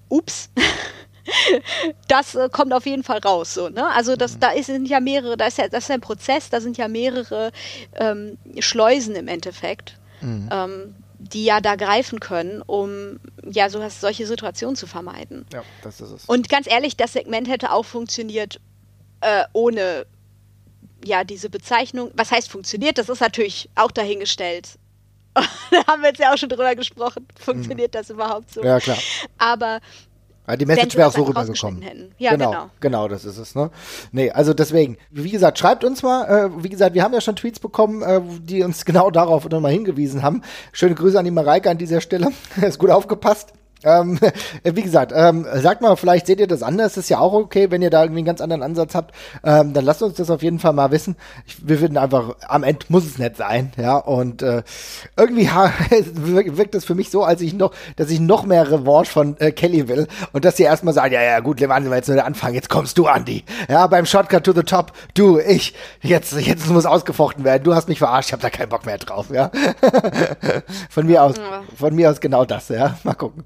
ups, 0.07 0.49
das 2.07 2.35
äh, 2.35 2.49
kommt 2.49 2.73
auf 2.73 2.85
jeden 2.85 3.03
Fall 3.03 3.19
raus. 3.19 3.53
So, 3.53 3.69
ne? 3.69 3.87
Also 3.87 4.15
das, 4.15 4.35
mhm. 4.35 4.39
da 4.39 4.49
ist, 4.51 4.67
sind 4.67 4.87
ja 4.87 4.99
mehrere, 4.99 5.37
da 5.37 5.47
ist 5.47 5.57
ja, 5.57 5.67
das 5.67 5.85
ist 5.85 5.91
ein 5.91 6.01
Prozess, 6.01 6.49
da 6.49 6.61
sind 6.61 6.77
ja 6.77 6.87
mehrere 6.87 7.51
ähm, 7.95 8.37
Schleusen 8.59 9.15
im 9.15 9.27
Endeffekt, 9.27 9.97
mhm. 10.21 10.49
ähm, 10.51 10.95
die 11.19 11.43
ja 11.43 11.59
da 11.59 11.75
greifen 11.75 12.19
können, 12.19 12.61
um 12.61 13.19
ja 13.43 13.69
so, 13.69 13.81
solche 13.89 14.25
Situationen 14.25 14.75
zu 14.75 14.87
vermeiden. 14.87 15.45
Ja, 15.53 15.63
das 15.83 15.99
ist 16.01 16.11
es. 16.11 16.25
Und 16.25 16.49
ganz 16.49 16.65
ehrlich, 16.65 16.95
das 16.95 17.13
Segment 17.13 17.47
hätte 17.49 17.71
auch 17.71 17.85
funktioniert 17.85 18.59
äh, 19.21 19.43
ohne 19.53 20.05
ja 21.03 21.23
diese 21.23 21.49
Bezeichnung. 21.49 22.11
Was 22.15 22.31
heißt 22.31 22.49
funktioniert? 22.49 22.97
Das 22.97 23.09
ist 23.09 23.19
natürlich 23.19 23.69
auch 23.75 23.91
dahingestellt. 23.91 24.79
da 25.35 25.87
haben 25.87 26.01
wir 26.01 26.09
jetzt 26.09 26.19
ja 26.19 26.33
auch 26.33 26.37
schon 26.37 26.49
drüber 26.49 26.75
gesprochen. 26.75 27.27
Funktioniert 27.37 27.93
mhm. 27.93 27.97
das 27.97 28.09
überhaupt 28.09 28.53
so? 28.53 28.63
Ja, 28.63 28.79
klar. 28.79 28.97
Aber 29.37 29.79
ja, 30.49 30.57
die 30.57 30.65
Message 30.65 30.95
wäre 30.95 31.07
auch 31.07 31.13
so 31.13 31.23
rübergekommen. 31.23 31.83
Ja, 32.17 32.31
genau, 32.31 32.51
genau, 32.51 32.69
genau. 32.79 33.07
das 33.07 33.25
ist 33.25 33.37
es. 33.37 33.55
Ne? 33.55 33.69
Nee, 34.11 34.31
also 34.31 34.53
deswegen, 34.53 34.97
wie 35.11 35.29
gesagt, 35.29 35.59
schreibt 35.59 35.83
uns 35.83 36.03
mal, 36.03 36.25
äh, 36.25 36.63
wie 36.63 36.69
gesagt, 36.69 36.95
wir 36.95 37.03
haben 37.03 37.13
ja 37.13 37.21
schon 37.21 37.35
Tweets 37.35 37.59
bekommen, 37.59 38.01
äh, 38.01 38.21
die 38.41 38.63
uns 38.63 38.85
genau 38.89 39.11
darauf 39.11 39.47
nochmal 39.49 39.71
hingewiesen 39.71 40.23
haben. 40.23 40.41
Schöne 40.71 40.95
Grüße 40.95 41.17
an 41.19 41.25
die 41.25 41.31
Mareike 41.31 41.69
an 41.69 41.77
dieser 41.77 42.01
Stelle. 42.01 42.29
ist 42.61 42.79
gut 42.79 42.89
aufgepasst. 42.89 43.53
Ähm, 43.83 44.19
wie 44.63 44.81
gesagt, 44.81 45.13
ähm, 45.15 45.45
sagt 45.55 45.81
mal, 45.81 45.95
vielleicht 45.95 46.27
seht 46.27 46.39
ihr 46.39 46.47
das 46.47 46.63
anders, 46.63 46.97
ist 46.97 47.09
ja 47.09 47.19
auch 47.19 47.33
okay, 47.33 47.71
wenn 47.71 47.81
ihr 47.81 47.89
da 47.89 48.01
irgendwie 48.01 48.19
einen 48.19 48.25
ganz 48.25 48.41
anderen 48.41 48.63
Ansatz 48.63 48.95
habt, 48.95 49.15
ähm, 49.43 49.73
dann 49.73 49.85
lasst 49.85 50.03
uns 50.03 50.15
das 50.15 50.29
auf 50.29 50.43
jeden 50.43 50.59
Fall 50.59 50.73
mal 50.73 50.91
wissen. 50.91 51.15
Ich, 51.47 51.67
wir 51.67 51.79
würden 51.79 51.97
einfach, 51.97 52.35
am 52.47 52.63
Ende 52.63 52.85
muss 52.89 53.05
es 53.05 53.17
nicht 53.17 53.37
sein, 53.37 53.71
ja, 53.77 53.97
und 53.97 54.41
äh, 54.41 54.63
irgendwie 55.17 55.49
ha, 55.49 55.71
wirkt 56.13 56.75
es 56.75 56.85
für 56.85 56.95
mich 56.95 57.09
so, 57.09 57.23
als 57.23 57.41
ich 57.41 57.53
noch, 57.53 57.71
dass 57.95 58.09
ich 58.09 58.19
noch 58.19 58.45
mehr 58.45 58.69
Revanche 58.69 59.11
von 59.11 59.37
äh, 59.39 59.51
Kelly 59.51 59.87
will. 59.87 60.07
Und 60.33 60.45
dass 60.45 60.57
sie 60.57 60.63
erstmal 60.63 60.93
sagen, 60.93 61.13
ja, 61.13 61.21
ja, 61.21 61.39
gut, 61.39 61.59
Levante, 61.59 61.89
jetzt 61.89 62.07
nur 62.07 62.15
der 62.15 62.25
Anfang, 62.25 62.53
jetzt 62.53 62.69
kommst 62.69 62.97
du, 62.97 63.07
Andy, 63.07 63.43
ja, 63.69 63.87
beim 63.87 64.05
Shotcut 64.05 64.43
to 64.43 64.53
the 64.53 64.63
top, 64.63 64.91
du, 65.13 65.39
ich, 65.39 65.73
jetzt, 66.01 66.33
jetzt 66.33 66.67
muss 66.69 66.85
ausgefochten 66.85 67.43
werden, 67.43 67.63
du 67.63 67.75
hast 67.75 67.87
mich 67.87 67.99
verarscht, 67.99 68.29
ich 68.29 68.33
hab 68.33 68.41
da 68.41 68.49
keinen 68.49 68.69
Bock 68.69 68.85
mehr 68.85 68.97
drauf, 68.97 69.27
ja. 69.31 69.51
von 70.89 71.07
mir 71.07 71.23
aus, 71.23 71.35
von 71.77 71.95
mir 71.95 72.09
aus 72.09 72.19
genau 72.19 72.43
das, 72.43 72.69
ja, 72.69 72.97
mal 73.03 73.13
gucken. 73.13 73.43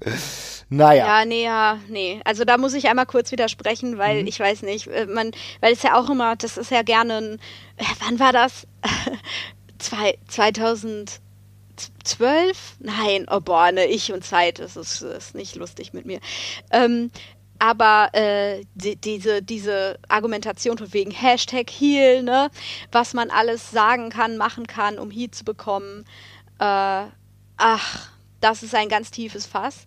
Naja. 0.68 1.06
Ja, 1.06 1.24
nee, 1.24 1.44
ja, 1.44 1.78
nee. 1.88 2.20
Also 2.24 2.44
da 2.44 2.58
muss 2.58 2.74
ich 2.74 2.88
einmal 2.88 3.06
kurz 3.06 3.30
widersprechen, 3.32 3.98
weil 3.98 4.22
mhm. 4.22 4.26
ich 4.26 4.40
weiß 4.40 4.62
nicht, 4.62 4.86
äh, 4.88 5.06
man, 5.06 5.30
weil 5.60 5.72
es 5.72 5.82
ja 5.82 5.98
auch 5.98 6.10
immer, 6.10 6.36
das 6.36 6.56
ist 6.56 6.70
ja 6.70 6.82
gerne 6.82 7.16
ein, 7.18 7.34
äh, 7.76 7.84
wann 8.00 8.18
war 8.18 8.32
das? 8.32 8.66
Zwei, 9.78 10.18
2012? 10.28 11.20
Nein, 12.80 13.26
oh 13.30 13.40
boah, 13.40 13.70
ne, 13.72 13.86
ich 13.86 14.12
und 14.12 14.24
Zeit, 14.24 14.58
das 14.58 14.76
ist, 14.76 15.02
ist 15.02 15.34
nicht 15.34 15.56
lustig 15.56 15.92
mit 15.92 16.06
mir. 16.06 16.20
Ähm, 16.70 17.10
aber 17.58 18.08
äh, 18.12 18.64
die, 18.74 18.96
diese, 18.96 19.42
diese 19.42 19.98
Argumentation 20.08 20.76
von 20.78 20.92
wegen 20.92 21.10
Hashtag 21.10 21.70
Heal, 21.70 22.22
ne, 22.22 22.50
was 22.90 23.14
man 23.14 23.30
alles 23.30 23.70
sagen 23.70 24.10
kann, 24.10 24.36
machen 24.36 24.66
kann, 24.66 24.98
um 24.98 25.10
Heat 25.10 25.34
zu 25.34 25.44
bekommen, 25.44 26.04
äh, 26.58 27.04
ach, 27.56 28.13
das 28.44 28.62
ist 28.62 28.74
ein 28.74 28.90
ganz 28.90 29.10
tiefes 29.10 29.46
Fass. 29.46 29.86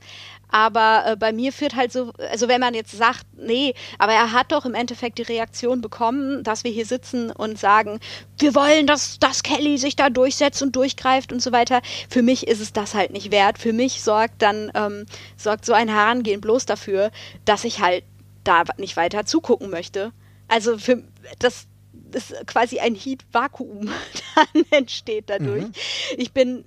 Aber 0.50 1.04
äh, 1.06 1.16
bei 1.16 1.32
mir 1.32 1.54
führt 1.54 1.76
halt 1.76 1.92
so, 1.92 2.12
also 2.32 2.48
wenn 2.48 2.60
man 2.60 2.74
jetzt 2.74 2.92
sagt, 2.92 3.26
nee, 3.36 3.74
aber 4.00 4.14
er 4.14 4.32
hat 4.32 4.52
doch 4.52 4.66
im 4.66 4.74
Endeffekt 4.74 5.20
die 5.20 5.24
Reaktion 5.24 5.82
bekommen, 5.82 6.44
dass 6.44 6.64
wir 6.64 6.72
hier 6.72 6.86
sitzen 6.86 7.32
und 7.32 7.60
sagen, 7.60 8.00
wir 8.40 8.56
wollen, 8.56 8.88
dass, 8.88 9.20
dass 9.20 9.44
Kelly 9.44 9.78
sich 9.78 9.96
da 9.96 10.10
durchsetzt 10.10 10.64
und 10.64 10.76
durchgreift 10.76 11.32
und 11.32 11.42
so 11.42 11.52
weiter. 11.52 11.82
Für 12.10 12.24
mich 12.24 12.48
ist 12.48 12.62
es 12.62 12.74
das 12.74 12.96
halt 12.96 13.12
nicht 13.12 13.32
wert. 13.32 13.60
Für 13.60 13.74
mich 13.74 14.02
sorgt 14.02 14.42
dann, 14.42 14.72
ähm, 14.74 15.06
sorgt 15.36 15.66
so 15.66 15.74
ein 15.74 15.90
Herangehen 15.90 16.42
bloß 16.42 16.66
dafür, 16.66 17.12
dass 17.46 17.64
ich 17.64 17.82
halt 17.82 18.06
da 18.44 18.64
nicht 18.78 18.98
weiter 18.98 19.26
zugucken 19.26 19.70
möchte. 19.70 20.14
Also 20.48 20.78
für 20.78 21.04
das 21.40 21.68
ist 22.14 22.34
quasi 22.48 22.80
ein 22.80 22.96
Heat-Vakuum 22.96 23.92
dann 24.36 24.64
entsteht 24.72 25.30
dadurch. 25.30 25.66
Mhm. 25.66 25.72
Ich 26.18 26.32
bin 26.32 26.64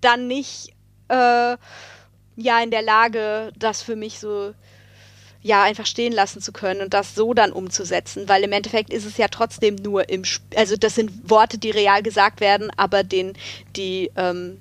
dann 0.00 0.28
nicht 0.28 0.74
äh, 1.08 1.56
ja 2.36 2.62
in 2.62 2.70
der 2.70 2.82
Lage, 2.82 3.52
das 3.56 3.82
für 3.82 3.96
mich 3.96 4.18
so 4.18 4.54
ja 5.42 5.62
einfach 5.62 5.86
stehen 5.86 6.12
lassen 6.12 6.40
zu 6.40 6.52
können 6.52 6.80
und 6.80 6.94
das 6.94 7.14
so 7.14 7.32
dann 7.32 7.52
umzusetzen, 7.52 8.28
weil 8.28 8.42
im 8.42 8.52
Endeffekt 8.52 8.92
ist 8.92 9.04
es 9.04 9.16
ja 9.16 9.28
trotzdem 9.28 9.76
nur 9.76 10.08
im, 10.08 10.22
Sp 10.26 10.42
also 10.56 10.76
das 10.76 10.94
sind 10.94 11.30
Worte, 11.30 11.58
die 11.58 11.70
real 11.70 12.02
gesagt 12.02 12.40
werden, 12.40 12.70
aber 12.76 13.04
den 13.04 13.34
die 13.76 14.10
ähm, 14.16 14.58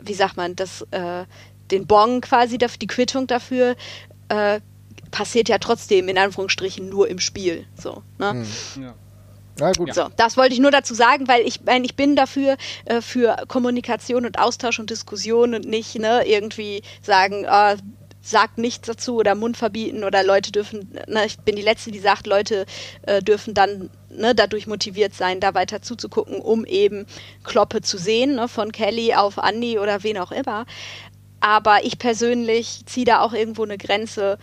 wie 0.00 0.14
sagt 0.14 0.36
man 0.36 0.56
das 0.56 0.82
äh, 0.90 1.24
den 1.70 1.86
Bon 1.86 2.20
quasi 2.20 2.58
dafür, 2.58 2.78
die 2.78 2.86
Quittung 2.86 3.26
dafür 3.26 3.76
äh, 4.28 4.60
passiert 5.10 5.48
ja 5.48 5.58
trotzdem 5.58 6.08
in 6.08 6.18
Anführungsstrichen 6.18 6.88
nur 6.88 7.08
im 7.08 7.18
Spiel 7.18 7.66
so 7.80 8.02
ne? 8.18 8.30
Hm. 8.30 8.82
Ja. 8.82 8.94
Na 9.58 9.72
gut. 9.72 9.94
So, 9.94 10.08
das 10.16 10.36
wollte 10.36 10.54
ich 10.54 10.60
nur 10.60 10.70
dazu 10.70 10.94
sagen, 10.94 11.28
weil 11.28 11.46
ich 11.46 11.60
mein, 11.64 11.84
ich 11.84 11.96
bin 11.96 12.16
dafür 12.16 12.56
äh, 12.84 13.00
für 13.00 13.36
Kommunikation 13.48 14.26
und 14.26 14.38
Austausch 14.38 14.78
und 14.78 14.90
Diskussion 14.90 15.54
und 15.54 15.66
nicht 15.66 15.98
ne, 15.98 16.26
irgendwie 16.26 16.82
sagen, 17.02 17.44
äh, 17.44 17.76
sagt 18.20 18.58
nichts 18.58 18.86
dazu 18.86 19.16
oder 19.16 19.34
Mund 19.34 19.56
verbieten 19.56 20.04
oder 20.04 20.22
Leute 20.22 20.52
dürfen, 20.52 20.90
ne, 21.06 21.24
ich 21.26 21.38
bin 21.38 21.56
die 21.56 21.62
Letzte, 21.62 21.90
die 21.90 21.98
sagt, 21.98 22.26
Leute 22.26 22.66
äh, 23.02 23.22
dürfen 23.22 23.54
dann 23.54 23.90
ne, 24.10 24.34
dadurch 24.34 24.66
motiviert 24.66 25.14
sein, 25.14 25.40
da 25.40 25.54
weiter 25.54 25.82
zuzugucken, 25.82 26.40
um 26.40 26.64
eben 26.64 27.06
Kloppe 27.44 27.80
zu 27.80 27.96
sehen, 27.98 28.34
ne, 28.36 28.48
von 28.48 28.72
Kelly 28.72 29.14
auf 29.14 29.38
Andy 29.38 29.78
oder 29.78 30.02
wen 30.02 30.18
auch 30.18 30.32
immer. 30.32 30.66
Aber 31.40 31.84
ich 31.84 31.98
persönlich 31.98 32.82
ziehe 32.86 33.06
da 33.06 33.20
auch 33.20 33.32
irgendwo 33.32 33.62
eine 33.62 33.78
Grenze, 33.78 34.38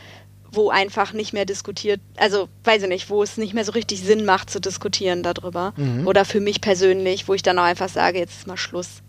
wo 0.56 0.70
einfach 0.70 1.14
nicht 1.14 1.34
mehr 1.34 1.45
diskutiert, 1.45 1.99
also 2.18 2.49
weiß 2.64 2.84
ich 2.84 2.89
nicht, 2.89 3.10
wo 3.10 3.24
es 3.24 3.38
nicht 3.38 3.53
mehr 3.53 3.66
so 3.66 3.72
richtig 3.74 4.01
Sinn 4.01 4.26
macht 4.26 4.49
zu 4.49 4.60
diskutieren 4.60 5.24
darüber. 5.24 5.74
Mhm. 5.78 6.08
Oder 6.08 6.26
für 6.26 6.39
mich 6.39 6.62
persönlich, 6.62 7.28
wo 7.28 7.34
ich 7.34 7.43
dann 7.43 7.60
auch 7.60 7.64
einfach 7.64 7.89
sage, 7.89 8.20
jetzt 8.20 8.39
ist 8.39 8.47
mal 8.47 8.58
Schluss. 8.58 9.01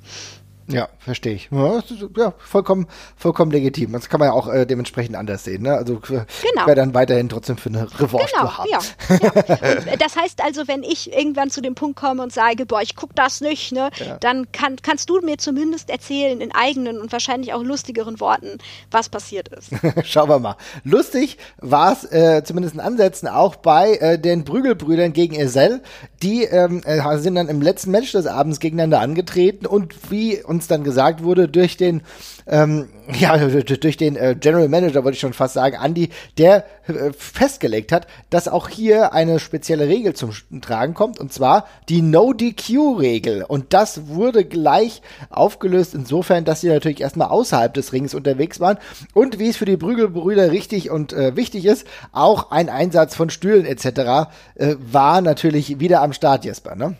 Ja, 0.69 0.89
verstehe 0.99 1.35
ich. 1.35 1.49
Ja, 1.51 2.35
vollkommen, 2.39 2.87
vollkommen 3.17 3.53
legitim. 3.53 3.93
Das 3.93 4.09
kann 4.09 4.19
man 4.19 4.29
ja 4.29 4.33
auch 4.33 4.49
äh, 4.49 4.67
dementsprechend 4.67 5.15
anders 5.15 5.45
sehen. 5.45 5.63
Ne? 5.63 5.75
Also 5.75 6.01
genau. 6.01 6.67
wäre 6.67 6.75
dann 6.75 6.93
weiterhin 6.93 7.29
trotzdem 7.29 7.57
für 7.57 7.69
eine 7.69 7.87
Revanche 8.01 8.33
genau, 8.35 8.49
zu 8.49 8.59
haben. 8.59 8.71
Ja, 8.71 8.79
ja. 8.79 9.33
Äh, 9.87 9.97
das 9.97 10.17
heißt 10.17 10.43
also, 10.43 10.67
wenn 10.67 10.83
ich 10.83 11.13
irgendwann 11.13 11.51
zu 11.51 11.61
dem 11.61 11.75
Punkt 11.75 11.97
komme 11.97 12.23
und 12.23 12.33
sage, 12.33 12.67
boah, 12.67 12.83
ich 12.83 12.97
gucke 12.97 13.15
das 13.15 13.41
nicht, 13.41 13.73
ne, 13.73 13.91
ja. 13.97 14.17
dann 14.19 14.51
kann, 14.53 14.77
kannst 14.83 15.09
du 15.09 15.21
mir 15.21 15.39
zumindest 15.39 15.91
erzählen 15.91 16.41
in 16.41 16.53
eigenen 16.53 17.01
und 17.01 17.13
wahrscheinlich 17.13 17.53
auch 17.53 17.63
lustigeren 17.63 18.21
Worten, 18.21 18.59
was 18.91 19.09
passiert 19.09 19.49
ist. 19.49 19.71
Schauen 20.05 20.29
wir 20.29 20.39
mal. 20.39 20.57
Lustig 20.85 21.39
war 21.59 21.93
es 21.93 22.05
äh, 22.05 22.43
zumindest 22.45 22.75
in 22.75 22.81
Ansätzen 22.81 23.29
auch 23.29 23.57
bei 23.57 23.95
äh, 23.97 24.19
den 24.19 24.45
Brügelbrüdern 24.45 25.13
gegen 25.13 25.35
Esel. 25.35 25.83
Die 26.23 26.45
ähm, 26.45 26.83
äh, 26.85 27.19
sind 27.19 27.37
dann 27.37 27.49
im 27.49 27.63
letzten 27.63 27.91
Match 27.91 28.13
des 28.13 28.27
Abends 28.27 28.61
gegeneinander 28.61 29.01
angetreten 29.01 29.67
und 29.67 30.11
wie 30.11 30.43
und 30.43 30.56
uns 30.57 30.67
dann 30.67 30.85
gesagt 30.85 31.23
wurde 31.23 31.49
durch 31.49 31.77
den, 31.77 32.03
ähm, 32.47 32.89
ja, 33.19 33.37
durch 33.37 33.97
den 33.97 34.17
äh, 34.17 34.37
General 34.39 34.69
Manager, 34.69 35.05
wollte 35.05 35.15
ich 35.15 35.21
schon 35.21 35.33
fast 35.33 35.55
sagen, 35.55 35.77
Andy, 35.83 36.11
der 36.39 36.65
äh, 36.87 37.13
festgelegt 37.17 37.93
hat, 37.93 38.07
dass 38.31 38.49
auch 38.49 38.69
hier 38.69 39.13
eine 39.13 39.39
spezielle 39.39 39.89
Regel 39.89 40.15
zum 40.15 40.33
Tragen 40.61 40.95
kommt, 40.95 41.21
und 41.21 41.33
zwar 41.33 41.67
die 41.89 42.03
No-DQ-Regel. 42.03 43.45
Und 43.45 43.73
das 43.73 44.09
wurde 44.09 44.45
gleich 44.45 45.03
aufgelöst 45.31 45.95
insofern, 45.95 46.45
dass 46.45 46.61
sie 46.61 46.69
natürlich 46.69 47.01
erstmal 47.01 47.29
außerhalb 47.29 47.73
des 47.75 47.93
Rings 47.93 48.15
unterwegs 48.15 48.61
waren 48.61 48.79
und 49.15 49.39
wie 49.39 49.49
es 49.49 49.57
für 49.57 49.65
die 49.65 49.77
Brügelbrüder 49.77 50.51
richtig 50.51 50.91
und 50.91 51.13
äh, 51.13 51.37
wichtig 51.37 51.67
ist, 51.67 51.87
auch 52.13 52.51
ein 52.51 52.69
Einsatz 52.69 53.15
von 53.15 53.31
Stühlen 53.31 53.67
etc. 53.67 54.31
Äh, 54.55 54.77
war 54.79 55.21
natürlich 55.21 55.79
wieder 55.81 56.03
am 56.03 56.13
Start, 56.13 56.45
Jesper, 56.45 56.75
ne? 56.75 56.97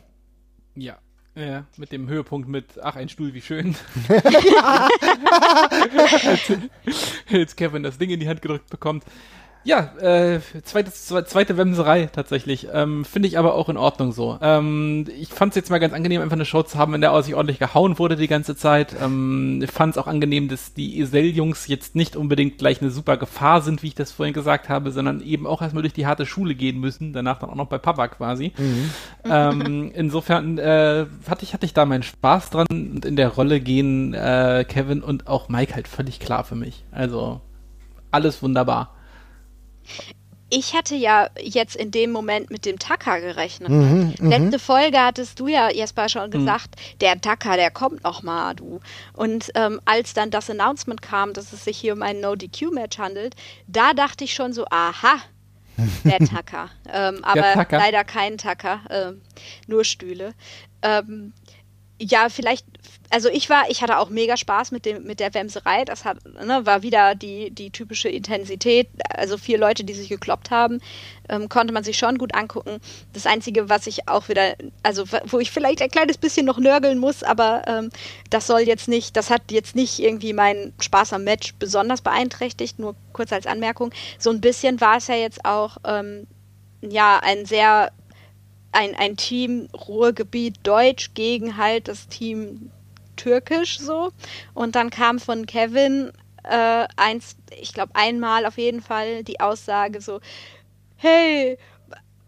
Ja. 0.75 0.99
Ja, 1.37 1.67
mit 1.77 1.93
dem 1.93 2.09
Höhepunkt 2.09 2.49
mit, 2.49 2.83
ach, 2.83 2.97
ein 2.97 3.11
Stuhl, 3.11 3.35
wie 3.35 3.43
schön. 3.43 3.77
Jetzt 7.29 7.59
Kevin 7.59 7.83
das 7.83 7.99
Ding 7.99 8.09
in 8.09 8.21
die 8.21 8.29
Hand 8.29 8.41
gedrückt 8.41 8.71
bekommt. 8.71 9.05
Ja, 9.67 9.91
äh, 10.01 10.39
zweites, 10.63 11.07
zweite 11.07 11.57
Wemserei 11.57 12.07
tatsächlich. 12.07 12.69
Ähm, 12.73 13.05
Finde 13.05 13.27
ich 13.27 13.37
aber 13.37 13.55
auch 13.55 13.69
in 13.69 13.77
Ordnung 13.77 14.13
so. 14.13 14.39
Ähm, 14.41 15.09
ich 15.19 15.31
fand 15.31 15.51
es 15.51 15.57
jetzt 15.57 15.71
mal 15.71 15.81
ganz 15.81 15.93
angenehm, 15.93 16.23
einfach 16.23 16.37
eine 16.37 16.45
Show 16.45 16.63
zu 16.63 16.79
haben, 16.79 16.95
in 16.95 17.01
der 17.01 17.21
sich 17.25 17.35
ordentlich 17.35 17.59
gehauen 17.59 17.99
wurde 17.99 18.15
die 18.15 18.29
ganze 18.29 18.55
Zeit. 18.55 18.95
Ähm, 19.03 19.61
ich 19.61 19.73
fand 19.73 19.95
es 19.95 19.99
auch 19.99 20.07
angenehm, 20.07 20.47
dass 20.47 20.73
die 20.73 21.01
Esel-Jungs 21.01 21.67
jetzt 21.67 21.97
nicht 21.97 22.15
unbedingt 22.15 22.59
gleich 22.59 22.81
eine 22.81 22.93
super 22.93 23.17
Gefahr 23.17 23.61
sind, 23.61 23.83
wie 23.83 23.89
ich 23.89 23.97
das 23.97 24.13
vorhin 24.13 24.35
gesagt 24.35 24.69
habe, 24.69 24.93
sondern 24.93 25.21
eben 25.21 25.49
auch 25.49 25.61
erstmal 25.61 25.83
durch 25.83 25.95
die 25.95 26.07
harte 26.07 26.27
Schule 26.27 26.55
gehen 26.55 26.79
müssen, 26.79 27.13
danach 27.13 27.41
dann 27.41 27.51
auch 27.51 27.57
noch 27.57 27.67
bei 27.67 27.79
Papa 27.79 28.07
quasi. 28.07 28.53
Mhm. 28.57 28.91
Ähm, 29.29 29.91
insofern 29.97 30.59
äh, 30.59 31.07
hatte, 31.29 31.43
ich, 31.43 31.55
hatte 31.55 31.67
ich 31.67 31.75
da 31.75 31.87
meinen 31.87 32.05
Spaß 32.05 32.51
dran 32.51 32.69
und 32.71 33.05
in 33.05 33.17
der 33.17 33.31
Rolle 33.31 33.59
gehen 33.59 34.15
äh, 34.15 34.65
Kevin 34.69 35.03
und 35.03 35.27
auch 35.27 35.49
Mike 35.49 35.75
halt 35.75 35.89
völlig 35.89 36.21
klar 36.21 36.45
für 36.45 36.55
mich. 36.55 36.85
Also 36.93 37.41
alles 38.13 38.41
wunderbar. 38.45 38.96
Ich 40.49 40.75
hatte 40.75 40.95
ja 40.95 41.29
jetzt 41.41 41.75
in 41.75 41.91
dem 41.91 42.13
Moment 42.13 42.51
mit 42.51 42.67
dem 42.67 42.79
Tacker 42.79 43.21
gerechnet. 43.21 43.69
Mhm, 43.69 44.15
mhm, 44.19 44.31
Letzte 44.31 44.61
Folge 44.61 44.99
hattest 44.99 45.41
du 45.41 45.49
ja 45.49 45.71
Jesper 45.71 46.09
schon 46.09 46.27
mhm. 46.27 46.31
gesagt, 46.31 46.77
mhm. 46.77 46.99
der 47.01 47.21
Tacker, 47.21 47.57
der 47.57 47.73
kommt 47.73 48.05
noch 48.05 48.23
mal, 48.23 48.55
du. 48.55 48.81
Und 49.13 49.51
ähm, 49.57 49.81
als 49.85 50.15
dann 50.15 50.31
das 50.31 50.49
Announcement 50.49 51.03
kam, 51.03 51.33
dass 51.33 51.53
es 51.53 51.65
sich 51.65 51.77
hier 51.77 51.95
um 51.95 52.03
ein 52.03 52.21
No-DQ-Match 52.21 52.99
handelt, 52.99 53.35
da 53.67 53.93
dachte 53.93 54.23
ich 54.23 54.35
schon 54.35 54.53
so, 54.53 54.67
aha, 54.71 55.17
der 56.05 56.19
Tacker. 56.27 56.71
ähm, 56.93 57.25
aber 57.25 57.55
Tacker. 57.55 57.79
leider 57.79 58.05
kein 58.05 58.39
Tacker, 58.39 58.81
äh, 58.89 59.13
nur 59.67 59.85
Stühle. 59.85 60.35
Ähm, 60.83 61.33
ja, 62.01 62.29
vielleicht, 62.29 62.67
also 63.11 63.29
ich 63.29 63.49
war, 63.49 63.65
ich 63.69 63.83
hatte 63.83 63.99
auch 63.99 64.11
mega 64.11 64.37
Spaß 64.37 64.73
mit 64.73 64.85
dem, 64.85 65.05
mit 65.05 65.21
der 65.21 65.33
Wemserei. 65.35 65.85
Das 65.85 66.05
hat, 66.05 66.19
ne, 66.25 66.65
war 66.65 66.83
wieder 66.83 67.15
die, 67.15 67.51
die 67.51 67.71
typische 67.71 68.09
Intensität. 68.09 68.89
Also 69.09 69.39
vier 69.39 69.59
Leute, 69.59 69.85
die 69.85 69.95
sich 69.95 70.09
gekloppt 70.09 70.51
haben, 70.51 70.81
ähm, 71.29 71.49
konnte 71.49 71.73
man 71.73 71.85
sich 71.85 71.99
schon 71.99 72.19
gut 72.19 72.35
angucken. 72.35 72.79
Das 73.13 73.27
Einzige, 73.27 73.69
was 73.69 73.87
ich 73.87 74.09
auch 74.09 74.29
wieder, 74.29 74.57
also 74.83 75.05
wo 75.27 75.39
ich 75.39 75.51
vielleicht 75.51 75.83
ein 75.83 75.91
kleines 75.91 76.19
bisschen 76.19 76.47
noch 76.47 76.59
nörgeln 76.59 76.99
muss, 76.99 77.23
aber 77.23 77.63
ähm, 77.67 77.91
das 78.31 78.47
soll 78.47 78.61
jetzt 78.61 78.89
nicht, 78.89 79.17
das 79.17 79.31
hat 79.31 79.51
jetzt 79.51 79.77
nicht 79.77 79.99
irgendwie 79.99 80.33
meinen 80.33 80.73
Spaß 80.81 81.13
am 81.13 81.25
Match 81.25 81.55
besonders 81.59 82.03
beeinträchtigt, 82.03 82.79
nur 82.79 82.97
kurz 83.13 83.33
als 83.33 83.47
Anmerkung. 83.47 83.93
So 84.19 84.31
ein 84.31 84.41
bisschen 84.41 84.81
war 84.81 84.99
es 84.99 85.07
ja 85.07 85.15
jetzt 85.15 85.45
auch, 85.45 85.79
ähm, 85.85 86.27
ja, 86.83 87.21
ein 87.23 87.47
sehr 87.47 87.93
ein, 88.73 88.95
ein 88.95 89.17
Team 89.17 89.69
Ruhrgebiet 89.73 90.59
Deutsch 90.63 91.15
gegen 91.15 91.57
halt 91.57 91.89
das 91.89 92.09
Team 92.09 92.71
Türkisch 93.17 93.79
so. 93.79 94.13
Und 94.55 94.77
dann 94.77 94.91
kam 94.91 95.19
von 95.19 95.47
Kevin 95.47 96.13
äh, 96.45 96.87
eins, 96.97 97.37
ich 97.61 97.73
glaube 97.73 97.95
einmal 97.95 98.47
auf 98.47 98.59
jeden 98.59 98.81
Fall 98.81 99.25
die 99.25 99.41
Aussage 99.41 100.01
so, 100.01 100.21
hey, 100.97 101.59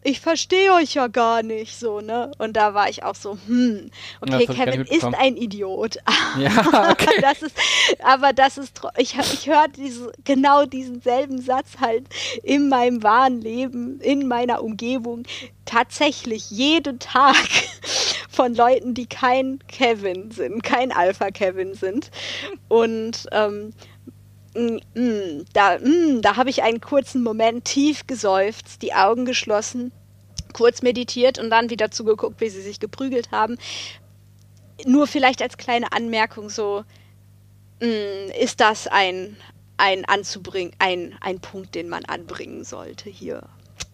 ich 0.03 0.21
verstehe 0.21 0.73
euch 0.73 0.95
ja 0.95 1.09
gar 1.09 1.43
nicht 1.43 1.79
so, 1.79 2.01
ne? 2.01 2.31
Und 2.39 2.57
da 2.57 2.73
war 2.73 2.89
ich 2.89 3.03
auch 3.03 3.15
so, 3.15 3.37
hm, 3.47 3.91
okay, 4.21 4.47
ja, 4.49 4.55
Kevin 4.55 4.83
ist 4.83 5.05
ein 5.05 5.37
Idiot. 5.37 5.99
Ja, 6.39 6.91
okay. 6.91 7.21
das 7.21 7.43
ist, 7.43 7.57
aber 8.03 8.33
das 8.33 8.59
ist, 8.59 8.81
ich, 8.97 9.19
ich 9.19 9.47
höre 9.47 9.67
diese, 9.69 10.13
genau 10.25 10.67
diesen 10.67 11.01
selben 11.01 11.41
Satz 11.41 11.79
halt 11.81 12.07
in 12.43 12.69
meinem 12.69 13.03
wahren 13.03 13.41
Leben, 13.41 13.99
in 14.01 14.29
meiner 14.29 14.63
Umgebung, 14.63 15.25
tatsächlich 15.65 16.51
jeden 16.51 16.99
Tag 16.99 17.37
von 18.39 18.55
Leuten, 18.55 18.95
die 18.95 19.07
kein 19.07 19.59
Kevin 19.67 20.31
sind, 20.31 20.63
kein 20.63 20.93
Alpha-Kevin 20.93 21.75
sind. 21.75 22.11
Und 22.69 23.27
ähm, 23.33 23.73
Mm, 24.59 24.81
mm, 24.95 25.45
da, 25.53 25.79
mm, 25.79 26.21
da 26.23 26.37
habe 26.37 26.51
ich 26.51 26.63
einen 26.63 26.81
kurzen 26.81 27.23
Moment 27.23 27.65
tief 27.65 28.07
geseufzt, 28.07 28.83
die 28.83 28.93
Augen 28.93 29.25
geschlossen, 29.25 29.93
kurz 30.53 30.83
meditiert 30.83 31.39
und 31.39 31.51
dann 31.51 31.71
wieder 31.71 31.91
zugeguckt, 31.93 32.41
wie 32.41 32.49
sie 32.49 32.63
sich 32.63 32.81
geprügelt 32.81 33.31
haben. 33.31 33.57
Nur 34.85 35.07
vielleicht 35.07 35.43
als 35.43 35.59
kleine 35.59 35.93
Anmerkung 35.93 36.51
so, 36.51 36.85
mm, 37.81 38.31
ist 38.41 38.61
das 38.61 38.89
ein, 38.89 39.37
ein 39.77 40.05
anzubringen, 40.07 40.73
ein, 40.81 41.15
ein 41.21 41.41
Punkt, 41.41 41.77
den 41.77 41.89
man 41.89 42.05
anbringen 42.07 42.65
sollte 42.65 43.11
hier. 43.11 43.43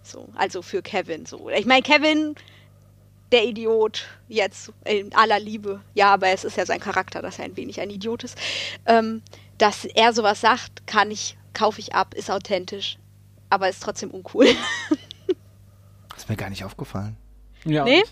So, 0.02 0.28
also 0.34 0.62
für 0.62 0.80
Kevin 0.82 1.26
so. 1.26 1.50
Ich 1.50 1.66
meine, 1.66 1.82
Kevin, 1.82 2.36
der 3.32 3.44
Idiot, 3.44 4.06
jetzt 4.28 4.72
in 4.84 5.14
aller 5.14 5.40
Liebe, 5.40 5.80
ja, 5.94 6.12
aber 6.12 6.28
es 6.28 6.44
ist 6.44 6.56
ja 6.56 6.66
sein 6.66 6.80
Charakter, 6.80 7.22
dass 7.22 7.38
er 7.38 7.46
ein 7.46 7.56
wenig 7.56 7.80
ein 7.80 7.90
Idiot 7.90 8.24
ist. 8.24 8.38
Ähm, 8.86 9.22
dass 9.58 9.84
er 9.84 10.12
sowas 10.12 10.40
sagt, 10.40 10.86
kann 10.86 11.10
ich, 11.10 11.36
kaufe 11.52 11.80
ich 11.80 11.94
ab, 11.94 12.14
ist 12.14 12.30
authentisch, 12.30 12.98
aber 13.50 13.68
ist 13.68 13.82
trotzdem 13.82 14.10
uncool. 14.10 14.46
ist 16.16 16.28
mir 16.28 16.36
gar 16.36 16.50
nicht 16.50 16.64
aufgefallen. 16.64 17.16
Ja. 17.64 17.84
Nee? 17.84 18.02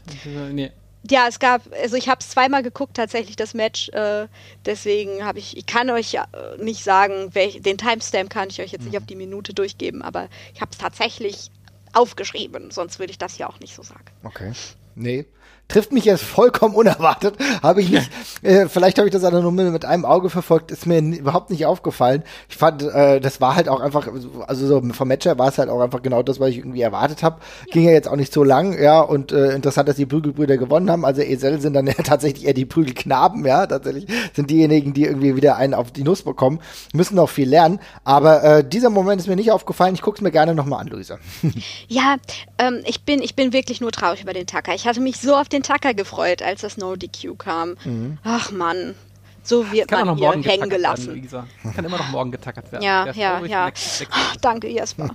nee. 0.53 0.73
Ja, 1.11 1.27
es 1.29 1.41
gab, 1.41 1.63
also 1.73 1.97
ich 1.97 2.09
habe 2.09 2.21
es 2.21 2.29
zweimal 2.29 2.63
geguckt, 2.63 2.97
tatsächlich 2.97 3.35
das 3.35 3.55
Match. 3.55 3.89
Äh, 3.89 4.29
deswegen 4.65 5.25
habe 5.25 5.41
ich, 5.41 5.57
ich 5.57 5.67
kann 5.67 5.91
euch 5.91 6.13
ja 6.13 6.29
nicht 6.59 6.85
sagen, 6.85 7.35
welch, 7.35 7.61
den 7.61 7.77
Timestamp 7.77 8.31
kann 8.31 8.51
ich 8.51 8.61
euch 8.61 8.71
jetzt 8.71 8.85
nicht 8.85 8.93
mhm. 8.93 8.99
auf 8.99 9.07
die 9.07 9.17
Minute 9.17 9.53
durchgeben, 9.53 10.03
aber 10.03 10.29
ich 10.55 10.61
habe 10.61 10.71
es 10.71 10.79
tatsächlich 10.79 11.51
aufgeschrieben, 11.93 12.71
sonst 12.71 12.99
würde 12.99 13.11
ich 13.11 13.19
das 13.19 13.37
ja 13.37 13.49
auch 13.49 13.59
nicht 13.61 13.75
so 13.75 13.83
sagen. 13.83 14.05
Okay. 14.23 14.53
Nee, 14.95 15.27
trifft 15.69 15.93
mich 15.93 16.05
jetzt 16.05 16.23
vollkommen 16.23 16.75
unerwartet. 16.75 17.37
Habe 17.63 17.81
ich 17.81 17.91
nicht, 17.91 18.11
äh, 18.43 18.69
vielleicht 18.69 18.99
habe 18.99 19.09
ich 19.09 19.13
das 19.13 19.23
nur 19.23 19.53
mit 19.53 19.85
einem 19.85 20.05
Auge 20.05 20.29
verfolgt, 20.31 20.71
ist 20.71 20.87
mir 20.87 20.99
überhaupt 20.99 21.51
nicht 21.51 21.67
aufgefallen. 21.67 22.23
Ich 22.49 22.57
fand, 22.57 22.83
äh, 22.83 23.21
das 23.21 23.41
war 23.41 23.57
halt 23.57 23.69
auch 23.69 23.81
einfach, 23.81 24.09
also 24.47 24.67
so 24.67 24.83
vom 24.93 25.09
Matcher 25.09 25.39
war 25.39 25.49
es 25.49 25.59
halt 25.59 25.71
auch 25.71 25.81
einfach 25.81 26.03
genau 26.03 26.23
das, 26.23 26.41
was 26.41 26.51
ich 26.51 26.59
irgendwie 26.59 26.83
erwartet 26.83 27.23
habe. 27.23 27.41
Ja. 27.67 27.73
Ging 27.73 27.85
ja 27.85 27.93
jetzt 27.93 28.09
auch 28.09 28.17
nicht 28.17 28.33
so 28.33 28.45
lang, 28.45 28.79
ja, 28.81 29.01
und 29.01 29.33
äh, 29.33 29.55
interessant, 29.55 29.89
dass 29.89 29.97
die 29.97 30.07
Prügelbrüder 30.07 30.57
gewonnen 30.57 30.91
haben. 30.91 31.05
Also 31.05 31.23
Esel 31.23 31.61
sind 31.61 31.75
dann 31.75 31.87
ja 31.93 31.95
tatsächlich 31.95 32.45
eher 32.45 32.55
die 32.55 32.67
Prügelknaben, 32.67 33.45
ja, 33.47 33.67
tatsächlich 33.67 34.07
sind 34.35 34.51
diejenigen, 34.51 34.93
die 34.93 35.05
irgendwie 35.05 35.37
wieder 35.37 35.57
einen 35.57 35.75
auf 35.75 35.91
die 35.91 36.03
Nuss 36.03 36.23
bekommen, 36.23 36.61
müssen 36.93 37.15
noch 37.17 37.31
viel 37.31 37.49
lernen. 37.49 37.81
Aber 38.05 38.45
äh, 38.45 38.65
dieser 38.69 38.91
Moment 38.91 39.21
ist 39.21 39.27
mir 39.27 39.37
nicht 39.37 39.53
aufgefallen. 39.53 39.95
Ich 39.95 40.03
gucke 40.03 40.17
es 40.17 40.23
mir 40.23 40.31
gerne 40.31 40.55
nochmal 40.55 40.81
an, 40.81 40.89
Luisa. 40.89 41.19
ja, 41.89 42.17
ähm, 42.59 42.81
ich 42.85 43.05
bin, 43.05 43.23
ich 43.23 43.35
bin 43.35 43.53
wirklich 43.53 43.81
nur 43.81 43.93
traurig 43.93 44.23
über 44.23 44.33
den 44.33 44.47
Tacker. 44.47 44.75
Ich 44.75 44.87
hatte 44.87 45.01
mich 45.01 45.19
so 45.19 45.35
auf 45.35 45.49
den 45.53 45.63
Tucker 45.63 45.95
gefreut, 45.95 46.43
als 46.43 46.63
das 46.63 46.77
No 46.77 46.97
DQ 46.97 47.37
kam. 47.39 47.77
Mhm. 47.85 48.19
Ach 48.25 48.51
Mann. 48.51 48.95
So 49.45 49.71
wird 49.73 49.89
kann 49.89 50.07
man 50.07 50.17
hier 50.17 50.31
hängen 50.31 50.71
gelassen. 50.71 51.31
Werden, 51.31 51.49
kann 51.75 51.85
immer 51.85 51.99
noch 51.99 52.11
morgen 52.11 52.31
getackert 52.31 52.71
werden. 52.71 52.85
Ja, 52.85 53.11
ja, 53.13 53.45
ja. 53.45 53.71
Ach, 54.11 54.37
danke, 54.37 54.69
Jesper. 54.69 55.11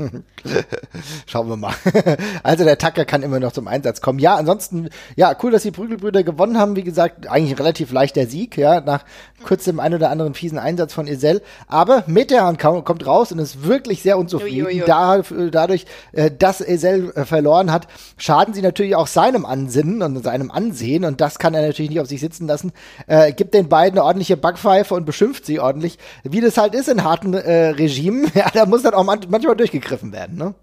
Schauen 1.26 1.50
wir 1.50 1.58
mal. 1.58 1.74
Also 2.44 2.64
der 2.64 2.78
Tacker 2.78 3.06
kann 3.06 3.24
immer 3.24 3.40
noch 3.40 3.52
zum 3.52 3.68
Einsatz 3.68 4.02
kommen. 4.02 4.20
Ja, 4.20 4.36
ansonsten, 4.36 4.90
ja, 5.16 5.36
cool, 5.44 5.52
dass 5.52 5.64
die 5.64 5.72
Prügelbrüder 5.72 6.24
gewonnen 6.24 6.58
haben. 6.58 6.76
Wie 6.76 6.84
gesagt, 6.84 7.28
eigentlich 7.28 7.58
relativ 7.60 7.92
leichter 7.92 8.26
Sieg, 8.26 8.58
ja, 8.58 8.80
nach 8.82 9.04
kurzem 9.44 9.80
ein 9.80 9.94
oder 9.94 10.10
anderen 10.10 10.34
fiesen 10.34 10.58
Einsatz 10.58 10.94
von 10.94 11.08
Isel. 11.08 11.42
Aber 11.68 12.04
Metehan 12.08 12.58
kommt 12.58 13.06
raus 13.06 13.32
und 13.32 13.40
ist 13.40 13.64
wirklich 13.64 14.02
sehr 14.02 14.18
unzufrieden. 14.18 14.68
Ui, 14.68 14.74
ui, 14.76 14.82
ui. 14.82 14.88
Da, 14.88 15.22
dadurch, 15.52 15.86
äh, 16.14 16.32
dass 16.32 16.62
Isel 16.62 17.12
äh, 17.16 17.26
verloren 17.26 17.72
hat, 17.72 17.88
schaden 18.18 18.54
sie 18.54 18.62
natürlich 18.62 18.96
auch 18.96 19.08
seinem 19.08 19.46
Ansinnen 19.46 20.02
und 20.02 20.24
seinem 20.24 20.52
Ansehen. 20.52 21.06
Und 21.06 21.22
das 21.22 21.40
kann 21.40 21.54
er 21.54 21.62
natürlich 21.62 21.90
nicht 21.90 22.00
auf 22.00 22.08
sich 22.08 22.22
sitzen 22.22 22.48
lassen. 22.48 22.72
Äh, 23.08 23.34
gibt 23.34 23.54
den 23.54 23.70
beiden 23.70 24.00
ordentlich 24.00 24.17
ordentliche 24.18 24.38
Backpfeife 24.38 24.96
und 24.96 25.06
beschimpft 25.06 25.46
sie 25.46 25.60
ordentlich, 25.60 26.00
wie 26.24 26.42
das 26.42 26.58
halt 26.58 26.74
ist 26.74 26.90
in 26.90 27.04
harten 27.04 27.34
äh, 27.34 27.70
Regimen. 27.70 28.32
Ja, 28.38 28.50
da 28.52 28.66
muss 28.66 28.84
dann 28.84 28.94
auch 28.94 29.04
man 29.04 29.20
manchmal 29.30 29.56
durchgegriffen 29.56 30.12
werden, 30.12 30.38
ne? 30.38 30.54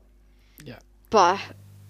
Ja. 0.65 0.77
Boah, 1.11 1.39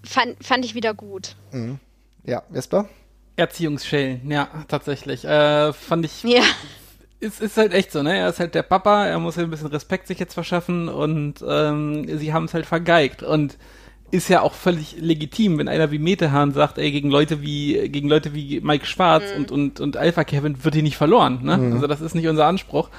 fand, 0.03 0.43
fand 0.43 0.65
ich 0.65 0.73
wieder 0.73 0.93
gut. 0.93 1.35
Mhm. 1.51 1.79
Ja, 2.23 2.43
Jesper? 2.51 2.87
Erziehungsschellen, 3.35 4.29
ja, 4.31 4.47
tatsächlich. 4.67 5.25
Äh, 5.25 5.73
fand 5.73 6.05
ich. 6.05 6.23
Ja. 6.23 6.41
Ist, 7.19 7.41
ist 7.41 7.57
halt 7.57 7.73
echt 7.73 7.91
so, 7.91 8.01
ne? 8.01 8.17
Er 8.17 8.29
ist 8.29 8.39
halt 8.39 8.55
der 8.55 8.63
Papa, 8.63 9.05
er 9.05 9.19
muss 9.19 9.37
halt 9.37 9.47
ein 9.47 9.51
bisschen 9.51 9.67
Respekt 9.67 10.07
sich 10.07 10.19
jetzt 10.19 10.33
verschaffen 10.33 10.89
und 10.89 11.43
ähm, 11.47 12.17
sie 12.17 12.33
haben 12.33 12.45
es 12.45 12.53
halt 12.53 12.65
vergeigt. 12.65 13.21
Und 13.21 13.57
ist 14.11 14.29
ja 14.29 14.41
auch 14.41 14.53
völlig 14.53 14.95
legitim, 14.99 15.57
wenn 15.57 15.67
einer 15.67 15.91
wie 15.91 15.99
Metehan 15.99 16.51
sagt, 16.51 16.77
ey, 16.77 16.91
gegen 16.91 17.09
Leute 17.09 17.41
wie, 17.41 17.89
gegen 17.89 18.07
Leute 18.07 18.33
wie 18.33 18.61
Mike 18.61 18.85
Schwarz 18.85 19.23
mhm. 19.31 19.37
und, 19.37 19.51
und, 19.51 19.79
und 19.79 19.97
Alpha 19.97 20.23
Kevin 20.23 20.63
wird 20.63 20.75
hier 20.75 20.83
nicht 20.83 20.97
verloren, 20.97 21.39
ne? 21.43 21.57
Mhm. 21.57 21.73
Also 21.73 21.87
das 21.87 22.01
ist 22.01 22.15
nicht 22.15 22.27
unser 22.27 22.45
Anspruch. 22.45 22.89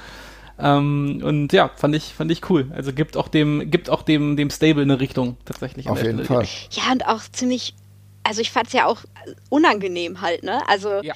Ähm, 0.59 1.21
und 1.23 1.53
ja, 1.53 1.69
fand 1.75 1.95
ich, 1.95 2.13
fand 2.13 2.31
ich 2.31 2.49
cool. 2.49 2.71
Also 2.75 2.91
gibt 2.93 3.15
auch 3.15 3.27
dem, 3.27 3.69
gibt 3.69 3.89
auch 3.89 4.01
dem, 4.01 4.35
dem 4.35 4.49
Stable 4.49 4.81
eine 4.81 4.99
Richtung 4.99 5.37
tatsächlich. 5.45 5.87
Auf 5.87 6.03
jeden 6.03 6.25
Fall. 6.25 6.45
Ja, 6.71 6.91
und 6.91 7.07
auch 7.07 7.21
ziemlich, 7.31 7.73
also 8.23 8.41
ich 8.41 8.51
fand 8.51 8.67
es 8.67 8.73
ja 8.73 8.85
auch 8.85 9.01
unangenehm 9.49 10.21
halt, 10.21 10.43
ne? 10.43 10.61
Also 10.67 11.01
ja. 11.03 11.13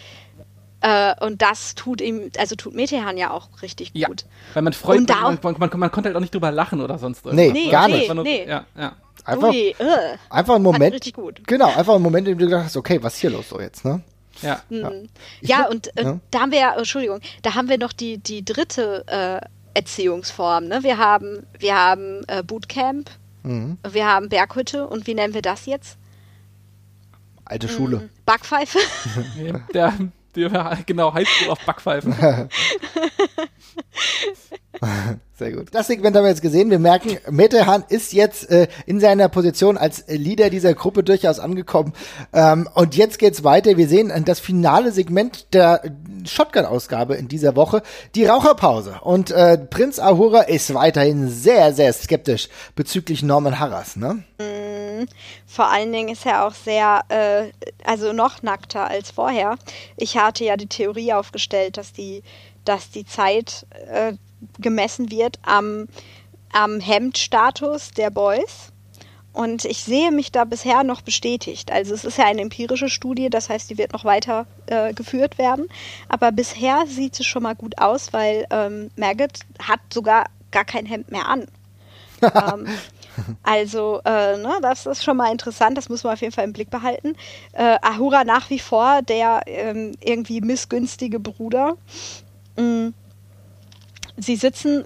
Äh, 0.81 1.13
und 1.23 1.41
das 1.41 1.75
tut 1.75 2.01
ihm, 2.01 2.31
also 2.37 2.55
tut 2.55 2.73
Metehan 2.73 3.15
ja 3.15 3.29
auch 3.31 3.61
richtig 3.61 3.91
ja, 3.93 4.07
gut. 4.07 4.25
Weil 4.53 4.63
man 4.63 4.73
freut, 4.73 5.07
man, 5.07 5.39
man, 5.41 5.55
man, 5.59 5.79
man, 5.79 5.91
konnte 5.91 6.09
halt 6.09 6.15
auch 6.15 6.21
nicht 6.21 6.33
drüber 6.33 6.51
lachen 6.51 6.81
oder 6.81 6.97
sonst 6.97 7.23
irgendwas. 7.25 7.53
Nee, 7.53 7.65
nee 7.65 7.69
gar 7.69 7.87
nicht. 7.87 8.11
Nee, 8.11 8.23
nee. 8.23 8.45
Ja, 8.47 8.65
ja. 8.75 8.95
Einfach, 9.23 9.49
Ui, 9.49 9.75
uh, 9.79 10.17
einfach 10.29 10.55
ein 10.55 10.63
Moment. 10.63 10.95
Richtig 10.95 11.13
gut. 11.13 11.41
Genau, 11.45 11.67
einfach 11.67 11.95
ein 11.95 12.01
Moment, 12.01 12.27
in 12.27 12.33
dem 12.33 12.39
du 12.39 12.45
gedacht 12.47 12.65
hast, 12.65 12.77
okay, 12.77 13.01
was 13.03 13.13
ist 13.13 13.19
hier 13.19 13.29
los 13.29 13.49
so 13.49 13.59
jetzt, 13.59 13.85
ne? 13.85 14.01
Ja. 14.41 14.61
Mhm. 14.69 15.09
Ja, 15.41 15.59
ja 15.59 15.67
und 15.67 15.95
äh, 15.97 16.03
ja. 16.03 16.19
da 16.31 16.39
haben 16.39 16.51
wir 16.51 16.59
ja, 16.59 16.75
Entschuldigung, 16.75 17.19
da 17.43 17.53
haben 17.53 17.69
wir 17.69 17.77
noch 17.77 17.93
die, 17.93 18.17
die 18.17 18.43
dritte 18.43 19.05
äh, 19.07 19.45
Erziehungsform, 19.77 20.67
ne? 20.67 20.81
Wir 20.81 20.97
haben, 20.97 21.45
wir 21.59 21.77
haben 21.77 22.23
äh, 22.27 22.41
Bootcamp, 22.41 23.11
mhm. 23.43 23.77
wir 23.87 24.07
haben 24.07 24.29
Berghütte 24.29 24.87
und 24.87 25.05
wie 25.05 25.13
nennen 25.13 25.35
wir 25.35 25.43
das 25.43 25.67
jetzt? 25.67 25.97
Alte 27.45 27.67
Schule. 27.67 27.97
Mhm. 27.97 28.09
Backpfeife. 28.25 28.79
ja, 29.43 29.59
der, 29.73 29.93
genau, 30.85 31.13
Highschool 31.13 31.49
auf 31.49 31.59
Backpfeifen. 31.65 32.15
Sehr 35.35 35.51
gut. 35.51 35.67
Das 35.71 35.87
Segment 35.87 36.15
haben 36.15 36.23
wir 36.23 36.29
jetzt 36.29 36.41
gesehen. 36.41 36.69
Wir 36.69 36.79
merken, 36.79 37.17
Metehan 37.29 37.83
ist 37.89 38.13
jetzt 38.13 38.49
äh, 38.49 38.67
in 38.85 38.99
seiner 38.99 39.29
Position 39.29 39.77
als 39.77 40.05
Leader 40.07 40.49
dieser 40.49 40.73
Gruppe 40.73 41.03
durchaus 41.03 41.39
angekommen. 41.39 41.93
Ähm, 42.33 42.67
und 42.73 42.95
jetzt 42.95 43.19
geht's 43.19 43.43
weiter. 43.43 43.77
Wir 43.77 43.87
sehen 43.87 44.11
das 44.25 44.39
finale 44.39 44.91
Segment 44.91 45.53
der 45.53 45.81
Shotgun-Ausgabe 46.25 47.15
in 47.15 47.27
dieser 47.27 47.55
Woche, 47.55 47.81
die 48.15 48.25
Raucherpause. 48.25 48.99
Und 49.01 49.31
äh, 49.31 49.57
Prinz 49.57 49.99
Ahura 49.99 50.41
ist 50.41 50.73
weiterhin 50.73 51.29
sehr, 51.29 51.73
sehr 51.73 51.91
skeptisch 51.93 52.49
bezüglich 52.75 53.23
Norman 53.23 53.59
Harras. 53.59 53.95
Ne? 53.95 54.23
Vor 55.45 55.69
allen 55.69 55.91
Dingen 55.91 56.09
ist 56.09 56.25
er 56.25 56.45
auch 56.45 56.53
sehr, 56.53 57.01
äh, 57.09 57.51
also 57.83 58.13
noch 58.13 58.41
nackter 58.43 58.87
als 58.87 59.11
vorher. 59.11 59.57
Ich 59.97 60.17
hatte 60.17 60.43
ja 60.43 60.57
die 60.57 60.67
Theorie 60.67 61.13
aufgestellt, 61.13 61.77
dass 61.77 61.93
die 61.93 62.23
dass 62.65 62.91
die 62.91 63.05
Zeit 63.05 63.65
äh, 63.87 64.13
gemessen 64.59 65.11
wird 65.11 65.39
am, 65.43 65.87
am 66.51 66.79
Hemdstatus 66.79 67.91
der 67.91 68.09
Boys. 68.09 68.71
Und 69.33 69.63
ich 69.63 69.83
sehe 69.85 70.11
mich 70.11 70.33
da 70.33 70.43
bisher 70.43 70.83
noch 70.83 71.01
bestätigt. 71.01 71.71
Also 71.71 71.93
es 71.93 72.03
ist 72.03 72.17
ja 72.17 72.25
eine 72.25 72.41
empirische 72.41 72.89
Studie, 72.89 73.29
das 73.29 73.47
heißt, 73.47 73.69
die 73.69 73.77
wird 73.77 73.93
noch 73.93 74.03
weiter 74.03 74.45
äh, 74.65 74.93
geführt 74.93 75.37
werden. 75.37 75.67
Aber 76.09 76.33
bisher 76.33 76.83
sieht 76.85 77.17
es 77.17 77.25
schon 77.25 77.43
mal 77.43 77.55
gut 77.55 77.77
aus, 77.77 78.11
weil 78.11 78.45
ähm, 78.49 78.91
Maggot 78.97 79.39
hat 79.61 79.79
sogar 79.93 80.25
gar 80.51 80.65
kein 80.65 80.85
Hemd 80.85 81.11
mehr 81.11 81.29
an. 81.29 81.47
ähm, 82.21 82.67
also, 83.43 84.01
äh, 84.05 84.37
ne, 84.37 84.59
das 84.61 84.85
ist 84.85 85.03
schon 85.03 85.17
mal 85.17 85.31
interessant, 85.31 85.77
das 85.77 85.89
muss 85.89 86.03
man 86.03 86.13
auf 86.13 86.21
jeden 86.21 86.33
Fall 86.33 86.45
im 86.45 86.53
Blick 86.53 86.69
behalten. 86.69 87.15
Äh, 87.53 87.77
Ahura 87.81 88.23
nach 88.23 88.49
wie 88.49 88.59
vor 88.59 89.01
der 89.01 89.41
ähm, 89.45 89.93
irgendwie 90.01 90.41
missgünstige 90.41 91.19
Bruder. 91.19 91.77
Mhm 92.57 92.93
sie 94.17 94.35
sitzen, 94.35 94.85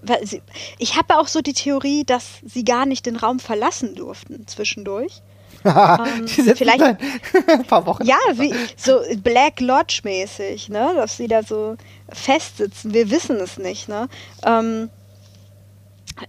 ich 0.78 0.98
habe 0.98 1.18
auch 1.18 1.28
so 1.28 1.42
die 1.42 1.54
Theorie, 1.54 2.04
dass 2.06 2.40
sie 2.46 2.64
gar 2.64 2.86
nicht 2.86 3.06
den 3.06 3.16
Raum 3.16 3.40
verlassen 3.40 3.96
durften 3.96 4.48
zwischendurch. 4.48 5.22
ähm, 5.66 6.28
vielleicht 6.28 6.84
ein 6.84 6.98
paar 7.68 7.86
Wochen. 7.88 8.06
Ja, 8.06 8.18
wie, 8.34 8.54
so 8.78 9.00
Black 9.24 9.60
Lodge 9.60 10.02
mäßig, 10.04 10.70
ne, 10.70 10.94
dass 10.96 11.18
sie 11.18 11.28
da 11.28 11.42
so 11.42 11.76
festsitzen. 12.10 12.94
Wir 12.94 13.10
wissen 13.10 13.38
es 13.38 13.58
nicht, 13.58 13.90
ne. 13.90 14.08
Ähm, 14.46 14.90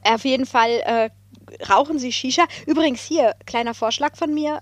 auf 0.05 0.25
jeden 0.25 0.47
Fall 0.47 0.71
äh, 0.85 1.11
rauchen 1.69 1.99
sie 1.99 2.13
Shisha. 2.13 2.45
Übrigens 2.67 3.03
hier 3.03 3.35
kleiner 3.47 3.75
Vorschlag 3.75 4.17
von 4.17 4.33
mir. 4.33 4.61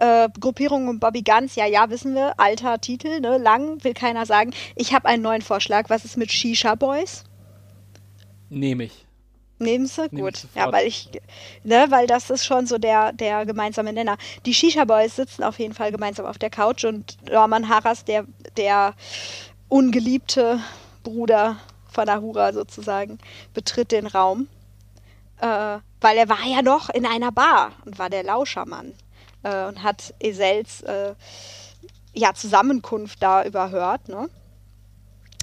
Äh, 0.00 0.28
Gruppierung 0.40 0.88
um 0.88 0.98
Bobby 0.98 1.22
Guns, 1.22 1.54
ja, 1.54 1.66
ja, 1.66 1.90
wissen 1.90 2.14
wir, 2.14 2.40
alter 2.40 2.80
Titel, 2.80 3.20
ne, 3.20 3.36
lang, 3.36 3.84
will 3.84 3.92
keiner 3.92 4.24
sagen. 4.24 4.52
Ich 4.74 4.94
habe 4.94 5.06
einen 5.06 5.22
neuen 5.22 5.42
Vorschlag. 5.42 5.90
Was 5.90 6.04
ist 6.04 6.16
mit 6.16 6.32
Shisha 6.32 6.74
Boys? 6.74 7.24
Nehme 8.48 8.84
ich. 8.84 9.06
Nehmen 9.58 9.86
Sie? 9.86 10.08
Nehm 10.10 10.24
Gut. 10.24 10.46
Ja, 10.54 10.72
weil 10.72 10.86
ich, 10.86 11.08
ne, 11.62 11.86
weil 11.90 12.06
das 12.06 12.30
ist 12.30 12.44
schon 12.44 12.66
so 12.66 12.78
der, 12.78 13.12
der 13.12 13.46
gemeinsame 13.46 13.92
Nenner. 13.92 14.18
Die 14.44 14.54
Shisha 14.54 14.84
Boys 14.84 15.16
sitzen 15.16 15.42
auf 15.42 15.58
jeden 15.58 15.74
Fall 15.74 15.92
gemeinsam 15.92 16.26
auf 16.26 16.38
der 16.38 16.50
Couch 16.50 16.84
und 16.84 17.16
Norman 17.30 17.68
Harras, 17.68 18.04
der, 18.04 18.26
der 18.56 18.94
ungeliebte 19.68 20.58
Bruder 21.02 21.56
von 21.88 22.08
Ahura 22.08 22.52
sozusagen, 22.52 23.18
betritt 23.54 23.92
den 23.92 24.06
Raum. 24.06 24.48
Äh, 25.42 25.80
weil 26.00 26.16
er 26.18 26.28
war 26.28 26.44
ja 26.44 26.62
noch 26.62 26.88
in 26.88 27.04
einer 27.04 27.32
Bar 27.32 27.72
und 27.84 27.98
war 27.98 28.08
der 28.08 28.22
Lauschermann 28.22 28.92
äh, 29.42 29.66
und 29.66 29.82
hat 29.82 30.14
Esels 30.20 30.82
äh, 30.82 31.14
ja, 32.14 32.32
Zusammenkunft 32.32 33.20
da 33.22 33.44
überhört, 33.44 34.08
ne? 34.08 34.28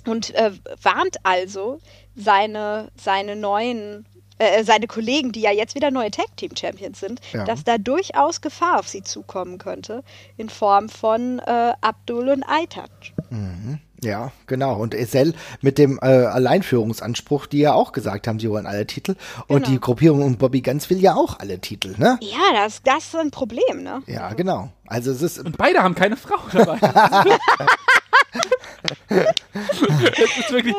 Und 0.07 0.33
äh, 0.35 0.51
warnt 0.81 1.17
also 1.23 1.81
seine, 2.15 2.89
seine 2.95 3.35
neuen 3.35 4.05
äh, 4.37 4.63
seine 4.63 4.87
Kollegen, 4.87 5.33
die 5.33 5.41
ja 5.41 5.51
jetzt 5.51 5.75
wieder 5.75 5.91
neue 5.91 6.11
Tag 6.11 6.37
Team 6.37 6.55
Champions 6.57 7.01
sind, 7.01 7.19
ja. 7.33 7.43
dass 7.43 7.65
da 7.65 7.77
durchaus 7.77 8.39
Gefahr 8.39 8.79
auf 8.79 8.87
sie 8.87 9.03
zukommen 9.03 9.57
könnte 9.57 10.01
in 10.37 10.47
Form 10.47 10.87
von 10.87 11.39
äh, 11.39 11.73
Abdul 11.81 12.29
und 12.29 12.43
Aitaj. 12.47 12.89
Mhm. 13.29 13.79
Ja, 14.03 14.31
genau. 14.47 14.75
Und 14.75 14.95
Esel 14.95 15.33
mit 15.61 15.77
dem 15.77 15.99
äh, 16.01 16.05
Alleinführungsanspruch, 16.05 17.45
die 17.47 17.59
ja 17.59 17.73
auch 17.73 17.91
gesagt 17.91 18.27
haben, 18.27 18.39
sie 18.39 18.49
wollen 18.49 18.65
alle 18.65 18.87
Titel. 18.87 19.15
Und 19.47 19.63
genau. 19.63 19.69
die 19.69 19.79
Gruppierung 19.79 20.21
um 20.21 20.37
Bobby 20.37 20.61
Ganz 20.61 20.89
will 20.89 20.99
ja 20.99 21.15
auch 21.15 21.39
alle 21.39 21.59
Titel, 21.59 21.95
ne? 21.97 22.17
Ja, 22.21 22.53
das, 22.53 22.81
das 22.83 23.05
ist 23.05 23.15
ein 23.15 23.31
Problem, 23.31 23.83
ne? 23.83 24.01
Ja, 24.07 24.33
genau. 24.33 24.69
Also 24.87 25.11
es 25.11 25.21
ist. 25.21 25.39
Und 25.39 25.57
beide 25.57 25.83
haben 25.83 25.95
keine 25.95 26.15
Frau 26.15 26.37
dabei. 26.51 26.79
es, 29.09 30.37
ist 30.37 30.51
wirklich, 30.51 30.75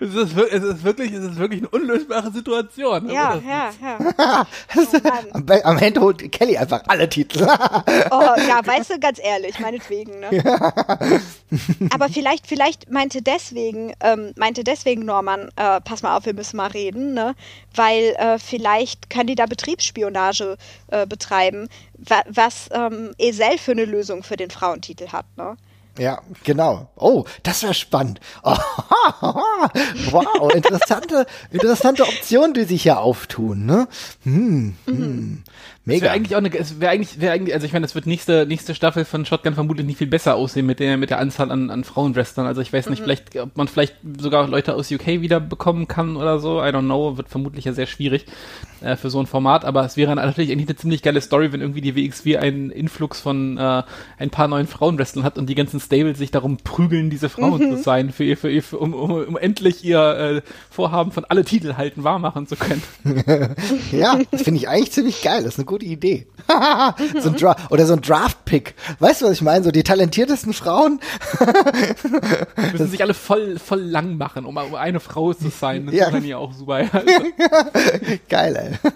es, 0.00 0.14
ist, 0.14 0.36
es, 0.36 0.62
ist 0.62 0.84
wirklich, 0.84 1.12
es 1.12 1.24
ist 1.24 1.36
wirklich 1.36 1.60
eine 1.60 1.68
unlösbare 1.68 2.30
Situation. 2.30 3.08
Ja, 3.10 3.34
ja, 3.36 3.70
ja. 3.80 4.46
oh, 4.76 4.96
am, 5.32 5.46
am, 5.64 5.78
Ende 5.78 6.00
holt 6.00 6.32
Kelly 6.32 6.56
einfach 6.56 6.82
alle 6.86 7.08
Titel. 7.08 7.42
oh, 7.42 8.34
ja, 8.48 8.64
weißt 8.64 8.90
du, 8.90 9.00
ganz 9.00 9.18
ehrlich, 9.22 9.58
meinetwegen. 9.60 10.20
Ne? 10.20 10.28
Aber 11.92 12.08
vielleicht, 12.08 12.46
vielleicht 12.46 12.90
meinte 12.90 13.22
deswegen, 13.22 13.92
ähm, 14.00 14.32
meinte 14.36 14.64
deswegen 14.64 15.04
Norman, 15.04 15.50
äh, 15.56 15.80
pass 15.80 16.02
mal 16.02 16.16
auf, 16.16 16.26
wir 16.26 16.34
müssen 16.34 16.56
mal 16.56 16.68
reden, 16.68 17.14
ne? 17.14 17.34
weil 17.74 18.14
äh, 18.18 18.38
vielleicht 18.38 19.10
kann 19.10 19.26
die 19.26 19.34
da 19.34 19.46
Betriebsspionage 19.46 20.56
äh, 20.88 21.06
betreiben, 21.06 21.68
wa 21.98 22.22
was 22.28 22.68
ähm, 22.72 23.12
Esel 23.18 23.58
für 23.58 23.72
eine 23.72 23.84
Lösung 23.84 24.22
für 24.22 24.36
den 24.36 24.50
Frauentitel 24.50 25.08
hat. 25.08 25.26
Ne? 25.36 25.56
Ja, 26.00 26.22
genau. 26.44 26.88
Oh, 26.96 27.24
das 27.42 27.62
wäre 27.62 27.74
spannend. 27.74 28.20
Oh, 28.42 28.56
wow, 30.10 30.50
interessante, 30.54 31.26
interessante 31.50 32.04
Optionen, 32.04 32.54
die 32.54 32.64
sich 32.64 32.84
hier 32.84 33.00
auftun. 33.00 33.66
Ne? 33.66 33.86
Hm, 34.22 34.76
hm. 34.86 35.44
Mega. 35.90 36.04
Wäre 36.04 36.14
eigentlich 36.14 36.34
auch 36.34 36.38
eine, 36.38 36.54
es 36.56 36.80
wäre 36.80 36.92
eigentlich, 36.92 37.20
wäre 37.20 37.32
eigentlich, 37.32 37.54
also 37.54 37.66
ich 37.66 37.72
meine, 37.72 37.84
das 37.84 37.94
wird 37.94 38.06
nächste, 38.06 38.46
nächste 38.46 38.74
Staffel 38.74 39.04
von 39.04 39.26
Shotgun 39.26 39.54
vermutlich 39.54 39.86
nicht 39.86 39.98
viel 39.98 40.06
besser 40.06 40.36
aussehen 40.36 40.66
mit 40.66 40.80
der, 40.80 40.96
mit 40.96 41.10
der 41.10 41.18
Anzahl 41.18 41.50
an, 41.50 41.70
an 41.70 41.84
Frauenwrestlern. 41.84 42.46
Also 42.46 42.60
ich 42.60 42.72
weiß 42.72 42.88
nicht, 42.88 43.00
mhm. 43.00 43.04
vielleicht, 43.04 43.36
ob 43.36 43.56
man 43.56 43.68
vielleicht 43.68 43.96
sogar 44.18 44.48
Leute 44.48 44.74
aus 44.74 44.90
UK 44.90 45.06
wieder 45.20 45.40
bekommen 45.40 45.88
kann 45.88 46.16
oder 46.16 46.38
so. 46.38 46.60
I 46.60 46.68
don't 46.68 46.84
know. 46.84 47.16
Wird 47.16 47.28
vermutlich 47.28 47.64
ja 47.64 47.72
sehr 47.72 47.86
schwierig 47.86 48.26
äh, 48.80 48.96
für 48.96 49.10
so 49.10 49.20
ein 49.20 49.26
Format. 49.26 49.64
Aber 49.64 49.84
es 49.84 49.96
wäre 49.96 50.14
natürlich 50.14 50.50
eigentlich 50.50 50.68
eine 50.68 50.76
ziemlich 50.76 51.02
geile 51.02 51.20
Story, 51.20 51.52
wenn 51.52 51.60
irgendwie 51.60 51.80
die 51.80 51.96
WXW 51.96 52.38
einen 52.38 52.70
Influx 52.70 53.20
von 53.20 53.58
äh, 53.58 53.82
ein 54.18 54.30
paar 54.30 54.48
neuen 54.48 54.66
Frauenwrestlern 54.66 55.24
hat 55.24 55.38
und 55.38 55.48
die 55.48 55.54
ganzen 55.54 55.80
Stables 55.80 56.18
sich 56.18 56.30
darum 56.30 56.56
prügeln, 56.58 57.10
diese 57.10 57.28
Frauen 57.28 57.70
mhm. 57.70 57.76
zu 57.76 57.82
sein, 57.82 58.10
für 58.10 58.24
ihr, 58.24 58.36
für 58.36 58.50
ihr, 58.50 58.62
für, 58.62 58.78
um, 58.78 58.94
um, 58.94 59.10
um 59.10 59.36
endlich 59.36 59.84
ihr 59.84 60.00
äh, 60.00 60.42
Vorhaben 60.70 61.12
von 61.12 61.24
alle 61.24 61.44
Titel 61.44 61.74
halten 61.76 62.04
wahrmachen 62.04 62.46
zu 62.46 62.56
können. 62.56 62.82
ja, 63.92 64.18
das 64.30 64.42
finde 64.42 64.58
ich 64.58 64.68
eigentlich 64.68 64.92
ziemlich 64.92 65.22
geil. 65.22 65.42
Das 65.42 65.54
ist 65.54 65.58
eine 65.58 65.66
gute 65.66 65.79
Idee. 65.86 66.26
so 67.20 67.30
ein 67.30 67.36
Dra 67.36 67.56
oder 67.70 67.86
so 67.86 67.94
ein 67.94 68.00
Draft-Pick. 68.00 68.74
Weißt 68.98 69.22
du, 69.22 69.26
was 69.26 69.32
ich 69.32 69.42
meine? 69.42 69.64
So 69.64 69.70
die 69.70 69.82
talentiertesten 69.82 70.52
Frauen. 70.52 71.00
Müssen 72.72 72.88
sich 72.88 73.02
alle 73.02 73.14
voll, 73.14 73.58
voll 73.58 73.80
lang 73.80 74.16
machen, 74.16 74.44
um, 74.44 74.56
um 74.56 74.74
eine 74.74 75.00
Frau 75.00 75.32
zu 75.32 75.48
sein. 75.48 75.86
Das 75.86 75.94
ja. 75.94 76.06
ist 76.06 76.14
dann 76.14 76.24
ja 76.24 76.36
auch 76.38 76.52
super. 76.52 76.70
Also. 77.00 77.14
geil, 78.28 78.56
ey. 78.56 78.92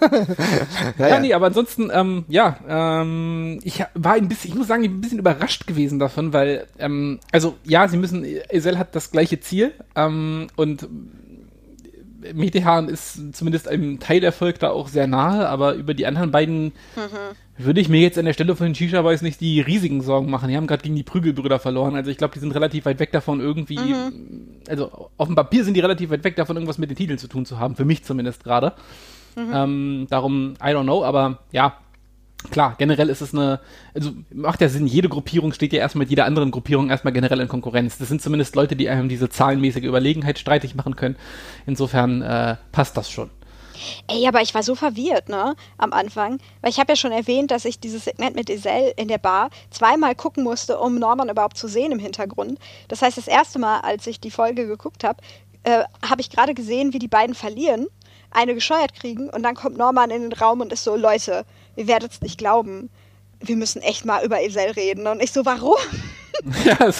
ja, 0.97 1.07
ja, 1.07 1.19
nee, 1.19 1.33
aber 1.33 1.47
ansonsten, 1.47 1.89
ähm, 1.93 2.25
ja, 2.27 2.57
ähm, 2.67 3.59
ich 3.63 3.83
war 3.93 4.13
ein 4.13 4.27
bisschen, 4.27 4.51
ich 4.51 4.57
muss 4.57 4.67
sagen, 4.67 4.83
ich 4.83 4.89
bin 4.89 4.97
ein 4.97 5.01
bisschen 5.01 5.19
überrascht 5.19 5.67
gewesen 5.67 5.99
davon, 5.99 6.33
weil, 6.33 6.67
ähm, 6.79 7.19
also 7.31 7.55
ja, 7.63 7.87
sie 7.87 7.97
müssen, 7.97 8.25
Esel 8.49 8.77
hat 8.77 8.95
das 8.95 9.11
gleiche 9.11 9.39
Ziel 9.39 9.73
ähm, 9.95 10.47
und 10.55 10.87
Metehan 12.33 12.89
ist 12.89 13.35
zumindest 13.35 13.67
einem 13.67 13.99
Teilerfolg 13.99 14.59
da 14.59 14.69
auch 14.69 14.87
sehr 14.87 15.07
nahe, 15.07 15.47
aber 15.47 15.75
über 15.75 15.93
die 15.93 16.05
anderen 16.05 16.31
beiden 16.31 16.65
mhm. 16.65 16.73
würde 17.57 17.81
ich 17.81 17.89
mir 17.89 18.01
jetzt 18.01 18.17
an 18.17 18.25
der 18.25 18.33
Stelle 18.33 18.55
von 18.55 18.67
den 18.67 18.75
Shisha 18.75 19.01
Boys 19.01 19.21
nicht 19.21 19.41
die 19.41 19.61
riesigen 19.61 20.01
Sorgen 20.01 20.29
machen. 20.29 20.49
Die 20.49 20.57
haben 20.57 20.67
gerade 20.67 20.83
gegen 20.83 20.95
die 20.95 21.03
Prügelbrüder 21.03 21.59
verloren. 21.59 21.95
Also 21.95 22.11
ich 22.11 22.17
glaube, 22.17 22.33
die 22.33 22.39
sind 22.39 22.53
relativ 22.53 22.85
weit 22.85 22.99
weg 22.99 23.11
davon 23.11 23.39
irgendwie, 23.39 23.79
mhm. 23.79 24.61
also 24.67 25.09
auf 25.17 25.27
dem 25.27 25.35
Papier 25.35 25.63
sind 25.63 25.75
die 25.75 25.81
relativ 25.81 26.09
weit 26.09 26.23
weg 26.23 26.35
davon, 26.35 26.55
irgendwas 26.55 26.77
mit 26.77 26.89
den 26.89 26.97
Titeln 26.97 27.19
zu 27.19 27.27
tun 27.27 27.45
zu 27.45 27.59
haben. 27.59 27.75
Für 27.75 27.85
mich 27.85 28.03
zumindest 28.03 28.43
gerade. 28.43 28.73
Mhm. 29.35 29.51
Ähm, 29.53 30.07
darum, 30.09 30.53
I 30.61 30.67
don't 30.67 30.83
know, 30.83 31.03
aber 31.03 31.39
ja, 31.51 31.77
klar, 32.51 32.75
generell 32.77 33.09
ist 33.09 33.21
es 33.21 33.33
eine, 33.33 33.59
also 33.93 34.11
macht 34.31 34.61
ja 34.61 34.69
Sinn, 34.69 34.87
jede 34.87 35.09
Gruppierung 35.09 35.53
steht 35.53 35.73
ja 35.73 35.79
erstmal 35.79 36.03
mit 36.03 36.09
jeder 36.09 36.25
anderen 36.25 36.51
Gruppierung 36.51 36.89
erstmal 36.89 37.13
generell 37.13 37.39
in 37.39 37.47
Konkurrenz. 37.47 37.97
Das 37.97 38.07
sind 38.07 38.21
zumindest 38.21 38.55
Leute, 38.55 38.75
die 38.75 38.89
einem 38.89 39.09
diese 39.09 39.29
zahlenmäßige 39.29 39.83
Überlegenheit 39.83 40.39
streitig 40.39 40.75
machen 40.75 40.95
können. 40.95 41.15
Insofern 41.65 42.21
äh, 42.21 42.55
passt 42.71 42.97
das 42.97 43.09
schon. 43.09 43.29
Ey, 44.07 44.27
aber 44.27 44.41
ich 44.41 44.53
war 44.53 44.63
so 44.63 44.75
verwirrt, 44.75 45.29
ne, 45.29 45.55
am 45.77 45.93
Anfang, 45.93 46.39
weil 46.61 46.71
ich 46.71 46.79
habe 46.79 46.93
ja 46.93 46.95
schon 46.95 47.11
erwähnt, 47.11 47.51
dass 47.51 47.65
ich 47.65 47.79
dieses 47.79 48.05
Segment 48.05 48.35
mit 48.35 48.49
Isel 48.49 48.93
in 48.95 49.07
der 49.07 49.17
Bar 49.17 49.49
zweimal 49.69 50.15
gucken 50.15 50.43
musste, 50.43 50.79
um 50.79 50.97
Norman 50.97 51.29
überhaupt 51.29 51.57
zu 51.57 51.67
sehen 51.67 51.91
im 51.91 51.99
Hintergrund. 51.99 52.59
Das 52.87 53.01
heißt, 53.01 53.17
das 53.17 53.27
erste 53.27 53.59
Mal, 53.59 53.79
als 53.81 54.07
ich 54.07 54.19
die 54.19 54.31
Folge 54.31 54.65
geguckt 54.65 55.03
habe, 55.03 55.21
äh, 55.63 55.83
habe 56.07 56.21
ich 56.21 56.29
gerade 56.29 56.53
gesehen, 56.53 56.93
wie 56.93 56.99
die 56.99 57.07
beiden 57.07 57.35
verlieren, 57.35 57.87
eine 58.31 58.53
gescheuert 58.53 58.93
kriegen 58.93 59.29
und 59.29 59.43
dann 59.43 59.55
kommt 59.55 59.77
Norman 59.77 60.11
in 60.11 60.29
den 60.29 60.33
Raum 60.33 60.61
und 60.61 60.71
ist 60.71 60.83
so, 60.83 60.95
Leute, 60.95 61.45
ihr 61.75 61.87
werdet 61.87 62.11
es 62.13 62.21
nicht 62.21 62.37
glauben, 62.37 62.89
wir 63.39 63.55
müssen 63.55 63.81
echt 63.81 64.05
mal 64.05 64.23
über 64.23 64.41
Isel 64.41 64.71
reden. 64.71 65.07
Und 65.07 65.21
ich 65.21 65.31
so, 65.31 65.45
warum? 65.45 65.75
Ja. 66.65 66.91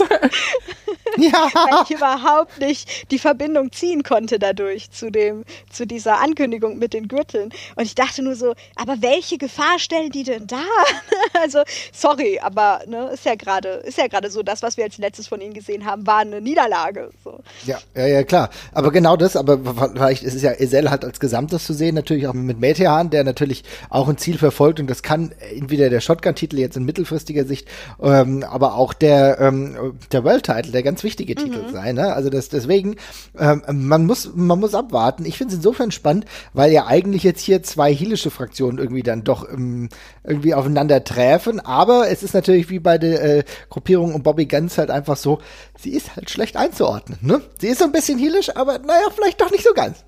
ja. 1.23 1.49
Weil 1.53 1.83
ich 1.83 1.91
überhaupt 1.91 2.59
nicht 2.59 3.11
die 3.11 3.19
Verbindung 3.19 3.71
ziehen 3.71 4.03
konnte 4.03 4.39
dadurch 4.39 4.91
zu 4.91 5.11
dem, 5.11 5.45
zu 5.69 5.85
dieser 5.85 6.19
Ankündigung 6.19 6.77
mit 6.77 6.93
den 6.93 7.07
Gürteln. 7.07 7.51
Und 7.75 7.83
ich 7.83 7.95
dachte 7.95 8.21
nur 8.21 8.35
so, 8.35 8.53
aber 8.75 9.01
welche 9.01 9.37
Gefahr 9.37 9.79
stellen 9.79 10.11
die 10.11 10.23
denn 10.23 10.47
da? 10.47 10.63
also, 11.41 11.59
sorry, 11.93 12.39
aber 12.41 12.81
ne, 12.87 13.09
ist 13.13 13.25
ja 13.25 13.35
gerade, 13.35 13.69
ist 13.69 13.97
ja 13.97 14.07
gerade 14.07 14.29
so, 14.29 14.43
das, 14.43 14.61
was 14.63 14.77
wir 14.77 14.83
als 14.83 14.97
letztes 14.97 15.27
von 15.27 15.41
ihnen 15.41 15.53
gesehen 15.53 15.85
haben, 15.85 16.05
war 16.07 16.19
eine 16.19 16.41
Niederlage. 16.41 17.09
So. 17.23 17.39
Ja, 17.65 17.79
ja, 17.95 18.07
ja, 18.07 18.23
klar. 18.23 18.49
Aber 18.73 18.91
genau 18.91 19.17
das, 19.17 19.35
aber 19.35 19.59
vielleicht 19.93 20.23
ist 20.23 20.35
es 20.35 20.41
ja 20.41 20.51
Esel 20.51 20.89
halt 20.89 21.05
als 21.05 21.19
Gesamtes 21.19 21.65
zu 21.65 21.73
sehen, 21.73 21.95
natürlich 21.95 22.27
auch 22.27 22.33
mit 22.33 22.59
Metehan, 22.59 23.09
der 23.09 23.23
natürlich 23.23 23.63
auch 23.89 24.07
ein 24.07 24.17
Ziel 24.17 24.37
verfolgt 24.37 24.79
und 24.79 24.89
das 24.89 25.03
kann 25.03 25.33
entweder 25.55 25.89
der 25.89 26.01
Shotgun-Titel 26.01 26.59
jetzt 26.59 26.77
in 26.77 26.85
mittelfristiger 26.85 27.45
Sicht, 27.45 27.67
ähm, 28.01 28.43
aber 28.43 28.75
auch 28.75 28.93
der, 28.93 29.39
ähm, 29.39 29.97
der 30.11 30.23
World-Title, 30.23 30.71
der 30.71 30.83
ganz 30.83 31.03
wichtige 31.05 31.33
mhm. 31.33 31.45
Titel 31.45 31.71
sein. 31.71 31.95
Ne? 31.95 32.13
Also 32.13 32.29
das, 32.29 32.49
deswegen, 32.49 32.97
ähm, 33.39 33.63
man 33.71 34.05
muss, 34.05 34.31
man 34.35 34.59
muss 34.59 34.75
abwarten. 34.75 35.23
Ich 35.23 35.37
finde 35.37 35.53
es 35.53 35.57
insofern 35.59 35.91
spannend, 35.91 36.25
weil 36.51 36.73
ja 36.73 36.87
eigentlich 36.87 37.23
jetzt 37.23 37.39
hier 37.39 37.63
zwei 37.63 37.93
heelische 37.93 38.31
Fraktionen 38.31 38.77
irgendwie 38.77 39.03
dann 39.03 39.23
doch 39.23 39.49
ähm, 39.49 39.87
irgendwie 40.25 40.53
aufeinander 40.53 41.03
treffen. 41.03 41.61
Aber 41.61 42.09
es 42.09 42.23
ist 42.23 42.33
natürlich 42.33 42.69
wie 42.69 42.79
bei 42.79 42.97
der 42.97 43.23
äh, 43.23 43.43
Gruppierung 43.69 44.13
um 44.13 44.23
Bobby 44.23 44.45
Guns 44.45 44.77
halt 44.77 44.91
einfach 44.91 45.15
so, 45.15 45.39
sie 45.79 45.91
ist 45.91 46.17
halt 46.17 46.29
schlecht 46.29 46.57
einzuordnen. 46.57 47.19
Ne? 47.21 47.41
Sie 47.59 47.67
ist 47.67 47.79
so 47.79 47.85
ein 47.85 47.93
bisschen 47.93 48.19
heelisch, 48.19 48.53
aber 48.55 48.79
naja, 48.79 49.07
vielleicht 49.15 49.39
doch 49.39 49.51
nicht 49.51 49.63
so 49.63 49.73
ganz. 49.73 50.03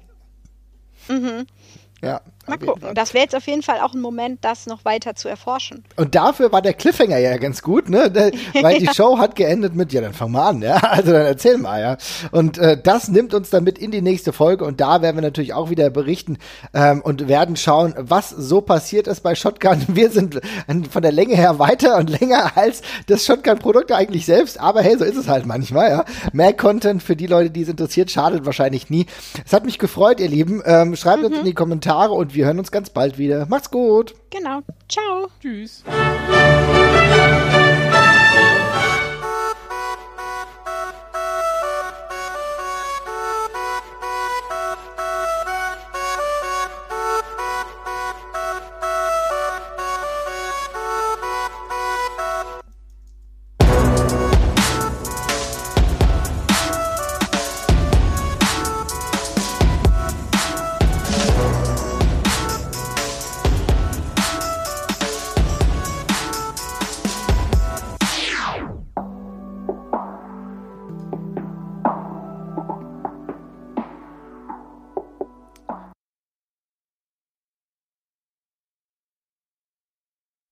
Mhm. 1.07 1.45
Ja. 2.01 2.21
Mal 2.47 2.57
gucken. 2.57 2.93
Das 2.93 3.13
wäre 3.13 3.23
jetzt 3.23 3.35
auf 3.35 3.45
jeden 3.47 3.61
Fall 3.61 3.79
auch 3.79 3.93
ein 3.93 4.01
Moment, 4.01 4.43
das 4.43 4.65
noch 4.67 4.85
weiter 4.85 5.15
zu 5.15 5.27
erforschen. 5.27 5.83
Und 5.95 6.15
dafür 6.15 6.51
war 6.51 6.61
der 6.61 6.73
Cliffhanger 6.73 7.17
ja 7.17 7.37
ganz 7.37 7.61
gut, 7.61 7.89
ne? 7.89 8.11
Weil 8.61 8.79
die 8.79 8.87
Show 8.93 9.17
hat 9.17 9.35
geendet 9.35 9.75
mit, 9.75 9.93
ja, 9.93 10.01
dann 10.01 10.13
fang 10.13 10.31
mal 10.31 10.49
an, 10.49 10.61
ja. 10.61 10.77
Also 10.97 11.11
dann 11.11 11.25
erzähl 11.25 11.57
mal, 11.57 11.81
ja. 11.81 11.97
Und 12.31 12.57
äh, 12.57 12.79
das 12.81 13.09
nimmt 13.09 13.33
uns 13.33 13.49
dann 13.49 13.63
mit 13.63 13.77
in 13.77 13.91
die 13.91 14.01
nächste 14.01 14.33
Folge 14.33 14.65
und 14.65 14.79
da 14.81 15.01
werden 15.01 15.17
wir 15.17 15.21
natürlich 15.21 15.53
auch 15.53 15.69
wieder 15.69 15.89
berichten 15.89 16.37
ähm, 16.73 17.01
und 17.01 17.27
werden 17.27 17.55
schauen, 17.55 17.93
was 17.97 18.29
so 18.29 18.61
passiert 18.61 19.07
ist 19.07 19.21
bei 19.21 19.35
Shotgun. 19.35 19.85
Wir 19.97 20.11
sind 20.11 20.39
von 20.91 21.01
der 21.01 21.11
Länge 21.11 21.35
her 21.35 21.59
weiter 21.59 21.97
und 21.97 22.09
länger 22.09 22.55
als 22.55 22.81
das 23.07 23.25
Shotgun-Produkt 23.25 23.91
eigentlich 23.91 24.25
selbst, 24.25 24.59
aber 24.59 24.81
hey, 24.81 24.97
so 24.97 25.03
ist 25.03 25.17
es 25.17 25.27
halt 25.27 25.45
manchmal, 25.45 25.89
ja. 25.89 26.05
Mehr 26.33 26.53
Content 26.53 27.03
für 27.03 27.15
die 27.15 27.27
Leute, 27.27 27.49
die 27.49 27.61
es 27.61 27.69
interessiert, 27.69 28.11
schadet 28.11 28.45
wahrscheinlich 28.45 28.89
nie. 28.89 29.05
Es 29.45 29.53
hat 29.53 29.65
mich 29.65 29.79
gefreut, 29.79 30.19
ihr 30.19 30.29
Lieben. 30.29 30.61
Ähm, 30.65 30.95
schreibt 30.95 31.19
mhm. 31.19 31.25
uns 31.25 31.37
in 31.39 31.45
die 31.45 31.53
Kommentare 31.53 32.13
und 32.13 32.33
wir 32.37 32.45
hören 32.45 32.59
uns 32.59 32.71
ganz 32.71 32.89
bald 32.89 33.17
wieder. 33.17 33.47
Macht's 33.47 33.71
gut. 33.71 34.13
Genau. 34.29 34.61
Ciao. 34.87 35.27
Tschüss. 35.41 35.83